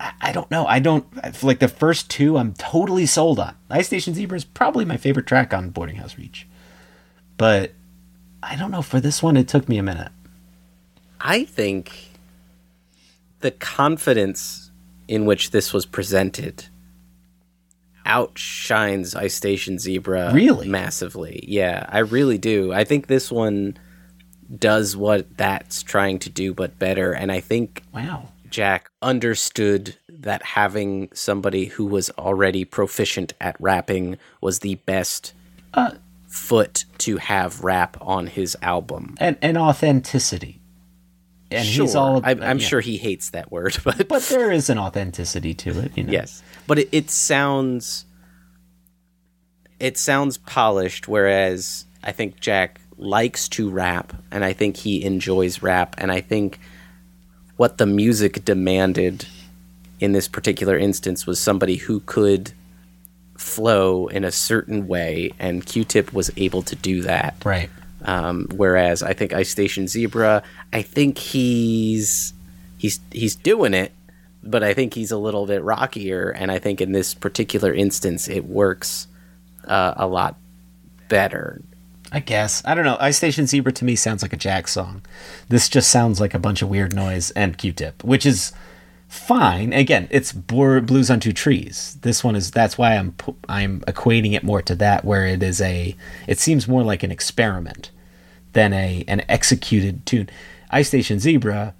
I, 0.00 0.12
I 0.20 0.32
don't 0.32 0.50
know. 0.50 0.66
I 0.66 0.80
don't 0.80 1.06
like 1.44 1.60
the 1.60 1.68
first 1.68 2.10
two. 2.10 2.36
I'm 2.36 2.54
totally 2.54 3.06
sold 3.06 3.38
on. 3.38 3.54
Ice 3.70 3.86
Station 3.86 4.14
Zebra 4.14 4.36
is 4.36 4.44
probably 4.44 4.84
my 4.84 4.96
favorite 4.96 5.26
track 5.26 5.54
on 5.54 5.70
Boarding 5.70 5.96
House 5.96 6.18
Reach, 6.18 6.48
but 7.36 7.72
I 8.42 8.56
don't 8.56 8.70
know. 8.72 8.82
For 8.82 8.98
this 9.00 9.22
one, 9.22 9.36
it 9.36 9.46
took 9.46 9.68
me 9.68 9.78
a 9.78 9.82
minute. 9.82 10.10
I 11.20 11.44
think 11.44 12.08
the 13.40 13.50
confidence 13.52 14.70
in 15.08 15.24
which 15.26 15.50
this 15.52 15.72
was 15.72 15.86
presented 15.86 16.66
outshines 18.06 19.14
Ice 19.14 19.34
Station 19.34 19.78
Zebra 19.78 20.30
Really? 20.32 20.68
massively. 20.68 21.44
Yeah, 21.46 21.84
I 21.88 21.98
really 21.98 22.38
do. 22.38 22.72
I 22.72 22.84
think 22.84 23.06
this 23.06 23.30
one 23.30 23.76
does 24.56 24.96
what 24.96 25.36
that's 25.36 25.82
trying 25.82 26.18
to 26.18 26.30
do 26.30 26.54
but 26.54 26.78
better 26.78 27.12
and 27.12 27.30
I 27.32 27.40
think 27.40 27.82
Wow. 27.92 28.28
Jack 28.48 28.90
understood 29.02 29.96
that 30.08 30.42
having 30.42 31.10
somebody 31.12 31.66
who 31.66 31.84
was 31.84 32.08
already 32.10 32.64
proficient 32.64 33.34
at 33.40 33.56
rapping 33.60 34.16
was 34.40 34.60
the 34.60 34.76
best 34.76 35.34
Uh, 35.74 35.90
foot 36.28 36.84
to 36.98 37.18
have 37.18 37.62
rap 37.62 37.96
on 38.00 38.26
his 38.26 38.56
album. 38.62 39.14
and 39.18 39.36
and 39.42 39.58
authenticity. 39.58 40.60
And 41.50 41.66
sure. 41.66 41.84
he's 41.84 41.94
all. 41.94 42.20
I'm, 42.24 42.42
I'm 42.42 42.58
yeah. 42.58 42.66
sure 42.66 42.80
he 42.80 42.96
hates 42.98 43.30
that 43.30 43.50
word, 43.50 43.76
but 43.84 44.06
but 44.08 44.22
there 44.24 44.50
is 44.50 44.68
an 44.70 44.78
authenticity 44.78 45.54
to 45.54 45.78
it. 45.80 45.92
You 45.96 46.04
know? 46.04 46.12
yes, 46.12 46.42
but 46.66 46.78
it, 46.78 46.88
it 46.92 47.10
sounds 47.10 48.04
it 49.78 49.96
sounds 49.96 50.38
polished, 50.38 51.06
whereas 51.08 51.84
I 52.02 52.12
think 52.12 52.40
Jack 52.40 52.80
likes 52.98 53.48
to 53.48 53.70
rap, 53.70 54.12
and 54.30 54.44
I 54.44 54.52
think 54.52 54.76
he 54.76 55.04
enjoys 55.04 55.62
rap, 55.62 55.94
and 55.98 56.12
I 56.12 56.20
think 56.20 56.58
what 57.56 57.78
the 57.78 57.86
music 57.86 58.44
demanded 58.44 59.26
in 60.00 60.12
this 60.12 60.28
particular 60.28 60.76
instance 60.76 61.26
was 61.26 61.40
somebody 61.40 61.76
who 61.76 62.00
could 62.00 62.52
flow 63.36 64.08
in 64.08 64.24
a 64.24 64.32
certain 64.32 64.86
way, 64.86 65.32
and 65.38 65.64
Q-Tip 65.64 66.12
was 66.12 66.30
able 66.36 66.62
to 66.62 66.76
do 66.76 67.02
that. 67.02 67.36
Right. 67.44 67.70
Um, 68.02 68.46
whereas 68.54 69.02
I 69.02 69.12
think 69.12 69.32
Ice 69.32 69.50
Station 69.50 69.88
Zebra, 69.88 70.42
I 70.72 70.82
think 70.82 71.18
he's 71.18 72.32
he's 72.76 73.00
he's 73.10 73.34
doing 73.34 73.74
it, 73.74 73.92
but 74.42 74.62
I 74.62 74.72
think 74.74 74.94
he's 74.94 75.10
a 75.10 75.18
little 75.18 75.46
bit 75.46 75.62
rockier, 75.62 76.30
and 76.30 76.50
I 76.50 76.58
think 76.58 76.80
in 76.80 76.92
this 76.92 77.14
particular 77.14 77.74
instance 77.74 78.28
it 78.28 78.44
works 78.44 79.08
uh, 79.66 79.94
a 79.96 80.06
lot 80.06 80.36
better. 81.08 81.60
I 82.10 82.20
guess. 82.20 82.62
I 82.64 82.74
don't 82.74 82.84
know. 82.84 82.96
Ice 83.00 83.18
Station 83.18 83.46
Zebra 83.46 83.72
to 83.72 83.84
me 83.84 83.94
sounds 83.94 84.22
like 84.22 84.32
a 84.32 84.36
Jack 84.36 84.68
song. 84.68 85.02
This 85.48 85.68
just 85.68 85.90
sounds 85.90 86.20
like 86.20 86.34
a 86.34 86.38
bunch 86.38 86.62
of 86.62 86.68
weird 86.68 86.94
noise 86.94 87.30
and 87.32 87.58
Q-Tip, 87.58 88.02
which 88.02 88.24
is 88.24 88.52
fine. 89.08 89.72
Again, 89.72 90.08
it's 90.10 90.32
Blues 90.32 91.10
on 91.10 91.20
Two 91.20 91.32
Trees. 91.32 91.98
This 92.02 92.24
one 92.24 92.34
is 92.36 92.50
that's 92.50 92.78
why 92.78 92.96
I'm 92.96 93.14
I'm 93.48 93.80
equating 93.82 94.32
it 94.32 94.42
more 94.42 94.62
to 94.62 94.74
that, 94.76 95.04
where 95.04 95.26
it 95.26 95.42
is 95.42 95.60
a. 95.60 95.94
It 96.26 96.38
seems 96.38 96.66
more 96.68 96.82
like 96.82 97.02
an 97.02 97.12
experiment 97.12 97.90
than 98.52 98.72
a 98.72 99.04
an 99.06 99.22
executed 99.28 100.06
tune. 100.06 100.30
Ice 100.70 100.88
Station 100.88 101.18
Zebra 101.18 101.74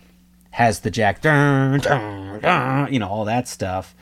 has 0.53 0.81
the 0.81 0.91
jack, 0.91 1.21
dun, 1.21 1.81
dun, 1.81 2.41
dun, 2.41 2.93
you 2.93 2.99
know, 2.99 3.09
all 3.09 3.25
that 3.25 3.47
stuff, 3.47 3.95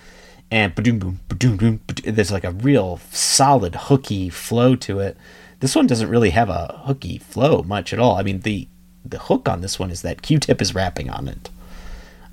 and 0.51 0.75
ba-doom, 0.75 1.21
ba-doom, 1.29 1.57
ba-doom. 1.57 1.81
there's 2.05 2.33
like 2.33 2.45
a 2.45 2.53
real 2.53 2.99
solid 3.11 3.75
hooky 3.75 4.31
flow 4.31 4.75
to 4.77 5.01
it. 5.01 5.17
This 5.61 5.75
one 5.75 5.87
doesn't 5.87 6.09
really 6.09 6.31
have 6.31 6.49
a 6.49 6.83
hooky 6.87 7.19
flow 7.19 7.63
much 7.63 7.93
at 7.93 7.99
all. 7.99 8.17
I 8.17 8.23
mean, 8.23 8.41
the 8.41 8.69
the 9.05 9.19
hook 9.19 9.49
on 9.49 9.61
this 9.61 9.79
one 9.79 9.91
is 9.91 10.03
that 10.03 10.21
Q-Tip 10.23 10.61
is 10.61 10.75
rapping 10.75 11.09
on 11.11 11.29
it, 11.29 11.49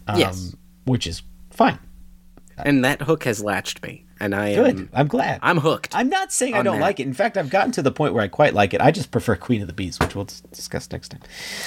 um, 0.08 0.18
Yes. 0.20 0.56
which 0.86 1.06
is 1.06 1.22
fine. 1.52 1.78
and 2.58 2.84
that 2.84 3.02
hook 3.04 3.24
has 3.26 3.44
latched 3.44 3.82
me, 3.84 4.06
and 4.20 4.34
I 4.36 4.56
Good. 4.56 4.76
am 4.80 4.90
I'm 4.94 5.08
glad. 5.08 5.40
I'm 5.44 5.60
hooked. 5.60 5.96
I'm 5.96 6.10
not 6.10 6.32
saying 6.32 6.56
I 6.56 6.64
don't 6.64 6.78
that. 6.78 6.82
like 6.82 7.00
it. 7.00 7.04
In 7.04 7.14
fact, 7.14 7.38
I've 7.38 7.50
gotten 7.52 7.72
to 7.74 7.82
the 7.84 7.92
point 7.92 8.14
where 8.16 8.24
I 8.24 8.28
quite 8.28 8.54
like 8.56 8.74
it. 8.74 8.82
I 8.82 8.90
just 8.92 9.12
prefer 9.12 9.36
Queen 9.36 9.62
of 9.62 9.68
the 9.68 9.74
Bees, 9.74 10.00
which 10.00 10.16
we'll 10.16 10.28
discuss 10.52 10.92
next 10.92 11.10
time. 11.10 11.22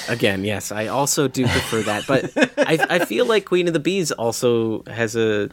Again, 0.09 0.45
yes, 0.45 0.73
I 0.73 0.89
also 0.89 1.28
do 1.28 1.47
prefer 1.47 1.83
that, 1.83 2.05
but 2.09 2.31
I, 2.59 2.85
I 2.91 3.05
feel 3.05 3.27
like 3.27 3.45
Queen 3.45 3.66
of 3.69 3.74
the 3.74 3.81
Bees 3.81 4.11
also 4.12 4.83
has 4.89 5.15
a. 5.16 5.49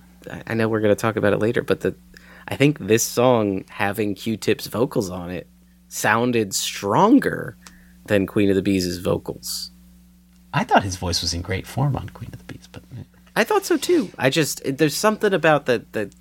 I 0.47 0.53
know 0.55 0.67
we're 0.67 0.81
going 0.81 0.95
to 0.95 0.99
talk 1.01 1.15
about 1.15 1.33
it 1.33 1.39
later, 1.39 1.61
but 1.61 1.81
the 1.81 1.95
I 2.47 2.55
think 2.55 2.79
this 2.79 3.03
song 3.03 3.65
having 3.69 4.15
Q-Tip's 4.15 4.67
vocals 4.67 5.09
on 5.09 5.29
it 5.31 5.47
sounded 5.93 6.53
stronger 6.55 7.55
than 8.05 8.25
Queen 8.25 8.49
of 8.49 8.55
the 8.55 8.61
Bees' 8.63 8.97
vocals. 8.97 9.69
I 10.53 10.63
thought 10.63 10.83
his 10.83 10.95
voice 10.95 11.21
was 11.21 11.33
in 11.33 11.41
great 11.41 11.65
form 11.67 11.95
on 11.95 12.09
Queen 12.09 12.29
of 12.33 12.39
the 12.39 12.53
Bees, 12.53 12.67
but 12.71 12.83
I 13.35 13.43
thought 13.43 13.65
so 13.65 13.77
too. 13.77 14.09
I 14.17 14.29
just 14.29 14.61
there's 14.65 14.95
something 14.95 15.33
about 15.33 15.65
the 15.67 15.85
that 15.93 16.13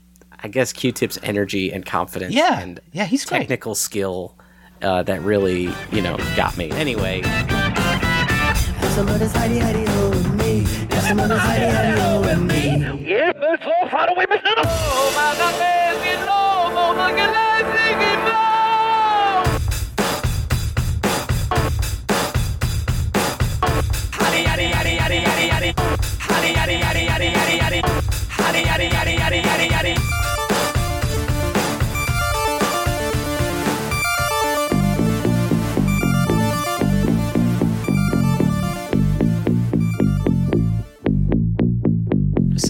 I 0.45 0.49
guess 0.49 0.73
Q-Tip's 0.73 1.19
energy 1.23 1.73
and 1.73 1.85
confidence 1.87 2.35
Yeah, 2.35 2.61
and 2.61 2.81
yeah, 2.93 3.05
he's 3.05 3.25
great. 3.25 3.39
technical 3.41 3.75
skill 3.75 4.37
uh, 4.83 5.03
that 5.05 5.23
really 5.23 5.71
you 5.91 6.03
know 6.03 6.17
got 6.37 6.57
me. 6.57 6.71
Anyway, 6.73 7.23
Somebody's 8.93 9.33
hidey 9.33 9.59
hidey 9.61 9.89
ho 9.89 10.11
with 10.11 10.33
me. 10.35 10.65
Somebody's 11.01 11.39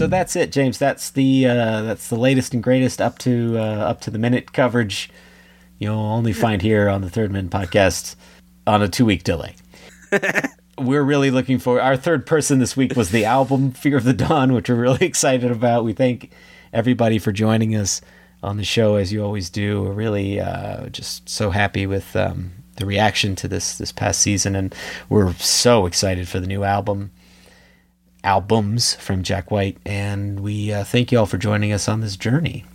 so 0.03 0.07
that's 0.07 0.35
it, 0.35 0.51
James. 0.51 0.77
That's 0.77 1.11
the 1.11 1.47
uh, 1.47 1.81
that's 1.83 2.09
the 2.09 2.17
latest 2.17 2.53
and 2.53 2.61
greatest 2.61 2.99
up 2.99 3.19
to 3.19 3.57
uh, 3.57 3.61
up 3.61 4.01
to 4.01 4.11
the 4.11 4.19
minute 4.19 4.51
coverage 4.51 5.09
you'll 5.79 5.95
only 5.95 6.33
find 6.33 6.61
here 6.61 6.89
on 6.89 6.99
the 6.99 7.09
Third 7.09 7.31
Man 7.31 7.47
podcast 7.47 8.17
on 8.67 8.81
a 8.81 8.89
two 8.89 9.05
week 9.05 9.23
delay. 9.23 9.55
we're 10.77 11.03
really 11.03 11.31
looking 11.31 11.57
for 11.57 11.79
our 11.79 11.95
third 11.95 12.25
person 12.25 12.59
this 12.59 12.75
week 12.75 12.97
was 12.97 13.11
the 13.11 13.23
album 13.23 13.71
Fear 13.71 13.95
of 13.95 14.03
the 14.03 14.11
Dawn, 14.11 14.51
which 14.51 14.67
we're 14.67 14.75
really 14.75 15.05
excited 15.05 15.49
about. 15.49 15.85
We 15.85 15.93
thank 15.93 16.31
everybody 16.73 17.17
for 17.17 17.31
joining 17.31 17.73
us 17.73 18.01
on 18.41 18.57
the 18.57 18.65
show 18.65 18.95
as 18.95 19.13
you 19.13 19.23
always 19.23 19.49
do. 19.49 19.83
We're 19.83 19.93
really 19.93 20.37
uh, 20.37 20.89
just 20.89 21.29
so 21.29 21.49
happy 21.49 21.87
with 21.87 22.13
um, 22.17 22.51
the 22.75 22.85
reaction 22.85 23.37
to 23.37 23.47
this 23.47 23.77
this 23.77 23.93
past 23.93 24.19
season, 24.19 24.53
and 24.53 24.75
we're 25.07 25.31
so 25.35 25.85
excited 25.85 26.27
for 26.27 26.41
the 26.41 26.47
new 26.47 26.65
album 26.65 27.11
albums 28.23 28.95
from 28.95 29.23
Jack 29.23 29.51
White, 29.51 29.77
and 29.85 30.39
we 30.39 30.71
uh, 30.71 30.83
thank 30.83 31.11
you 31.11 31.19
all 31.19 31.25
for 31.25 31.37
joining 31.37 31.71
us 31.73 31.87
on 31.87 32.01
this 32.01 32.15
journey. 32.15 32.65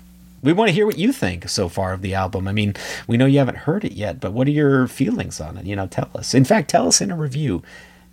We 0.43 0.53
want 0.53 0.69
to 0.69 0.75
hear 0.75 0.87
what 0.87 0.99
you 0.99 1.13
think 1.13 1.49
so 1.49 1.69
far 1.69 1.93
of 1.93 2.03
the 2.03 2.15
album. 2.15 2.47
I 2.47 2.53
mean, 2.53 2.75
we 3.07 3.17
know 3.17 3.27
you 3.27 3.39
haven't 3.39 3.59
heard 3.59 3.85
it 3.85 3.93
yet, 3.93 4.21
but 4.21 4.33
what 4.33 4.47
are 4.47 4.53
your 4.53 4.87
feelings 4.87 5.41
on 5.41 5.57
it? 5.57 5.67
You 5.67 5.75
know, 5.75 5.87
tell 5.89 6.11
us. 6.15 6.33
In 6.35 6.45
fact, 6.45 6.71
tell 6.71 6.87
us 6.87 7.01
in 7.01 7.11
a 7.11 7.17
review. 7.17 7.63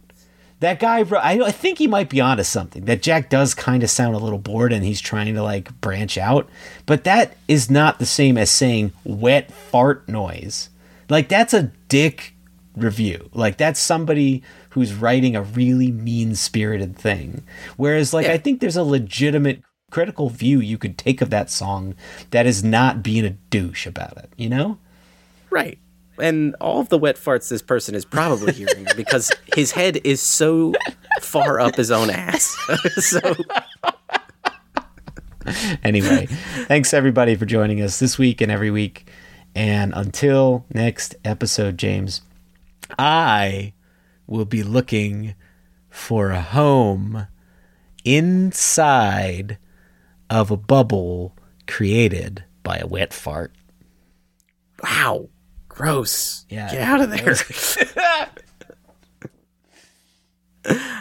That 0.64 0.80
guy 0.80 1.00
I, 1.00 1.42
I 1.42 1.52
think 1.52 1.78
he 1.78 1.88
might 1.88 2.08
be 2.10 2.22
onto 2.22 2.44
something. 2.44 2.86
That 2.86 3.02
Jack 3.02 3.30
does 3.30 3.54
kind 3.54 3.84
of 3.84 3.90
sound 3.90 4.16
a 4.16 4.20
little 4.20 4.40
bored 4.40 4.72
and 4.72 4.86
he's 4.86 5.02
trying 5.02 5.34
to 5.34 5.44
like 5.44 5.82
branch 5.82 6.18
out. 6.18 6.48
But 6.86 7.04
that 7.04 7.36
is 7.50 7.70
not 7.70 8.00
the 8.00 8.06
same 8.06 8.38
as 8.38 8.50
saying 8.50 8.94
wet 9.04 9.52
fart 9.52 10.08
noise. 10.08 10.70
Like 11.10 11.28
that's 11.28 11.54
a 11.54 11.74
dick 11.90 12.34
review. 12.78 13.30
Like 13.34 13.58
that's 13.58 13.78
somebody 13.78 14.42
who's 14.70 14.94
writing 14.94 15.36
a 15.36 15.42
really 15.42 15.92
mean 15.92 16.34
spirited 16.34 16.96
thing. 16.96 17.44
Whereas 17.76 18.14
like 18.14 18.28
I 18.28 18.38
think 18.38 18.62
there's 18.62 18.78
a 18.78 18.84
legitimate 18.84 19.64
critical 19.92 20.30
view 20.30 20.62
you 20.62 20.78
could 20.78 20.98
take 20.98 21.22
of 21.22 21.30
that 21.30 21.50
song 21.50 21.94
that 22.32 22.46
is 22.46 22.64
not 22.64 23.04
being 23.04 23.26
a 23.26 23.32
douche 23.32 23.86
about 23.86 24.16
it, 24.16 24.30
you 24.38 24.48
know? 24.48 24.78
Right. 25.50 25.78
And 26.20 26.56
all 26.62 26.80
of 26.80 26.90
the 26.90 26.98
wet 26.98 27.16
farts 27.16 27.50
this 27.50 27.62
person 27.62 27.96
is 27.96 28.06
probably 28.06 28.54
hearing 28.54 28.86
because 28.96 29.32
his 29.56 29.72
head 29.72 30.00
is 30.04 30.22
so 30.22 30.74
far 31.22 31.60
up 31.60 31.76
his 31.76 31.92
own 31.92 32.10
ass. 32.10 32.56
so 32.98 33.20
Anyway, 35.84 36.28
thanks 36.68 36.94
everybody 36.94 37.36
for 37.36 37.46
joining 37.46 37.82
us 37.82 38.00
this 38.00 38.18
week 38.18 38.42
and 38.42 38.52
every 38.52 38.72
week. 38.72 39.10
And 39.56 39.94
until 39.96 40.66
next 40.74 41.16
episode, 41.26 41.78
James, 41.78 42.22
I 42.98 43.74
will 44.26 44.46
be 44.46 44.64
looking 44.64 45.36
for 45.90 46.32
a 46.32 46.42
home 46.42 47.28
inside 48.04 49.58
of 50.30 50.50
a 50.50 50.58
bubble 50.58 51.36
created 51.68 52.44
by 52.64 52.78
a 52.78 52.88
wet 52.88 53.14
fart. 53.14 53.54
wow, 54.84 55.28
gross. 55.74 56.46
Yeah. 56.50 56.72
Get 56.72 56.82
out 56.82 57.02
of 57.02 57.10
there. 57.10 57.36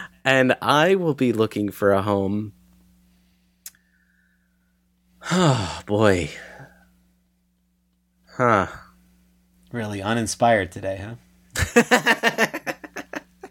and 0.25 0.57
I 0.61 0.95
will 0.95 1.15
be 1.15 1.33
looking 1.33 1.71
for 1.71 1.93
a 1.93 2.03
home. 2.03 2.53
Oh 5.31 5.81
boy. 5.87 6.31
Huh. 8.37 8.67
Really 9.71 10.03
uninspired 10.03 10.73
today, 10.73 10.97
huh? 11.05 11.15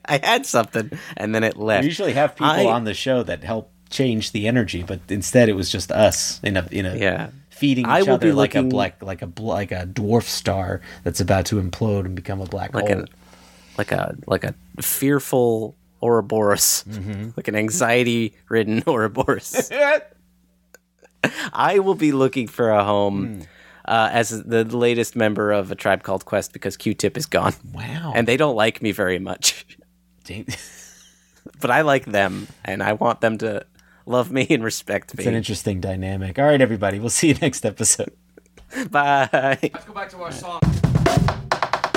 I 0.05 0.19
had 0.23 0.45
something 0.45 0.91
and 1.15 1.33
then 1.33 1.43
it 1.43 1.55
left. 1.55 1.83
We 1.83 1.87
usually 1.87 2.13
have 2.13 2.35
people 2.35 2.47
I- 2.47 2.65
on 2.65 2.83
the 2.83 2.93
show 2.93 3.23
that 3.23 3.43
help 3.43 3.71
change 3.89 4.31
the 4.31 4.47
energy, 4.47 4.83
but 4.83 4.99
instead 5.09 5.49
it 5.49 5.53
was 5.53 5.69
just 5.69 5.91
us 5.91 6.39
in 6.43 6.57
a 6.57 6.67
in 6.71 6.85
a 6.85 6.95
Yeah. 6.97 7.29
Feeding 7.61 7.85
I 7.85 8.01
each 8.01 8.07
will 8.07 8.15
other 8.15 8.27
be 8.29 8.33
like 8.33 8.55
a 8.55 8.59
looking- 8.59 8.69
black, 8.69 9.01
like 9.03 9.21
a 9.21 9.27
bl- 9.27 9.47
like 9.53 9.71
a 9.71 9.85
dwarf 9.85 10.23
star 10.23 10.81
that's 11.03 11.19
about 11.21 11.45
to 11.45 11.61
implode 11.61 12.05
and 12.05 12.15
become 12.15 12.41
a 12.41 12.45
black 12.45 12.73
like 12.73 12.87
hole. 12.89 12.99
an 13.01 13.07
like 13.77 13.91
a 13.91 14.15
like 14.27 14.43
a 14.43 14.53
fearful 14.81 15.75
Ouroboros, 16.01 16.83
like 17.37 17.47
an 17.47 17.55
anxiety 17.55 18.33
ridden 18.49 18.81
Ouroboros. 18.87 19.69
I 21.53 21.77
will 21.79 21.93
be 21.95 22.11
looking 22.11 22.47
for 22.47 22.71
a 22.71 22.83
home 22.83 23.43
uh, 23.85 24.09
as 24.11 24.29
the 24.43 24.63
latest 24.65 25.15
member 25.15 25.51
of 25.51 25.71
a 25.71 25.75
tribe 25.75 26.01
called 26.01 26.25
Quest 26.25 26.53
because 26.53 26.75
Q-Tip 26.77 27.15
is 27.17 27.27
gone. 27.27 27.53
Wow. 27.73 28.13
and 28.15 28.27
they 28.27 28.37
don't 28.37 28.55
like 28.55 28.81
me 28.81 28.91
very 28.91 29.19
much, 29.19 29.65
but 31.61 31.69
I 31.69 31.81
like 31.81 32.05
them, 32.05 32.47
and 32.65 32.81
I 32.81 32.93
want 32.93 33.21
them 33.21 33.37
to 33.39 33.65
love 34.05 34.31
me 34.31 34.47
and 34.49 34.63
respect 34.63 35.15
me. 35.15 35.23
it's 35.23 35.27
an 35.27 35.35
interesting 35.35 35.79
dynamic. 35.81 36.39
All 36.39 36.45
right, 36.45 36.61
everybody. 36.61 36.99
We'll 36.99 37.09
see 37.09 37.29
you 37.29 37.35
next 37.35 37.65
episode. 37.65 38.13
Bye. 38.89 39.59
Let's 39.61 39.85
go 39.85 39.93
back 39.93 40.09
to 40.09 40.21
our 40.23 40.31
song. 40.31 40.61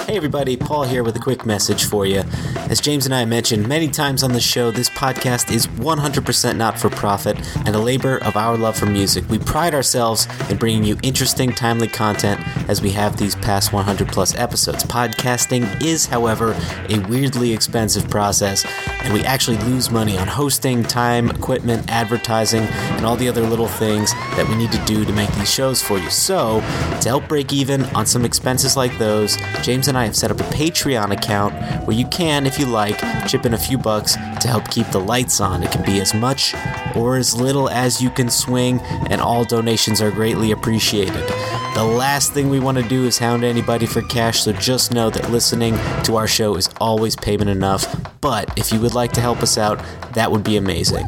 Hey 0.06 0.18
everybody, 0.18 0.58
Paul 0.58 0.82
here 0.82 1.02
with 1.02 1.16
a 1.16 1.18
quick 1.18 1.46
message 1.46 1.86
for 1.86 2.04
you. 2.04 2.24
As 2.68 2.78
James 2.78 3.06
and 3.06 3.14
I 3.14 3.24
mentioned 3.24 3.66
many 3.66 3.88
times 3.88 4.22
on 4.22 4.34
the 4.34 4.40
show, 4.40 4.70
this 4.70 4.90
podcast 4.90 5.50
is 5.50 5.66
100% 5.66 6.56
not 6.58 6.78
for 6.78 6.90
profit 6.90 7.38
and 7.64 7.74
a 7.74 7.78
labor 7.78 8.18
of 8.18 8.36
our 8.36 8.58
love 8.58 8.76
for 8.76 8.84
music. 8.84 9.26
We 9.30 9.38
pride 9.38 9.74
ourselves 9.74 10.28
in 10.50 10.58
bringing 10.58 10.84
you 10.84 10.98
interesting, 11.02 11.52
timely 11.52 11.88
content 11.88 12.38
as 12.68 12.82
we 12.82 12.90
have 12.90 13.16
these 13.16 13.34
past 13.36 13.72
100 13.72 14.08
plus 14.08 14.34
episodes. 14.34 14.84
Podcasting 14.84 15.82
is, 15.82 16.04
however, 16.04 16.54
a 16.90 16.98
weirdly 17.08 17.54
expensive 17.54 18.10
process, 18.10 18.66
and 19.04 19.14
we 19.14 19.24
actually 19.24 19.56
lose 19.58 19.90
money 19.90 20.18
on 20.18 20.28
hosting, 20.28 20.82
time, 20.82 21.30
equipment, 21.30 21.90
advertising, 21.90 22.64
and 22.64 23.06
all 23.06 23.16
the 23.16 23.28
other 23.28 23.42
little 23.42 23.68
things 23.68 24.12
that 24.36 24.46
we 24.50 24.54
need 24.54 24.70
to 24.70 24.84
do 24.84 25.06
to 25.06 25.12
make 25.14 25.32
these 25.36 25.52
shows 25.52 25.82
for 25.82 25.98
you. 25.98 26.10
So, 26.10 26.60
to 27.00 27.08
help 27.08 27.26
break 27.26 27.54
even 27.54 27.84
on 27.96 28.04
some 28.04 28.26
expenses 28.26 28.76
like 28.76 28.96
those, 28.98 29.38
James 29.62 29.88
and 29.88 29.93
I 29.96 30.04
have 30.04 30.16
set 30.16 30.30
up 30.30 30.40
a 30.40 30.44
Patreon 30.44 31.12
account 31.12 31.54
where 31.86 31.96
you 31.96 32.06
can, 32.06 32.46
if 32.46 32.58
you 32.58 32.66
like, 32.66 32.98
chip 33.28 33.46
in 33.46 33.54
a 33.54 33.58
few 33.58 33.78
bucks 33.78 34.14
to 34.14 34.48
help 34.48 34.68
keep 34.70 34.86
the 34.88 35.00
lights 35.00 35.40
on. 35.40 35.62
It 35.62 35.70
can 35.70 35.84
be 35.84 36.00
as 36.00 36.14
much 36.14 36.54
or 36.94 37.16
as 37.16 37.34
little 37.34 37.68
as 37.68 38.00
you 38.00 38.10
can 38.10 38.30
swing, 38.30 38.80
and 39.10 39.20
all 39.20 39.44
donations 39.44 40.00
are 40.00 40.10
greatly 40.10 40.52
appreciated. 40.52 41.26
The 41.74 41.84
last 41.84 42.32
thing 42.32 42.50
we 42.50 42.60
want 42.60 42.78
to 42.78 42.84
do 42.84 43.04
is 43.04 43.18
hound 43.18 43.44
anybody 43.44 43.86
for 43.86 44.02
cash, 44.02 44.42
so 44.42 44.52
just 44.52 44.92
know 44.92 45.10
that 45.10 45.30
listening 45.30 45.74
to 46.04 46.16
our 46.16 46.28
show 46.28 46.54
is 46.54 46.70
always 46.80 47.16
payment 47.16 47.50
enough. 47.50 47.84
But 48.20 48.56
if 48.56 48.72
you 48.72 48.80
would 48.80 48.94
like 48.94 49.12
to 49.12 49.20
help 49.20 49.42
us 49.42 49.58
out, 49.58 49.84
that 50.14 50.30
would 50.30 50.44
be 50.44 50.56
amazing. 50.56 51.06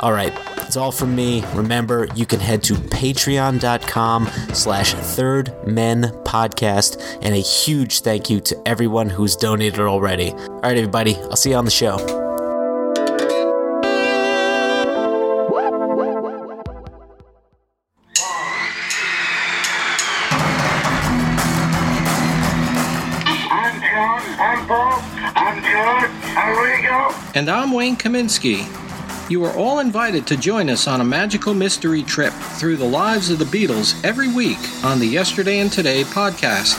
All 0.00 0.12
right, 0.12 0.32
that's 0.72 0.78
all 0.78 0.90
from 0.90 1.14
me. 1.14 1.44
Remember, 1.52 2.08
you 2.14 2.24
can 2.24 2.40
head 2.40 2.62
to 2.62 2.72
patreon.com 2.72 4.26
slash 4.54 4.94
third 4.94 5.54
men 5.66 6.04
podcast 6.24 6.98
and 7.20 7.34
a 7.34 7.38
huge 7.38 8.00
thank 8.00 8.30
you 8.30 8.40
to 8.40 8.56
everyone 8.64 9.10
who's 9.10 9.36
donated 9.36 9.80
already. 9.80 10.30
All 10.32 10.60
right, 10.62 10.78
everybody, 10.78 11.14
I'll 11.16 11.36
see 11.36 11.50
you 11.50 11.56
on 11.56 11.66
the 11.66 11.70
show. 11.70 11.96
I'm 23.50 23.80
John. 23.82 24.22
I'm 24.40 24.66
Paul. 24.66 25.02
I'm 25.36 25.62
George. 25.62 26.10
I'm 26.34 26.64
Ringo. 26.64 27.14
And 27.34 27.50
I'm 27.50 27.72
Wayne 27.72 27.96
Kaminsky. 27.96 28.81
You 29.32 29.46
are 29.46 29.56
all 29.56 29.78
invited 29.78 30.26
to 30.26 30.36
join 30.36 30.68
us 30.68 30.86
on 30.86 31.00
a 31.00 31.04
magical 31.04 31.54
mystery 31.54 32.02
trip 32.02 32.34
through 32.34 32.76
the 32.76 32.84
lives 32.84 33.30
of 33.30 33.38
the 33.38 33.46
Beatles 33.46 33.98
every 34.04 34.28
week 34.28 34.58
on 34.84 35.00
the 35.00 35.06
Yesterday 35.06 35.60
and 35.60 35.72
Today 35.72 36.04
podcast. 36.04 36.76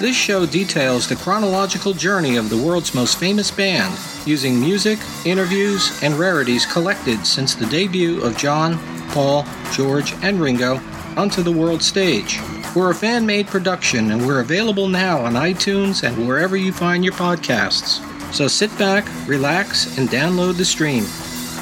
This 0.00 0.16
show 0.16 0.46
details 0.46 1.08
the 1.08 1.14
chronological 1.14 1.92
journey 1.92 2.34
of 2.34 2.50
the 2.50 2.56
world's 2.56 2.92
most 2.92 3.20
famous 3.20 3.52
band, 3.52 3.96
using 4.26 4.58
music, 4.58 4.98
interviews, 5.24 5.96
and 6.02 6.14
rarities 6.14 6.66
collected 6.66 7.24
since 7.24 7.54
the 7.54 7.66
debut 7.66 8.20
of 8.20 8.36
John, 8.36 8.80
Paul, 9.10 9.46
George, 9.70 10.12
and 10.24 10.40
Ringo 10.40 10.80
onto 11.16 11.40
the 11.40 11.52
world 11.52 11.84
stage. 11.84 12.40
We're 12.74 12.90
a 12.90 12.96
fan 12.96 13.24
made 13.24 13.46
production 13.46 14.10
and 14.10 14.26
we're 14.26 14.40
available 14.40 14.88
now 14.88 15.20
on 15.20 15.34
iTunes 15.34 16.02
and 16.02 16.26
wherever 16.26 16.56
you 16.56 16.72
find 16.72 17.04
your 17.04 17.14
podcasts. 17.14 18.02
So 18.34 18.48
sit 18.48 18.76
back, 18.76 19.06
relax, 19.28 19.96
and 19.98 20.08
download 20.08 20.56
the 20.56 20.64
stream. 20.64 21.04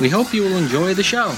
We 0.00 0.08
hope 0.08 0.34
you 0.34 0.42
will 0.42 0.56
enjoy 0.56 0.94
the 0.94 1.02
show. 1.02 1.32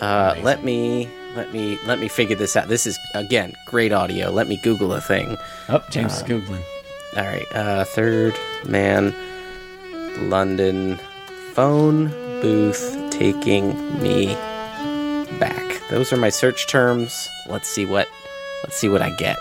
Uh, 0.00 0.38
let 0.42 0.62
me 0.62 1.08
let 1.34 1.52
me 1.52 1.78
let 1.86 1.98
me 1.98 2.06
figure 2.08 2.36
this 2.36 2.54
out. 2.56 2.68
This 2.68 2.86
is 2.86 2.98
again 3.14 3.54
great 3.64 3.92
audio. 3.92 4.30
Let 4.30 4.46
me 4.46 4.56
Google 4.58 4.92
a 4.92 5.00
thing. 5.00 5.36
Oh, 5.68 5.82
James 5.90 6.14
is 6.14 6.22
Uh, 6.22 6.26
Googling. 6.26 6.62
All 7.16 7.24
right, 7.24 7.50
uh, 7.54 7.84
third 7.84 8.34
man, 8.66 9.14
London, 10.28 10.98
phone 11.54 12.08
booth 12.42 12.94
taking 13.10 14.02
me 14.02 14.34
back. 15.40 15.80
Those 15.88 16.12
are 16.12 16.18
my 16.18 16.28
search 16.28 16.66
terms. 16.66 17.26
Let's 17.48 17.68
see 17.68 17.86
what 17.86 18.06
let's 18.64 18.76
see 18.76 18.90
what 18.90 19.00
I 19.00 19.16
get. 19.16 19.38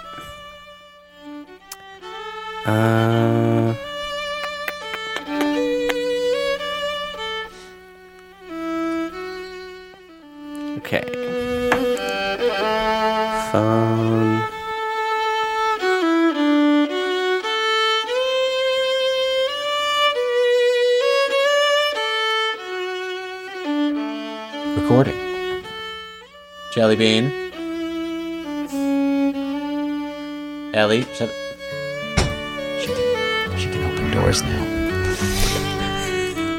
Uh, 2.66 3.76
okay. 10.78 11.04
Phone. 13.52 14.55
Recording. 24.76 25.16
Jelly 26.74 26.96
Bean. 26.98 27.32
Ellie, 30.74 31.04
shut 31.14 31.30
She 32.82 32.88
can, 32.88 33.58
she 33.58 33.70
can 33.70 33.84
open 33.92 34.12
doors 34.12 34.42
now. 34.42 34.64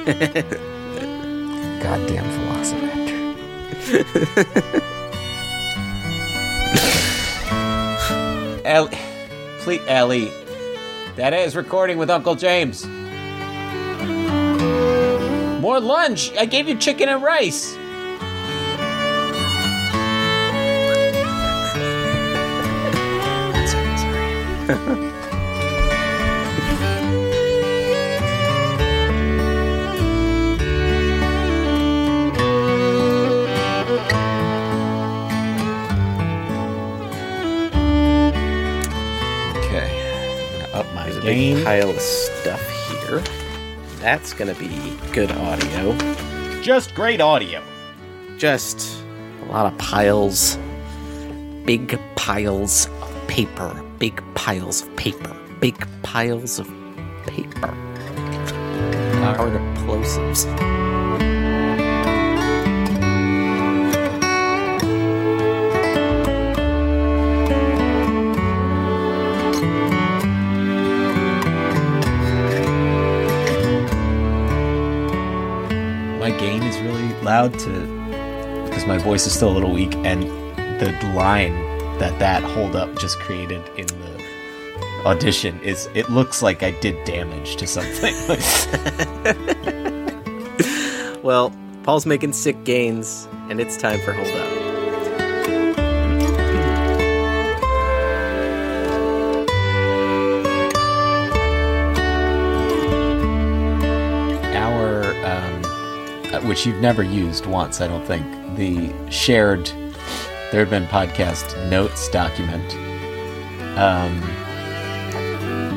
Goddamn 1.82 2.24
velociraptor. 2.32 3.20
Ellie, 8.64 8.98
please, 9.60 9.82
Ellie. 9.86 10.32
That 11.16 11.34
is 11.34 11.54
recording 11.54 11.98
with 11.98 12.08
Uncle 12.08 12.34
James. 12.34 12.86
More 15.60 15.78
lunch. 15.80 16.32
I 16.36 16.46
gave 16.46 16.68
you 16.68 16.76
chicken 16.76 17.08
and 17.10 17.22
rice. 17.22 17.76
Big 41.26 41.64
pile 41.64 41.90
of 41.90 42.00
stuff 42.00 42.60
here. 42.88 43.20
That's 43.98 44.32
gonna 44.32 44.54
be 44.54 44.96
good 45.12 45.30
audio. 45.32 45.96
Just 46.62 46.94
great 46.94 47.20
audio. 47.20 47.62
Just 48.38 49.02
a 49.42 49.46
lot 49.46 49.66
of 49.72 49.76
piles. 49.78 50.56
Big 51.64 51.98
piles 52.14 52.86
of 52.86 53.26
paper. 53.26 53.82
Big 53.98 54.22
piles 54.46 54.82
of 54.82 54.96
paper. 54.96 55.36
Big 55.58 55.74
piles 56.04 56.60
of 56.60 56.68
paper. 57.26 57.74
Hard 59.18 59.54
plosives. 59.74 60.46
My 76.20 76.30
gain 76.38 76.62
is 76.62 76.78
really 76.82 77.20
loud 77.22 77.58
to 77.58 77.96
apologize. 78.76 78.86
My 78.86 78.98
voice 78.98 79.26
is 79.26 79.34
still 79.34 79.50
a 79.50 79.54
little 79.54 79.72
weak, 79.72 79.94
and 79.96 80.22
the 80.80 80.92
line 81.14 81.54
that 81.98 82.18
that 82.18 82.42
hold 82.42 82.76
up 82.76 82.96
just 82.98 83.18
created 83.18 83.62
in 83.76 83.86
the 83.86 84.05
audition 85.06 85.58
is 85.60 85.88
it 85.94 86.10
looks 86.10 86.42
like 86.42 86.62
I 86.62 86.72
did 86.80 87.02
damage 87.04 87.56
to 87.56 87.66
something. 87.66 88.14
Well, 91.26 91.52
Paul's 91.82 92.06
making 92.06 92.34
sick 92.34 92.62
gains, 92.62 93.26
and 93.50 93.60
it's 93.60 93.76
time 93.76 93.98
for 94.02 94.12
Hold 94.12 94.28
Up. 94.28 94.46
Our, 104.54 105.02
um, 105.26 105.64
uh, 106.32 106.40
which 106.42 106.64
you've 106.64 106.80
never 106.80 107.02
used 107.02 107.46
once, 107.46 107.80
I 107.80 107.88
don't 107.88 108.06
think, 108.06 108.24
the 108.56 108.92
shared 109.10 109.66
there 110.52 110.60
have 110.60 110.70
been 110.70 110.86
podcast 110.86 111.68
notes 111.68 112.08
document 112.08 112.72
um, 113.76 114.22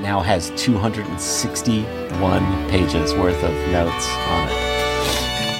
now 0.09 0.21
has 0.21 0.49
261 0.55 2.41
pages 2.67 3.13
worth 3.13 3.43
of 3.43 3.53
notes 3.71 4.07
on 4.09 4.47
it. 4.47 4.53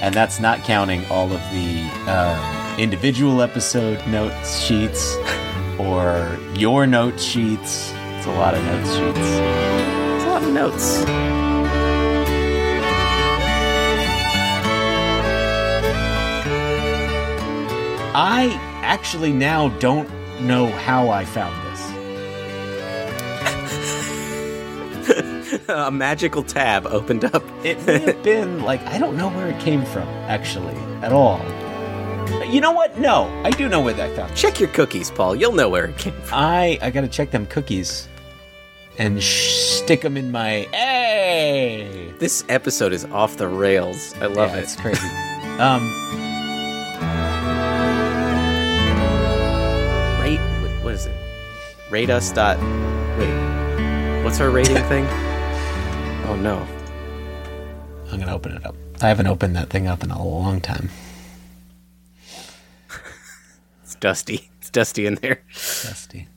And 0.02 0.12
that's 0.16 0.40
not 0.40 0.64
counting 0.64 1.06
all 1.06 1.32
of 1.32 1.40
the 1.52 1.84
um, 2.08 2.80
individual 2.80 3.44
episode 3.44 4.04
notes 4.08 4.60
sheets 4.60 5.16
or 5.80 6.40
your 6.56 6.88
note 6.88 7.20
sheets. 7.20 7.94
It's 8.18 8.26
a 8.26 8.32
lot 8.32 8.56
of 8.56 8.66
notes 8.66 8.90
sheets. 8.96 9.20
It's 9.20 10.24
a 10.24 10.30
lot 10.30 10.42
of 10.42 10.52
notes. 10.52 11.04
I 18.16 18.50
actually 18.82 19.32
now 19.32 19.70
don't 19.78 20.10
know 20.42 20.66
how 20.72 21.12
I 21.12 21.24
found 21.24 21.54
this. 21.68 21.89
a 25.88 25.92
magical 25.92 26.44
tab 26.44 26.86
opened 26.88 27.26
up. 27.26 27.44
It 27.64 27.86
may 27.86 28.00
have 28.00 28.24
been 28.32 28.62
like 28.64 28.82
I 28.88 28.98
don't 28.98 29.16
know 29.18 29.30
where 29.30 29.48
it 29.48 29.60
came 29.62 29.86
from 29.86 30.08
actually 30.28 30.76
at 31.04 31.12
all. 31.14 31.40
You 32.46 32.62
know 32.62 32.72
what? 32.72 32.98
No, 33.00 33.26
I 33.44 33.50
do 33.52 33.68
know 33.70 33.82
where 33.82 33.94
that 33.94 34.16
found. 34.16 34.32
it. 34.32 34.36
Check 34.36 34.60
your 34.60 34.70
cookies, 34.70 35.10
Paul. 35.12 35.36
You'll 35.36 35.54
know 35.54 35.70
where 35.70 35.86
it 35.86 35.98
came 35.98 36.14
from. 36.22 36.38
I 36.40 36.78
I 36.82 36.90
gotta 36.92 37.08
check 37.08 37.32
them 37.32 37.46
cookies 37.46 38.08
and 38.98 39.22
sh- 39.22 39.50
stick 39.80 40.02
them 40.02 40.18
in 40.18 40.32
my. 40.32 40.68
Hey, 40.74 42.14
This 42.20 42.44
episode 42.50 42.92
is 42.94 43.06
off 43.06 43.38
the 43.38 43.48
rails. 43.48 44.14
I 44.22 44.26
love 44.26 44.50
Yeah, 44.52 44.58
it. 44.58 44.64
It's 44.64 44.76
crazy. 44.76 45.08
um, 45.60 45.84
Rate. 50.22 50.40
what- 50.62 50.84
What 50.84 50.94
is 50.96 51.06
it? 51.06 51.16
Rate 51.90 52.10
us. 52.10 52.32
Dot. 52.32 52.58
Wait. 53.18 54.24
What's 54.24 54.40
our 54.42 54.50
rating 54.50 54.84
thing? 54.90 55.06
Oh 56.30 56.36
no. 56.36 56.68
I'm 58.12 58.20
gonna 58.20 58.36
open 58.36 58.52
it 58.52 58.64
up. 58.64 58.76
I 59.02 59.08
haven't 59.08 59.26
opened 59.26 59.56
that 59.56 59.72
thing 59.72 59.88
up 59.88 60.04
in 60.04 60.12
a 60.12 60.24
long 60.24 60.62
time. 60.62 60.92
It's 63.82 63.96
dusty. 63.96 64.52
It's 64.60 64.70
dusty 64.70 65.08
in 65.08 65.16
there. 65.16 65.42
Dusty. 65.52 66.28